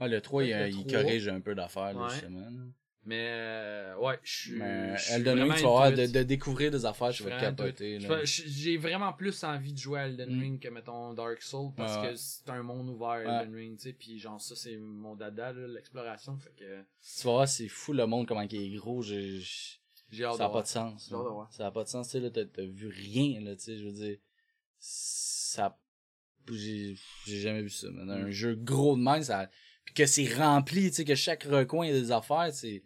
Ouais, 0.00 0.08
le 0.08 0.20
3, 0.20 0.44
il, 0.44 0.50
le 0.56 0.70
3. 0.70 0.84
corrige 1.02 1.28
un 1.28 1.40
peu 1.40 1.54
d'affaires, 1.54 1.94
Ouais. 1.96 2.08
justement. 2.10 2.48
Mais, 3.04 3.28
euh, 3.30 3.96
ouais, 3.96 4.18
je 4.22 4.30
suis. 4.30 4.60
Elden 4.60 5.40
Ring, 5.40 5.54
tu 5.54 5.62
vas 5.62 5.68
avoir 5.68 5.92
de, 5.92 6.06
de 6.06 6.22
découvrir 6.22 6.70
des 6.70 6.84
affaires, 6.84 7.10
Je 7.12 7.24
vas 7.24 7.30
vraiment 7.30 7.56
capoter. 7.56 7.98
J'ai 8.24 8.76
vraiment 8.76 9.12
plus 9.14 9.42
envie 9.42 9.72
de 9.72 9.78
jouer 9.78 10.00
à 10.00 10.06
Elden 10.06 10.36
Mm. 10.36 10.40
Ring 10.40 10.60
que, 10.60 10.68
mettons, 10.68 11.14
Dark 11.14 11.40
Souls, 11.42 11.72
parce 11.76 12.06
que 12.06 12.14
c'est 12.14 12.48
un 12.50 12.62
monde 12.62 12.90
ouvert. 12.90 13.20
Elden 13.40 13.54
Ring, 13.54 13.76
tu 13.78 13.84
sais, 13.84 13.92
pis 13.94 14.18
genre, 14.18 14.40
ça, 14.40 14.54
c'est 14.54 14.76
mon 14.76 15.16
dada, 15.16 15.52
l'exploration, 15.52 16.36
fait 16.38 16.54
que 16.56 16.82
Tu 17.02 17.26
vas 17.26 17.32
voir, 17.32 17.48
c'est 17.48 17.68
fou 17.68 17.94
le 17.94 18.06
monde, 18.06 18.26
comment 18.28 18.42
il 18.42 18.54
est 18.54 18.76
gros. 18.76 19.00
j'ai- 19.02 19.40
Ça 20.12 20.36
n'a 20.38 20.48
pas 20.48 20.62
de 20.62 20.66
sens. 20.66 21.12
Ça 21.50 21.64
n'a 21.64 21.70
pas 21.70 21.84
de 21.84 21.88
sens. 21.88 22.08
Tu 22.08 22.12
sais, 22.12 22.20
là, 22.20 22.30
t'as 22.30 22.62
vu 22.64 22.88
rien, 22.88 23.40
là, 23.40 23.56
tu 23.56 23.62
sais, 23.62 23.78
je 23.78 23.84
veux 23.84 23.92
dire. 23.92 24.18
Ça. 24.78 25.78
J'ai 26.56 26.96
jamais 27.26 27.62
vu 27.62 27.70
ça, 27.70 27.88
man. 27.90 28.06
Mm. 28.06 28.26
Un 28.26 28.30
jeu 28.30 28.54
gros 28.54 28.96
de 28.96 29.02
même, 29.02 29.22
ça. 29.22 29.50
Puis 29.84 29.94
que 29.94 30.06
c'est 30.06 30.32
rempli, 30.34 30.90
tu 30.90 30.96
sais, 30.96 31.04
que 31.04 31.14
chaque 31.14 31.44
recoin, 31.44 31.86
il 31.86 31.94
y 31.94 31.96
a 31.96 32.00
des 32.00 32.12
affaires, 32.12 32.50
c'est. 32.52 32.82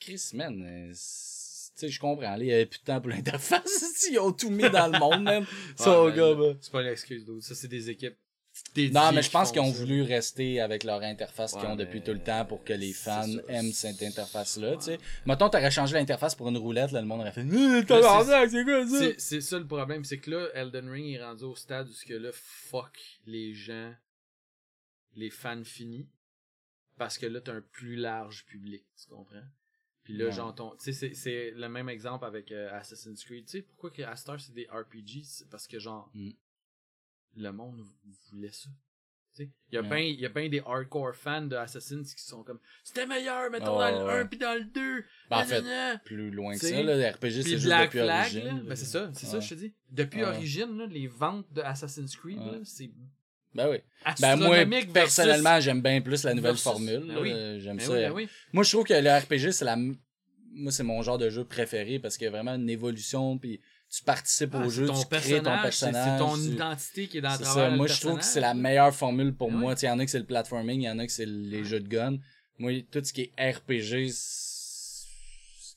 Chris, 0.00 0.30
man, 0.34 0.62
euh, 0.62 0.90
tu 0.90 0.94
sais, 0.94 1.88
je 1.88 1.98
comprends, 1.98 2.36
il 2.36 2.46
y 2.46 2.52
avait 2.52 2.66
plus 2.66 2.78
de 2.78 2.84
temps 2.84 3.00
pour 3.00 3.10
l'interface, 3.10 4.06
ils 4.10 4.18
ont 4.18 4.32
tout 4.32 4.50
mis 4.50 4.70
dans 4.70 4.92
le 4.92 4.98
monde, 4.98 5.22
man. 5.24 5.46
Ça, 5.76 6.02
Ouais, 6.04 6.14
gars, 6.14 6.34
mais 6.34 6.52
bah. 6.52 6.58
C'est 6.60 6.72
pas 6.72 6.82
l'excuse, 6.82 7.24
d'autre. 7.24 7.44
Ça, 7.44 7.54
c'est 7.54 7.68
des 7.68 7.90
équipes 7.90 8.16
Non, 8.92 9.12
mais 9.12 9.22
je 9.22 9.30
pense 9.30 9.50
qu'ils 9.50 9.60
ont 9.60 9.72
ça. 9.72 9.78
voulu 9.78 10.02
rester 10.02 10.60
avec 10.60 10.84
leur 10.84 11.02
interface 11.02 11.52
qu'ils 11.54 11.64
ont 11.66 11.76
depuis 11.76 11.98
mais 11.98 12.04
tout 12.04 12.12
le 12.12 12.22
temps 12.22 12.44
pour 12.44 12.62
que 12.64 12.72
les 12.72 12.92
c'est 12.92 13.10
fans 13.10 13.26
aiment 13.48 13.72
cette 13.72 14.02
interface-là, 14.02 14.76
tu 14.76 14.82
sais. 14.84 14.98
Mettons, 15.26 15.48
t'aurais 15.48 15.70
changé 15.70 15.94
l'interface 15.94 16.34
pour 16.34 16.48
une 16.48 16.56
roulette, 16.58 16.92
là, 16.92 17.00
le 17.00 17.06
monde 17.06 17.20
aurait 17.20 17.32
fait, 17.32 17.40
euh, 17.42 17.82
tabarnak, 17.82 18.50
c'est 18.50 18.64
quoi 18.64 18.86
ça? 18.86 19.06
C'est, 19.18 19.40
ça 19.40 19.58
le 19.58 19.66
problème, 19.66 20.04
c'est 20.04 20.18
que 20.18 20.30
là, 20.30 20.48
Elden 20.54 20.88
Ring 20.88 21.06
est 21.14 21.22
rendu 21.24 21.44
au 21.44 21.56
stade 21.56 21.88
où 21.88 21.92
ce 21.92 22.04
que 22.04 22.14
là, 22.14 22.30
fuck 22.32 22.98
les 23.26 23.54
gens, 23.54 23.92
les 25.16 25.30
fans 25.30 25.64
finis, 25.64 26.08
parce 26.96 27.18
que 27.18 27.26
là, 27.26 27.40
t'as 27.40 27.54
un 27.54 27.60
plus 27.60 27.96
large 27.96 28.44
public, 28.46 28.84
tu 29.00 29.08
comprends? 29.08 29.42
Puis 30.04 30.16
là, 30.16 30.26
Ouais. 30.26 30.32
genre, 30.32 30.54
ton, 30.54 30.70
tu 30.76 30.84
sais, 30.84 30.92
c'est, 30.92 31.14
c'est 31.14 31.50
le 31.50 31.68
même 31.68 31.88
exemple 31.88 32.24
avec 32.24 32.50
euh, 32.50 32.70
Assassin's 32.72 33.22
Creed. 33.24 33.44
Tu 33.44 33.58
sais, 33.58 33.62
pourquoi 33.62 33.90
que 33.90 34.02
Astar 34.02 34.40
c'est 34.40 34.54
des 34.54 34.66
RPG? 34.70 35.22
C'est 35.24 35.48
parce 35.50 35.66
que, 35.66 35.78
genre, 35.78 36.10
Mm. 36.14 36.30
Le 37.36 37.52
monde 37.52 37.84
voulait 38.30 38.52
ça. 38.52 38.68
Il 39.40 39.46
y 39.70 39.76
a 39.76 39.82
Ouais. 39.82 39.88
bien 39.88 39.98
il 39.98 40.18
y 40.18 40.26
a 40.26 40.30
ben 40.30 40.50
des 40.50 40.60
hardcore 40.66 41.14
fans 41.14 41.42
de 41.46 41.54
Assassin's 41.54 42.12
qui 42.12 42.24
sont 42.24 42.42
comme, 42.42 42.58
c'était 42.82 43.06
meilleur, 43.06 43.48
mettons, 43.52 43.78
Ouais, 43.78 43.92
dans 43.92 44.00
le 44.00 44.04
ouais. 44.06 44.20
1 44.22 44.26
puis 44.26 44.36
dans 44.38 44.54
le 44.58 44.64
2. 44.64 45.04
Ben, 45.30 45.36
en 45.36 45.44
fait, 45.44 45.62
plus 46.04 46.30
loin 46.32 46.54
que 46.58 46.66
ça, 46.66 46.82
là, 46.82 46.96
le 46.96 47.06
RPG, 47.14 47.42
c'est 47.42 47.50
juste 47.50 47.66
Black 47.66 47.86
depuis 47.92 48.00
Flag, 48.00 48.20
Origin. 48.24 48.44
là, 48.44 48.52
là. 48.54 48.60
ben 48.66 48.74
c'est 48.76 48.84
ça, 48.86 49.10
c'est 49.14 49.26
ça, 49.26 49.38
je 49.38 49.48
te 49.50 49.54
dis. 49.54 49.72
Depuis 49.90 50.22
Ouais. 50.22 50.26
Origin, 50.28 50.76
là, 50.76 50.86
les 50.86 51.06
ventes 51.06 51.46
de 51.52 51.60
Assassin's 51.60 52.16
Creed, 52.16 52.40
c'est 52.64 52.90
Ben 53.54 53.70
oui. 53.70 53.78
Ben 54.20 54.34
moi, 54.36 54.64
personnellement, 54.92 55.60
j'aime 55.60 55.82
bien 55.82 56.00
plus 56.00 56.24
la 56.24 56.34
nouvelle 56.34 56.52
versus- 56.52 56.64
formule. 56.64 57.04
Ben 57.06 57.18
oui. 57.20 57.60
J'aime 57.60 57.78
ça. 57.78 57.92
Oui, 58.12 58.24
oui. 58.24 58.28
Moi, 58.52 58.64
je 58.64 58.70
trouve 58.70 58.84
que 58.84 58.94
le 58.94 59.08
RPG, 59.20 59.52
c'est 59.52 59.64
la... 59.64 59.76
Moi, 59.76 60.72
c'est 60.72 60.82
mon 60.82 61.00
genre 61.02 61.18
de 61.18 61.30
jeu 61.30 61.44
préféré 61.44 62.00
parce 62.00 62.16
qu'il 62.16 62.24
y 62.24 62.28
a 62.28 62.30
vraiment 62.32 62.54
une 62.56 62.68
évolution, 62.68 63.38
puis 63.38 63.60
tu 63.90 64.04
participes 64.04 64.50
Ah, 64.54 64.66
au 64.66 64.68
jeu, 64.68 64.86
ton 64.86 65.00
tu 65.00 65.06
crées 65.08 65.38
ton 65.42 65.44
personnage, 65.62 66.18
c'est- 66.18 66.18
ton 66.18 66.34
tu- 66.34 66.52
identité 66.54 67.08
qui 67.08 67.18
est 67.18 67.20
dans 67.22 67.28
travers 67.30 67.46
ça. 67.52 67.70
le 67.70 67.76
Moi, 67.76 67.86
je 67.86 68.00
trouve 68.00 68.18
que 68.18 68.24
c'est 68.24 68.40
la 68.40 68.54
meilleure 68.54 68.94
formule 68.94 69.34
pour 69.34 69.50
Ben 69.50 69.56
moi. 69.58 69.74
Il 69.80 69.84
y 69.86 69.90
en 69.90 69.98
a 69.98 70.04
que 70.04 70.10
c'est 70.10 70.18
le 70.18 70.26
platforming, 70.26 70.80
il 70.82 70.84
y 70.84 70.90
en 70.90 70.98
a 70.98 71.06
que 71.06 71.12
c'est 71.12 71.26
les 71.26 71.64
jeux 71.64 71.80
de 71.80 71.88
gun. 71.88 72.18
Moi, 72.58 72.82
tout 72.90 73.02
ce 73.02 73.12
qui 73.12 73.32
est 73.36 73.50
RPG, 73.52 74.10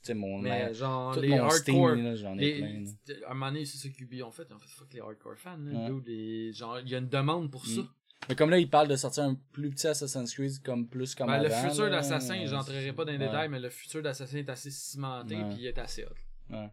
c'est 0.03 0.13
mon... 0.13 0.39
Mais 0.39 0.73
genre, 0.73 1.13
tout 1.13 1.21
les 1.21 1.29
mon 1.29 1.43
hardcore... 1.43 1.95
J'en 2.15 2.37
ai 2.37 2.41
les- 2.41 2.57
plein. 2.59 2.83
là. 2.83 3.15
À 3.27 3.31
un 3.31 3.33
moment 3.33 3.51
donné, 3.51 3.65
c'est 3.65 3.77
ça 3.77 3.89
qu'Ubi 3.89 4.23
ont 4.23 4.31
fait. 4.31 4.43
Ils 4.49 4.53
ont 4.55 4.59
fait 4.59 4.67
fuck 4.69 4.91
les 4.93 4.99
hardcore 4.99 5.37
fans. 5.37 5.57
Là, 5.59 5.79
Ouais. 5.79 5.89
dude, 5.89 6.07
les- 6.07 6.53
genre, 6.53 6.79
il 6.79 6.89
y 6.89 6.95
a 6.95 6.97
une 6.97 7.07
demande 7.09 7.51
pour 7.51 7.65
ça. 7.65 7.81
Mm. 7.81 7.87
Mais 8.29 8.35
comme 8.35 8.49
là, 8.49 8.57
il 8.59 8.69
parle 8.69 8.87
de 8.87 8.95
sortir 8.95 9.23
un 9.23 9.35
plus 9.51 9.69
petit 9.71 9.87
Assassin's 9.87 10.33
Creed 10.33 10.61
comme 10.63 10.87
plus 10.87 11.15
comme 11.15 11.27
Ben, 11.27 11.41
le 11.41 11.51
avant, 11.51 11.69
futur 11.69 11.85
là, 11.85 11.89
d'Assassin, 11.91 12.45
j'entrerai 12.45 12.93
pas 12.93 13.03
dans 13.05 13.11
les 13.11 13.17
ouais. 13.17 13.25
détails, 13.25 13.49
mais 13.49 13.59
le 13.59 13.69
futur 13.69 14.01
d'Assassin 14.03 14.37
est 14.37 14.49
assez 14.49 14.69
cimenté 14.69 15.35
puis 15.35 15.57
il 15.61 15.65
est 15.67 15.77
assez 15.79 16.03
hot. 16.03 16.09
Ouais. 16.53 16.69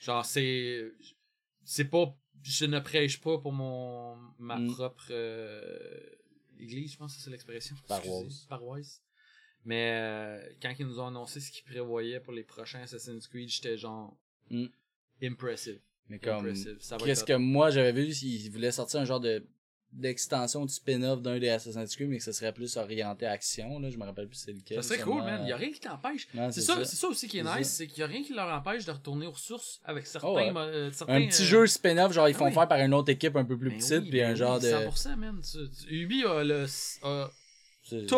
Genre, 0.00 0.24
c'est. 0.24 0.92
C'est 1.64 1.86
pas. 1.86 2.16
Je 2.42 2.66
ne 2.66 2.78
prêche 2.80 3.20
pas 3.20 3.38
pour 3.38 3.52
mon 3.52 4.16
ma 4.38 4.56
Mm. 4.58 4.72
propre 4.72 5.06
euh, 5.10 6.00
église, 6.60 6.92
je 6.92 6.96
pense 6.98 7.16
que 7.16 7.22
c'est 7.22 7.30
l'expression. 7.30 7.74
Paroisse. 7.88 8.46
Paroisse. 8.48 9.02
Mais 9.64 9.92
euh, 9.96 10.48
quand 10.62 10.72
ils 10.78 10.86
nous 10.86 11.00
ont 11.00 11.08
annoncé 11.08 11.40
ce 11.40 11.50
qu'ils 11.50 11.64
prévoyaient 11.64 12.20
pour 12.20 12.32
les 12.32 12.44
prochains 12.44 12.80
Assassin's 12.80 13.26
Creed, 13.26 13.48
j'étais 13.48 13.76
genre. 13.76 14.16
Mm. 14.50 14.66
Impressive. 15.22 15.80
Mais 16.08 16.18
comme... 16.20 16.36
Impressive. 16.46 16.76
Ça 16.78 16.96
va 16.98 17.04
Qu'est-ce 17.04 17.24
que 17.24 17.32
moi 17.32 17.70
j'avais 17.70 17.90
vu, 17.92 18.06
ils 18.12 18.48
voulaient 18.50 18.70
sortir 18.70 19.00
un 19.00 19.04
genre 19.04 19.18
de 19.18 19.44
d'extension 19.92 20.64
de 20.66 20.70
spin-off 20.70 21.22
d'un 21.22 21.38
des 21.38 21.48
Assassin's 21.48 21.94
Creed, 21.96 22.08
mais 22.08 22.18
que 22.18 22.24
ce 22.24 22.32
serait 22.32 22.52
plus 22.52 22.76
orienté 22.76 23.24
action, 23.26 23.78
là. 23.78 23.88
Je 23.88 23.96
me 23.96 24.04
rappelle 24.04 24.28
plus 24.28 24.36
c'est 24.36 24.52
lequel. 24.52 24.76
Ça 24.82 24.88
serait 24.90 24.98
sûrement. 24.98 25.14
cool, 25.20 25.24
man. 25.24 25.40
Il 25.44 25.48
y 25.48 25.52
a 25.52 25.56
rien 25.56 25.70
qui 25.72 25.80
t'empêche. 25.80 26.28
C'est 26.50 26.60
ça, 26.60 26.74
ça. 26.76 26.84
c'est 26.84 26.96
ça 26.96 27.08
aussi 27.08 27.28
qui 27.28 27.38
est 27.38 27.42
nice, 27.58 27.68
c'est 27.70 27.86
qu'il 27.86 28.00
y 28.00 28.02
a 28.02 28.06
rien 28.06 28.22
qui 28.22 28.34
leur 28.34 28.48
empêche 28.48 28.84
de 28.84 28.90
retourner 28.92 29.26
aux 29.26 29.34
sources 29.34 29.80
avec 29.84 30.06
certains. 30.06 30.28
Oh 30.28 30.34
ouais. 30.36 30.52
euh, 30.54 30.90
certains, 30.92 31.14
Un 31.14 31.26
petit 31.26 31.42
euh, 31.42 31.46
jeu 31.46 31.66
spin-off, 31.66 32.12
genre 32.12 32.28
ils 32.28 32.34
ah 32.34 32.38
font 32.38 32.46
oui. 32.46 32.52
faire 32.52 32.68
par 32.68 32.78
une 32.80 32.92
autre 32.92 33.10
équipe 33.10 33.36
un 33.36 33.44
peu 33.44 33.56
plus 33.56 33.70
ben 33.70 33.78
petite, 33.78 34.02
oui, 34.02 34.10
puis 34.10 34.18
ben 34.20 34.28
un 34.28 34.32
oui, 34.32 34.36
genre 34.36 34.60
de... 34.60 34.68
100%, 34.68 35.16
man. 35.16 35.40
Ubi 35.88 36.24
a 36.24 36.44
le, 36.44 36.66
a 37.02 37.30
tout 38.08 38.16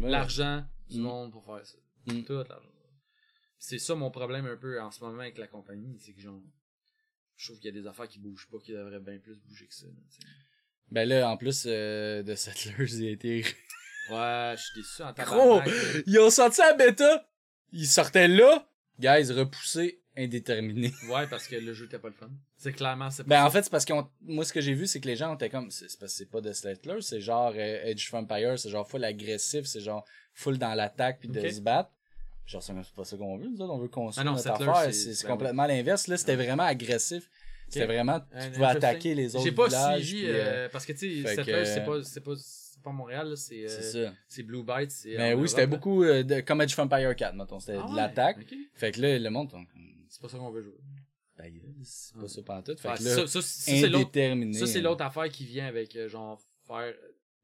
l'argent 0.00 0.64
du 0.88 0.98
Mm. 0.98 1.02
monde 1.02 1.32
pour 1.32 1.44
faire 1.44 1.66
ça. 1.66 1.76
Mm. 2.06 2.22
Tout 2.24 2.32
l'argent. 2.34 2.68
C'est 3.58 3.78
ça 3.78 3.94
mon 3.94 4.10
problème 4.10 4.46
un 4.46 4.56
peu 4.56 4.80
en 4.80 4.90
ce 4.90 5.00
moment 5.04 5.20
avec 5.20 5.36
la 5.36 5.48
compagnie, 5.48 5.98
c'est 5.98 6.12
que 6.14 6.20
genre, 6.20 6.40
je 7.36 7.46
trouve 7.48 7.58
qu'il 7.60 7.74
y 7.74 7.76
a 7.76 7.80
des 7.82 7.86
affaires 7.86 8.08
qui 8.08 8.18
bougent 8.20 8.48
pas, 8.50 8.58
qui 8.58 8.72
devraient 8.72 9.00
bien 9.00 9.18
plus 9.18 9.36
bouger 9.40 9.66
que 9.66 9.74
ça. 9.74 9.86
là. 9.86 9.92
Ben 10.90 11.08
là, 11.08 11.28
en 11.30 11.36
plus 11.36 11.64
euh, 11.66 12.22
de 12.22 12.34
Settlers, 12.34 12.92
il 12.94 13.08
a 13.08 13.10
été... 13.10 13.44
Ouais, 14.10 14.54
je 14.56 14.62
suis 14.62 14.80
déçu 14.80 15.02
en 15.02 15.12
Gros! 15.12 15.58
là. 15.60 15.64
Ils 16.06 16.18
ont 16.18 16.30
sorti 16.30 16.60
la 16.60 16.72
bêta, 16.72 17.28
ils 17.72 17.86
sortaient 17.86 18.28
là, 18.28 18.66
guys, 18.98 19.30
repoussé, 19.32 20.00
indéterminé. 20.16 20.92
Ouais, 21.10 21.26
parce 21.28 21.46
que 21.46 21.56
le 21.56 21.74
jeu 21.74 21.84
était 21.86 21.98
pas 21.98 22.08
le 22.08 22.14
fun. 22.14 22.30
C'est 22.56 22.72
clairement, 22.72 23.10
c'est 23.10 23.22
pas 23.24 23.28
Ben 23.28 23.44
en 23.44 23.50
fait, 23.50 23.62
c'est 23.64 23.70
parce 23.70 23.84
que 23.84 23.92
moi 24.22 24.44
ce 24.44 24.52
que 24.52 24.60
j'ai 24.62 24.72
vu 24.74 24.86
c'est 24.86 24.98
que 25.00 25.06
les 25.06 25.14
gens 25.16 25.34
étaient 25.34 25.50
comme 25.50 25.70
c'est 25.70 25.86
parce 25.98 26.12
que 26.12 26.18
c'est 26.18 26.30
pas 26.30 26.40
de 26.40 26.52
Settlers, 26.52 27.02
c'est 27.02 27.20
genre 27.20 27.52
euh, 27.54 27.80
Edge 27.84 28.10
Vampire, 28.10 28.58
c'est 28.58 28.70
genre 28.70 28.88
full 28.88 29.04
agressif, 29.04 29.66
c'est 29.66 29.80
genre 29.80 30.04
full 30.32 30.56
dans 30.58 30.74
l'attaque 30.74 31.18
puis 31.20 31.28
de 31.28 31.48
se 31.48 31.60
battre. 31.60 31.90
Genre 32.46 32.62
c'est 32.62 32.72
pas 32.96 33.04
ça 33.04 33.16
qu'on 33.18 33.36
veut, 33.36 33.46
nous 33.48 33.60
autres, 33.60 33.74
on 33.74 33.78
veut 33.78 33.88
construire 33.88 34.26
Ah 34.26 34.30
non, 34.30 34.36
notre 34.36 34.50
affaire, 34.68 34.92
c'est- 34.94 35.22
ben 35.22 35.28
complètement 35.32 35.66
l'inverse 35.66 36.06
là, 36.08 36.16
c'était 36.16 36.36
vraiment 36.36 36.64
agressif. 36.64 37.28
C'était 37.68 37.86
vraiment 37.86 38.20
tu 38.20 38.26
Un- 38.32 38.50
pouvais 38.50 38.66
attaquer 38.66 39.14
les 39.14 39.34
autres 39.36 39.44
J'ai 39.44 39.52
pas 39.52 39.66
villages. 39.66 40.04
suivi, 40.04 40.26
euh, 40.26 40.30
euh, 40.34 40.68
parce 40.70 40.86
que 40.86 40.92
tu 40.92 41.22
sais, 41.24 41.36
c'est 41.44 41.84
pas, 41.84 42.02
c'est 42.02 42.20
pas, 42.22 42.32
c'est 42.36 42.82
pas 42.82 42.92
Montréal, 42.92 43.28
là, 43.30 43.36
c'est, 43.36 43.64
euh, 43.64 43.68
c'est 43.68 44.04
ça. 44.04 44.14
c'est 44.28 44.42
Blue 44.42 44.62
Byte, 44.62 44.90
c'est. 44.90 45.16
Mais 45.16 45.34
oui, 45.34 45.48
c'était 45.48 45.66
beaucoup 45.66 46.02
euh, 46.04 46.22
de 46.22 46.40
comme 46.40 46.60
Edge 46.62 46.74
Vampire 46.74 47.14
4, 47.14 47.34
mettons, 47.34 47.60
c'était 47.60 47.78
Ah 47.82 47.90
de 47.90 47.96
l'attaque. 47.96 48.38
Fait 48.74 48.92
que 48.92 49.00
là 49.00 49.18
le 49.18 49.30
monde 49.30 49.50
on- 49.54 49.64
C'est 50.08 50.22
pas 50.22 50.28
ça 50.28 50.38
qu'on 50.38 50.50
veut 50.50 50.62
jouer. 50.62 50.78
ben, 51.36 51.52
c'est 51.84 52.16
pas 52.16 52.28
ça 52.28 52.42
pantoute. 52.42 52.80
Fait 52.80 52.88
Ouais, 52.88 52.94
que 52.96 53.02
ça, 53.02 53.10
là 53.20 53.26
ça, 53.26 53.42
ça, 53.42 53.42
c'est 53.42 53.88
l'autre, 53.88 54.06
indéterminé. 54.06 54.58
ça, 54.58 54.66
c'est 54.66 54.80
l'autre 54.80 55.04
affaire 55.04 55.28
qui 55.28 55.44
vient 55.44 55.66
avec, 55.66 55.94
euh, 55.96 56.08
genre, 56.08 56.40
faire 56.66 56.94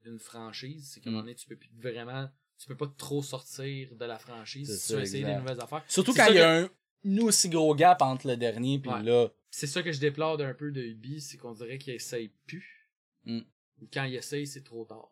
une 0.04 0.18
franchise. 0.18 0.90
C'est 0.92 1.00
qu'à 1.00 1.10
un 1.10 1.12
Mm. 1.12 1.14
moment 1.14 1.24
donné, 1.24 1.34
tu 1.36 1.46
peux 1.46 1.56
plus 1.56 1.70
vraiment, 1.80 2.28
tu 2.58 2.66
peux 2.66 2.76
pas 2.76 2.92
trop 2.96 3.22
sortir 3.22 3.94
de 3.94 4.04
la 4.04 4.18
franchise 4.18 4.68
C'est 4.68 4.76
si 4.76 4.80
ça, 4.80 4.94
tu 4.94 4.96
veux 4.98 5.02
essayer 5.02 5.24
des 5.24 5.34
nouvelles 5.34 5.60
affaires. 5.60 5.84
Surtout 5.88 6.12
C'est 6.12 6.18
quand 6.20 6.26
il 6.28 6.34
y 6.34 6.38
que- 6.38 6.42
a 6.42 6.60
un 6.62 6.68
un 7.07 7.18
aussi 7.18 7.48
gros 7.48 7.74
gap 7.74 8.00
entre 8.02 8.26
le 8.28 8.36
dernier 8.36 8.78
puis 8.78 8.90
Ouais. 8.90 9.02
là. 9.02 9.28
C'est 9.50 9.66
ça 9.66 9.82
que 9.82 9.92
je 9.92 10.00
déplore 10.00 10.36
d'un 10.36 10.52
peu 10.55 10.70
de 10.72 10.82
Ubi, 10.82 11.20
c'est 11.20 11.36
qu'on 11.36 11.52
dirait 11.52 11.78
qu'ils 11.78 11.94
essayent 11.94 12.32
plus. 12.46 12.88
Mm. 13.24 13.40
Ou 13.82 13.88
quand 13.92 14.05
ils 14.05 14.16
essayent, 14.16 14.46
c'est 14.46 14.64
trop 14.64 14.84
tard. 14.84 15.11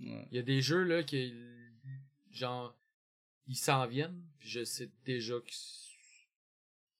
Ouais. 0.00 0.26
Il 0.30 0.36
y 0.36 0.38
a 0.38 0.42
des 0.42 0.60
jeux 0.62 0.82
là 0.84 1.02
qui 1.02 1.34
genre 2.30 2.74
ils 3.48 3.56
s'en 3.56 3.86
viennent, 3.86 4.22
puis 4.38 4.48
je 4.48 4.64
sais 4.64 4.90
déjà 5.04 5.34
que 5.40 5.50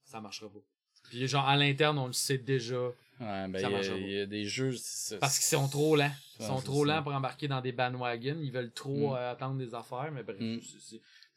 ça 0.05 0.21
marchera 0.21 0.51
pas. 0.51 0.59
Puis 1.05 1.27
genre 1.27 1.47
à 1.49 1.57
l'interne, 1.57 1.99
on 1.99 2.07
le 2.07 2.13
sait 2.13 2.39
déjà 2.39 2.91
Ouais, 3.21 3.47
ben, 3.49 3.61
Ça 3.61 3.69
il 3.69 3.73
y, 3.73 3.77
a- 3.77 3.79
pas. 3.93 3.97
il 3.99 4.11
y 4.11 4.19
a 4.21 4.27
des 4.27 4.45
jeux. 4.47 4.75
parce 5.21 5.39
qu'ils 5.39 5.47
sont 5.57 5.69
trop 5.69 5.95
lents. 5.95 6.11
Ils 6.41 6.47
sont 6.47 6.61
trop 6.61 6.85
lents 6.85 7.03
pour 7.05 7.13
embarquer 7.13 7.47
dans 7.47 7.61
des 7.61 7.71
bandwagons, 7.71 8.41
ils 8.43 8.51
veulent 8.51 8.73
trop 8.73 9.11
Mm. 9.11 9.15
euh, 9.17 9.31
attendre 9.33 9.59
des 9.59 9.75
affaires, 9.75 10.11
mais 10.13 10.23
bref, 10.25 10.39
Mm. 10.41 10.59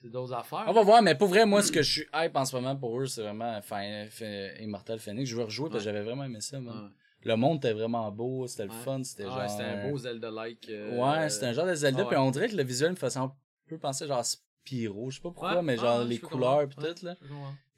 D'autres 0.10 0.34
affaires. 0.34 0.66
On 0.68 0.74
va 0.74 0.82
voir, 0.84 1.01
mais 1.01 1.16
pour 1.16 1.28
vrai, 1.28 1.45
moi, 1.45 1.62
ce 1.62 1.72
que 1.72 1.82
je 1.82 1.91
suis 1.91 2.06
hype 2.14 2.36
en 2.36 2.45
ce 2.45 2.56
moment 2.56 2.76
pour 2.76 2.99
eux, 2.99 3.06
c'est 3.08 3.22
vraiment 3.22 3.62
Fin- 3.62 4.06
Fin- 4.10 4.49
Immortal 4.60 4.99
Phoenix. 4.99 5.30
Je 5.30 5.36
veux 5.36 5.43
rejouer 5.43 5.70
parce 5.70 5.84
que 5.84 5.89
j'avais 5.91 6.03
vraiment 6.03 6.24
aimé 6.24 6.41
ça. 6.41 6.58
Le 7.24 7.36
monde 7.36 7.58
était 7.58 7.74
vraiment 7.74 8.12
beau, 8.12 8.45
c'était 8.45 8.66
le 8.66 8.70
fun, 8.72 9.03
c'était 9.03 9.24
Ah, 9.28 9.41
genre. 9.47 9.49
c'était 9.49 9.64
un 9.64 9.89
beau 9.89 9.97
Zelda-like. 9.97 10.70
euh, 10.70 10.97
Ouais, 10.99 11.30
c'était 11.30 11.47
un 11.47 11.53
genre 11.53 11.66
de 11.66 11.74
Zelda, 11.74 12.03
ah 12.03 12.08
puis 12.08 12.18
on 12.18 12.30
dirait 12.30 12.49
que 12.49 12.56
le 12.56 12.64
visuel 12.64 12.91
me 12.91 12.95
faisait 12.95 13.18
un 13.20 13.34
peu 13.68 13.80
penser 13.80 14.06
genre 14.06 14.24
Spyro, 14.24 15.10
je 15.10 15.16
sais 15.16 15.22
pas 15.24 15.30
pourquoi, 15.32 15.56
Ouais, 15.56 15.62
mais 15.64 15.74
ah, 15.80 15.82
genre 15.82 16.03
les 16.03 16.20
couleurs 16.20 16.58
Ouais, 16.60 16.68
tout, 16.68 17.06
là. 17.06 17.16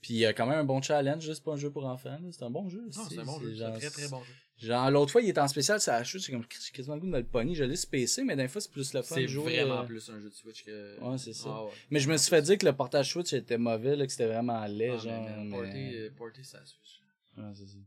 Puis 0.01 0.13
il 0.15 0.19
y 0.19 0.25
a 0.25 0.34
quand 0.34 0.45
même 0.45 0.59
un 0.59 0.63
bon 0.65 0.82
challenge, 0.82 1.23
juste 1.23 1.43
pas 1.45 1.53
un 1.53 1.57
jeu 1.57 1.71
pour 1.71 1.86
enfants. 1.86 2.17
C'est 2.32 2.43
un 2.43 2.49
bon 2.49 2.67
jeu 2.67 2.84
c'est 2.91 3.19
un 3.19 3.23
bon 3.23 3.39
jeu, 3.39 3.55
c'est 3.55 3.63
un 3.63 3.69
genre- 3.69 3.78
très 3.80 3.89
très 3.89 4.07
bon 4.09 4.19
jeu. 4.19 4.34
Genre, 4.59 4.89
l'autre 4.89 5.11
fois, 5.11 5.21
il 5.21 5.29
était 5.29 5.39
en 5.39 5.47
spécial, 5.47 5.79
ça 5.79 6.03
chute, 6.03 6.19
c'est 6.21 6.31
comme, 6.31 6.43
j'ai 6.49 6.71
quasiment 6.71 6.95
le 6.95 7.01
goût 7.01 7.05
de 7.07 7.11
me 7.11 7.17
le 7.19 7.25
pogner. 7.27 7.53
Je 7.53 7.63
l'ai 7.63 7.75
spacé, 7.75 8.23
mais 8.23 8.35
d'un 8.35 8.47
fois, 8.47 8.59
c'est 8.59 8.71
plus 8.71 8.91
le 8.93 9.03
fun 9.03 9.13
C'est 9.15 9.25
vraiment 9.27 9.81
euh, 9.81 9.83
plus 9.83 10.09
un 10.09 10.19
jeu 10.19 10.29
de 10.29 10.33
Switch 10.33 10.63
que. 10.65 10.99
Ouais, 10.99 11.17
c'est 11.19 11.33
ça. 11.33 11.49
Ah 11.51 11.65
ouais. 11.65 11.71
Mais 11.91 11.99
je 11.99 12.09
me 12.09 12.17
suis 12.17 12.29
fait 12.29 12.41
dire 12.41 12.57
que 12.57 12.65
le 12.65 12.73
portage 12.73 13.11
Switch 13.11 13.33
était 13.33 13.59
mauvais, 13.59 13.95
là, 13.95 14.05
que 14.07 14.11
c'était 14.11 14.25
vraiment 14.25 14.65
laid, 14.65 14.93
Ah, 14.93 14.97
genre. 14.97 15.23
mais, 15.29 15.43
mais- 15.43 15.49
Porter, 15.51 15.95
euh, 15.99 16.09
porter 16.17 16.43
ça 16.43 16.65
Switch. 16.65 17.01
Ouais, 17.37 17.43
c'est 17.53 17.67
ça. 17.67 17.77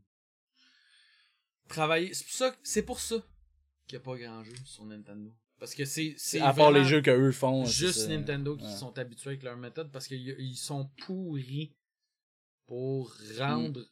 Travailler. 1.67 2.13
C'est 2.13 2.23
pour 2.25 2.33
ça, 2.33 2.55
c'est 2.63 2.81
pour 2.83 2.99
ça 2.99 3.15
qu'il 3.87 3.97
n'y 3.97 4.01
a 4.01 4.05
pas 4.05 4.17
grand 4.17 4.43
jeu 4.43 4.53
sur 4.65 4.85
Nintendo. 4.85 5.31
Parce 5.59 5.75
que 5.75 5.85
c'est. 5.85 6.15
c'est 6.17 6.39
À 6.39 6.53
part 6.53 6.71
les 6.71 6.83
jeux 6.85 7.01
qu'eux 7.01 7.31
font. 7.31 7.65
c'est 7.65 7.71
Juste. 7.87 8.09
Nintendo 8.09 8.55
qui 8.57 8.63
Ouais. 8.65 8.75
sont 8.75 8.97
habitués 8.97 9.31
avec 9.31 9.43
leur 9.43 9.57
méthode 9.57 9.91
parce 9.91 10.07
qu'ils 10.07 10.35
ils 10.39 10.55
sont 10.55 10.89
pourris 11.05 11.75
pour 12.65 13.13
rendre 13.37 13.85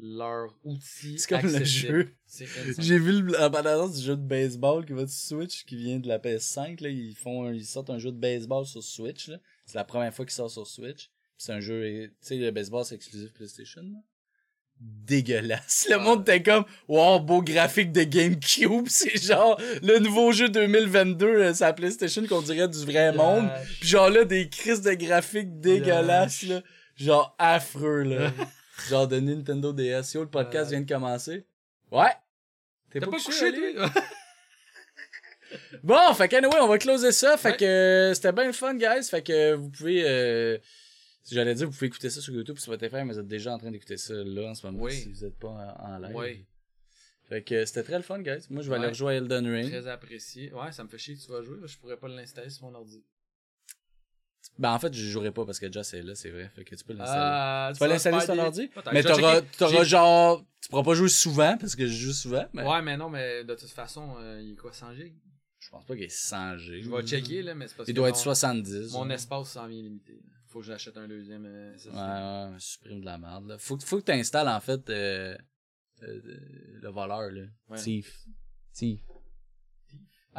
leur 0.00 0.54
outil. 0.64 1.18
C'est 1.18 1.28
comme 1.28 1.50
le 1.50 1.64
jeu. 1.64 2.14
C'est. 2.26 2.46
J'ai 2.78 2.98
vu 2.98 3.22
le- 3.22 3.32
la 3.32 3.48
bande-annonce 3.48 3.96
du 3.98 4.04
jeu 4.04 4.16
de 4.16 4.22
baseball 4.22 4.84
qui 4.86 4.92
va 4.92 5.06
sur 5.06 5.38
Switch, 5.38 5.64
qui 5.64 5.76
vient 5.76 5.98
de 5.98 6.08
la 6.08 6.18
PS5, 6.18 6.80
là. 6.82 6.88
Ils 6.88 7.14
font, 7.16 7.44
un- 7.46 7.52
ils 7.52 7.64
sortent 7.66 7.90
un 7.90 7.98
jeu 7.98 8.12
de 8.12 8.18
baseball 8.18 8.64
sur 8.66 8.82
Switch, 8.82 9.28
là. 9.28 9.38
C'est 9.66 9.76
la 9.76 9.84
première 9.84 10.14
fois 10.14 10.24
qu'il 10.24 10.34
sort 10.34 10.50
sur 10.50 10.66
Switch. 10.66 11.10
C'est 11.36 11.52
un 11.52 11.60
jeu, 11.60 11.82
tu 12.08 12.12
sais, 12.20 12.36
le 12.36 12.50
baseball, 12.50 12.84
c'est 12.84 12.94
exclusif 12.96 13.32
PlayStation, 13.32 13.82
là. 13.82 13.98
dégueulasse. 14.80 15.86
Le 15.90 15.98
monde 15.98 16.20
était 16.22 16.42
comme, 16.42 16.64
wow, 16.86 17.18
beau 17.20 17.42
graphique 17.42 17.92
de 17.92 18.04
GameCube. 18.04 18.86
C'est 18.88 19.20
genre 19.20 19.60
le 19.82 19.98
nouveau 19.98 20.30
jeu 20.32 20.48
2022 20.48 21.26
euh, 21.26 21.54
sur 21.54 21.66
la 21.66 21.72
PlayStation 21.72 22.24
qu'on 22.26 22.42
dirait 22.42 22.68
du 22.68 22.84
vrai 22.84 23.12
monde. 23.12 23.48
Puis 23.80 23.88
genre 23.88 24.08
là, 24.10 24.24
des 24.24 24.48
crises 24.48 24.80
de 24.82 24.92
graphiques 24.92 25.58
dégueulasses, 25.60 26.42
là. 26.44 26.62
Genre 26.96 27.34
affreux, 27.38 28.02
là. 28.02 28.32
genre 28.86 29.08
de 29.08 29.18
Nintendo 29.20 29.72
DS. 29.72 30.14
Yo, 30.14 30.22
le 30.22 30.28
podcast 30.28 30.70
Ouais. 30.70 30.76
vient 30.76 30.80
de 30.84 30.92
commencer. 30.92 31.46
Ouais. 31.90 32.10
T'es 32.90 33.00
T'as 33.00 33.06
pas 33.06 33.18
couché, 33.18 33.74
toi? 33.74 33.90
Bon, 35.82 36.12
fait 36.14 36.28
que 36.28 36.36
anyway, 36.36 36.58
on 36.60 36.68
va 36.68 36.76
closer 36.78 37.10
ça. 37.12 37.38
Fait 37.38 37.52
Ouais. 37.52 37.56
que 37.56 37.64
euh, 37.64 38.14
c'était 38.14 38.32
bien 38.32 38.46
le 38.46 38.52
fun, 38.52 38.74
guys. 38.74 39.04
Fait 39.08 39.22
que 39.22 39.54
vous 39.54 39.70
pouvez... 39.70 40.06
Euh, 40.06 40.58
si 41.22 41.34
j'allais 41.34 41.54
dire, 41.54 41.66
vous 41.66 41.72
pouvez 41.72 41.86
écouter 41.86 42.10
ça 42.10 42.20
sur 42.20 42.34
YouTube 42.34 42.56
ou 42.56 42.60
sur 42.60 42.72
Spotify, 42.74 42.96
mais 42.96 43.14
vous 43.14 43.18
êtes 43.18 43.26
déjà 43.26 43.54
en 43.54 43.58
train 43.58 43.70
d'écouter 43.70 43.96
ça 43.96 44.12
là 44.14 44.48
en 44.50 44.54
ce 44.54 44.66
moment 44.66 44.82
Oui. 44.82 44.92
si 44.92 45.08
vous 45.10 45.24
êtes 45.24 45.38
pas 45.38 45.48
en, 45.48 45.94
en 45.94 45.98
live. 45.98 46.14
Oui. 46.16 46.46
Fait 47.30 47.42
que 47.42 47.64
c'était 47.64 47.82
très 47.82 47.96
le 47.96 48.02
fun, 48.02 48.20
guys. 48.20 48.46
Moi, 48.50 48.62
je 48.62 48.68
vais 48.70 48.76
aller 48.76 48.88
rejouer 48.88 49.14
à 49.14 49.16
Elden 49.16 49.46
Ring. 49.46 49.70
Très 49.70 49.86
apprécié. 49.86 50.52
Ouais, 50.52 50.70
ça 50.72 50.84
me 50.84 50.88
fait 50.88 50.98
chier 50.98 51.14
que 51.16 51.20
tu 51.22 51.30
vas 51.30 51.42
jouer. 51.42 51.58
Je 51.66 51.78
pourrais 51.78 51.96
pas 51.96 52.08
l'installer 52.08 52.50
sur 52.50 52.64
mon 52.66 52.74
ordi. 52.74 53.02
Ben, 54.58 54.72
en 54.72 54.78
fait, 54.78 54.92
je 54.92 55.04
jouerai 55.06 55.30
pas 55.30 55.44
parce 55.44 55.58
que 55.60 55.70
Joss 55.72 55.94
est 55.94 56.02
là, 56.02 56.14
c'est 56.14 56.30
vrai. 56.30 56.48
Fait 56.54 56.64
que 56.64 56.74
tu 56.74 56.84
peux 56.84 56.92
l'installer. 56.92 57.20
Ah, 57.22 57.70
tu 57.72 57.78
vas 57.78 57.86
l'installer 57.88 58.18
sur 58.20 58.34
ton 58.34 58.38
ordi? 58.40 58.68
Peut-être. 58.68 58.92
Mais 58.92 59.02
t'auras, 59.04 59.84
genre, 59.84 60.44
tu 60.60 60.68
pourras 60.68 60.82
pas 60.82 60.94
jouer 60.94 61.08
souvent 61.08 61.56
parce 61.58 61.76
que 61.76 61.86
je 61.86 61.92
joue 61.92 62.12
souvent, 62.12 62.44
mais 62.52 62.64
Ouais, 62.66 62.82
mais 62.82 62.96
non, 62.96 63.08
mais 63.08 63.44
de 63.44 63.54
toute 63.54 63.68
façon, 63.70 64.16
euh, 64.18 64.40
il 64.42 64.52
est 64.52 64.56
quoi, 64.56 64.72
100 64.72 64.94
gigs? 64.94 65.14
je 65.60 65.70
pense 65.70 65.84
pas 65.84 65.94
qu'il 65.94 66.04
est 66.04 66.08
100 66.08 66.56
G. 66.56 66.82
Je 66.82 66.90
vais 66.90 67.02
checker, 67.06 67.42
là, 67.42 67.54
mais 67.54 67.68
c'est 67.68 67.76
parce 67.76 67.88
Il 67.88 67.92
que 67.92 67.96
doit 67.96 68.08
mon- 68.08 68.14
être 68.14 68.20
70. 68.20 68.92
Mon 68.92 69.06
ouais. 69.06 69.14
espace 69.14 69.48
s'en 69.50 69.66
vient 69.66 69.82
limité. 69.82 70.12
là. 70.14 70.32
Faut 70.46 70.60
que 70.60 70.64
j'achète 70.66 70.96
un 70.96 71.06
deuxième. 71.06 71.44
euh, 71.46 71.76
ça, 71.76 71.90
Ouais, 71.90 72.52
ouais, 72.52 72.58
je 72.58 72.64
supprime 72.64 73.00
de 73.00 73.04
la 73.04 73.18
merde, 73.18 73.46
là. 73.48 73.58
Faut, 73.58 73.76
que- 73.76 73.84
faut 73.84 73.98
que 73.98 74.04
t'installes, 74.04 74.48
en 74.48 74.60
fait, 74.60 74.88
euh, 74.88 75.36
euh, 76.02 76.20
le 76.80 76.88
voleur, 76.88 77.30
là. 77.30 77.76
Thief. 77.76 78.18
Thief. 78.72 79.00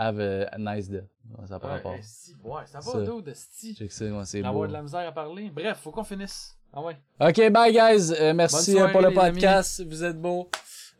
Have 0.02 0.20
a, 0.22 0.58
nice 0.58 0.90
day. 0.90 1.04
Ça 1.46 1.56
n'a 1.56 1.60
pas 1.60 1.82
Ouais, 1.84 2.00
si, 2.02 2.34
ouais, 2.44 2.62
ça 2.66 2.80
va 2.80 3.02
d'eau 3.02 3.22
de 3.22 3.34
sti. 3.34 3.76
Check 3.76 3.92
ça, 3.92 4.06
ouais, 4.06 4.26
c'est 4.26 4.42
beau. 4.42 4.66
de 4.66 4.72
la 4.72 4.82
misère 4.82 5.06
à 5.08 5.12
parler. 5.12 5.50
Bref, 5.54 5.80
faut 5.84 5.92
qu'on 5.92 6.06
finisse. 6.06 6.56
Ah 6.72 6.82
ouais. 6.82 6.96
Ok, 7.20 7.52
bye 7.52 7.74
guys. 7.74 8.14
Euh, 8.18 8.34
merci 8.34 8.80
euh, 8.80 8.88
pour 8.88 9.02
le 9.02 9.12
podcast. 9.14 9.84
Vous 9.86 10.04
êtes 10.06 10.18
beaux. 10.20 10.50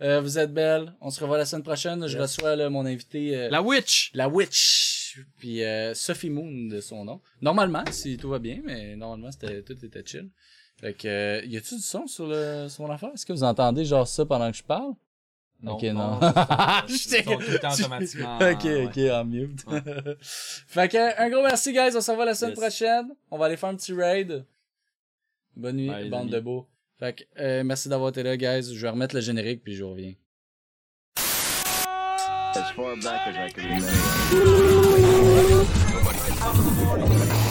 Euh, 0.02 0.20
vous 0.20 0.38
êtes 0.38 0.54
belles. 0.54 0.94
On 1.00 1.10
se 1.10 1.22
revoit 1.22 1.38
la 1.38 1.46
semaine 1.46 1.64
prochaine. 1.64 2.06
Je 2.08 2.14
Yes. 2.18 2.22
reçois 2.22 2.56
là, 2.58 2.70
mon 2.70 2.86
invité, 2.86 3.38
euh, 3.38 3.50
La 3.50 3.62
Witch! 3.62 4.12
la 4.14 4.28
Witch. 4.28 5.20
Puis 5.38 5.64
euh, 5.64 5.94
Sophie 5.94 6.30
Moon 6.30 6.68
de 6.70 6.82
son 6.82 7.06
nom. 7.06 7.22
Normalement, 7.42 7.84
si 7.92 8.18
tout 8.18 8.30
va 8.30 8.40
bien, 8.40 8.60
mais 8.66 8.96
normalement, 8.98 9.32
c'était 9.32 9.62
tout 9.64 9.74
était 9.86 10.04
chill. 10.06 10.30
Fait 10.80 10.94
que, 10.94 11.46
y 11.46 11.58
a-tu 11.58 11.76
du 11.76 11.82
son 11.82 12.08
sur, 12.08 12.28
le, 12.28 12.68
sur 12.70 12.86
mon 12.86 12.92
affaire? 12.94 13.12
Est-ce 13.14 13.26
que 13.26 13.34
vous 13.34 13.44
entendez 13.44 13.84
genre 13.86 14.08
ça 14.08 14.26
pendant 14.26 14.50
que 14.52 14.58
je 14.58 14.64
parle? 14.64 14.94
Ok, 15.66 15.84
non. 15.84 16.20
Ils 16.88 16.98
sont 16.98 17.22
tout 17.24 17.40
le 17.52 17.60
temps 17.60 17.74
automatiquement. 17.74 18.38
ok, 18.42 18.64
ouais. 18.64 18.86
ok, 18.86 18.98
en 19.12 19.26
mute. 19.26 19.66
fait 20.22 20.88
que, 20.90 21.22
un 21.22 21.30
gros 21.30 21.44
merci, 21.44 21.74
guys. 21.74 21.92
On 21.96 22.02
se 22.02 22.12
revoit 22.12 22.26
la 22.26 22.34
semaine 22.36 22.52
Yes. 22.52 22.60
prochaine. 22.60 23.10
On 23.30 23.38
va 23.38 23.48
aller 23.48 23.58
faire 23.58 23.70
un 23.70 23.76
petit 23.76 23.94
raid. 23.94 24.46
Bonne 25.56 25.76
nuit, 25.76 25.90
Bye, 25.90 26.10
bande 26.10 26.30
de 26.30 26.40
beaux. 26.40 26.66
Fait 26.98 27.14
que, 27.14 27.24
euh, 27.42 27.64
merci 27.66 27.90
d'avoir 27.90 28.10
été 28.10 28.24
là, 28.24 28.38
guys. 28.38 28.74
Je 28.74 28.82
vais 28.82 28.90
remettre 28.90 29.16
le 29.16 29.22
générique, 29.22 29.64
puis 29.64 29.76
je 29.76 29.84
reviens. 29.84 30.14
As 32.56 32.72
far 32.76 32.96
back 33.04 33.28
as 33.28 33.36
I 33.36 33.52
can 33.52 33.62
remember. 36.84 37.49